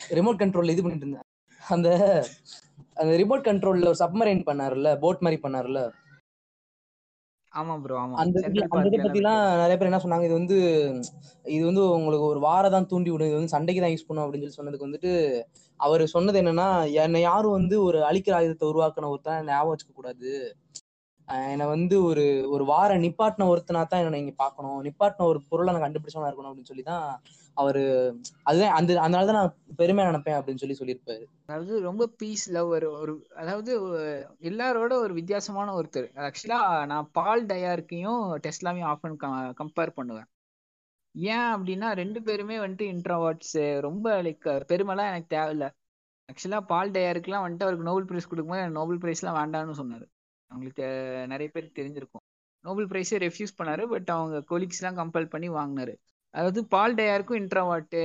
[0.00, 1.26] ரிமோட் கண்ட்ரோல் இது பண்ணிட்டு இருந்தேன்.
[1.60, 1.88] அந்த
[3.00, 5.80] அந்த ரிமோட் கண்ட்ரோல்ல ஒரு சப்மரைன் பண்ணாருல்ல போட் மாதிரி பண்ணாருல்ல?
[7.54, 8.16] ஆமா ப்ரோ ஆமா.
[8.22, 8.38] அந்த
[8.72, 10.56] பார்க்ல பத்திலாம் நிறைய பேர் என்ன சொன்னாங்க இது வந்து
[11.54, 14.44] இது வந்து உங்களுக்கு ஒரு வார தான் தூண்டி விடும் இது வந்து சண்டைக்கு தான் யூஸ் பண்ணும் அப்படின்னு
[14.44, 15.12] சொல்லி சொன்னதுக்கு வந்துட்டு
[15.80, 16.68] அவர் சொன்னது என்னன்னா
[17.04, 20.30] என்னை யாரும் வந்து ஒரு அழிக்கிற ஆயுதத்தை உருவாக்கின ஒருத்தன் ஞாபகம் வச்சுக்க கூடாது
[21.48, 24.78] என்னை வந்து ஒரு ஒரு வார நிப்பாட்டின ஒருத்தனா தான் என்ன நீங்க பார்க்கணும்.
[24.86, 27.04] நிப்பாட்டின ஒரு பொருளை நான் கண்டுபிடிச்சவனா இருக்கணும் அப்படின்னு சொல்லி தான்
[27.54, 27.82] அவரு
[28.42, 31.24] அதுதான் அந்த அதனால தான் நான் பெருமையா நினைப்பேன் அப்படின்னு சொல்லி சொல்லியிருப்பாரு.
[31.46, 33.72] அதாவது ரொம்ப பீஸ் லவர் ஒரு அதாவது
[34.40, 36.08] எல்லாரோட ஒரு வித்தியாசமான ஒருத்தர்.
[36.26, 39.18] ஆக்சுவலா நான் பால் டயார்க்கையும் டெஸ்லாவையும் ஆஃபன்
[39.62, 40.28] கம்பேர் பண்ணுவேன்.
[41.14, 45.68] ஏன் அப்படின்னா ரெண்டு பேருமே வந்துட்டு இன்ட்ராவாட்ஸ் ரொம்ப லைக் பெருமைலாம் எனக்கு தேவையில்ல.
[46.28, 50.06] ஆக்சுவலாக பால் டயாருக்குலாம் வந்துட்டு அவருக்கு நோபல் பிரைஸ் கொடுக்கும்போது எனக்கு நோபல் பிரைஸ்லாம் வேண்டாம்னு சொன்னார்.
[50.50, 50.84] அவங்களுக்கு
[51.26, 52.24] நிறைய பேருக்கு தெரிஞ்சிருக்கும்.
[52.64, 55.94] நோபல் பிரைஸே ரெஃப்யூஸ் பண்ணாரு பட் அவங்க கொலிக்ஸ்லாம் கம்பல் பண்ணி வாங்கினாரு.
[56.34, 58.00] அதாவது பால் டயாருக்கும் இன்ட்ராவாட்டு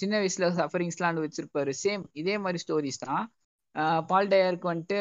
[0.00, 1.72] சின்ன வயசுல சஃபரிங்ஸ்லாம் வச்சிருப்பாரு.
[1.84, 3.24] சேம் இதே மாதிரி ஸ்டோரிஸ் தான்.
[4.10, 4.98] பால் டயாருக்கு வந்துட்டு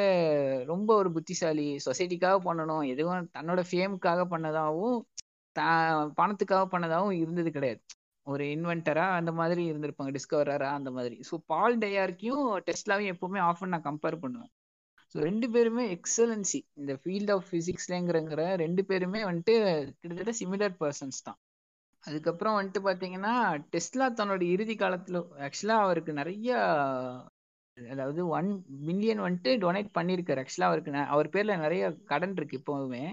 [0.66, 1.68] ரொம்ப ஒரு புத்திசாலி.
[1.88, 2.84] சொசைட்டிக்காக பண்ணணும்.
[2.94, 4.98] எதுவும் தன்னோட ஃபேமுக்காக பண்ணதாகவும்
[5.56, 5.62] த
[6.20, 7.82] பணத்துக்காக பண்ணதாகவும் இருந்தது கிடையாது.
[8.28, 11.18] ஒரு இன்வென்டரா அந்த மாதிரி இருந்திருப்பாங்க டிஸ்கவரரா அந்த மாதிரி.
[11.30, 14.52] ஸோ பால் டயார்க்கையும் டெஸ்ட்லாவையும் எப்பவுமே ஆஃபன் நான் கம்பேர் பண்ணுவேன்.
[15.16, 19.56] ஸோ ரெண்டு பேருமே எக்ஸலன்சி இந்த ஃபீல்ட் ஆஃப் ஃபிசிக்ஸ்லங்கிற ரெண்டு பேருமே வந்துட்டு
[20.02, 21.40] கிட்டத்தட்ட சிமிலர் பர்சன்ஸ் தான்.
[22.08, 23.34] அதுக்கப்புறம் வந்துட்டு பாத்தீங்கன்னா
[23.74, 26.52] டெஸ்லா தன்னோட இறுதி காலத்துல ஆக்சுவலா அவருக்கு நிறைய
[27.78, 28.50] அதாவது ஒன்
[28.88, 30.42] மில்லியன் வந்துட்டு டொனேட் பண்ணியிருக்காரு.
[30.44, 33.04] ஆக்சுவலா அவருக்கு அவர் பேர்ல நிறைய கடன் இருக்கு இப்போவுமே.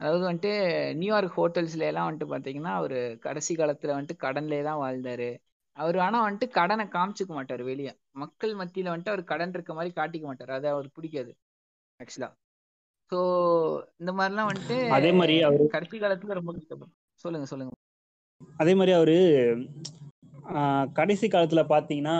[0.00, 0.52] அதாவது வந்துட்டு
[0.94, 5.30] நியூயார்க் ஹோட்டல்ஸ்ல எல்லாம் வந்துட்டு பாத்தீங்கன்னா அவரு கடைசி காலத்துல வந்துட்டு கடன்லயே தான் வாழ்ந்தாரு.
[5.76, 7.92] அவர் ஆனா வந்துட்டு கடனை காமிச்சுக்க மாட்டாரு வெளியே.
[8.14, 10.52] மக்கள் மத்தியில வந்துட்டு அவர் கடன் இருக்க மாதிரி காட்டிக்க மாட்டாரு.
[10.52, 11.32] அது அவருக்கு பிடிக்காது
[12.00, 12.30] ஆக்சுவலா.
[13.12, 13.18] சோ
[13.98, 16.52] இந்த மாதிரிலாம் வந்துட்டு அதே மாதிரி அவரு கடைசி காலத்துல ரொம்ப
[17.24, 17.72] சொல்லுங்க சொல்லுங்க.
[18.40, 19.16] அதே மாதிரி அவரு
[20.98, 22.16] கடைசி காலத்துல பாத்தீங்கன்னா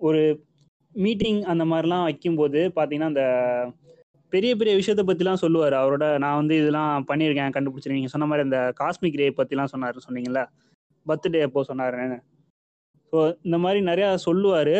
[0.00, 0.22] ஒரு
[0.94, 3.24] மீட்டிங் அந்த மாதிரிலாம் வைக்கும்போது பாத்தீங்கன்னா அந்த
[4.32, 5.74] பெரிய பெரிய விஷயத்த பத்திலாம் சொல்லுவார்.
[5.80, 10.42] அவரோட நான் வந்து இதெல்லாம் பண்ணியிருக்கேன் கண்டுபிடிச்சிருக்கேன் நீங்க சொன்ன மாதிரி அந்த காஸ்மிக் ரே பத்திலாம் சொன்னாரு சொன்னீங்கல்ல?
[11.06, 12.18] பர்த்டே அப்போ சொன்னாருன்னு.
[13.12, 14.74] ஸோ இந்த மாதிரி நிறையா சொல்லுவார்.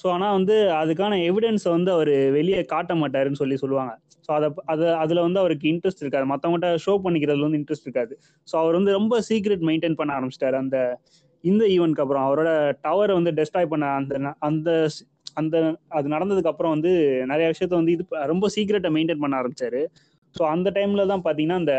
[0.00, 3.92] ஸோ ஆனால் வந்து அதுக்கான எவிடன்ஸை வந்து அவர் வெளியே காட்ட மாட்டாருன்னு சொல்லி சொல்லுவாங்க.
[4.26, 6.26] ஸோ அதை அதை அதில் வந்து அவருக்கு இன்ட்ரெஸ்ட் இருக்காது.
[6.26, 8.12] மற்றவங்கள்ட்ட ஷோ பண்ணிக்கிறதுல வந்து இன்ட்ரெஸ்ட் இருக்காது.
[8.48, 10.76] ஸோ அவர் வந்து ரொம்ப சீக்ரெட் மெயின்டைன் பண்ண ஆரம்பிச்சிட்டாரு அந்த
[11.44, 12.26] இந்த ஈவெண்ட்க்கு அப்புறம்.
[12.26, 12.50] அவரோட
[12.84, 14.70] டவரை வந்து டெஸ்ட்ராய் பண்ண அந்த ந- அந்த
[15.34, 15.56] அந்த
[15.88, 16.92] அது நடந்ததுக்கு அப்புறம் வந்து
[17.26, 19.82] நிறைய விஷயத்த வந்து இது ப- ரொம்ப சீக்ரெட்டை மெயின்டைன் பண்ண ஆரம்பிச்சாரு.
[20.34, 21.74] ஸோ அந்த டைம்ல தான் பார்த்தீங்கன்னா அந்த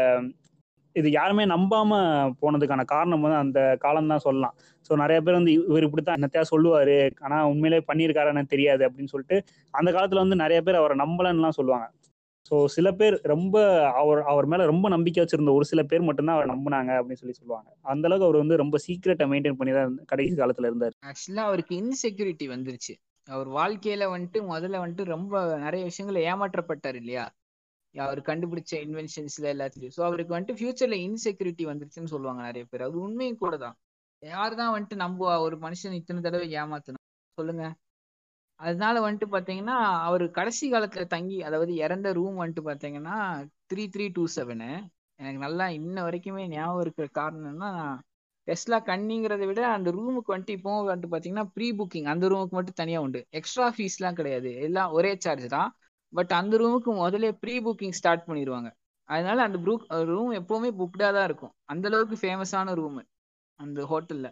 [0.96, 2.00] இது யாருமே நம்பாம
[2.42, 4.56] போனதுக்கான காரணம் வந்து அந்த காலம் தான் சொல்லலாம்.
[4.90, 6.98] ஸோ நிறைய பேர் வந்து இவர் இப்படித்தான் என்னத்தையா சொல்லுவாரு?
[7.20, 9.38] ஆனா உண்மையிலே பண்ணியிருக்காருன்னு தெரியாது அப்படின்னு சொல்லிட்டு
[9.74, 11.88] அந்த காலத்துல வந்து நிறைய பேர் அவரை நம்பலன்னுலாம் சொல்லுவாங்க.
[12.52, 13.56] ஸோ சில பேர் ரொம்ப
[14.00, 17.70] அவர் அவர் மேல ரொம்ப நம்பிக்கை வச்சிருந்த ஒரு சில பேர் மட்டும்தான் அவர் நம்பினாங்க அப்படின்னு சொல்லி சொல்லுவாங்க.
[17.84, 20.96] அந்த அளவுக்கு அவர் வந்து ரொம்ப சீக்கிரட்டை மெயின்டைன் பண்ணி தான் கடைசி காலத்துல இருந்தார்.
[21.10, 22.96] ஆக்சுவலா அவருக்கு இன்செக்யூரிட்டி வந்துருச்சு.
[23.28, 27.26] அவர் வாழ்க்கையில வந்துட்டு முதல்ல வந்துட்டு ரொம்ப நிறைய விஷயங்களை ஏமாற்றப்பட்டார் இல்லையா?
[27.96, 29.96] அவர் கண்டுபிடிச்ச இன்வென்ஷன்ஸ்ல எல்லாத்துலயும்.
[29.98, 32.86] ஸோ அவருக்கு வந்துட்டு ஃபியூச்சர்ல இன்செக்யூரிட்டி வந்துருச்சுன்னு சொல்லுவாங்க நிறைய பேர்.
[32.88, 33.76] அது உண்மையும் கூட தான்.
[34.24, 37.06] யார் தான் வந்துட்டு நம்புவா ஒரு மனுஷன் இத்தனை தடவை ஏமாத்தணும்
[37.38, 37.66] சொல்லுங்க.
[38.60, 39.78] அதனால வந்துட்டு பாத்தீங்கன்னா
[40.08, 43.16] அவர் கடைசி காலத்துல தங்கி அதாவது இறந்த ரூம் வந்துட்டு பாத்தீங்கன்னா
[43.72, 44.70] த்ரீ த்ரீ டூ செவனு
[45.20, 47.72] எனக்கு நல்லா இன்ன வரைக்குமே ஞாபகம் இருக்கிற காரணம்னா
[48.48, 53.00] டெஸ்லா கண்ணிங்கிறத விட அந்த ரூமுக்கு வந்துட்டு இப்போ வந்துட்டு பாத்தீங்கன்னா ப்ரீ புக்கிங் அந்த ரூமுக்கு மட்டும் தனியா
[53.02, 53.20] உண்டு.
[53.40, 54.52] எக்ஸ்ட்ரா ஃபீஸ்லாம் கிடையாது.
[54.68, 55.70] எல்லாம் ஒரே சார்ஜ் தான்.
[56.14, 58.70] பட் அந்த ரூமுக்கு முதல்ல ப்ரீ புக்கிங் ஸ்டார்ட் பண்ணிடுவாங்க
[59.10, 61.54] அதனால அந்த ப்ரூக் ரூம் எப்பவுமே புக்டா தான் இருக்கும்.
[61.66, 63.00] அந்த அளவுக்கு ஃபேமஸான ரூம்
[63.60, 64.28] அந்த ஹோட்டல்ல.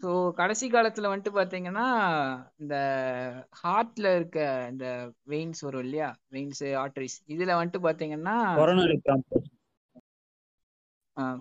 [0.00, 1.86] ஸோ கடைசி காலத்துல வந்துட்டு பாத்தீங்கன்னா
[2.62, 2.74] இந்த
[3.62, 4.38] ஹார்ட்ல இருக்க
[4.70, 4.86] இந்த
[5.32, 6.08] வெயின்ஸ் வரும் இல்லையா?
[6.34, 8.84] வெயின்ஸ் ஆர்டரிஸ் இதுல வந்துட்டு பாத்தீங்கன்னா கொரோனா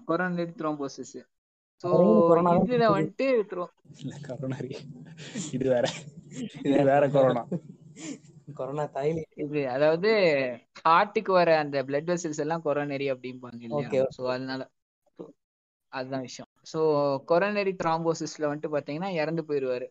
[0.08, 1.18] கொரோனரி த்ரோம்போசிஸ்
[1.84, 1.90] ஸோ
[2.64, 3.28] இதுல வந்துட்டு
[4.28, 4.58] கொரோனா
[5.56, 5.86] இது வேற.
[6.66, 7.44] இது வேற கொரோனா
[8.54, 8.86] கொரோனா
[9.36, 10.10] இது அதாவது
[10.88, 13.62] ஹார்ட்டுக்கு வர அந்த பிளட் வெசல்ஸ் எல்லாம் கொரோனரி அப்படிம்பாங்க.
[13.62, 13.90] இல்லையா?
[14.18, 14.70] ஸோ அதனால
[15.20, 15.24] so
[15.94, 16.50] அதுதான் விஷயம்.
[16.74, 16.80] ஸோ
[17.28, 19.88] கொரோனரி த்ராம்போசிஸ்ல வந்துட்டு பாத்தீங்கன்னா இறந்து போயிடுவாரு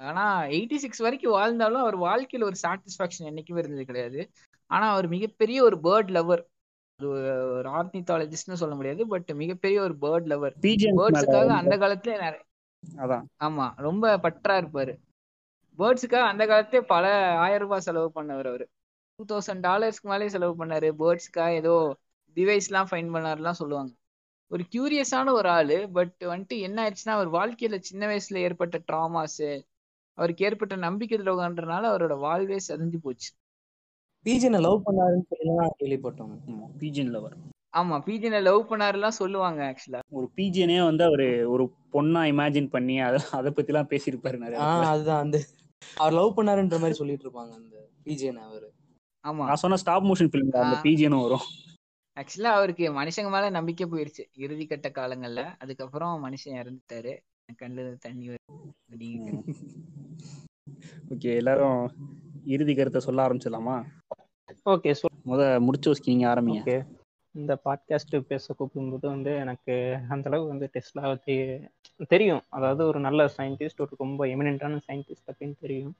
[0.00, 4.30] ஆனா எயிட்டி சிக்ஸ் வரைக்கும் வாழ்ந்தாலும் அவர் வாழ்க்கையில ஒரு சாட்டிஸ்பாக்சன் என்னைக்குமே இருந்தது கிடையாது.
[4.66, 6.42] ஆனா அவர் மிகப்பெரிய ஒரு பேர்ட் லவர்
[7.00, 12.42] ஒரு ஆர்னித்தாலஜிஸ்ட்னு சொல்ல முடியாது பட் மிகப்பெரிய ஒரு பேர்ட் லவர் பேர்ட்ஸுக்காக அந்த காலத்துல நிறைய
[12.98, 13.24] அதான்.
[13.44, 14.92] ஆமா ரொம்ப பற்றா இருப்பாரு.
[15.80, 17.04] பேர்ட்ஸுக்காக அந்த காலத்திலே பல
[17.44, 18.66] ஆயிரம் ரூபாய் செலவு பண்ணவர் அவரு.
[19.18, 20.88] டூ தௌசண்ட் டாலர்ஸ்க்கு மேலே செலவு பண்ணாரு.
[21.00, 21.74] பேர்ட்ஸ்க்காக ஏதோ
[22.36, 23.92] டிவைஸ்லாம் ஃபைன் பண்ணாருலாம் சொல்லுவாங்க.
[24.50, 29.42] ஒரு கியூரியஸான ஒரு ஆளு பட் வந்துட்டு என்ன ஆயிடுச்சுன்னா அவர் வாழ்க்கையில சின்ன வயசுல ஏற்பட்ட ட்ராமாஸ்
[30.18, 33.28] அவருக்கு ஏற்பட்ட நம்பிக்கை துரோகன்றனால அவரோட வாழ்வே செதஞ்சு போச்சு.
[34.26, 36.32] பிஜினை லவ் பண்ணாருன்னு சொல்லி தான் கேள்விப்பட்டோம்
[36.80, 37.36] பிஜிஎன் லவர்
[37.74, 43.20] ஆமா பிஜினை லவ் பண்ணாருலாம் சொல்லுவாங்க ஆக்சுவலா ஒரு பிஜிஎனே வந்து அவரு ஒரு பொண்ணா இமேஜின் பண்ணி அத
[43.38, 44.58] அதை பத்தி எல்லாம் பேசியிருப்பாரு நிறைய.
[44.92, 45.38] அதுதான் அந்த
[45.96, 48.68] அவர் லவ் பண்ணாருன்ற மாதிரி சொல்லிட்டு இருப்பாங்க அந்த பிஜிஎன் அவரு.
[49.24, 49.44] ஆமா.
[49.44, 50.82] நான் சொன்ன ஸ்டாப் மோஷன் ஃபிலிம் அந்த ஆ.
[50.82, 51.46] பிஜிஎனும் வரும்.
[52.16, 54.24] ஆக்சுவலா அவருக்கு மனுஷங்க மேல நம்பிக்கை போயிருச்சு.
[54.36, 55.56] இறுதி கட்ட காலங்கள்ல.
[55.58, 57.12] அதுக்கப்புறம் மனுஷன் இறந்துட்டாரு.
[57.62, 58.56] கண்ணுல தண்ணி வருது
[58.90, 59.32] அப்படிங்கிட்டு.
[61.10, 61.78] ஓகே எல்லாரும்
[62.44, 63.76] இறுதி கருத்தை சொல்ல ஆரம்பிச்சிடலாமா?
[64.66, 64.92] ஓகே
[65.26, 66.62] முத முடிச்சு வச்சுக்கி நீங்க ஆரம்பிங்க.
[66.62, 66.76] ஓகே
[67.32, 71.34] இந்த பாட்காஸ்ட் பேச கூப்பிடும்போது வந்து எனக்கு அந்த அளவு வந்து டெஸ்லா பத்தி
[72.08, 72.42] தெரியும்.
[72.48, 75.94] அதாவது ஒரு நல்ல சயின்டிஸ்ட் ஒரு ரொம்ப எமினென்ட்டான சயின்டிஸ்ட் அப்படின்னு தெரியும்.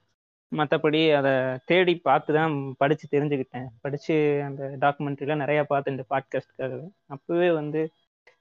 [0.51, 3.67] மற்றபடி அதை தேடி பார்த்து தான் படித்து தெரிஞ்சுக்கிட்டேன்.
[3.81, 7.91] படித்து அந்த டாக்குமெண்ட்ரிலாம் நிறையா பார்த்து இந்த பாட்காஸ்ட்காகவே அப்போவே வந்து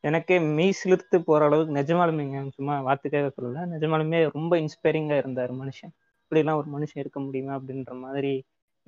[0.01, 3.65] எனக்கே மெய் சிலிர்த்து போகிற அளவுக்கு நிஜமாலுமேங்க சும்மா வார்த்தைக்காக சொல்லல.
[3.75, 5.93] நிஜமாலுமே ரொம்ப இன்ஸ்பைரிங்காக இருந்தார் மனுஷன்.
[6.25, 8.33] இப்படிலாம் ஒரு மனுஷன் இருக்க முடியுமா அப்படின்ற மாதிரி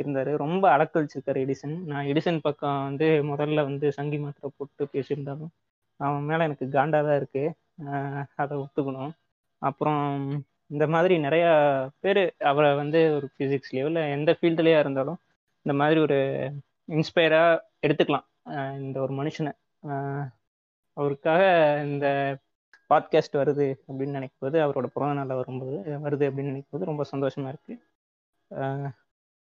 [0.01, 0.31] இருந்தார்.
[0.45, 1.75] ரொம்ப அடக்கழிச்சிருக்காரு எடிசன்.
[1.91, 5.53] நான் எடிசன் பக்கம் வந்து முதல்ல வந்து சங்கி மாத்திரை போட்டு பேசியிருந்தாலும்
[6.01, 7.45] அவன் மேலே எனக்கு காண்டா தான் இருக்கு
[8.43, 9.13] அதை ஒத்துக்கணும்.
[9.63, 10.05] அப்புறம்
[10.75, 11.47] இந்த மாதிரி நிறைய
[12.03, 15.19] பேர் அவரை வந்து ஒரு ஃபிசிக்ஸ்லேயோ இல்லை எந்த ஃபீல்டுலேயே இருந்தாலும்
[15.67, 16.19] இந்த மாதிரி ஒரு
[16.97, 18.27] இன்ஸ்பயராக எடுத்துக்கலாம்.
[18.85, 19.53] இந்த ஒரு மனுஷனை.
[20.97, 21.43] அவருக்காக
[21.91, 22.07] இந்த
[22.91, 27.51] பாட்காஸ்ட் வருது அப்படின்னு நினைக்கும் போது அவரோட பிறந்த நாளில் வரும்போது வருது அப்படின்னு நினைக்கும் போது ரொம்ப சந்தோஷமா
[27.53, 27.75] இருக்கு.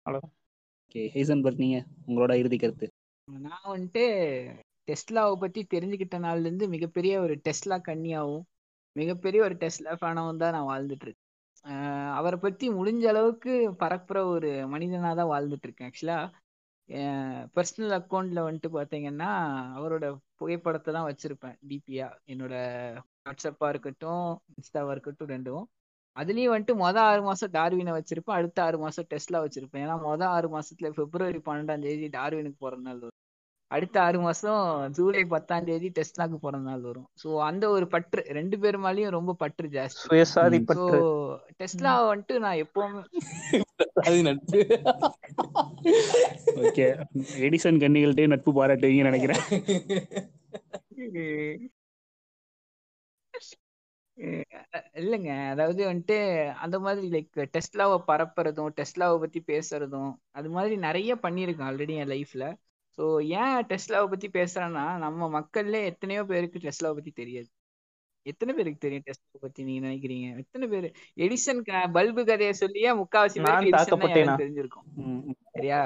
[0.05, 0.35] அவ்வளோதான்
[0.91, 1.77] ஓகே ஹேசன்பர்க் நீங்க
[2.07, 2.85] உங்களோட இறுதி கருத்து.
[3.27, 4.01] நான் வந்துட்டு
[4.87, 8.43] டெஸ்லாவை பத்தி தெரிஞ்சுக்கிட்ட நாள்ல இருந்து மிகப்பெரிய ஒரு டெஸ்லா கண்ணியாவும்
[8.95, 11.27] மிகப்பெரிய ஒரு டெஸ்லா ஃபேனாவும் தான் நான் வாழ்ந்துட்டு இருக்கேன்
[11.65, 13.53] ஆஹ் அவரை பத்தி முடிஞ்ச அளவுக்கு
[13.83, 16.19] பரப்புற ஒரு மனிதனா தான் வாழ்ந்துட்டு இருக்கேன் ஆக்சுவலா
[17.55, 19.29] பர்சனல் அக்கௌண்ட்ல வந்துட்டு பாத்தீங்கன்னா
[19.77, 20.05] அவரோட
[20.39, 22.09] புகைப்படத்தை தான் வச்சிருப்பேன் டிபியா.
[22.33, 22.53] என்னோட
[23.25, 25.63] வாட்ஸ்அப்பா இருக்கட்டும் இன்ஸ்டாவா இருக்கட்டும் ரெண்டும்.
[26.17, 29.83] அதுலயும் வந்துட்டு மொத ஆறு மாசம் டார்வினை வச்சிருப்பேன் அடுத்த ஆறு மாசம் டெஸ்லா வச்சிருப்பேன்.
[29.85, 33.17] ஏன்னா மொத ஆறு மாசத்துல பிப்ரவரி பன்னெண்டாம் தேதி டார்வினுக்கு பிறந்த நாள் வரும்.
[33.71, 34.63] அடுத்த ஆறு மாசம்
[34.95, 37.07] ஜூலை பத்தாம் தேதி டெஸ்லாக்கு பிறந்த நாள் வரும்.
[37.21, 40.03] ஸோ அந்த ஒரு பற்று ரெண்டு பேர் மேலயும் ரொம்ப பற்று ஜாஸ்தி.
[41.61, 43.03] டெஸ்லா வந்துட்டு நான் எப்பவுமே
[44.07, 44.59] அது நட்பு.
[46.63, 46.85] ஓகே.
[47.47, 49.43] எடிசன் கன்னிகள்ட்டே நட்பு பாராட்டுவீங்கன்னு நினைக்கிறேன்.
[55.01, 55.31] இல்லைங்க.
[55.53, 56.17] அதாவது வந்துட்டு
[56.63, 62.45] அந்த மாதிரி லைக் டெஸ்லாவை பரப்புறதும் டெஸ்லாவை பத்தி பேசுறதும் அது மாதிரி நிறைய பண்ணியிருக்கேன் ஆல்ரெடி என் லைஃப்ல
[62.97, 63.03] ஸோ
[63.41, 67.49] ஏன் டெஸ்லாவை பத்தி பேசுறேன்னா நம்ம மக்கள்ல எத்தனையோ பேருக்கு டெஸ்லாவை பத்தி தெரியாது.
[68.25, 70.27] எத்தனை பேருக்கு தெரியும் டெஸ்லா பத்தி நீங்க நினைக்கிறீங்க?
[70.41, 70.87] எத்தனை பேர்?
[71.17, 71.61] எடிசன்
[71.95, 74.85] பல்பு கதையை சொல்லியே முக்காவாசி பேருக்கு தெரிஞ்சிருக்கும்.
[75.55, 75.79] சரியா?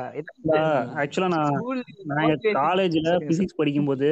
[1.04, 4.12] ஆக்சுவலா நான் காலேஜ்ல பிசிக்ஸ் படிக்கும்போது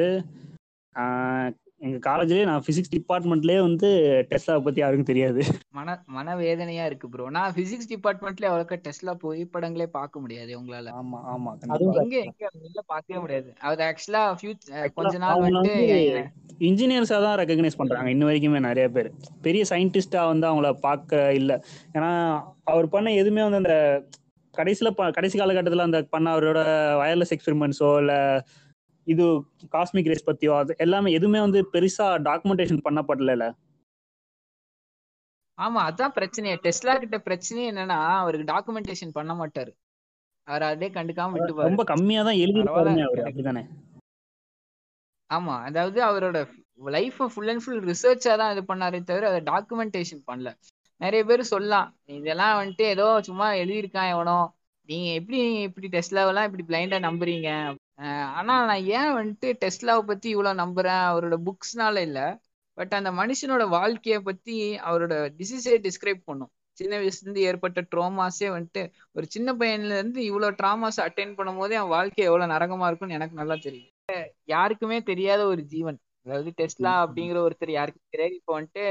[1.84, 3.88] எங்க காலேஜ்லயே நான் பிசிக்ஸ் டிபார்ட்மெண்ட்லயே வந்து
[4.30, 5.40] டெஸ்லாவை பத்தி யாருக்கும் தெரியாது.
[5.76, 10.92] மன மனவேதனையா இருக்கு ப்ரோ நான் பிசிக்ஸ் டிபார்ட்மெண்ட்ல அவ்வளோக்கா டெஸ்லா புகைப்படங்களே பார்க்க முடியாது உங்களால.
[11.00, 11.52] ஆமா ஆமா
[11.98, 13.50] எங்க எங்க பார்க்கவே முடியாது.
[13.68, 14.22] அது ஆக்சுவலா
[14.98, 15.74] கொஞ்ச நாள் வந்து
[16.60, 18.08] இன்ஜினியர்ஸா தான் ரெக்கக்னைஸ் பண்றாங்க.
[18.10, 19.08] இன்ன வரைக்குமே நிறைய பேர்.
[19.42, 21.52] பெரிய சயின்டிஸ்டா வந்து அவங்கள பார்க்க இல்ல.
[21.94, 22.10] ஏன்னா
[22.64, 23.76] அவர் பண்ண எதுவுமே வந்து அந்த
[24.54, 26.60] கடைசியில கடைசி காலகட்டத்துல அந்த பண்ண அவரோட
[27.00, 28.12] வயர்லெஸ் எக்ஸ்பெரிமெண்ட்ஸோ இல்ல
[29.06, 29.24] இது
[29.74, 33.46] காஸ்மிக் ரேஸ் பத்தியோ அது எல்லாமே எதுவுமே வந்து பெருசா டாக்குமெண்டேஷன் பண்ணப்படல
[35.58, 36.54] ஆமா அதான் பிரச்சனையே.
[36.64, 39.72] டெஸ்லா கிட்ட பிரச்சனை என்னன்னா அவருக்கு டாக்குமெண்டேஷன் பண்ண மாட்டாரு.
[40.46, 42.62] அவர் அதே கண்டுக்காம விட்டுப்பாரு ரொம்ப கம்மியா தான் எழுதி
[45.30, 46.38] ஆமா அதாவது அவரோட
[46.88, 50.48] லைஃப் ஃபுல் அண்ட் ஃபுல் ரிசர்ச்சா தான் இது பண்ணாரே தவிர அதை டாக்குமெண்டேஷன் பண்ணல.
[51.00, 54.38] நிறைய பேர் சொல்லலாம் இதெல்லாம் வந்துட்டு ஏதோ சும்மா எழுதியிருக்கான் எவனோ.
[54.88, 57.48] நீங்க எப்படி இப்படி டெஸ்லாவெல்லாம் இப்படி பிளைண்டா நம்புறீங்க?
[57.98, 61.02] ஆனா நான் ஏன் வந்துட்டு டெஸ்லாவை பத்தி இவ்வளவு நம்புறேன்?
[61.10, 62.20] அவரோட புக்ஸ்னால இல்ல.
[62.78, 64.54] பட் அந்த மனுஷனோட வாழ்க்கைய பத்தி
[64.84, 66.50] அவரோட டிசீஸே டிஸ்கிரைப் பண்ணும்.
[66.78, 71.74] சின்ன வயசுல இருந்து ஏற்பட்ட ட்ரோமாஸே வந்துட்டு ஒரு சின்ன பையன்ல இருந்து இவ்வளவு ட்ராமாஸ் அட்டென்ட் பண்ணும் போதே
[71.74, 73.90] அவன் வாழ்க்கை எவ்வளவு நரகமா இருக்கும்னு எனக்கு நல்லா தெரியும்.
[74.46, 75.98] யாருக்குமே தெரியாத ஒரு ஜீவன்.
[76.26, 76.92] அதாவது டெஸ்லா.
[77.04, 78.34] அப்படிங்கிற ஒருத்தர் யாருக்கும் தெரியாது.
[78.40, 78.84] இப்போ வந்துட்டு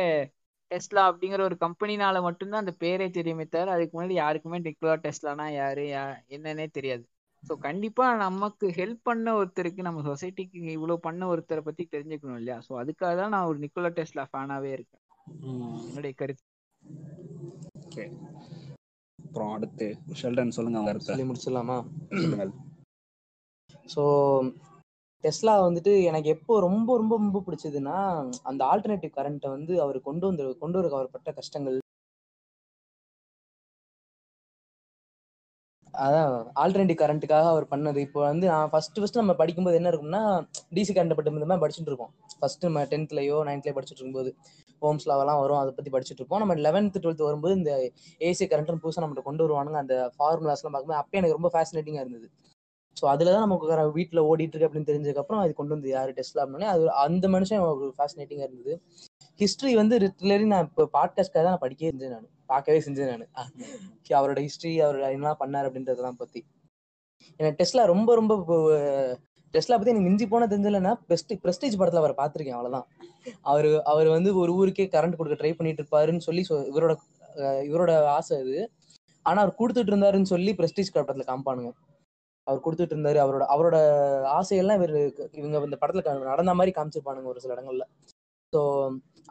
[0.72, 5.86] டெஸ்லா அப்படிங்கிற ஒரு கம்பெனினால மட்டும்தான் அந்த பேரே தெரியுமே தவிர அதுக்கு முன்னாடி யாருக்குமே நிக்கோலா டெஸ்லானா யாரு
[6.30, 7.04] என்னன்னே தெரியாது.
[7.44, 12.58] ஸோ கண்டிப்பா நமக்கு ஹெல்ப் பண்ண ஒருத்தருக்கு நம்ம சொசைட்டிக்கு இவ்வளவு பண்ண ஒருத்தரை பத்தி தெரிஞ்சுக்கணும் இல்லையா?
[12.68, 15.02] ஸோ அதுக்காக தான் நான் ஒரு நிக்கோலா டெஸ்லா ஃபேனாவே இருக்கேன்.
[15.46, 15.80] ம்.
[15.88, 16.46] என்னுடைய கருத்து.
[17.82, 18.06] ஓகே
[19.20, 19.88] அப்புறம் அடுத்து
[20.20, 21.78] ஷெல்டன் சொல்லுங்க சொல்லி முடிச்சிடலாமா?
[22.16, 22.48] சொல்லுங்க
[23.90, 24.04] ஸோ
[25.24, 27.98] டெஸ்லா வந்துட்டு எனக்கு எப்போ ரொம்ப ரொம்ப ரொம்ப பிடிச்சதுன்னா
[28.44, 31.78] அந்த ஆல்டர்னேட்டிவ் கரண்ட்டை வந்து அவர் கொண்டு வந்து கொண்டு வர அவர் பட்ட கஷ்டங்கள்
[35.94, 36.30] அதான்
[36.62, 38.00] ஆல்டர்னேட்டிவ் கரண்ட்டுக்காக அவர் பண்ணது.
[38.08, 40.22] இப்போ வந்து நான் ஃபர்ஸ்ட் ஃபர்ஸ்ட் நம்ம படிக்கும்போது என்ன இருக்கும்னா
[40.78, 44.32] டிசி கரண்ட் பட்டு இந்த மாதிரி படிச்சுட்டு இருக்கோம் ஃபர்ஸ்ட் நம்ம டென்த்லயோ நைன்த்லயோ படிச்சுட்டு இருக்கும்போது
[44.82, 46.42] ஹோம்ஸ் லாவெல்லாம் வரும் அதை பத்தி படிச்சுட்டு இருப்போம்.
[46.44, 47.74] நம்ம லெவன்த் டுவெல்த் வரும்போது இந்த
[48.30, 49.80] ஏசி கரண்ட்னு புதுசாக நம்மகிட்ட கொண்டு வருவானுங்க.
[49.86, 52.28] அந்த ஃபார்முலாஸ்லாம் பார்க்கும்போது அப்பயே எனக்கு ரொம்ப ஃபேசினேட்டிங்காக இருந்தது.
[52.98, 56.68] ஸோ அதில் தான் நமக்கு வீட்டில் ஓடிட்டு இருக்கு அப்படின்னு தெரிஞ்சதுக்கப்புறம் அது கொண்டு வந்து யார் டெஸ்ட்லாம் அப்படின்னே
[56.74, 58.74] அது அந்த மனுஷன் ஒரு ஃபேசினேட்டிங்காக இருந்தது.
[59.40, 62.28] ஹிஸ்ட்ரி வந்து லிட்டரலி நான் இப்போ பாட்காஸ்ட்காக தான் நான் படிக்கவே இருந்தேன் நான்.
[62.54, 63.52] பார்க்கவே செஞ்சேன் நான்.
[64.20, 66.42] அவரோட ஹிஸ்ட்ரி அவரோட என்ன பண்ணார் அப்படின்றதெல்லாம் பற்றி
[67.40, 68.34] எனக்கு டெஸ்லா ரொம்ப ரொம்ப
[69.54, 72.88] டெஸ்லா பற்றி எனக்கு மிஞ்சி போன தெரிஞ்சலன்னா பெஸ்ட் பிரஸ்டேஜ் படத்தில் அவரை பார்த்துருக்கேன் அவ்வளோதான்
[73.52, 76.94] அவர் அவர் வந்து ஒரு ஊருக்கே கரண்ட் கொடுக்க ட்ரை பண்ணிட்டு இருப்பாருன்னு சொல்லி இவரோட
[77.70, 78.56] இவரோட ஆசை அது.
[79.26, 81.72] ஆனா அவர் கொடுத்துட்டு இருந்தாருன்னு சொல்லி பிரஸ்டீஜ் படத்துல காமிப்பானுங்க.
[82.48, 83.78] அவர் கொடுத்துட்டு இருந்தாரு அவரோட அவரோட
[84.40, 84.96] ஆசையெல்லாம் இவர்
[85.40, 87.86] இவங்க இந்த படத்துல நடந்த மாதிரி காமிச்சிருப்பானுங்க ஒரு சில இடங்கள்ல.
[88.54, 88.62] ஸோ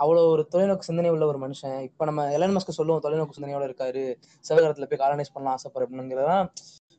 [0.02, 1.74] அவ்வளோ ஒரு தொலைநோக்கு சிந்தனை உள்ள ஒரு மனுஷன்.
[1.88, 4.04] இப்போ நம்ம எலன் மஸ்க்கு சொல்லுவோம் தொலைநோக்கு சிந்தனையோட இருக்காரு.
[4.44, 6.46] சிவகாரத்தில் போய் காலனைஸ் பண்ணலாம் ஆசைப்படுறதுங்கிறதெல்லாம்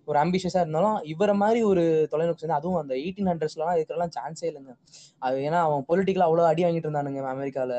[0.08, 4.74] ஒரு ஆம்பிஷியஸா இருந்தாலும் இவரை மாதிரி ஒரு தொலைநோக்கு சிந்தனை அதுவும் அந்த எயிட்டீன் ஹண்ட்ரட்ஸ்லாம் இருக்கிறலாம் சான்ஸே இல்லைங்க.
[5.26, 7.74] அது ஏன்னா அவன் பொலிட்டிக்கலா அவ்வளோ அடி வாங்கிட்டு இருந்தானுங்க அமெரிக்கால.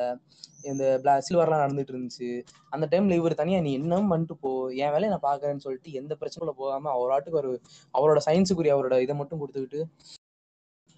[0.71, 2.29] இந்த பிளா சில்வர்லாம் நடந்துட்டு இருந்துச்சு.
[2.75, 4.53] அந்த டைம்ல இவர் தனியா நீ என்னவும் பண்ணிட்டு போ.
[4.83, 7.53] என் வேலையை நான் பாக்குறேன்னு சொல்லிட்டு எந்த பிரச்சனைக்குள்ள போகாம அவர் ஆட்டுக்கு ஒரு
[7.95, 9.83] அவரோட சயின்ஸுக்குரிய அவரோட இதை மட்டும் கொடுத்துக்கிட்டு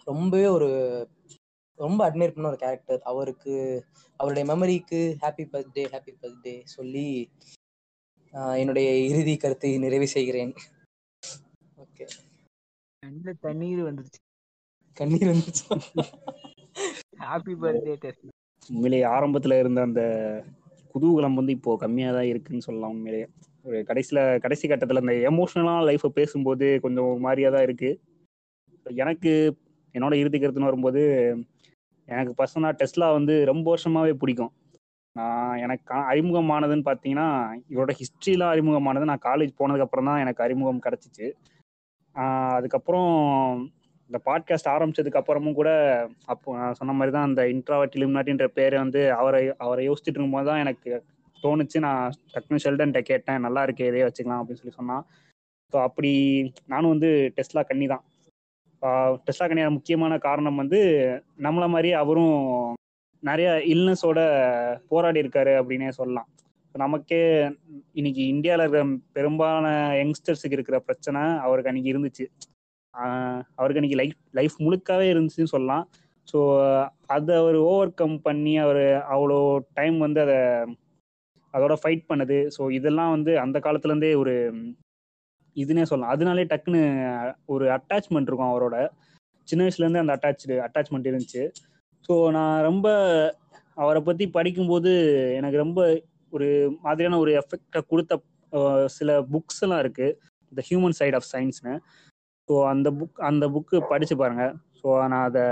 [0.06, 0.68] ரொம்பவே ஒரு
[1.78, 3.54] ரொம்ப அட்மையர் பண்ண ஒரு கேரக்டர் அவருக்கு
[4.20, 7.08] அவருடைய மெமரிக்கு ஹாப்பி பர்த்டே ஹாப்பி பர்த்டே சொல்லி
[8.60, 10.52] என்னுடைய இறுதி கருத்தை நிறைவு செய்கிறேன்.
[11.76, 12.04] ஓகே
[13.02, 14.20] கண்ணுல தண்ணீர் வந்துருச்சு.
[14.96, 15.64] கண்ணீர் வந்துச்சு.
[17.24, 18.32] ஹாப்பி பர்த்டே டெஸ்ட்
[18.70, 20.02] உண்மையிலேயே ஆரம்பத்துல இருந்த அந்த
[20.94, 23.26] குதூகலம் வந்து இப்போ கம்மியா தான் இருக்குன்னு சொல்லலாம் உண்மையிலேயே.
[23.64, 27.90] ஒரு கடைசியில கடைசி கட்டத்துல இந்த எமோஷனலான லைஃப்பை பேசும்போது கொஞ்சம் ஒரு மாதிரியா தான் இருக்கு.
[29.04, 29.32] எனக்கு
[29.94, 31.02] என்னோட இறுதி கருத்துன்னு வரும்போது
[32.08, 34.52] எனக்கு பர்சனலாக டெஸ்லா வந்து ரொம்ப வருஷமாவே பிடிக்கும்.
[35.16, 37.28] நான் எனக்கு அறிமுகமானதுன்னு பார்த்தீங்கன்னா
[37.72, 39.10] இவரோட ஹிஸ்ட்ரிலாம் அறிமுகமானது.
[39.10, 41.28] நான் காலேஜ் போனதுக்கப்புறம் தான் எனக்கு அறிமுகம் கிடச்சிச்சு.
[42.56, 43.10] அதுக்கப்புறம்
[44.10, 45.70] இந்த பாட்காஸ்ட் ஆரம்பிச்சதுக்கு அப்புறமும் கூட
[46.32, 50.62] அப்போ நான் சொன்ன மாதிரி தான் அந்த இன்ட்ராவர்ட் இலுமினாட்டின்ற பேரை வந்து அவரை அவரை யோசிச்சுட்டு இருக்கும்போது தான்
[50.64, 50.90] எனக்கு
[51.42, 51.78] தோணுச்சு.
[51.86, 52.04] நான்
[52.34, 55.04] டக்குனு ஷெல்டன்ட்ட கேட்டேன் நல்லா இருக்கே இதே வச்சுக்கலாம் அப்படின்னு சொல்லி சொன்னான்.
[55.72, 56.12] ஸோ அப்படி
[56.72, 58.04] நானும் வந்து டெஸ்லா கண்ணி தான்
[59.26, 60.80] டெஸ்லா கண்ணியான முக்கியமான காரணம் வந்து
[61.46, 62.36] நம்மள மாதிரி அவரும்
[63.22, 64.18] நிறைய இல்னஸோட
[64.88, 66.28] போராடி இருக்காரு அப்படின்னே சொல்லலாம்.
[66.74, 67.20] நமக்கே
[67.92, 68.82] இன்னைக்கு இந்தியாவில் இருக்கிற
[69.12, 69.68] பெரும்பாலான
[70.00, 72.26] யங்ஸ்டர்ஸுக்கு இருக்கிற பிரச்சனை அவருக்கு அன்னைக்கு இருந்துச்சு.
[73.58, 75.84] அவருக்கு அன்னைக்கு லைஃப் லைஃப் முழுக்காவே இருந்துச்சுன்னு சொல்லலாம்.
[76.28, 76.38] ஸோ
[77.06, 78.84] அதை அவர் ஓவர் கம் பண்ணி அவர்
[79.14, 79.38] அவ்வளோ
[79.74, 80.38] டைம் வந்து அதை
[81.54, 82.38] அதோட ஃபைட் பண்ணுது.
[82.56, 84.34] ஸோ இதெல்லாம் வந்து அந்த காலத்துலேருந்தே ஒரு
[85.56, 86.14] இதுனே சொல்லலாம்.
[86.14, 86.82] அதனாலே டக்குன்னு
[87.46, 88.76] ஒரு அட்டாச்மெண்ட் இருக்கும் அவரோட.
[89.48, 91.42] சின்ன வயசுலேருந்தே அந்த அட்டாச்சு அட்டாச்மெண்ட் இருந்துச்சு.
[92.08, 92.86] ஸோ நான் ரொம்ப
[93.74, 94.90] அவரை பற்றி படிக்கும்போது
[95.38, 95.80] எனக்கு ரொம்ப
[96.32, 96.48] ஒரு
[96.82, 98.20] மாதிரியான ஒரு எஃபெக்டை கொடுத்த
[98.96, 100.08] சில புக்ஸ் எல்லாம் இருக்கு.
[100.52, 101.74] த ஹியூமன் சைட் ஆஃப் சயின்ஸ்னு
[102.48, 104.44] ஸோ அந்த புக் அந்த புக்கு படித்து பாருங்க.
[104.80, 105.44] ஸோ நான் அதை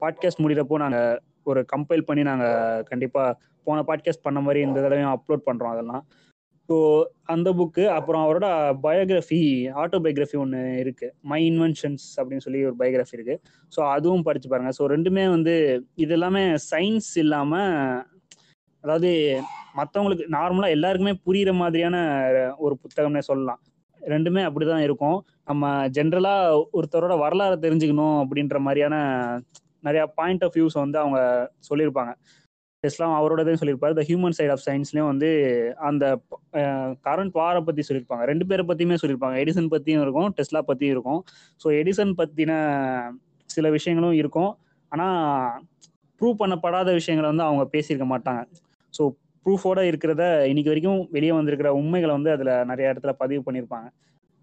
[0.00, 1.20] பாட்காஸ்ட் முடிகிறப்போ நாங்கள்
[1.50, 6.02] ஒரு கம்பைல் பண்ணி நாங்கள் கண்டிப்பாக போன பாட்காஸ்ட் பண்ண மாதிரி இந்த தடவையும் அப்லோட் பண்ணுறோம் அதெல்லாம்.
[6.68, 6.76] ஸோ
[7.32, 8.46] அந்த புக்கு அப்புறம் அவரோட
[8.84, 9.40] பயோகிராஃபி
[9.82, 11.08] ஆட்டோபயோகிராஃபி ஒன்று இருக்கு.
[11.30, 13.36] மை இன்வென்ஷன்ஸ் அப்படின்னு சொல்லி ஒரு பயோகிராஃபி இருக்கு.
[13.72, 14.72] ஸோ அதுவும் படிச்சு பாருங்க.
[14.78, 15.54] ஸோ ரெண்டுமே வந்து
[16.04, 17.74] இது எல்லாமே சயின்ஸ் இல்லாமல்
[18.84, 19.10] அதாவது
[19.78, 21.96] மற்றவங்களுக்கு நார்மலாக எல்லாருக்குமே புரியுற மாதிரியான
[22.64, 23.60] ஒரு புத்தகம்னே சொல்லலாம்.
[24.02, 25.18] ரெண்டுமே அப்படிதான் இருக்கும்.
[25.50, 28.96] நம்ம ஜென்ரலாக ஒருத்தரோட வரலாறை தெரிஞ்சுக்கணும் அப்படின்ற மாதிரியான
[29.86, 31.20] நிறைய பாயிண்ட் ஆஃப் வியூஸ் வந்து அவங்க
[31.68, 32.12] சொல்லியிருப்பாங்க.
[32.84, 33.94] டெஸ்லாம் அவரோடதையும் சொல்லியிருப்பாரு.
[33.98, 35.28] த ஹியூமன் சைட் ஆஃப் சயின்ஸ்லேயும் வந்து
[35.88, 36.04] அந்த
[37.06, 38.24] கரண்ட் வாரை பற்றி சொல்லியிருப்பாங்க.
[38.30, 39.36] ரெண்டு பேரை பற்றியுமே சொல்லியிருப்பாங்க.
[39.42, 41.20] எடிசன் பற்றியும் இருக்கும் டெஸ்லா பற்றியும் இருக்கும்.
[41.64, 42.52] ஸோ எடிசன் பற்றின
[43.50, 44.50] சில விஷயங்களும் இருக்கும்.
[44.92, 45.62] ஆனால்
[46.20, 48.42] ப்ரூவ் பண்ணப்படாத விஷயங்களை வந்து அவங்க பேசியிருக்க மாட்டாங்க.
[48.94, 49.02] ஸோ
[49.46, 53.88] ப்ரூஃபோட இருக்கிறத இன்னைக்கு வரைக்கும் வெளியே வந்திருக்கிற உண்மைகளை வந்து அதில் நிறைய இடத்துல பதிவு பண்ணியிருப்பாங்க.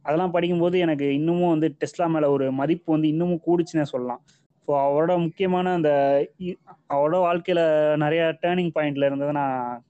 [0.05, 4.21] அதெல்லாம் படிக்கும்போது எனக்கு இன்னமும் வந்து டெஸ்லா மேலே ஒரு மதிப்பு வந்து இன்னமும் கூடுச்சுன்னே சொல்லலாம்.
[4.69, 5.91] ஸோ அவரோட முக்கியமான அந்த
[6.39, 6.57] இ-
[6.89, 7.61] அவரோட வாழ்க்கையில
[7.95, 9.83] நிறைய டேர்னிங் பாயிண்ட்ல இருந்ததை நான்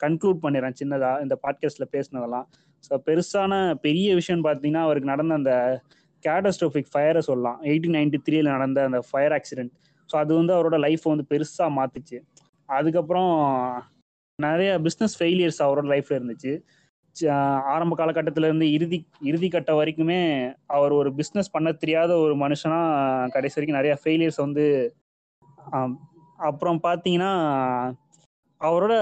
[0.00, 2.46] கன்க்ளூட் பண்ணிடுறேன் சின்னதாக இந்த பாட்காஸ்ட்ல பேசினதெல்லாம்.
[2.84, 5.52] ஸோ பெருசான பெரிய விஷயம்னு பார்த்தீங்கன்னா அவருக்கு நடந்த அந்த
[6.24, 7.62] கேட்டஸ்ட்ரோபிக் ஃபயரை சொல்லலாம்.
[7.62, 9.72] எயிட்டீன் நைன்டி த்ரீல நடந்த அந்த ஃபயர் ஆக்சிடென்ட்
[10.10, 12.18] ஸோ அது வந்து அவரோட லைஃப்பை வந்து பெருசாக மாத்துச்சு.
[12.68, 13.32] அதுக்கப்புறம்
[14.38, 16.52] நிறைய பிஸ்னஸ் ஃபெயிலியர்ஸ் அவரோட லைஃப்ல இருந்துச்சு.
[17.74, 20.20] ஆரம்ப காலகட்டத்தில இருந்து இறுதி இறுதி கட்ட வரைக்குமே
[20.66, 22.80] அவர் ஒரு பிஸ்னஸ் பண்ண தெரியாத ஒரு மனுஷனா
[23.30, 24.64] கடைசி வரைக்கும் நிறைய ஃபெயிலியர்ஸ் வந்து
[26.40, 27.32] அப்புறம் பார்த்தீங்கன்னா
[28.60, 28.94] அவரோட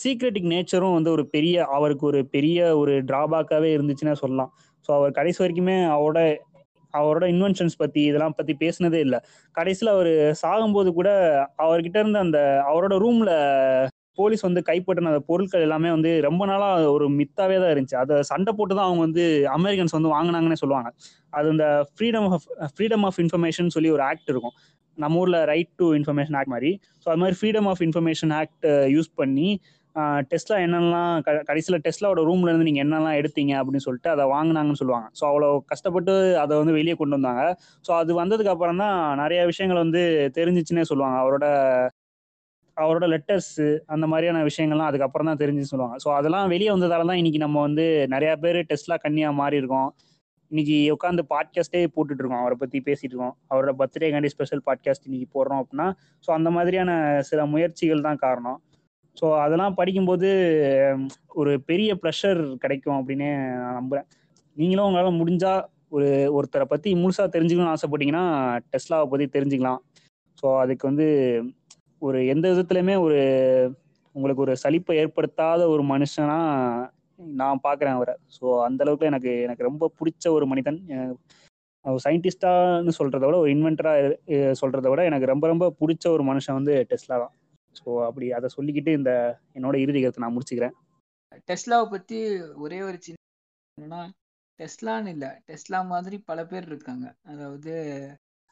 [0.00, 4.50] சீக்ரெட்டிக் நேச்சரும் வந்து ஒரு பெரிய அவருக்கு ஒரு பெரிய ஒரு டிராபேக்காகவே இருந்துச்சுன்னா சொல்லலாம்.
[4.88, 6.20] ஸோ அவர் கடைசி வரைக்குமே அவரோட
[6.94, 9.18] அவரோட இன்வென்ஷன்ஸ் பற்றி இதெல்லாம் பற்றி பேசினதே இல்லை.
[9.54, 10.12] கடைசியில் அவர்
[10.42, 11.10] சாகும்போது கூட
[11.64, 12.38] அவர்கிட்ட இருந்து அந்த
[12.70, 13.32] அவரோட ரூமில்
[14.20, 17.98] போலீஸ் வந்து கைப்பற்றின அந்த பொருட்கள் எல்லாமே வந்து ரொம்ப நாளாக ஒரு மித்தாவே தான் இருந்துச்சு.
[18.04, 19.24] அதை சண்டை போட்டு தான் அவங்க வந்து
[19.58, 20.90] அமெரிக்கன்ஸ் வந்து வாங்கினாங்கன்னே சொல்லுவாங்க.
[21.38, 22.46] அது இந்த freedom of
[22.76, 24.56] freedom of information சொல்லி ஒரு ஆக்ட் இருக்கும்.
[24.98, 26.70] நம்ம ஊரில் ரைட் டு இன்ஃபர்மேஷன் ஆக்ட் மாதிரி.
[27.02, 28.66] ஸோ அது மாதிரி freedom of information act
[28.96, 29.48] use பண்ணி
[30.30, 35.06] டெஸ்ட்லா என்னென்னலாம் க கடைசியில் டெஸ்ட்லாவோட ரூம்ல இருந்து நீங்கள் என்னெல்லாம் எடுத்தீங்க அப்படின்னு சொல்லிட்டு அதை வாங்கினாங்கன்னு சொல்லுவாங்க.
[35.18, 36.12] ஸோ அவ்வளோ கஷ்டப்பட்டு
[36.42, 37.42] அதை வந்து வெளியே கொண்டு வந்தாங்க.
[37.86, 40.02] ஸோ அது வந்ததுக்கு அப்புறம் தான் நிறைய விஷயங்கள் வந்து
[40.38, 41.16] தெரிஞ்சிச்சுன்னே சொல்லுவாங்க.
[41.24, 41.46] அவரோட
[42.82, 43.54] அவரோட லெட்டர்ஸ்
[43.94, 45.96] அந்த மாதிரியான விஷயங்கள்லாம் அதுக்கப்புறம் தான் தெரிஞ்சுன்னு சொல்லுவாங்க.
[46.04, 47.84] ஸோ அதெல்லாம் வெளியே வந்ததால தான் இன்னைக்கு நம்ம வந்து
[48.14, 49.90] நிறைய பேர் டெஸ்ட்லாம் கன்னியா மாறி இருக்கோம்
[50.50, 53.34] இன்னைக்கு உட்காந்து பாட்காஸ்டே போட்டுட்டு இருக்கோம் அவரை பத்தி பேசிட்டு இருக்கோம்.
[53.50, 55.88] அவரோட பர்த்டேக்காண்டி ஸ்பெஷல் பாட்காஸ்ட் இன்னைக்கு போடுறோம் அப்படின்னா
[56.24, 56.90] ஸோ அந்த மாதிரியான
[57.30, 58.58] சில முயற்சிகள் தான் காரணம்.
[59.16, 60.28] ஸோ அதெல்லாம் படிக்கும்போது
[61.40, 63.28] ஒரு பெரிய ப்ரெஷர் கிடைக்கும் அப்படின்னு
[63.62, 64.06] நான் நம்புறேன்.
[64.56, 65.52] நீங்களும் உங்களால் முடிஞ்சா
[65.96, 68.24] ஒரு ஒருத்தரை பற்றி முழுசாக தெரிஞ்சுக்கணும்னு ஆசைப்பட்டீங்கன்னா
[68.72, 69.80] டெஸ்லாவை பற்றி தெரிஞ்சுக்கலாம்.
[70.40, 71.06] ஸோ அதுக்கு வந்து
[72.02, 73.18] ஒரு எந்த விதத்துலையுமே ஒரு
[74.14, 76.38] உங்களுக்கு ஒரு சலிப்பை ஏற்படுத்தாத ஒரு மனுஷனா
[77.36, 78.14] நான் பார்க்குறேன் அவரை.
[78.36, 80.78] ஸோ அந்த அளவுக்கு எனக்கு எனக்கு ரொம்ப பிடிச்ச ஒரு மனிதன்.
[82.04, 83.92] சயின்டிஸ்டான்னு சொல்றத விட ஒரு இன்வென்டரா
[84.60, 87.34] சொல்றத விட எனக்கு ரொம்ப ரொம்ப பிடிச்ச ஒரு மனுஷன் வந்து டெஸ்லா தான்.
[87.74, 89.12] ஸோ அப்படி அதை சொல்லிக்கிட்டு இந்த
[89.56, 90.74] என்னோட இறுதி கருத்தை நான் முடிச்சுக்கிறேன்.
[91.50, 92.18] டெஸ்லாவை பத்தி
[92.64, 93.98] ஒரே ஒரு சின்ன
[94.58, 97.06] டெஸ்லான்னு இல்லை டெஸ்லா மாதிரி பல பேர் இருக்காங்க.
[97.32, 97.72] அதாவது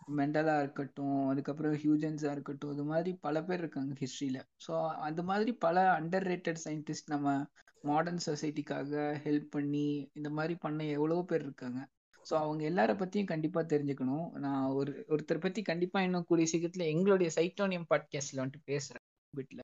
[0.09, 6.01] மெண்டலா இருக்கட்டும் அதுக்கப்புறம் ஹியூஜன்ஸா இருக்கட்டும் இது மாதிரி பல பேர் இருக்காங்க ஹிஸ்டரியில ஸோ அது மாதிரி பல
[6.01, 7.47] அண்டர் ரேட்டட் சயின்டிஸ்ட் நம்ம
[7.85, 8.93] மாடர்ன் சொசைட்டிக்காக
[9.25, 11.81] ஹெல்ப் பண்ணி இந்த மாதிரி பண்ண எவ்வளவோ பேர் இருக்காங்க.
[12.27, 14.31] ஸோ அவங்க எல்லார பத்தியும் கண்டிப்பா தெரிஞ்சுக்கணும்.
[14.37, 19.61] நான் ஒரு ஒருத்தர் பத்தி கண்டிப்பா இன்னும் கூடிய சீக்கிரத்துல எங்களுடைய சைட்டோனியம் பாட்காஸ்ட்ல வந்துட்டு பேசுறேன் பிட்ல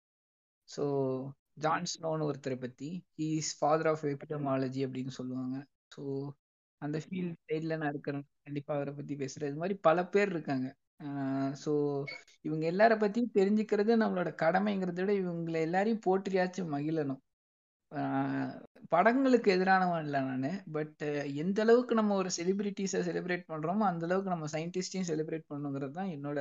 [0.69, 0.85] ஸோ
[1.61, 5.57] ஜான்ஸ்னோன்னு ஒருத்தரை பத்தி இஸ் ஃபாதர் ஆஃப் எபிடமாலஜி அப்படின்னு சொல்லுவாங்க.
[5.95, 6.03] ஸோ
[6.83, 8.25] அந்த ஃபீல்ட் சைடில் நான் இருக்கிறேன்.
[8.47, 9.51] கண்டிப்பா அவரை பத்தி பேசுறேன்.
[9.51, 10.69] இது மாதிரி பல பேர் இருக்காங்க.
[11.63, 11.73] ஸோ
[12.45, 17.21] இவங்க எல்லார பற்றியும் தெரிஞ்சுக்கிறது நம்மளோட கடமைங்கிறத விட இவங்களை எல்லாரையும் போற்றியாச்சும் மகிழணும்.
[18.93, 20.47] படங்களுக்கு எதிரானவன் இல்லை நான்.
[20.77, 21.03] பட்
[21.43, 26.39] எந்த அளவுக்கு நம்ம ஒரு செலிபிரிட்டிஸை செலிப்ரேட் பண்ணுறோமோ அந்த அளவுக்கு நம்ம சயின்டிஸ்டையும் செலிப்ரேட் பண்ணுங்கிறது தான் என்னோட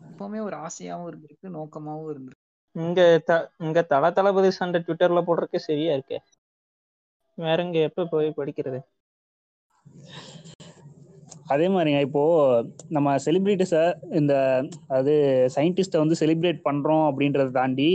[0.00, 2.44] எப்பவுமே ஒரு ஆசையாகவும் இருந்திருக்கு நோக்கமாகவும் இருந்திருக்கு.
[2.76, 3.32] இங்க த
[3.66, 6.18] இங்க தல தளபதி சண்டை ட்விட்டர்ல போடுறதுக்கு சரியா இருக்கே?
[7.38, 8.80] வேற இங்க எப்ப போய் படிக்கிறது?
[11.46, 12.22] அதே மாதிரிங்க இப்போ
[12.88, 14.34] நம்ம செலிபிரிட்டிஸை இந்த
[14.88, 15.12] அது
[15.56, 17.90] சயின்டிஸ்ட்டை வந்து செலிப்ரேட் பண்றோம் அப்படின்றத தாண்டி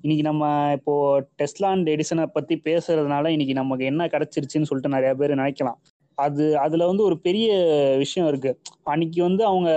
[0.00, 0.94] இன்னைக்கு நம்ம இப்போ
[1.42, 5.78] டெஸ்லாண்ட் எடிசனை பத்தி பேசுறதுனால இன்னைக்கு நமக்கு என்ன கிடைச்சிருச்சுன்னு சொல்லிட்டு நிறைய பேர் நினைக்கலாம்.
[6.18, 7.48] அது அதுல வந்து ஒரு பெரிய
[7.98, 8.52] விஷயம் இருக்கு.
[8.84, 9.70] அன்னைக்கு வந்து அவங்க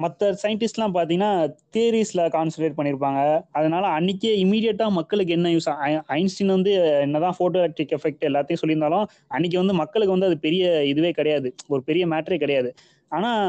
[0.00, 1.30] மற்ற சயின்டிஸ்ட்லாம் பார்த்தீங்கன்னா
[1.74, 3.20] தியரிஸில் கான்சன்ட்ரேட் பண்ணியிருப்பாங்க
[3.58, 5.68] அதனால அன்னைக்கே இமீடியட்டாக மக்களுக்கு என்ன யூஸ்
[6.16, 6.72] ஐன்ஸ்டீன் வந்து
[7.04, 11.48] என்னதான் ஃபோட்டோ எலக்ட்ரிக் எஃபெக்ட் எல்லாத்தையும் சொல்லியிருந்தாலும் அன்னைக்கு வந்து மக்களுக்கு வந்து அது பெரிய இதுவே கிடையாது.
[11.68, 12.70] ஒரு பெரிய மேட்டரே கிடையாது.
[13.12, 13.40] ஆனால்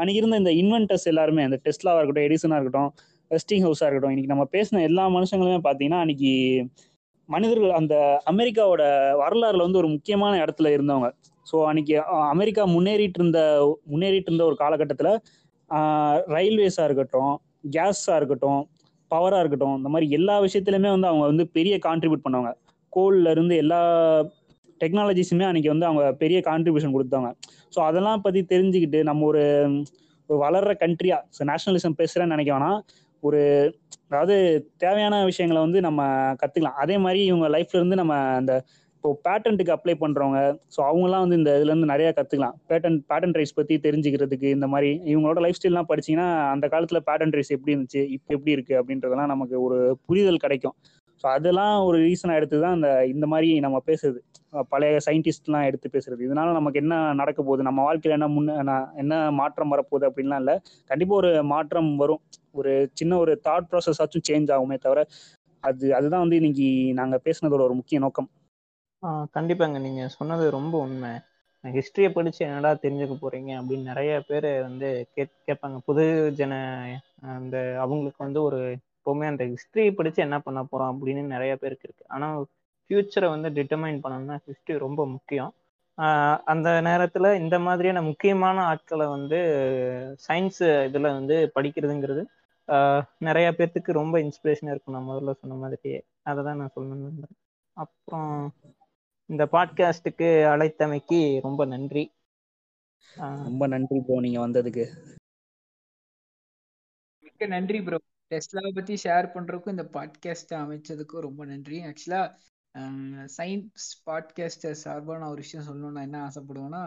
[0.00, 2.90] அன்னைக்கு இருந்த இந்த இன்வென்டர்ஸ் எல்லாருமே அந்த டெஸ்ட்லாவாக இருக்கட்டும் எடிசனாக இருக்கட்டும்
[3.30, 6.32] வெஸ்டிங் ஹவுஸாக இருக்கட்டும் இன்னைக்கு நம்ம பேசின எல்லா மனுஷங்களுமே பார்த்தீங்கன்னா அன்னைக்கு
[7.28, 7.94] மனிதர்கள் அந்த
[8.32, 8.82] அமெரிக்காவோட
[9.22, 11.08] வரலாறுல வந்து ஒரு முக்கியமான இடத்துல இருந்தவங்க.
[11.46, 11.94] ஸோ அன்னைக்கு
[12.34, 13.40] அமெரிக்கா முன்னேறிட்டு இருந்த
[13.92, 15.12] முன்னேறிட்டு இருந்த ஒரு காலகட்டத்தில்
[16.34, 17.34] ரயில்வேஸாக இருக்கட்டும்
[17.76, 18.62] கேஸாக இருக்கட்டும்
[19.10, 22.50] பவராக இருக்கட்டும் இந்த மாதிரி எல்லா விஷயத்துலையுமே வந்து அவங்க வந்து பெரிய கான்ட்ரிபியூட் பண்ணுவாங்க.
[22.92, 23.80] கோல்ல இருந்து எல்லா
[24.80, 27.28] டெக்னாலஜிஸுமே அன்னைக்கு வந்து அவங்க பெரிய கான்ட்ரிபியூஷன் கொடுத்தாங்க.
[27.74, 29.44] ஸோ அதெல்லாம் பற்றி தெரிஞ்சுக்கிட்டு நம்ம ஒரு
[30.30, 32.78] ஒரு வளர்ற கண்ட்ரியா ஸோ நேஷனலிசம் பேசுகிறேன்னு நினைக்க வேணாம்.
[33.22, 33.40] ஒரு
[34.08, 34.36] அதாவது
[34.76, 36.00] தேவையான விஷயங்களை வந்து நம்ம
[36.42, 38.54] கற்றுக்கலாம் அதே மாதிரி இவங்க லைஃப்ல இருந்து நம்ம அந்த
[39.04, 40.38] இப்போ பேட்டன்ட்டுக்கு அப்ளை பண்ணுறவங்க
[40.74, 45.40] ஸோ அவங்கலாம் வந்து இந்த இதுலேருந்து நிறையா கற்றுக்கலாம் பேட்டன் பேட்டன் ரைஸ் பற்றி தெரிஞ்சுக்கிறதுக்கு இந்த மாதிரி இவங்களோட
[45.40, 49.78] லைஃப் ஸ்டைல்லாம் படிச்சீங்கன்னா அந்த காலத்தில் பேட்டன் ரைஸ் எப்படி இருந்துச்சு இப்போ எப்படி இருக்குது அப்படின்றதெல்லாம் நமக்கு ஒரு
[50.06, 50.74] புரிதல் கிடைக்கும்.
[51.24, 54.18] ஸோ அதெல்லாம் ஒரு ரீசனாக எடுத்து தான் அந்த இந்த மாதிரி நம்ம பேசுறது.
[54.68, 56.22] பழைய சயின்டிஸ்ட்லாம் எடுத்து பேசுறது.
[56.28, 60.56] இதனால நமக்கு என்ன நடக்க போகுது நம்ம வாழ்க்கையில் என்ன முன்ன என்ன- என்ன மாற்றம் வரப்போகுது அப்படின்லாம் இல்லை.
[60.90, 62.22] கண்டிப்பாக ஒரு மாற்றம் வரும்.
[62.54, 65.02] ஒரு சின்ன ஒரு தாட் ப்ராசஸ் ஆச்சும் சேஞ்ச் ஆகுமே தவிர
[65.64, 68.30] அது அதுதான் வந்து இன்னைக்கு நாங்கள் பேசுனதோட ஒரு முக்கிய நோக்கம்.
[69.34, 69.78] கண்டிப்பாங்க.
[69.80, 71.10] நீங்க சொன்னது ரொம்ப உண்மை.
[71.64, 75.76] ஹிஸ்டரியை படிச்சு என்னடா தெரிஞ்சுக்க போறீங்க அப்படின்னு நிறைய பேர் வந்து கேட் கேட்பாங்க.
[75.86, 76.04] புது
[76.38, 76.54] ஜன
[77.36, 78.58] அந்த அவங்களுக்கு வந்து ஒரு
[79.04, 82.04] எப்பவுமே அந்த ஹிஸ்டரியை படிச்சு என்ன பண்ண போறோம் அப்படின்னு நிறைய பேருக்கு இருக்கு.
[82.08, 82.28] ஆனா
[82.90, 85.52] ஃபியூச்சரை வந்து டிட்டர்மைன் பண்ணணும்னா ஹிஸ்டரி ரொம்ப முக்கியம்.
[86.44, 89.38] அந்த நேரத்துல இந்த மாதிரியான முக்கியமான ஆட்களை வந்து
[90.28, 92.22] சயின்ஸ் இதுல வந்து படிக்கிறதுங்கிறது
[92.68, 94.94] ஆஹ் நிறைய பேர்த்துக்கு ரொம்ப இன்ஸ்பிரேஷனா இருக்கும்.
[94.96, 95.98] நான் முதல்ல சொன்ன மாதிரியே.
[96.22, 97.38] அதை தான் நான் சொல்லணும்னு விரும்புறேன்.
[97.76, 98.52] அப்புறம்
[99.30, 102.02] இந்த பாட்காஸ்டுக்கு அழைத்தமைக்கு ரொம்ப நன்றி.
[103.46, 104.84] ரொம்ப நன்றி ப்ரோ நீங்க வந்ததுக்கு.
[107.24, 107.98] மிக்க நன்றி ப்ரோ
[108.30, 111.78] டெஸ்லாவை பத்தி ஷேர் பண்றதுக்கும் இந்த பாட்காஸ்ட் அமைச்சதுக்கும் ரொம்ப நன்றி.
[111.90, 112.22] ஆக்சுவலா
[113.38, 116.84] சயின்ஸ் பாட்காஸ்டர் சார்பா நான் ஒரு விஷயம் சொல்லணும்னு நான் என்ன ஆசைப்படுவேன்னா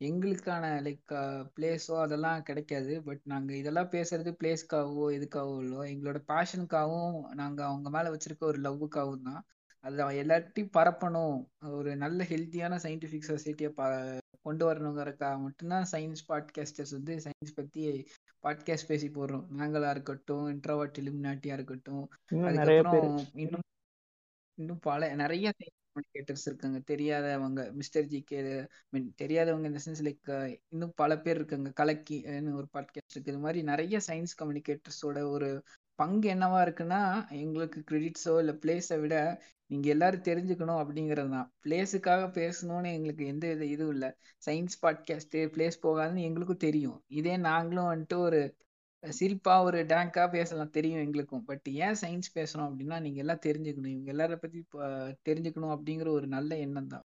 [0.00, 1.12] எங்களுக்கான லைக்
[1.56, 2.92] பிளேஸோ அதெல்லாம் கிடைக்காது.
[3.02, 9.26] பட் நாங்க இதெல்லாம் பேசுறது பிளேஸ்க்காகவோ எதுக்காகவோ இல்லோ எங்களோட பேஷனுக்காகவும் நாங்க அவங்க மேல வச்சிருக்க ஒரு லவ்வுக்காகவும்
[9.30, 9.42] தான்.
[9.80, 11.36] அது எல்லார்ட்டையும் பரப்பணும்.
[11.70, 13.82] ஒரு நல்ல ஹெல்த்தியான சயின்டிஃபிக் சொசைட்டியை ப
[14.42, 17.82] கொண்டு வரணுங்கிறதுக்காக மட்டும்தான் சயின்ஸ் பாட்காஸ்டர்ஸ் வந்து சயின்ஸ் பத்தி
[18.42, 19.46] பாட்காஸ்ட் பேசி போடுறோம்.
[19.58, 22.04] நாங்களா இருக்கட்டும் இன்ட்ரோவர்ட் இலுமினாட்டியா இருக்கட்டும்.
[22.26, 23.66] அதுக்கப்புறம் இன்னும்
[24.58, 26.78] இன்னும் பல நிறைய கம்யூனிகேட்டர்ஸ் இருக்காங்க.
[26.90, 28.40] தெரியாதவங்க மிஸ்டர் ஜி கே
[28.88, 31.70] மீன் தெரியாதவங்க இந்த சென்ஸ் லைக் இன்னும் பல பேர் இருக்காங்க.
[31.70, 32.18] கலக்கி
[32.58, 33.32] ஒரு பாட்காஸ்ட் இருக்கு.
[33.32, 35.50] இது மாதிரி நிறைய சயின்ஸ் கம்யூனிகேட்டர்ஸோட ஒரு
[35.98, 41.52] பங்கு என்னவா இருக்குன்னா எங்களுக்கு கிரெடிட்ஸோ இல்லை பிளேஸை விட நீங்க எல்லாரும் தெரிஞ்சுக்கணும் அப்படிங்கிறது தான்.
[41.64, 44.12] பிளேஸுக்காக பேசணும்னு எங்களுக்கு எந்த இது இதுவும் இல்லை.
[44.50, 47.02] சயின்ஸ் பாட்காஸ்ட் பிளேஸ் போகாதுன்னு எங்களுக்கும் தெரியும்.
[47.06, 48.56] இதே நாங்களும் வந்துட்டு ஒரு
[49.08, 50.70] சிரிப்பா ஒரு டேங்கா பேசலாம்.
[50.70, 51.44] தெரியும் எங்களுக்கும்.
[51.44, 53.86] பட் ஏன் சயின்ஸ் பேசணும் அப்படின்னா நீங்க எல்லாம் தெரிஞ்சுக்கணும்.
[53.86, 57.04] இவங்க எல்லார பத்தி ப- தெரிஞ்சுக்கணும் அப்படிங்கிற ஒரு நல்ல எண்ணம் தான்.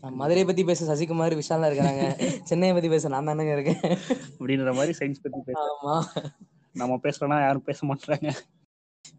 [0.00, 3.98] மதுரையை பத்தி பேச சசிகுமார் விஷாலாம் இருக்கிறாங்க சென்னையை பத்தி பேச நான் தானங்க இருக்கேன்.
[4.38, 5.78] அப்படின்ற மாதிரி சயின்ஸ் பத்தி பேச.
[5.82, 6.26] ஆமா.
[6.74, 8.30] நம்ம பேசலன்னா யாரும் பேச மாட்டாங்க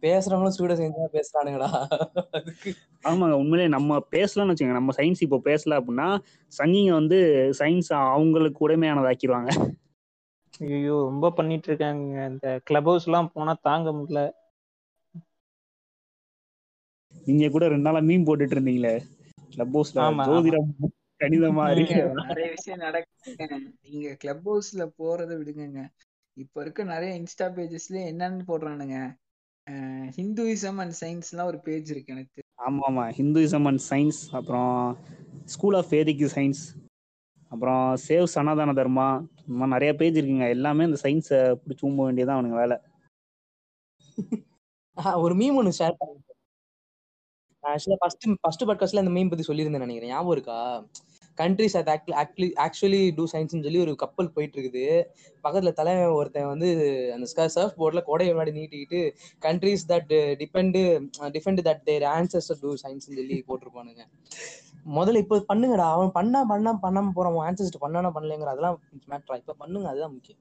[0.04, 1.34] பேசுறவங்களும் ஸ்டூடெண்ட் சயின்ஸ்
[2.40, 2.72] அதுக்கு
[3.04, 4.80] ஆமாங்க உண்மையிலே நம்ம பேசலன்னு வச்சுக்கோங்க.
[4.80, 6.08] நம்ம சயின்ஸ் இப்போ பேசல அப்படின்னா
[6.54, 7.18] சங்கிங்க வந்து
[7.60, 9.50] சயின்ஸ் அவங்களுக்கு உடைமையானதாக்கிடுவாங்க
[10.68, 14.22] ஐயோ ரொம்ப பண்ணிட்டு இருக்காங்க இந்த கிளப் ஹவுஸ் எல்லாம் போனா தாங்க முடியல.
[17.26, 18.94] நீங்க கூட ரெண்டு நாளா மீன் போட்டுட்டு இருந்தீங்களே
[19.54, 20.70] கிளப் ஹவுஸ்ல ஜோதிடம்
[21.22, 21.84] கணிதம் மாதிரி.
[22.22, 23.44] நிறைய விஷயம் நடக்குங்க
[23.86, 25.82] நீங்க கிளப் ஹவுஸ்ல போறதை விடுங்கங்க.
[26.34, 29.22] இப்ப இருக்க நிறைய இன்ஸ்டா பேஜஸ்ல என்னன்னு போடுறானுங்க.
[30.18, 32.42] ஹிந்துயிசம் அண்ட் சயின்ஸ் எல்லாம் ஒரு பேஜ் இருக்கு எனக்கு.
[32.58, 33.10] ஆமா ஆமா.
[33.10, 34.98] ஹிந்துயிசம் அண்ட் சயின்ஸ் அப்புறம்
[35.46, 36.92] ஸ்கூல் ஆஃப் வேதிக் சயின்ஸ்
[37.50, 40.50] அப்புறம் சேவ் சனாதன தர்மா இந்த மாதிரி நிறைய பேஜ் இருக்குங்க.
[40.50, 42.78] எல்லாமே இந்த சயின்ஸை பிடிச்சி ஊம்ப வேண்டியதான் அவனுங்க வேலை.
[44.96, 46.22] ஆஹ் ஒரு மீம் ஒன்று ஷேர் பண்ணி.
[47.64, 50.10] ஆக்சுவலாக ஃபர்ஸ்ட் ஃபர்ஸ்ட் பாட்காஸ்ட்ல அந்த மீம் பத்தி சொல்லியிருந்தேன் நினைக்கிறேன்.
[50.10, 50.88] ஞாபகம் இருக்கா?
[51.38, 55.04] Countries at actually actually to சயின்ஸ்னு சொல்லி ஒரு கப்பல் போயிட்டு இருக்குது
[55.44, 56.68] பக்கத்துல தலைவன் ஒருத்தன் வந்து
[57.14, 59.12] அந்த சர்ஃப் போர்டில் கொடையை முன்னாடி நீட்டிக்கிட்டு
[59.42, 64.00] countries that depend defend that their answers to சயின்ஸ்னு சொல்லி போட்டிருப்பானுங்க.
[64.96, 65.92] முதல்ல இப்போ பண்ணுங்கடா.
[65.92, 67.54] அவன் பண்ணா பண்ணா பண்ணாம போறான்.
[67.54, 69.90] ஆன்சர்ஸ் பண்ணானா பண்ணலங்கிற அதெல்லாம் மேட்ரா இப்போ பண்ணுங்க.
[69.90, 70.40] அதுதான் முக்கியம்.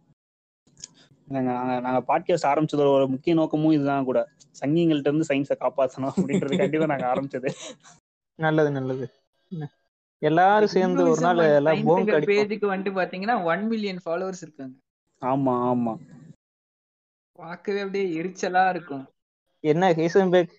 [1.27, 4.29] நாங்க நாங்க- நாங்க பாட்காஸ்ட் ஆரம்பிச்சதோட ஒரு முக்கிய நோக்கமும் இதுதான் கூட.
[4.61, 7.51] சங்கிங்கள்ட்ட இருந்து சயின்ஸை காப்பாற்றணும் அப்படின்றது கண்டிப்பா நாங்க ஆரம்பிச்சது.
[8.35, 9.11] நல்லது நல்லது.
[9.49, 9.71] என்ன?
[10.23, 14.75] எல்லாரும் சேர்ந்து ஒரு நாள் எல்லாம் போங்க பேஜுக்கு வந்துட்டு பாத்தீங்கன்னா ஒன் மில்லியன் ஃபாலோவர்ஸ் இருக்காங்க.
[15.23, 15.95] ஆமா ஆமா.
[17.39, 19.05] பார்க்கவே அப்படியே எரிச்சலா இருக்கும்.
[19.65, 20.53] என்ன ஹேசன்பேக்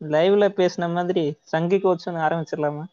[0.00, 2.84] லைவ்ல பேசின மாதிரி சங்கி கோட்ஸ்னு ஆரம்பிச்சிடலாமா?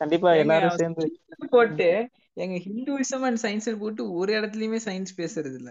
[0.00, 1.04] கண்டிப்பா எல்லாரும் சேர்ந்து
[1.50, 1.88] போட்டு
[2.34, 5.70] எங்க ஹிந்துவிசம் அண்ட் சயின்ஸ் போட்டு ஒரு இடத்துலயுமே சயின்ஸ் பேசுறது இல்ல.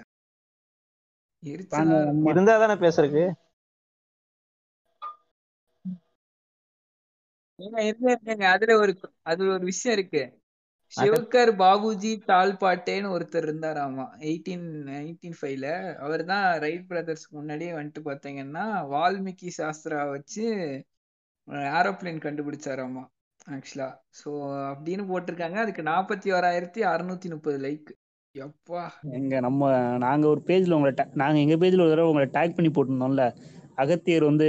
[2.29, 3.25] இருந்தா தானே பேசுறதுக்கு.
[8.53, 8.93] அதுல ஒரு
[9.31, 10.23] அதுல ஒரு விஷயம் இருக்கு.
[10.93, 14.05] சிவகர் பாபுஜி தால்பாட்டேன்னு ஒருத்தர் இருந்தாராமா?
[14.29, 15.67] எயிட்டீன் நைன்டீன் ஃபைவ்ல
[16.05, 18.63] அவர் தான் ரைட் பிரதர்ஸ்க்கு முன்னாடியே வந்துட்டு பாத்தீங்கன்னா
[18.93, 20.45] வால்மீகி சாஸ்திரா வச்சு
[21.77, 23.03] ஏரோப்ளேன் கண்டுபிடிச்சாராமா
[23.55, 23.89] ஆக்சுவலா
[24.19, 24.29] சோ
[24.71, 25.57] அப்படின்னு போட்டிருக்காங்க.
[25.63, 27.89] அதுக்கு நாற்பத்தி ஓராயிரத்தி அறுநூத்தி முப்பது லைக்
[28.35, 28.81] எப்பா?
[29.17, 33.23] எங்க நம்ம நாங்க ஒரு பேஜ்ல உங்களை நாங்க எங்க பேஜ்ல ஒரு தடவை உங்களை டேக் பண்ணி போட்டிருந்தோம்ல
[33.83, 34.47] அகத்தியர் வந்து.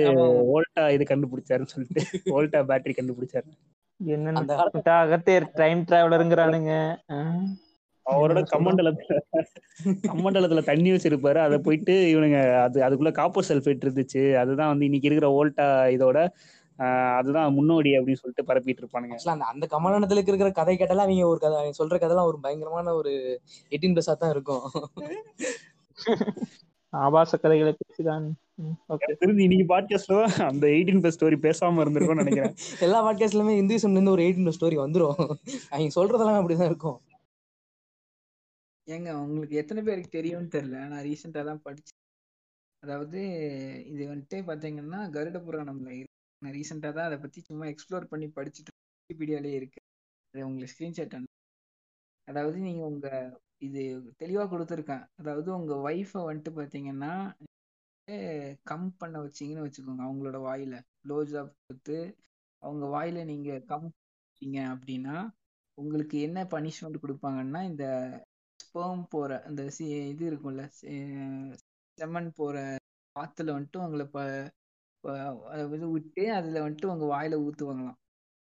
[0.51, 2.03] வோல்டா இது கண்டுபிடிச்சாருன்னு சொல்லிட்டு
[2.35, 3.49] வோல்டா பேட்டரி கண்டுபிடிச்சாரு.
[4.01, 4.45] என்னன்னு
[4.77, 6.73] விட்டா அகத்தேர் டைம் டிராவலருங்கிறானுங்க
[8.07, 8.55] அவரோட என்ன சொல்றோம்?
[8.55, 9.19] கமண்டலத்துல
[10.07, 11.39] கமண்டலத்துல தண்ணி வச்சிருப்பாரு.
[11.47, 14.23] அதை போயிட்டு இவனுங்க அது அதுக்குள்ள காப்பர் சல்ஃபேட் இருந்துச்சு.
[14.43, 15.67] அதுதான் வந்து இன்னைக்கு இருக்கிற வோல்டா
[15.97, 16.19] இதோட
[17.19, 19.17] அதுதான் முன்னோடி அப்படின்னு சொல்லிட்டு பரப்பிட்டு இருப்பானுங்க.
[19.31, 23.13] அந்த அந்த கமலனத்துல இருக்கிற கதை கேட்டாலும் அவங்க ஒரு கதை அவங்க சொல்ற கதைலாம் ஒரு பயங்கரமான ஒரு
[23.73, 24.65] எயிட்டீன் பிளஸா தான் இருக்கும்.
[26.93, 28.27] ஆபாச கதைகளை பேசிதான்.
[29.21, 32.55] தெரிஞ்சு இன்னைக்கு பாட்காஸ்ட்ல தான் அந்த எயிட்டீன் பிளஸ் ஸ்டோரி பேசாம இருந்திருக்கும்னு நினைக்கிறேன்.
[32.87, 35.21] எல்லா பாட்காஸ்ட்லயுமே இந்துவிசம்ல இருந்து ஒரு எயிட்டீன் ஸ்டோரி வந்துரும்.
[35.71, 36.99] அவங்க சொல்றதெல்லாம் அப்படிதான் இருக்கும்.
[38.89, 40.79] ஏங்க உங்களுக்கு எத்தனை பேருக்கு தெரியும்னு தெரியல.
[40.89, 41.99] நான் ரீசெண்டா தான் படிச்சேன்
[42.83, 43.21] அதாவது
[43.87, 48.73] இது வந்துட்டு பாத்தீங்கன்னா கருட புராணம்ல இருக்கு நான் ரீசெண்டாக தான் அதை பற்றி சும்மா எக்ஸ்ப்ளோர் பண்ணி படிச்சுட்டு
[49.01, 49.81] விக்கிபீடியாலே இருக்கு.
[50.35, 51.17] அது உங்களுக்கு ஸ்கிரீன்ஷாட்
[52.29, 53.81] அதாவது நீங்கள் உங்கள் இது
[54.17, 55.05] தெளிவாக கொடுத்துருக்கேன்.
[55.17, 57.13] அதாவது உங்கள் ஒய்ஃபை வந்துட்டு பார்த்தீங்கன்னா
[58.63, 60.77] கம் பண்ண வச்சீங்கன்னு வச்சுக்கோங்க அவங்களோட வாயில்.
[61.03, 61.99] க்ளோஸ்அப் கொடுத்து
[62.63, 65.17] அவங்க வாயில் நீங்கள் கம் பண்ணீங்க அப்படின்னா
[65.79, 67.85] உங்களுக்கு என்ன பனிஷ்மெண்ட் கொடுப்பாங்கன்னா இந்த
[68.61, 70.65] ஸ்பேம் போகிற அந்த சி இது இருக்கும்ல
[71.99, 72.57] செம்மன் போகிற
[73.17, 74.51] ஆத்துல வந்துட்டு உங்களை ப-
[75.51, 77.99] அதை வந்து விட்டு அதுல வந்துட்டு உங்க வாயில ஊத்துவாங்களாம்.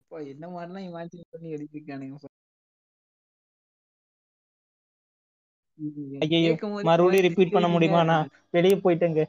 [0.01, 2.19] அப்பா என்ன மாதிரிலாம் இமேஜின் பண்ணி எழுதியிருக்கானுங்க
[6.83, 8.27] மறுபடியும் ரிப்பீட் பண்ண முடியுமா நான்.
[8.53, 9.21] வெளியே போயிட்டேங்க.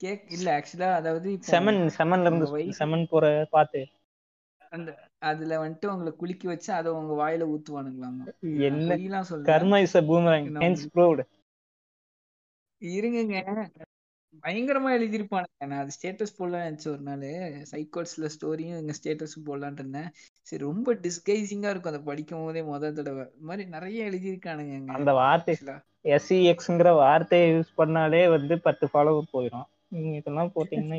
[0.00, 2.46] கேக் இல்ல ஆக்சுவலா அதாவது இப்போ செமன் செமன்ல இருந்து
[2.76, 3.82] செமன் போற பாத்து
[4.72, 4.90] அந்த
[5.28, 8.26] அதுல வந்துட்டு உங்களை குலுக்கி வச்சு அதை உங்க வாயில ஊத்துவானுங்களாமா.
[8.68, 8.96] என்ன
[9.46, 11.22] karma is a boomerang hence proved
[12.82, 13.36] இருங்கங்க.
[14.40, 15.66] பயங்கரமா எழுதியிருப்பானுங்க.
[15.66, 17.18] நான் அது ஸ்டேட்டஸ் போடலாம் நினைச்ச ஒரு நாள்
[17.70, 20.10] சைக்கோட்ஸ்ல ஸ்டோரியும் எங்க ஸ்டேட்டஸும் போடலான்ட்டு இருந்தேன்.
[20.42, 23.24] சரி ரொம்ப டிஸ்கைசிங்கா இருக்கும் அதை படிக்கும் போதே முத தடவை.
[23.34, 25.56] இந்த மாதிரி நிறைய எழுதியிருக்கானுங்க அந்த வார்த்தை
[26.04, 30.96] எஸ்இஎக்ஸ்ங்கிற வார்த்தையை யூஸ் பண்ணாலே வந்து பத்து ஃபாலோவர் போயிடும் நீங்க இதெல்லாம் போட்டீங்கன்னா.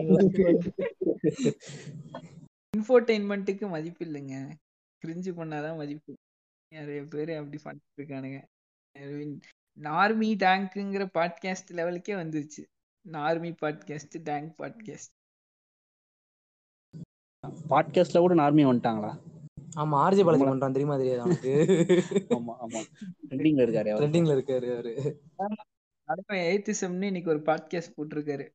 [2.78, 4.36] இன்ஃபோர்டெயின்மெண்ட்டுக்கு மதிப்பு இல்லைங்க.
[5.06, 6.14] கிரிஞ்சு பண்ணாதான் மதிப்பு.
[6.76, 8.40] நிறைய பேர் அப்படி பண்ணிட்டு இருக்கானுங்க.
[9.82, 12.64] நார்மி டேங்க்குங்கிற பாட்காஸ்ட் லெவலுக்கே வந்துருச்சு.
[13.12, 15.12] Normie podcast tank podcast.
[17.70, 19.12] பாட்காஸ்ட்ல கூட நார்மி வந்துட்டாங்களா?
[19.76, 21.52] ஆமா ஆர்ஜே பாலாஜி பண்றான் தெரியுமா தெரியாது அவனுக்கு.
[22.30, 22.82] ஆமா ஆமா.
[23.30, 24.04] ட்ரெண்டிங்ல இருக்காரு அவர்.
[24.04, 25.22] ட்ரெண்டிங்ல இருக்காரு அவரு.
[26.04, 28.46] அடுத்த எய்த்திசம்னு இன்னைக்கு ஒரு பாட்காஸ்ட் போட்டிருக்காரு.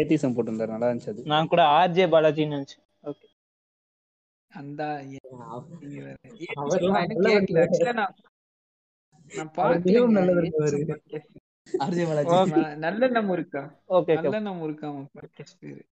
[0.00, 2.82] ஏத்திசம் போட்டிருந்தாரு நல்லா இருந்துச்சு நான் கூட ஆர்ஜே பாலாஜின்னு நினைச்சேன்.
[4.58, 4.82] அந்த
[12.76, 13.62] நல்ல நம்ம இருக்கா?
[14.14, 14.66] நல்ல நம்ம
[15.18, 15.82] பாட்காஸ்ட் பேரு?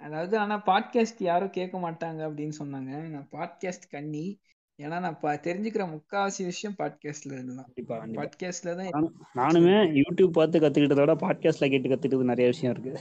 [0.00, 2.92] அதாவது ஆனா பாட்காஸ்ட் யாரும் கேட்க மாட்டாங்க அப்படின்னு சொன்னாங்க.
[3.14, 4.26] நான் பாட்காஸ்ட் கண்ணி.
[4.78, 7.70] ஏன்னா நான் தெரிஞ்சுக்கிற முக்காவாசி விஷயம் பாட்காஸ்ட்ல இருந்துதான்.
[8.18, 9.68] பாட்காஸ்ட்ல தான் நானும்
[10.00, 12.94] யூடியூப் பார்த்து கத்துக்கிட்டத விட பாட்காஸ்ட்ல கேட்டு கத்துக்கிட்டது நிறைய விஷயம் இருக்கு.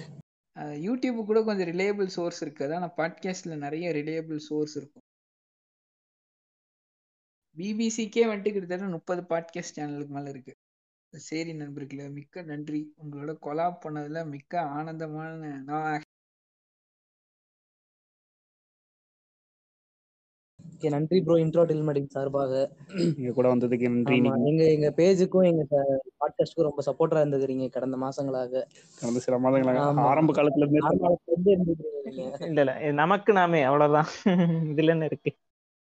[0.56, 5.04] யூடியூப் கூட கொஞ்சம் ரிலேபிள் சோர்ஸ் இருக்குது ஆனால் பாட்காஸ்டில் நிறைய ரிலேபிள் சோர்ஸ் இருக்கும்.
[7.58, 10.56] பிபிசிக்கே வந்துட்டு கிட்டத்தட்ட முப்பது பாட்காஸ்ட் சேனலுக்கு மேலே இருக்கு.
[11.14, 12.94] சரி நண்பர்களே மிக்க நன்றி.
[13.04, 16.02] உங்களோட கொலாப் பண்ணதில் மிக்க ஆனந்தமான நான்
[20.84, 22.54] Okay, நன்றி ப்ரோ இன்ட்ரோ டெல்மெடிங் சார்பாக.
[23.18, 24.16] இங்க கூட வந்ததுக்கு நன்றி.
[24.50, 25.64] எங்க எங்க பேஜுக்கும் எங்க
[26.20, 28.64] பாட்காஸ்டுக்கும் ரொம்ப சப்போர்ட்டா இருந்துக்கிறீங்க கடந்த மாசங்களாக.
[29.00, 29.94] கடந்த சில மாதங்களாக.
[29.94, 31.54] ஆரம்ப காலத்துல இருந்தே.
[32.40, 32.92] இல்ல இல்ல.
[32.92, 34.10] நமக்கு நாமே அவ்வளவுதான்.
[34.74, 35.34] இதுல என்ன இருக்கு?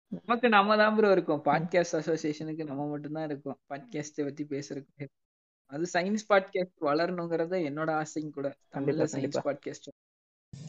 [0.09, 1.43] நமக்கு நம்ம தான் ப்ரோ இருக்கோம்.
[1.45, 3.59] பாட்காஸ்ட் அசோசியேஷனுக்கு நம்ம மட்டும்தான் இருக்கோம்.
[3.69, 5.07] பாட்காஸ்ட்டை பத்தி பேசுறதுக்கு.
[5.71, 8.55] அது சயின்ஸ் பாட்காஸ்ட் வளரணுங்கிறத என்னோட ஆசையும் கூட.
[8.73, 9.41] தமிழ்ல சயின்ஸ்.
[9.45, 9.91] பாட்காஸ்ட்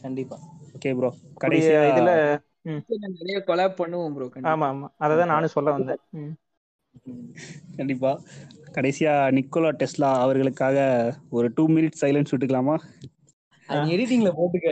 [0.00, 0.38] கண்டிப்பா.
[0.72, 2.12] ஓகே ப்ரோ கடைசியா கடைசியா இதுல
[2.64, 4.88] நிறைய கொலாப் பண்ணுவோம் ப்ரோ ஆமா ஆமா.
[5.00, 6.00] அததான் நானும் சொல்ல வந்தேன்.
[7.76, 8.10] கண்டிப்பா.
[8.72, 10.78] கடைசியா நிக்கோலா டெஸ்லா அவர்களுக்காக
[11.30, 12.76] ஒரு டூ மினிட் சைலன்ஸ் விட்டுக்கலாமா?
[13.68, 14.68] அது எடிட்டிங்ல போட்டுக்க.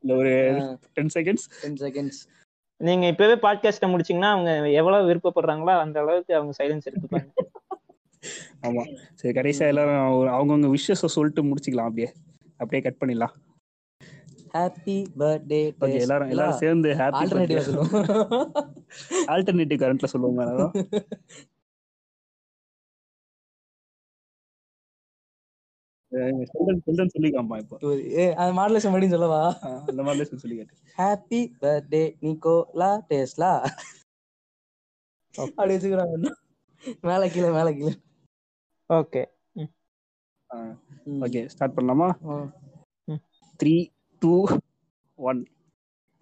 [0.00, 0.32] இல்ல ஒரு
[0.92, 2.20] டென் செகண்ட்ஸ் டென் செகண்ட்ஸ்
[2.80, 7.28] நீங்க இப்பவே பாட்காஸ்ட முடிச்சீங்கன்னா அவங்க எவ்வளவு விருப்பப்படுறாங்களோ அந்த அளவுக்கு அவங்க சைலன்ஸ் எடுத்துப்பாங்க.
[8.62, 8.82] ஆமா.
[9.14, 12.08] சரி கடைசியா எல்லாரும் அவங்கவுங்க விஷஸ சொல்லிட்டு முடிச்சுக்கலாம் அப்படியே.
[12.56, 13.34] அப்படியே கட் பண்ணிடலாம்.
[14.54, 17.92] ஹாப்பி பர்த்டே ஓகே எல்லாரும் எல்லாரும் சேர்ந்து ஹாப்பி ஆல்டர்னேட்டிவா சொல்லுவோம்.
[19.34, 20.74] ஆல்டர்னேட்டிவ் கரண்ட்ல சொல்லுவாங்க அதான்
[28.58, 29.40] மாடலேஷன் மறுபடியும் சொல்லவா?
[29.90, 30.74] அந்த மாதிரி சொல்லி கேட்டு.
[30.98, 33.52] ஹாப்பி பர்த்டே நிக்கோலா டெஸ்லா
[35.34, 36.16] அப்படி வச்சுக்கிறாங்க
[37.08, 37.94] மேல கீழே மேல கீழே.
[38.90, 39.22] ஓகே
[41.24, 42.08] ஓகே ஸ்டார்ட் பண்ணலாமா.
[43.60, 43.74] Three
[44.22, 44.32] two
[45.18, 45.40] one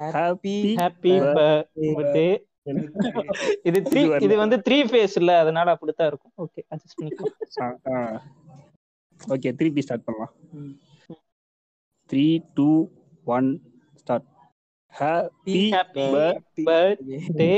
[0.01, 2.27] happy happy birthday
[3.69, 6.35] இது த்ரீ இது வந்து த்ரீ ஃபேஸ் இல்ல அதனால அப்படித்தான் இருக்கும்.
[6.45, 7.27] ஓகே அட்ஜஸ்ட் பண்ணிக்கோ
[9.21, 10.33] ஓகே திருப்பி ஸ்டார்ட் பண்ணலாம்.
[12.11, 12.25] Three
[12.57, 12.69] two
[13.27, 13.49] one
[14.01, 14.27] start
[14.93, 16.05] happy happy
[16.69, 17.53] birthday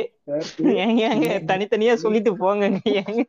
[0.85, 2.65] ஏங்க ஏங்க தனித்தனியா சொல்லிட்டு போங்க
[3.01, 3.23] ஏங்க.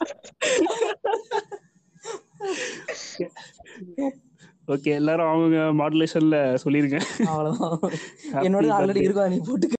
[4.68, 6.98] ஓகே எல்லாரும் அவங்க மாடுலேஷன்ல சொல்லிருங்க.
[7.28, 7.96] அவ்வளவுதான்.
[8.46, 9.74] என்னோட ஆல்ரெடி இருக்கும் நீ போட்டுக்க.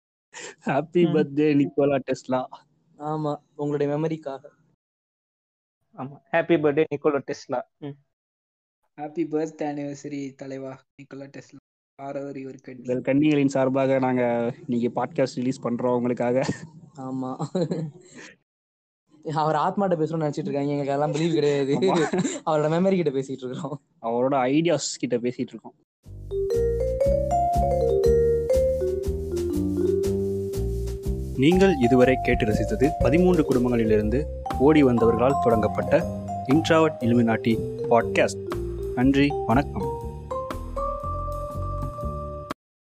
[0.68, 2.40] ஹாப்பி பர்த்டே நிக்கோலா டெஸ்லா
[3.00, 4.44] ஆமா உங்களுடைய மெமரிக்காக
[5.98, 7.60] ஆமா happy birthday Nikola Tesla
[8.98, 10.74] happy birthday anniversary தலைவா.
[10.98, 11.60] நிக்கோலா டெஸ்லா
[12.00, 12.96] ஆறவர் இவர் கண்ணி.
[13.08, 14.24] கன்னிகளின் சார்பாக நாங்க
[14.66, 16.44] இன்னைக்கு பாட்காஸ்ட் ரிலீஸ் பண்றோம் உங்களுக்காக.
[17.06, 17.32] ஆமா.
[19.34, 20.72] அவர் ஆத்மாட்ட பேசணும்னு நினைச்சிட்டு இருக்காங்க.
[20.72, 21.78] எங்களுக்கு அதெல்லாம் பிலீவ் கிடையாது.
[22.46, 25.74] அவரோட மெமரி கிட்ட பேசிட்டு இருக்கோம் அவரோட ஐடியாஸ் கிட்ட பேசிட்டு இருக்கோம்.
[31.38, 34.24] நீங்கள் இதுவரை கேட்டு ரசித்தது பதிமூன்று குடும்பங்களிலிருந்து
[34.60, 36.24] ஓடி வந்தவர்களால் தொடங்கப்பட்ட
[36.54, 38.56] இன்ட்ராவட் இலுமினாட்டி பாட்காஸ்ட்
[38.96, 39.97] நன்றி வணக்கம்.